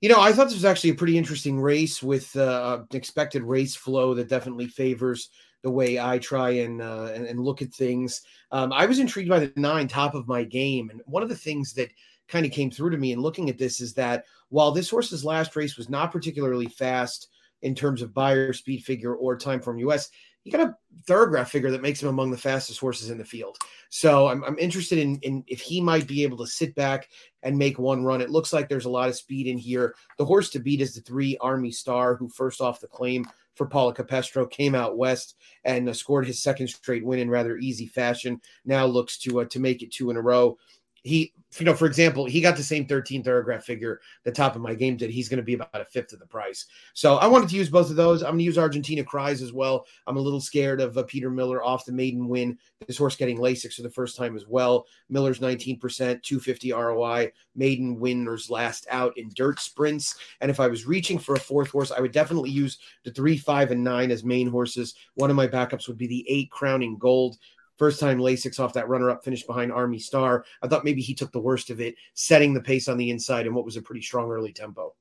You 0.00 0.10
know, 0.10 0.20
I 0.20 0.32
thought 0.32 0.44
this 0.44 0.54
was 0.54 0.66
actually 0.66 0.90
a 0.90 0.96
pretty 0.96 1.16
interesting 1.16 1.58
race 1.58 2.02
with 2.02 2.36
uh, 2.36 2.82
expected 2.92 3.42
race 3.42 3.74
flow 3.74 4.12
that 4.14 4.28
definitely 4.28 4.66
favors 4.66 5.30
the 5.62 5.70
way 5.70 5.98
I 5.98 6.18
try 6.18 6.50
and 6.50 6.82
uh, 6.82 7.10
and, 7.14 7.24
and, 7.24 7.40
look 7.40 7.62
at 7.62 7.72
things. 7.72 8.20
Um, 8.52 8.70
I 8.70 8.84
was 8.84 8.98
intrigued 8.98 9.30
by 9.30 9.38
the 9.38 9.52
nine 9.56 9.88
top 9.88 10.14
of 10.14 10.28
my 10.28 10.44
game, 10.44 10.90
and 10.90 11.00
one 11.06 11.22
of 11.22 11.30
the 11.30 11.34
things 11.34 11.72
that 11.72 11.88
kind 12.28 12.44
of 12.44 12.52
came 12.52 12.70
through 12.70 12.90
to 12.90 12.98
me 12.98 13.12
in 13.12 13.20
looking 13.20 13.48
at 13.48 13.56
this 13.56 13.80
is 13.80 13.94
that 13.94 14.24
while 14.50 14.72
this 14.72 14.90
horse's 14.90 15.24
last 15.24 15.56
race 15.56 15.78
was 15.78 15.88
not 15.88 16.12
particularly 16.12 16.66
fast, 16.66 17.28
in 17.64 17.74
terms 17.74 18.02
of 18.02 18.14
Beyer 18.14 18.52
speed 18.52 18.84
figure 18.84 19.14
or 19.14 19.36
Timeform 19.36 19.80
US, 19.88 20.10
you 20.44 20.52
got 20.52 20.68
a 20.68 20.76
Thorograph 21.08 21.48
figure 21.48 21.70
that 21.70 21.82
makes 21.82 22.02
him 22.02 22.10
among 22.10 22.30
the 22.30 22.36
fastest 22.36 22.78
horses 22.78 23.10
in 23.10 23.16
the 23.16 23.24
field. 23.24 23.56
So 23.88 24.28
I'm, 24.28 24.44
I'm 24.44 24.58
interested 24.58 24.98
in, 24.98 25.16
in 25.20 25.42
if 25.46 25.60
he 25.60 25.80
might 25.80 26.06
be 26.06 26.22
able 26.22 26.36
to 26.38 26.46
sit 26.46 26.74
back 26.74 27.08
and 27.42 27.56
make 27.56 27.78
one 27.78 28.04
run. 28.04 28.20
It 28.20 28.30
looks 28.30 28.52
like 28.52 28.68
there's 28.68 28.84
a 28.84 28.90
lot 28.90 29.08
of 29.08 29.16
speed 29.16 29.46
in 29.46 29.56
here. 29.56 29.94
The 30.18 30.24
horse 30.24 30.50
to 30.50 30.58
beat 30.58 30.82
is 30.82 30.94
the 30.94 31.00
three 31.00 31.38
Army 31.40 31.70
Star, 31.70 32.14
who 32.14 32.28
first 32.28 32.60
off 32.60 32.80
the 32.80 32.86
claim 32.86 33.26
for 33.54 33.66
Paula 33.66 33.94
Capestro 33.94 34.50
came 34.50 34.74
out 34.74 34.98
west 34.98 35.36
and 35.64 35.88
uh, 35.88 35.94
scored 35.94 36.26
his 36.26 36.42
second 36.42 36.68
straight 36.68 37.04
win 37.04 37.20
in 37.20 37.30
rather 37.30 37.56
easy 37.56 37.86
fashion. 37.86 38.40
Now 38.66 38.84
looks 38.84 39.16
to 39.20 39.40
uh, 39.40 39.44
to 39.46 39.60
make 39.60 39.82
it 39.82 39.92
two 39.92 40.10
in 40.10 40.16
a 40.16 40.22
row 40.22 40.58
he, 41.04 41.34
you 41.58 41.66
know, 41.66 41.74
for 41.74 41.86
example, 41.86 42.24
he 42.24 42.40
got 42.40 42.56
the 42.56 42.62
same 42.62 42.86
13 42.86 43.22
Thorograph 43.22 43.62
figure 43.62 44.00
the 44.24 44.32
top 44.32 44.56
of 44.56 44.62
my 44.62 44.74
game 44.74 44.96
did. 44.96 45.10
He's 45.10 45.28
going 45.28 45.36
to 45.36 45.44
be 45.44 45.54
about 45.54 45.80
a 45.80 45.84
fifth 45.84 46.12
of 46.14 46.18
the 46.18 46.26
price. 46.26 46.66
So 46.94 47.16
I 47.16 47.26
wanted 47.26 47.50
to 47.50 47.56
use 47.56 47.68
both 47.68 47.90
of 47.90 47.96
those. 47.96 48.22
I'm 48.22 48.30
going 48.30 48.38
to 48.38 48.44
use 48.44 48.58
Argentina 48.58 49.04
Cries 49.04 49.42
as 49.42 49.52
well. 49.52 49.86
I'm 50.06 50.16
a 50.16 50.20
little 50.20 50.40
scared 50.40 50.80
of 50.80 50.96
uh, 50.96 51.02
Peter 51.04 51.30
Miller 51.30 51.62
off 51.62 51.84
the 51.84 51.92
maiden 51.92 52.26
win. 52.26 52.58
This 52.86 52.96
horse 52.96 53.16
getting 53.16 53.38
Lasix 53.38 53.74
for 53.74 53.82
the 53.82 53.90
first 53.90 54.16
time 54.16 54.34
as 54.34 54.46
well. 54.48 54.86
Miller's 55.10 55.40
19%, 55.40 55.78
250 55.78 56.72
ROI, 56.72 57.32
maiden 57.54 58.00
winners 58.00 58.50
last 58.50 58.86
out 58.90 59.16
in 59.18 59.30
dirt 59.34 59.60
sprints. 59.60 60.16
And 60.40 60.50
if 60.50 60.58
I 60.58 60.66
was 60.66 60.86
reaching 60.86 61.18
for 61.18 61.34
a 61.34 61.40
fourth 61.40 61.68
horse, 61.68 61.92
I 61.92 62.00
would 62.00 62.12
definitely 62.12 62.50
use 62.50 62.78
the 63.04 63.12
three, 63.12 63.36
five, 63.36 63.70
and 63.70 63.84
nine 63.84 64.10
as 64.10 64.24
main 64.24 64.48
horses. 64.48 64.94
One 65.14 65.30
of 65.30 65.36
my 65.36 65.46
backups 65.46 65.86
would 65.86 65.98
be 65.98 66.06
the 66.06 66.24
eight 66.28 66.50
crowning 66.50 66.96
gold. 66.98 67.36
First 67.76 67.98
time 67.98 68.18
Lasix 68.18 68.60
off 68.60 68.74
that 68.74 68.88
runner 68.88 69.10
up 69.10 69.24
finish 69.24 69.42
behind 69.42 69.72
Army 69.72 69.98
Star. 69.98 70.44
I 70.62 70.68
thought 70.68 70.84
maybe 70.84 71.02
he 71.02 71.14
took 71.14 71.32
the 71.32 71.40
worst 71.40 71.70
of 71.70 71.80
it, 71.80 71.96
setting 72.14 72.54
the 72.54 72.60
pace 72.60 72.88
on 72.88 72.96
the 72.96 73.10
inside 73.10 73.46
and 73.46 73.54
what 73.54 73.64
was 73.64 73.76
a 73.76 73.82
pretty 73.82 74.02
strong 74.02 74.30
early 74.30 74.52
tempo. 74.52 74.94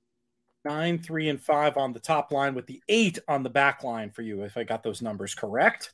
Nine, 0.66 0.98
three, 0.98 1.30
and 1.30 1.42
five 1.42 1.78
on 1.78 1.94
the 1.94 2.00
top 2.00 2.32
line 2.32 2.56
with 2.56 2.66
the 2.66 2.82
eight 2.88 3.20
on 3.28 3.44
the 3.44 3.50
back 3.50 3.84
line 3.84 4.10
for 4.10 4.22
you, 4.22 4.44
if 4.44 4.58
I 4.58 4.64
got 4.64 4.82
those 4.82 5.02
numbers 5.02 5.36
correct. 5.36 5.94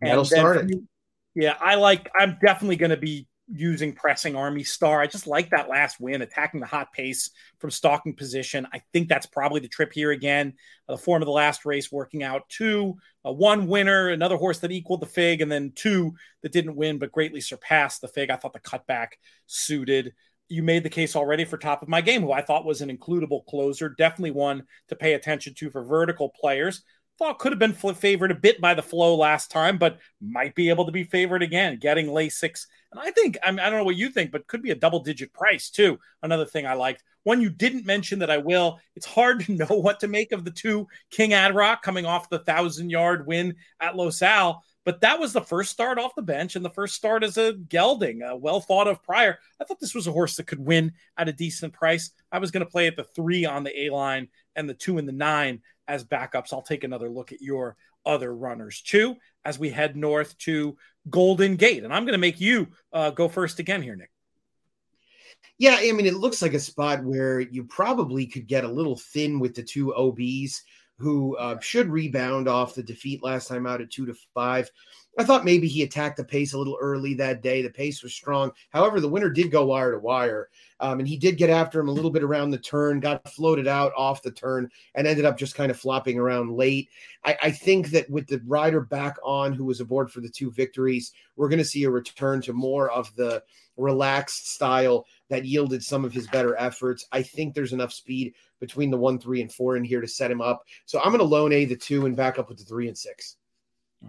And 0.00 0.10
That'll 0.10 0.24
start 0.24 0.70
it. 0.70 0.78
Yeah, 1.34 1.56
I 1.60 1.74
like, 1.74 2.08
I'm 2.18 2.38
definitely 2.40 2.76
going 2.76 2.90
to 2.90 2.96
be 2.96 3.26
using 3.52 3.92
pressing 3.92 4.36
Army 4.36 4.64
Star. 4.64 5.00
I 5.00 5.06
just 5.06 5.26
like 5.26 5.50
that 5.50 5.68
last 5.68 6.00
win, 6.00 6.22
attacking 6.22 6.60
the 6.60 6.66
hot 6.66 6.92
pace 6.92 7.30
from 7.58 7.70
stalking 7.70 8.14
position. 8.14 8.66
I 8.72 8.82
think 8.92 9.08
that's 9.08 9.26
probably 9.26 9.60
the 9.60 9.68
trip 9.68 9.92
here 9.92 10.12
again. 10.12 10.54
Uh, 10.88 10.94
the 10.94 10.98
form 10.98 11.22
of 11.22 11.26
the 11.26 11.32
last 11.32 11.66
race 11.66 11.92
working 11.92 12.22
out 12.22 12.48
two, 12.48 12.96
uh, 13.26 13.32
one 13.32 13.66
winner, 13.66 14.08
another 14.08 14.36
horse 14.36 14.58
that 14.60 14.72
equaled 14.72 15.00
the 15.00 15.06
Fig, 15.06 15.40
and 15.40 15.52
then 15.52 15.72
two 15.74 16.14
that 16.42 16.52
didn't 16.52 16.76
win 16.76 16.98
but 16.98 17.12
greatly 17.12 17.40
surpassed 17.40 18.00
the 18.00 18.08
Fig. 18.08 18.30
I 18.30 18.36
thought 18.36 18.54
the 18.54 18.60
cutback 18.60 19.08
suited. 19.46 20.14
You 20.48 20.62
made 20.62 20.82
the 20.82 20.90
case 20.90 21.16
already 21.16 21.44
for 21.44 21.56
top 21.56 21.82
of 21.82 21.88
my 21.88 22.00
game, 22.00 22.22
who 22.22 22.32
I 22.32 22.42
thought 22.42 22.66
was 22.66 22.80
an 22.80 22.94
includable 22.94 23.44
closer. 23.46 23.88
Definitely 23.88 24.32
one 24.32 24.64
to 24.88 24.96
pay 24.96 25.14
attention 25.14 25.54
to 25.54 25.70
for 25.70 25.84
vertical 25.84 26.30
players 26.30 26.82
thought 27.18 27.38
could 27.38 27.52
have 27.52 27.58
been 27.58 27.72
favored 27.72 28.30
a 28.30 28.34
bit 28.34 28.60
by 28.60 28.74
the 28.74 28.82
flow 28.82 29.14
last 29.14 29.50
time, 29.50 29.78
but 29.78 29.98
might 30.20 30.54
be 30.54 30.68
able 30.68 30.86
to 30.86 30.92
be 30.92 31.04
favored 31.04 31.42
again, 31.42 31.78
getting 31.78 32.06
Lasix. 32.06 32.66
And 32.90 33.00
I 33.00 33.10
think, 33.10 33.36
I, 33.42 33.50
mean, 33.50 33.60
I 33.60 33.70
don't 33.70 33.78
know 33.78 33.84
what 33.84 33.96
you 33.96 34.08
think, 34.08 34.30
but 34.30 34.46
could 34.46 34.62
be 34.62 34.70
a 34.70 34.76
double 34.76 35.00
digit 35.00 35.32
price 35.32 35.70
too. 35.70 35.98
Another 36.22 36.46
thing 36.46 36.66
I 36.66 36.74
liked. 36.74 37.02
One 37.24 37.40
you 37.40 37.50
didn't 37.50 37.86
mention 37.86 38.18
that 38.18 38.30
I 38.30 38.38
will. 38.38 38.80
It's 38.96 39.06
hard 39.06 39.40
to 39.40 39.52
know 39.56 39.76
what 39.76 40.00
to 40.00 40.08
make 40.08 40.32
of 40.32 40.44
the 40.44 40.50
two 40.50 40.86
King 41.10 41.32
Ad 41.32 41.54
Rock 41.54 41.82
coming 41.82 42.06
off 42.06 42.28
the 42.28 42.40
thousand 42.40 42.90
yard 42.90 43.26
win 43.26 43.56
at 43.80 43.96
Los 43.96 44.22
Al. 44.22 44.62
But 44.84 45.00
that 45.00 45.18
was 45.18 45.32
the 45.32 45.40
first 45.40 45.70
start 45.70 45.98
off 45.98 46.14
the 46.14 46.22
bench 46.22 46.56
and 46.56 46.64
the 46.64 46.70
first 46.70 46.94
start 46.94 47.24
as 47.24 47.38
a 47.38 47.54
gelding, 47.54 48.20
a 48.22 48.36
well 48.36 48.60
thought 48.60 48.86
of 48.86 49.02
prior. 49.02 49.38
I 49.58 49.64
thought 49.64 49.80
this 49.80 49.94
was 49.94 50.06
a 50.06 50.12
horse 50.12 50.36
that 50.36 50.46
could 50.46 50.60
win 50.60 50.92
at 51.16 51.28
a 51.28 51.32
decent 51.32 51.72
price. 51.72 52.10
I 52.30 52.38
was 52.38 52.50
going 52.50 52.64
to 52.64 52.70
play 52.70 52.86
at 52.86 52.96
the 52.96 53.04
three 53.04 53.46
on 53.46 53.64
the 53.64 53.84
A 53.84 53.90
line 53.90 54.28
and 54.56 54.68
the 54.68 54.74
two 54.74 54.98
and 54.98 55.08
the 55.08 55.12
nine 55.12 55.62
as 55.88 56.04
backups. 56.04 56.52
I'll 56.52 56.62
take 56.62 56.84
another 56.84 57.08
look 57.08 57.32
at 57.32 57.42
your 57.42 57.76
other 58.06 58.34
runners 58.34 58.82
too 58.82 59.16
as 59.44 59.58
we 59.58 59.70
head 59.70 59.96
north 59.96 60.36
to 60.38 60.76
Golden 61.08 61.56
Gate. 61.56 61.84
And 61.84 61.92
I'm 61.92 62.04
going 62.04 62.12
to 62.12 62.18
make 62.18 62.40
you 62.40 62.68
uh, 62.92 63.10
go 63.10 63.28
first 63.28 63.58
again 63.58 63.82
here, 63.82 63.96
Nick. 63.96 64.10
Yeah, 65.58 65.76
I 65.78 65.92
mean, 65.92 66.06
it 66.06 66.14
looks 66.14 66.42
like 66.42 66.54
a 66.54 66.60
spot 66.60 67.04
where 67.04 67.40
you 67.40 67.64
probably 67.64 68.26
could 68.26 68.46
get 68.46 68.64
a 68.64 68.68
little 68.68 68.96
thin 68.96 69.38
with 69.38 69.54
the 69.54 69.62
two 69.62 69.94
OBs 69.94 70.62
who 70.98 71.36
uh, 71.36 71.58
should 71.60 71.90
rebound 71.90 72.48
off 72.48 72.74
the 72.74 72.82
defeat 72.82 73.22
last 73.22 73.48
time 73.48 73.66
out 73.66 73.80
at 73.80 73.90
two 73.90 74.06
to 74.06 74.14
five. 74.34 74.70
I 75.18 75.24
thought 75.24 75.44
maybe 75.44 75.68
he 75.68 75.82
attacked 75.82 76.16
the 76.16 76.24
pace 76.24 76.54
a 76.54 76.58
little 76.58 76.76
early 76.80 77.14
that 77.14 77.42
day. 77.42 77.62
The 77.62 77.70
pace 77.70 78.02
was 78.02 78.14
strong. 78.14 78.50
However, 78.70 79.00
the 79.00 79.08
winner 79.08 79.30
did 79.30 79.50
go 79.50 79.66
wire 79.66 79.92
to 79.92 79.98
wire. 79.98 80.48
Um, 80.80 80.98
and 80.98 81.06
he 81.06 81.16
did 81.16 81.36
get 81.36 81.50
after 81.50 81.78
him 81.78 81.88
a 81.88 81.92
little 81.92 82.10
bit 82.10 82.24
around 82.24 82.50
the 82.50 82.58
turn, 82.58 82.98
got 82.98 83.28
floated 83.28 83.68
out 83.68 83.92
off 83.96 84.22
the 84.22 84.32
turn, 84.32 84.68
and 84.96 85.06
ended 85.06 85.24
up 85.24 85.38
just 85.38 85.54
kind 85.54 85.70
of 85.70 85.78
flopping 85.78 86.18
around 86.18 86.56
late. 86.56 86.88
I, 87.24 87.36
I 87.42 87.50
think 87.52 87.90
that 87.90 88.10
with 88.10 88.26
the 88.26 88.42
rider 88.44 88.80
back 88.80 89.16
on, 89.24 89.52
who 89.52 89.64
was 89.64 89.80
aboard 89.80 90.10
for 90.10 90.20
the 90.20 90.28
two 90.28 90.50
victories, 90.50 91.12
we're 91.36 91.48
going 91.48 91.60
to 91.60 91.64
see 91.64 91.84
a 91.84 91.90
return 91.90 92.42
to 92.42 92.52
more 92.52 92.90
of 92.90 93.14
the 93.14 93.42
relaxed 93.76 94.52
style 94.52 95.04
that 95.30 95.44
yielded 95.44 95.82
some 95.82 96.04
of 96.04 96.12
his 96.12 96.26
better 96.28 96.56
efforts. 96.56 97.06
I 97.12 97.22
think 97.22 97.54
there's 97.54 97.72
enough 97.72 97.92
speed 97.92 98.34
between 98.60 98.90
the 98.90 98.96
one, 98.96 99.18
three, 99.18 99.40
and 99.40 99.52
four 99.52 99.76
in 99.76 99.84
here 99.84 100.00
to 100.00 100.08
set 100.08 100.30
him 100.30 100.40
up. 100.40 100.62
So 100.86 100.98
I'm 101.00 101.08
going 101.08 101.18
to 101.18 101.24
loan 101.24 101.52
A 101.52 101.64
the 101.64 101.76
two 101.76 102.06
and 102.06 102.16
back 102.16 102.38
up 102.38 102.48
with 102.48 102.58
the 102.58 102.64
three 102.64 102.88
and 102.88 102.96
six. 102.96 103.36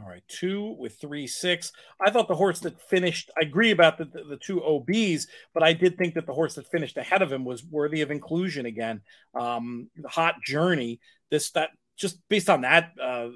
All 0.02 0.10
right, 0.10 0.24
two 0.28 0.76
with 0.78 1.00
three 1.00 1.26
six. 1.26 1.72
I 2.02 2.12
thought 2.12 2.28
the 2.28 2.36
horse 2.36 2.60
that 2.62 2.82
finished. 2.82 3.30
I 3.38 3.46
agree 3.46 3.72
about 3.72 3.98
the, 3.98 4.06
the, 4.06 4.24
the 4.24 4.38
two 4.38 4.62
OBs, 4.62 5.28
but 5.54 5.64
I 5.64 5.72
did 5.74 5.98
think 5.98 6.16
that 6.16 6.26
the 6.26 6.34
horse 6.34 6.56
that 6.56 6.70
finished 6.70 6.98
ahead 6.98 7.22
of 7.22 7.32
him 7.32 7.46
was 7.46 7.64
worthy 7.64 8.02
of 8.02 8.12
inclusion 8.12 8.66
again. 8.66 9.02
Um, 9.34 9.90
Hot 10.06 10.36
Journey. 10.46 11.00
This 11.32 11.52
that 11.52 11.70
just 11.96 12.20
based 12.28 12.50
on 12.50 12.62
that 12.62 12.92
uh, 13.02 13.30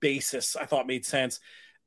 basis, 0.00 0.56
I 0.56 0.66
thought 0.66 0.86
made 0.86 1.06
sense. 1.06 1.40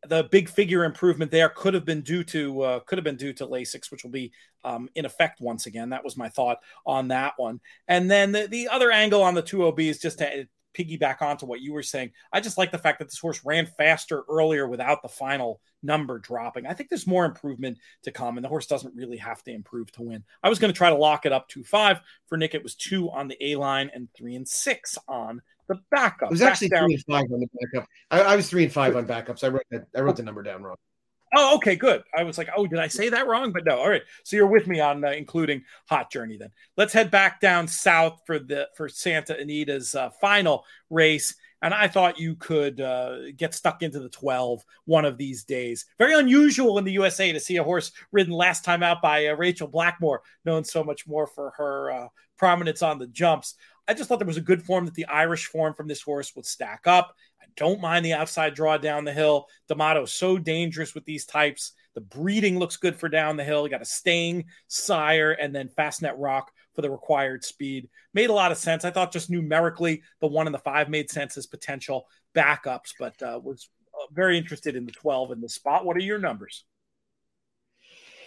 The 0.08 0.28
big 0.32 0.48
figure 0.48 0.84
improvement 0.84 1.32
there 1.32 1.50
could 1.50 1.74
have 1.74 1.86
been 1.86 2.02
due 2.02 2.24
to 2.26 2.62
uh, 2.62 2.80
could 2.82 2.98
have 2.98 3.04
been 3.04 3.18
due 3.18 3.34
to 3.34 3.48
Lasix, 3.48 3.92
which 3.92 4.04
will 4.04 4.12
be 4.12 4.32
um, 4.64 4.90
in 4.96 5.06
effect 5.06 5.42
once 5.42 5.66
again. 5.66 5.90
That 5.90 6.04
was 6.04 6.18
my 6.18 6.30
thought 6.30 6.60
on 6.86 7.08
that 7.10 7.34
one. 7.38 7.60
And 7.88 8.10
then 8.10 8.32
the, 8.32 8.48
the 8.48 8.68
other 8.70 8.92
angle 8.92 9.24
on 9.24 9.34
the 9.34 9.44
2OB 9.44 9.80
is 9.80 10.00
just 10.00 10.20
to 10.20 10.48
piggyback 10.78 11.22
onto 11.22 11.46
what 11.46 11.62
you 11.62 11.74
were 11.74 11.84
saying, 11.84 12.12
I 12.32 12.40
just 12.40 12.58
like 12.58 12.72
the 12.72 12.78
fact 12.78 13.00
that 13.00 13.06
this 13.06 13.20
horse 13.20 13.42
ran 13.44 13.66
faster 13.66 14.24
earlier 14.30 14.68
without 14.68 15.02
the 15.02 15.08
final 15.08 15.60
number 15.84 16.20
dropping. 16.20 16.66
I 16.66 16.74
think 16.74 16.90
there's 16.90 17.08
more 17.08 17.26
improvement 17.26 17.78
to 18.04 18.12
come, 18.12 18.38
and 18.38 18.44
the 18.44 18.50
horse 18.50 18.68
doesn't 18.68 18.96
really 18.96 19.18
have 19.18 19.44
to 19.44 19.52
improve 19.52 19.92
to 19.94 20.04
win. 20.04 20.24
I 20.44 20.50
was 20.50 20.60
going 20.60 20.72
to 20.72 20.78
try 20.78 20.90
to 20.90 20.96
lock 20.96 21.26
it 21.26 21.32
up 21.32 21.48
two 21.48 21.64
five. 21.64 22.00
For 22.28 22.38
Nick, 22.38 22.54
it 22.54 22.64
was 22.64 22.76
two 22.76 23.10
on 23.10 23.28
the 23.28 23.38
A 23.44 23.56
line 23.56 23.90
and 23.94 24.08
three 24.16 24.36
and 24.36 24.48
six 24.48 24.98
on 25.08 25.42
the 25.68 25.80
backup. 25.92 26.30
It 26.30 26.32
was 26.32 26.42
actually 26.42 26.70
three 26.70 26.94
and 26.94 27.04
five 27.04 27.26
on 27.32 27.40
the 27.40 27.48
backup. 27.62 27.90
I, 28.12 28.22
I 28.22 28.36
was 28.36 28.50
three 28.50 28.64
and 28.64 28.72
five 28.72 28.96
on 28.96 29.06
backups. 29.06 29.44
I 29.44 29.48
wrote 29.48 29.66
that, 29.72 29.88
I 29.96 30.02
wrote 30.02 30.18
the 30.18 30.24
number 30.24 30.44
down 30.44 30.64
wrong. 30.64 30.78
Oh, 31.36 31.56
okay, 31.56 31.76
good. 31.76 32.04
I 32.16 32.24
was 32.24 32.38
like, 32.38 32.50
oh, 32.56 32.68
did 32.68 32.80
I 32.80 32.88
say 32.88 33.10
that 33.10 33.28
wrong? 33.28 33.52
But 33.52 33.66
no. 33.66 33.78
All 33.78 33.90
right. 33.90 34.04
So 34.24 34.38
you're 34.38 34.48
with 34.48 34.66
me 34.68 34.80
on 34.80 35.04
uh, 35.04 35.10
including 35.10 35.64
Hot 35.90 36.10
Journey. 36.10 36.38
Then 36.38 36.52
let's 36.78 36.94
head 36.94 37.12
back 37.12 37.42
down 37.42 37.68
south 37.68 38.22
for 38.26 38.40
the 38.40 38.70
for 38.76 38.88
Santa 38.88 39.38
Anita's 39.40 39.94
uh, 39.94 40.10
final 40.22 40.64
race. 40.90 41.36
And 41.62 41.74
I 41.74 41.88
thought 41.88 42.20
you 42.20 42.36
could 42.36 42.80
uh, 42.80 43.32
get 43.36 43.56
stuck 43.56 43.82
into 43.82 44.00
the 44.00 44.10
12 44.10 44.64
one 44.86 45.06
of 45.06 45.18
these 45.18 45.44
days. 45.44 45.86
Very 45.98 46.14
unusual 46.14 46.78
in 46.78 46.86
the 46.86 46.92
USA 46.94 47.32
to 47.32 47.40
see 47.40 47.58
a 47.58 47.64
horse 47.64 47.92
ridden 48.12 48.34
last 48.34 48.64
time 48.64 48.84
out 48.84 49.02
by 49.02 49.28
uh, 49.28 49.36
Rachel 49.36 49.68
Blackmore, 49.68 50.22
known 50.46 50.64
so 50.64 50.84
much 50.84 51.08
more 51.08 51.26
for 51.26 51.52
her 51.58 51.92
uh, 51.92 52.08
prominence 52.38 52.84
on 52.84 53.00
the 53.00 53.08
jumps. 53.08 53.56
I 53.88 53.94
just 53.94 54.10
thought 54.10 54.20
there 54.20 54.28
was 54.28 54.38
a 54.38 54.42
good 54.42 54.64
form 54.64 54.86
that 54.86 54.94
the 54.94 55.06
Irish 55.06 55.46
form 55.46 55.74
from 55.74 55.88
this 55.88 56.02
horse 56.02 56.36
would 56.36 56.46
stack 56.46 56.88
up. 56.88 57.16
I 57.42 57.46
don't 57.56 57.82
mind 57.82 58.06
the 58.06 58.14
outside 58.14 58.54
draw 58.54 58.78
down 58.78 59.06
the 59.06 59.14
hill. 59.14 59.48
D'Amato 59.68 60.04
is 60.04 60.14
so 60.14 60.38
dangerous 60.38 60.94
with 60.94 61.06
these 61.06 61.26
types. 61.26 61.72
The 61.96 62.02
breeding 62.02 62.60
looks 62.60 62.78
good 62.78 62.96
for 62.96 63.10
down 63.10 63.38
the 63.38 63.44
hill. 63.44 63.64
You 63.64 63.70
got 63.70 63.82
a 63.82 63.86
staying 63.86 64.46
sire 64.68 65.32
and 65.32 65.56
then 65.56 65.70
Fastnet 65.70 66.16
Rock 66.18 66.52
for 66.76 66.82
the 66.82 66.92
required 66.92 67.44
speed. 67.44 67.90
Made 68.14 68.30
a 68.30 68.34
lot 68.34 68.52
of 68.52 68.58
sense. 68.58 68.86
I 68.86 68.92
thought 68.92 69.12
just 69.12 69.30
numerically 69.30 70.04
the 70.22 70.28
one 70.28 70.48
and 70.48 70.54
the 70.54 70.60
five 70.60 70.90
made 70.90 71.10
sense 71.10 71.38
as 71.38 71.48
potential 71.48 72.08
backups, 72.36 72.94
but 73.00 73.22
uh, 73.24 73.40
was 73.44 73.70
uh, 73.94 74.06
very 74.12 74.38
interested 74.38 74.76
in 74.76 74.86
the 74.86 74.92
12 74.92 75.32
in 75.32 75.42
the 75.42 75.50
spot. 75.50 75.86
What 75.86 75.98
are 75.98 76.02
your 76.02 76.20
numbers? 76.20 76.66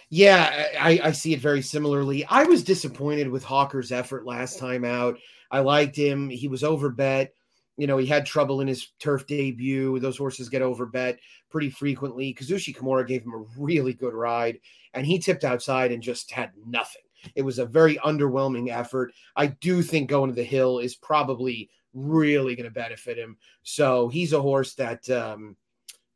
Yeah, 0.09 0.67
I, 0.77 0.99
I, 1.01 1.11
see 1.13 1.33
it 1.33 1.39
very 1.39 1.61
similarly. 1.61 2.25
I 2.25 2.43
was 2.43 2.65
disappointed 2.65 3.29
with 3.29 3.45
Hawker's 3.45 3.93
effort 3.93 4.25
last 4.25 4.59
time 4.59 4.83
out. 4.83 5.17
I 5.51 5.59
liked 5.59 5.95
him. 5.95 6.29
He 6.29 6.47
was 6.47 6.63
overbet. 6.63 7.29
You 7.77 7.87
know, 7.87 7.97
he 7.97 8.05
had 8.05 8.25
trouble 8.25 8.61
in 8.61 8.67
his 8.67 8.89
turf 8.99 9.27
debut. 9.27 9.99
Those 9.99 10.17
horses 10.17 10.49
get 10.49 10.61
overbet 10.61 11.17
pretty 11.49 11.69
frequently. 11.69 12.33
Kazushi 12.33 12.75
Kimura 12.75 13.05
gave 13.05 13.23
him 13.23 13.33
a 13.33 13.45
really 13.61 13.93
good 13.93 14.13
ride, 14.13 14.59
and 14.93 15.05
he 15.05 15.19
tipped 15.19 15.43
outside 15.43 15.91
and 15.91 16.01
just 16.01 16.31
had 16.31 16.51
nothing. 16.65 17.01
It 17.35 17.43
was 17.43 17.59
a 17.59 17.65
very 17.65 17.97
underwhelming 17.97 18.71
effort. 18.71 19.13
I 19.35 19.47
do 19.47 19.81
think 19.81 20.09
going 20.09 20.29
to 20.29 20.35
the 20.35 20.43
hill 20.43 20.79
is 20.79 20.95
probably 20.95 21.69
really 21.93 22.55
going 22.55 22.65
to 22.65 22.73
benefit 22.73 23.17
him. 23.17 23.37
So 23.63 24.07
he's 24.09 24.33
a 24.33 24.41
horse 24.41 24.73
that 24.75 25.09
um, 25.09 25.55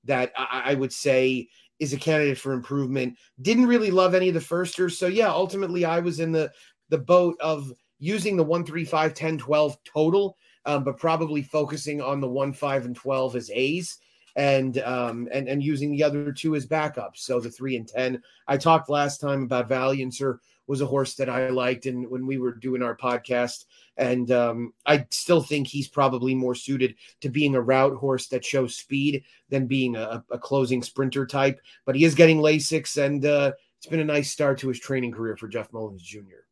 that 0.06 0.32
I, 0.38 0.64
I 0.68 0.74
would 0.76 0.94
say 0.94 1.48
is 1.80 1.94
a 1.94 1.98
candidate 1.98 2.38
for 2.38 2.54
improvement. 2.54 3.18
Didn't 3.42 3.68
really 3.68 3.92
love 3.92 4.14
any 4.16 4.30
of 4.30 4.34
the 4.34 4.42
firsters. 4.42 4.98
So 4.98 5.08
yeah, 5.08 5.30
ultimately 5.30 5.86
I 5.86 6.00
was 6.00 6.20
in 6.20 6.32
the 6.32 6.52
the 6.90 6.98
boat 6.98 7.36
of 7.40 7.72
using 8.06 8.38
the 8.38 8.44
1 8.44 8.66
3 8.66 8.86
5 8.86 9.14
10 9.14 9.38
12 9.38 9.78
total 9.84 10.38
um, 10.66 10.84
but 10.84 10.98
probably 10.98 11.42
focusing 11.42 12.02
on 12.02 12.20
the 12.20 12.28
one, 12.28 12.54
five, 12.54 12.86
and 12.86 12.96
twelve 12.96 13.36
as 13.36 13.52
A's 13.52 14.00
and 14.36 14.80
um, 14.80 15.30
and 15.32 15.48
and 15.48 15.64
using 15.64 15.92
the 15.92 16.04
other 16.04 16.32
two 16.32 16.56
as 16.56 16.68
backups. 16.68 17.18
So 17.18 17.40
the 17.40 17.52
three 17.52 17.76
and 17.76 17.88
ten. 17.88 18.22
I 18.48 18.58
talked 18.58 18.90
last 18.90 19.20
time 19.20 19.44
about 19.44 19.70
Valiancer 19.70 20.40
was 20.68 20.82
a 20.82 20.86
horse 20.86 21.14
that 21.16 21.30
I 21.30 21.50
liked, 21.50 21.86
and 21.86 22.10
when 22.10 22.26
we 22.26 22.40
were 22.40 22.54
doing 22.54 22.82
our 22.82 22.98
podcast, 22.98 23.66
and 23.98 24.32
um, 24.32 24.74
I 24.86 25.06
still 25.12 25.42
think 25.42 25.68
he's 25.68 25.88
probably 25.88 26.34
more 26.34 26.56
suited 26.56 26.96
to 27.22 27.30
being 27.30 27.54
a 27.54 27.62
route 27.62 27.96
horse 27.96 28.28
that 28.30 28.44
shows 28.44 28.76
speed 28.76 29.24
than 29.50 29.68
being 29.68 29.96
a, 29.96 30.24
a 30.32 30.40
closing 30.40 30.82
sprinter 30.82 31.28
type. 31.28 31.62
But 31.86 31.96
he 31.96 32.04
is 32.04 32.16
getting 32.16 32.40
Lasix, 32.40 33.02
and 33.02 33.24
uh, 33.24 33.52
it's 33.78 33.86
been 33.86 34.00
a 34.00 34.06
nice 34.06 34.32
start 34.32 34.58
to 34.60 34.70
his 34.70 34.80
training 34.80 35.12
career 35.12 35.38
for 35.38 35.48
Jeff 35.48 35.72
Mullins 35.72 36.02
Jr 36.02 36.45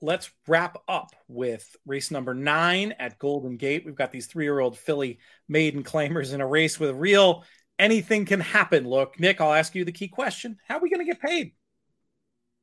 let's 0.00 0.30
wrap 0.46 0.78
up 0.88 1.14
with 1.28 1.76
race 1.86 2.10
number 2.10 2.34
nine 2.34 2.92
at 2.98 3.18
Golden 3.18 3.56
Gate. 3.56 3.84
We've 3.84 3.94
got 3.94 4.12
these 4.12 4.26
three 4.26 4.44
year 4.44 4.60
old 4.60 4.76
filly 4.76 5.18
maiden 5.48 5.82
claimers 5.82 6.32
in 6.32 6.40
a 6.40 6.46
race 6.46 6.78
with 6.78 6.96
real 6.96 7.44
anything 7.78 8.24
can 8.24 8.40
happen 8.40 8.88
look. 8.88 9.18
Nick, 9.20 9.40
I'll 9.40 9.52
ask 9.52 9.74
you 9.74 9.84
the 9.84 9.92
key 9.92 10.08
question 10.08 10.58
How 10.66 10.76
are 10.76 10.80
we 10.80 10.90
going 10.90 11.04
to 11.04 11.12
get 11.12 11.20
paid? 11.20 11.52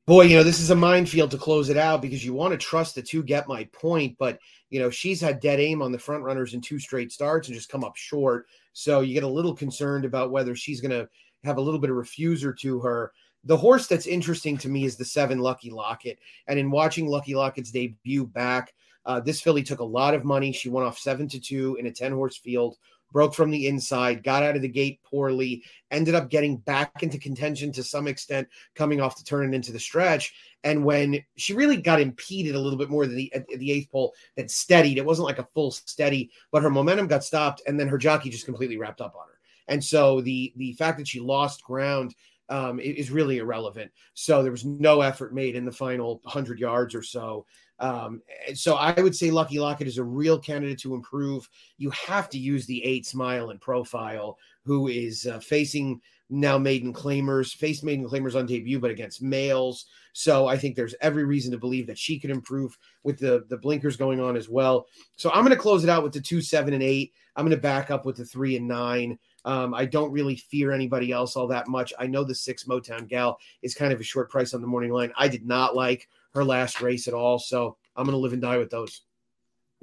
Boy, 0.05 0.23
you 0.23 0.36
know, 0.36 0.43
this 0.43 0.59
is 0.59 0.69
a 0.69 0.75
minefield 0.75 1.31
to 1.31 1.38
close 1.38 1.69
it 1.69 1.77
out 1.77 2.01
because 2.01 2.25
you 2.25 2.34
want 2.34 2.51
to 2.51 2.57
trust 2.57 2.95
the 2.95 3.01
two 3.01 3.23
get 3.23 3.47
my 3.47 3.63
point, 3.71 4.17
but 4.19 4.38
you 4.69 4.79
know, 4.79 4.89
she's 4.89 5.21
had 5.21 5.39
dead 5.39 5.61
aim 5.61 5.81
on 5.81 5.93
the 5.93 5.99
front 5.99 6.23
runners 6.23 6.53
in 6.53 6.59
two 6.59 6.77
straight 6.77 7.11
starts 7.11 7.47
and 7.47 7.55
just 7.55 7.69
come 7.69 7.86
up 7.86 7.95
short. 7.95 8.47
So 8.73 8.99
you 8.99 9.13
get 9.13 9.23
a 9.23 9.27
little 9.27 9.55
concerned 9.55 10.03
about 10.03 10.31
whether 10.31 10.55
she's 10.55 10.81
going 10.81 10.91
to 10.91 11.07
have 11.45 11.57
a 11.57 11.61
little 11.61 11.79
bit 11.79 11.89
of 11.89 11.95
refuser 11.95 12.57
to 12.59 12.79
her 12.81 13.13
the 13.43 13.57
horse 13.57 13.87
that's 13.87 14.07
interesting 14.07 14.57
to 14.57 14.69
me 14.69 14.85
is 14.85 14.95
the 14.95 15.05
seven 15.05 15.39
Lucky 15.39 15.69
Locket. 15.69 16.19
And 16.47 16.57
in 16.57 16.71
watching 16.71 17.07
Lucky 17.07 17.35
Locket's 17.35 17.71
debut 17.71 18.25
back, 18.25 18.73
uh, 19.05 19.19
this 19.19 19.41
filly 19.41 19.63
took 19.63 19.79
a 19.79 19.85
lot 19.85 20.13
of 20.13 20.23
money. 20.23 20.51
She 20.51 20.69
went 20.69 20.87
off 20.87 20.97
seven 20.97 21.27
to 21.29 21.39
two 21.39 21.75
in 21.75 21.87
a 21.87 21.91
10 21.91 22.13
horse 22.13 22.37
field, 22.37 22.77
broke 23.11 23.33
from 23.33 23.51
the 23.51 23.67
inside, 23.67 24.23
got 24.23 24.43
out 24.43 24.55
of 24.55 24.61
the 24.61 24.67
gate 24.69 25.01
poorly, 25.03 25.61
ended 25.91 26.15
up 26.15 26.29
getting 26.29 26.57
back 26.57 27.03
into 27.03 27.17
contention 27.17 27.71
to 27.73 27.83
some 27.83 28.07
extent, 28.07 28.47
coming 28.75 29.01
off 29.01 29.17
the 29.17 29.25
turn 29.25 29.43
and 29.43 29.55
into 29.55 29.73
the 29.73 29.79
stretch. 29.79 30.33
And 30.63 30.85
when 30.85 31.21
she 31.35 31.53
really 31.53 31.77
got 31.77 31.99
impeded 31.99 32.55
a 32.55 32.59
little 32.59 32.79
bit 32.79 32.89
more 32.89 33.05
than 33.05 33.17
the, 33.17 33.33
at 33.33 33.45
the 33.47 33.71
eighth 33.71 33.91
pole, 33.91 34.13
that 34.37 34.49
steadied. 34.49 34.97
It 34.97 35.05
wasn't 35.05 35.27
like 35.27 35.39
a 35.39 35.47
full 35.53 35.71
steady, 35.71 36.31
but 36.51 36.63
her 36.63 36.69
momentum 36.69 37.07
got 37.07 37.25
stopped, 37.25 37.61
and 37.67 37.77
then 37.77 37.89
her 37.89 37.97
jockey 37.97 38.29
just 38.29 38.45
completely 38.45 38.77
wrapped 38.77 39.01
up 39.01 39.15
on 39.15 39.27
her. 39.27 39.39
And 39.67 39.83
so 39.83 40.21
the 40.21 40.53
the 40.57 40.73
fact 40.73 40.97
that 40.97 41.07
she 41.07 41.19
lost 41.19 41.63
ground 41.63 42.15
um, 42.49 42.79
is 42.79 43.11
really 43.11 43.37
irrelevant. 43.37 43.91
So 44.13 44.43
there 44.43 44.51
was 44.51 44.65
no 44.65 45.01
effort 45.01 45.33
made 45.33 45.55
in 45.55 45.65
the 45.65 45.71
final 45.71 46.19
100 46.23 46.59
yards 46.59 46.93
or 46.93 47.03
so. 47.03 47.45
Um, 47.79 48.21
so 48.53 48.75
I 48.75 48.99
would 48.99 49.15
say 49.15 49.31
Lucky 49.31 49.59
Locket 49.59 49.87
is 49.87 49.97
a 49.97 50.03
real 50.03 50.39
candidate 50.39 50.79
to 50.79 50.93
improve. 50.93 51.49
You 51.77 51.89
have 51.91 52.29
to 52.29 52.37
use 52.37 52.65
the 52.65 52.83
eight 52.83 53.05
smile 53.05 53.49
and 53.49 53.59
profile, 53.59 54.37
who 54.63 54.87
is 54.87 55.25
uh, 55.25 55.39
facing 55.39 55.99
now 56.29 56.57
maiden 56.57 56.93
claimers, 56.93 57.53
faced 57.53 57.83
maiden 57.83 58.07
claimers 58.07 58.35
on 58.35 58.45
debut, 58.45 58.79
but 58.79 58.91
against 58.91 59.21
males. 59.21 59.85
So 60.13 60.47
I 60.47 60.57
think 60.57 60.75
there's 60.75 60.95
every 61.01 61.25
reason 61.25 61.51
to 61.51 61.57
believe 61.57 61.87
that 61.87 61.97
she 61.97 62.19
could 62.19 62.29
improve 62.29 62.77
with 63.03 63.19
the 63.19 63.45
the 63.49 63.57
blinkers 63.57 63.97
going 63.97 64.19
on 64.19 64.35
as 64.35 64.49
well. 64.49 64.87
So 65.15 65.29
I'm 65.31 65.43
going 65.43 65.55
to 65.55 65.61
close 65.61 65.83
it 65.83 65.89
out 65.89 66.03
with 66.03 66.13
the 66.13 66.21
two, 66.21 66.41
seven, 66.41 66.73
and 66.73 66.83
eight. 66.83 67.13
I'm 67.35 67.45
going 67.45 67.55
to 67.55 67.61
back 67.61 67.91
up 67.91 68.05
with 68.05 68.17
the 68.17 68.25
three 68.25 68.55
and 68.55 68.67
nine. 68.67 69.17
Um, 69.45 69.73
I 69.73 69.85
don't 69.85 70.11
really 70.11 70.35
fear 70.35 70.71
anybody 70.71 71.11
else 71.11 71.35
all 71.35 71.47
that 71.47 71.67
much. 71.67 71.93
I 71.99 72.07
know 72.07 72.23
the 72.23 72.35
six 72.35 72.63
Motown 72.63 73.07
gal 73.07 73.37
is 73.61 73.75
kind 73.75 73.91
of 73.91 73.99
a 73.99 74.03
short 74.03 74.29
price 74.29 74.53
on 74.53 74.61
the 74.61 74.67
morning 74.67 74.91
line. 74.91 75.11
I 75.17 75.27
did 75.27 75.45
not 75.45 75.75
like 75.75 76.07
her 76.33 76.43
last 76.43 76.81
race 76.81 77.07
at 77.07 77.13
all. 77.13 77.39
So 77.39 77.77
I'm 77.95 78.05
going 78.05 78.13
to 78.13 78.19
live 78.19 78.33
and 78.33 78.41
die 78.41 78.57
with 78.57 78.69
those 78.69 79.01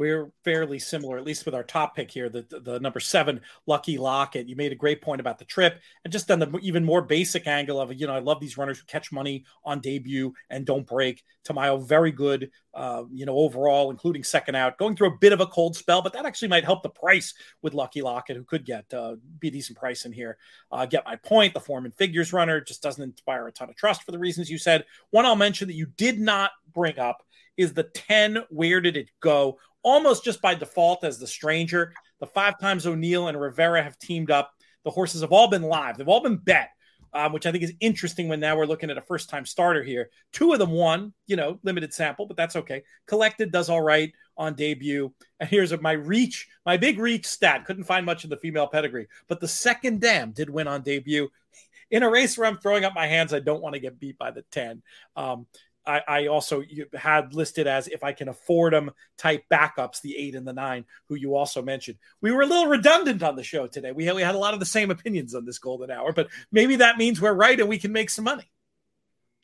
we're 0.00 0.32
fairly 0.44 0.78
similar, 0.78 1.18
at 1.18 1.26
least 1.26 1.44
with 1.44 1.54
our 1.54 1.62
top 1.62 1.94
pick 1.94 2.10
here, 2.10 2.30
the, 2.30 2.46
the, 2.64 2.80
number 2.80 3.00
seven, 3.00 3.38
Lucky 3.66 3.98
Locket. 3.98 4.48
You 4.48 4.56
made 4.56 4.72
a 4.72 4.74
great 4.74 5.02
point 5.02 5.20
about 5.20 5.38
the 5.38 5.44
trip 5.44 5.78
and 6.06 6.10
just 6.10 6.30
on 6.30 6.38
the 6.38 6.58
even 6.62 6.86
more 6.86 7.02
basic 7.02 7.46
angle 7.46 7.78
of, 7.78 7.92
you 7.92 8.06
know, 8.06 8.14
I 8.14 8.20
love 8.20 8.40
these 8.40 8.56
runners 8.56 8.78
who 8.78 8.86
catch 8.86 9.12
money 9.12 9.44
on 9.62 9.80
debut 9.80 10.32
and 10.48 10.64
don't 10.64 10.86
break. 10.86 11.22
Tamayo, 11.44 11.86
very 11.86 12.12
good, 12.12 12.50
uh, 12.72 13.02
you 13.12 13.26
know, 13.26 13.36
overall, 13.36 13.90
including 13.90 14.24
second 14.24 14.54
out, 14.54 14.78
going 14.78 14.96
through 14.96 15.08
a 15.08 15.18
bit 15.18 15.34
of 15.34 15.42
a 15.42 15.46
cold 15.46 15.76
spell, 15.76 16.00
but 16.00 16.14
that 16.14 16.24
actually 16.24 16.48
might 16.48 16.64
help 16.64 16.82
the 16.82 16.88
price 16.88 17.34
with 17.60 17.74
Lucky 17.74 18.00
Locket, 18.00 18.38
who 18.38 18.44
could 18.44 18.64
get 18.64 18.86
uh, 18.94 19.16
be 19.38 19.48
a 19.48 19.50
decent 19.50 19.76
price 19.76 20.06
in 20.06 20.12
here. 20.12 20.38
Uh, 20.72 20.86
get 20.86 21.04
my 21.04 21.16
point. 21.16 21.52
The 21.52 21.60
form 21.60 21.84
and 21.84 21.94
figures 21.94 22.32
runner 22.32 22.58
just 22.62 22.82
doesn't 22.82 23.04
inspire 23.04 23.46
a 23.48 23.52
ton 23.52 23.68
of 23.68 23.76
trust 23.76 24.04
for 24.04 24.12
the 24.12 24.18
reasons 24.18 24.48
you 24.48 24.56
said. 24.56 24.86
One 25.10 25.26
I'll 25.26 25.36
mention 25.36 25.68
that 25.68 25.74
you 25.74 25.88
did 25.98 26.18
not 26.18 26.52
bring 26.72 26.98
up 26.98 27.22
is 27.60 27.74
the 27.74 27.82
10 27.82 28.38
where 28.48 28.80
did 28.80 28.96
it 28.96 29.10
go 29.20 29.58
almost 29.82 30.24
just 30.24 30.42
by 30.42 30.54
default 30.54 31.04
as 31.04 31.18
the 31.18 31.26
stranger. 31.26 31.92
The 32.20 32.26
five 32.26 32.58
times 32.58 32.86
O'Neill 32.86 33.28
and 33.28 33.40
Rivera 33.40 33.82
have 33.82 33.98
teamed 33.98 34.30
up. 34.30 34.52
The 34.84 34.90
horses 34.90 35.22
have 35.22 35.32
all 35.32 35.48
been 35.48 35.62
live. 35.62 35.96
They've 35.96 36.08
all 36.08 36.22
been 36.22 36.36
bet, 36.36 36.70
um, 37.12 37.32
which 37.32 37.46
I 37.46 37.52
think 37.52 37.64
is 37.64 37.72
interesting 37.80 38.28
when 38.28 38.40
now 38.40 38.56
we're 38.56 38.66
looking 38.66 38.90
at 38.90 38.98
a 38.98 39.02
first 39.02 39.28
time 39.28 39.44
starter 39.44 39.82
here. 39.82 40.10
Two 40.32 40.52
of 40.52 40.58
them 40.58 40.70
won, 40.70 41.12
you 41.26 41.36
know, 41.36 41.58
limited 41.62 41.92
sample, 41.92 42.26
but 42.26 42.36
that's 42.36 42.56
okay. 42.56 42.82
Collected 43.06 43.52
does 43.52 43.68
all 43.68 43.82
right 43.82 44.12
on 44.36 44.54
debut. 44.54 45.12
And 45.38 45.48
here's 45.48 45.78
my 45.80 45.92
reach, 45.92 46.48
my 46.64 46.76
big 46.76 46.98
reach 46.98 47.26
stat. 47.26 47.64
Couldn't 47.66 47.84
find 47.84 48.06
much 48.06 48.24
of 48.24 48.30
the 48.30 48.38
female 48.38 48.66
pedigree, 48.66 49.06
but 49.28 49.40
the 49.40 49.48
second 49.48 50.00
dam 50.00 50.32
did 50.32 50.50
win 50.50 50.68
on 50.68 50.82
debut. 50.82 51.28
In 51.90 52.04
a 52.04 52.10
race 52.10 52.38
where 52.38 52.46
I'm 52.46 52.58
throwing 52.58 52.84
up 52.84 52.94
my 52.94 53.08
hands, 53.08 53.34
I 53.34 53.40
don't 53.40 53.60
want 53.60 53.74
to 53.74 53.80
get 53.80 53.98
beat 53.98 54.16
by 54.16 54.30
the 54.30 54.42
10. 54.52 54.80
Um, 55.16 55.46
I, 55.86 56.02
I, 56.06 56.26
also 56.26 56.62
had 56.94 57.34
listed 57.34 57.66
as 57.66 57.88
if 57.88 58.04
I 58.04 58.12
can 58.12 58.28
afford 58.28 58.72
them 58.72 58.90
type 59.16 59.44
backups, 59.50 60.00
the 60.02 60.16
eight 60.16 60.34
and 60.34 60.46
the 60.46 60.52
nine, 60.52 60.84
who 61.08 61.14
you 61.14 61.34
also 61.34 61.62
mentioned. 61.62 61.98
We 62.20 62.32
were 62.32 62.42
a 62.42 62.46
little 62.46 62.66
redundant 62.66 63.22
on 63.22 63.36
the 63.36 63.42
show 63.42 63.66
today. 63.66 63.92
We 63.92 64.04
had, 64.04 64.14
we 64.14 64.22
had 64.22 64.34
a 64.34 64.38
lot 64.38 64.54
of 64.54 64.60
the 64.60 64.66
same 64.66 64.90
opinions 64.90 65.34
on 65.34 65.44
this 65.44 65.58
golden 65.58 65.90
hour, 65.90 66.12
but 66.12 66.28
maybe 66.52 66.76
that 66.76 66.98
means 66.98 67.20
we're 67.20 67.32
right 67.32 67.58
and 67.58 67.68
we 67.68 67.78
can 67.78 67.92
make 67.92 68.10
some 68.10 68.24
money. 68.24 68.50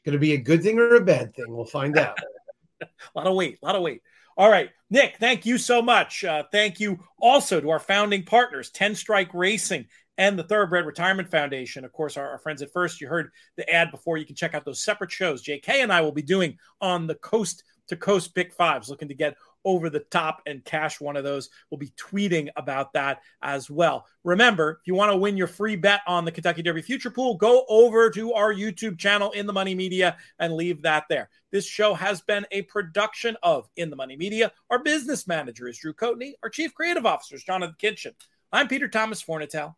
Going 0.05 0.13
to 0.13 0.19
be 0.19 0.35
a 0.35 0.39
good 0.39 0.63
thing 0.63 0.79
or 0.79 0.95
a 0.95 1.05
bad 1.05 1.35
thing? 1.35 1.47
We'll 1.49 1.65
find 1.65 1.99
out. 1.99 2.19
a 2.81 2.87
lot 3.15 3.27
of 3.27 3.35
weight, 3.35 3.59
a 3.63 3.67
lot 3.67 3.77
of 3.77 3.83
weight. 3.83 4.03
All 4.37 4.51
right, 4.51 4.71
Nick, 4.91 5.17
thank 5.19 5.47
you 5.47 5.57
so 5.57 5.81
much. 5.81 6.23
Uh, 6.23 6.45
thank 6.53 6.79
you 6.79 7.01
also 7.19 7.61
to 7.61 7.71
our 7.71 7.79
founding 7.79 8.25
partners, 8.25 8.71
10 8.71 8.95
Strike 8.95 9.33
Racing 9.33 9.87
and 10.19 10.39
the 10.39 10.45
Thoroughbred 10.45 10.87
Retirement 10.87 11.31
Foundation. 11.31 11.85
Of 11.85 11.93
course, 11.93 12.17
our, 12.17 12.31
our, 12.31 12.39
friends 12.39 12.63
at 12.63 12.73
First, 12.73 13.01
you 13.01 13.09
heard 13.09 13.31
the 13.57 13.69
ad 13.71 13.91
before. 13.91 14.17
You 14.17 14.27
can 14.27 14.37
check 14.37 14.55
out 14.55 14.65
those 14.65 14.83
separate 14.83 15.11
shows 15.11 15.43
JK 15.43 15.69
and 15.69 15.93
I 15.93 16.01
will 16.01 16.13
be 16.13 16.23
doing 16.23 16.59
on 16.81 17.07
the 17.07 17.15
Coast 17.17 17.65
to 17.89 17.97
Coast 17.97 18.35
Pick 18.35 18.53
Fives, 18.53 18.89
looking 18.89 19.09
to 19.09 19.15
get 19.15 19.37
over 19.65 19.91
the 19.91 20.01
top 20.01 20.43
and 20.47 20.65
cash 20.65 21.01
one 21.01 21.17
of 21.17 21.25
those. 21.25 21.51
We'll 21.71 21.79
be 21.79 21.93
tweeting 21.97 22.49
about 22.57 22.93
that 22.93 23.21
as 23.43 23.69
well. 23.69 24.07
Remember, 24.23 24.79
if 24.81 24.87
you 24.87 24.95
want 24.95 25.13
to 25.13 25.17
win 25.17 25.37
your 25.37 25.49
free 25.49 25.77
bet 25.77 26.01
on 26.07 26.25
the 26.25 26.33
Kentucky 26.33 26.63
Derby 26.63 26.83
Future 26.83 27.11
Pool, 27.11 27.37
go 27.37 27.65
over 27.69 28.09
to 28.11 28.33
our 28.33 28.55
YouTube 28.55 28.99
channel, 28.99 29.33
In 29.33 29.47
the 29.47 29.53
Money 29.53 29.75
Media, 29.75 30.17
and 30.39 30.55
leave 30.55 30.83
that 30.83 31.05
there. 31.09 31.29
This 31.51 31.67
show 31.67 31.95
has 31.95 32.21
been 32.21 32.47
a 32.53 32.63
production 32.63 33.37
of 33.43 33.69
In 33.77 33.91
the 33.91 33.97
Money 33.97 34.17
Media. 34.17 34.53
Our 34.71 34.83
business 34.83 35.27
manager 35.27 35.69
is 35.69 35.79
Drew 35.79 35.93
Coatney. 35.93 36.35
Our 36.43 36.51
chief 36.51 36.73
creative 36.75 37.07
officer 37.07 37.35
is 37.35 37.45
Jonathan 37.45 37.77
Kitchen. 37.79 38.15
I'm 38.53 38.69
Peter 38.69 38.89
Thomas 38.89 39.23
Fornatale. 39.23 39.75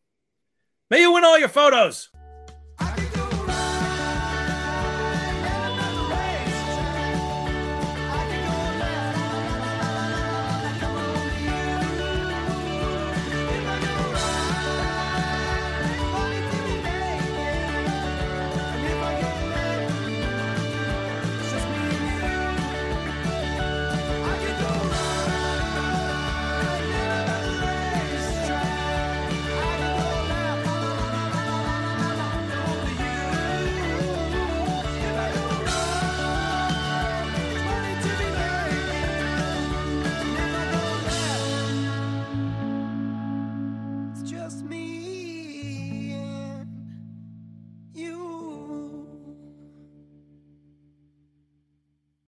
May 0.90 1.02
you 1.02 1.12
win 1.12 1.24
all 1.24 1.38
your 1.38 1.50
photos. 1.50 2.08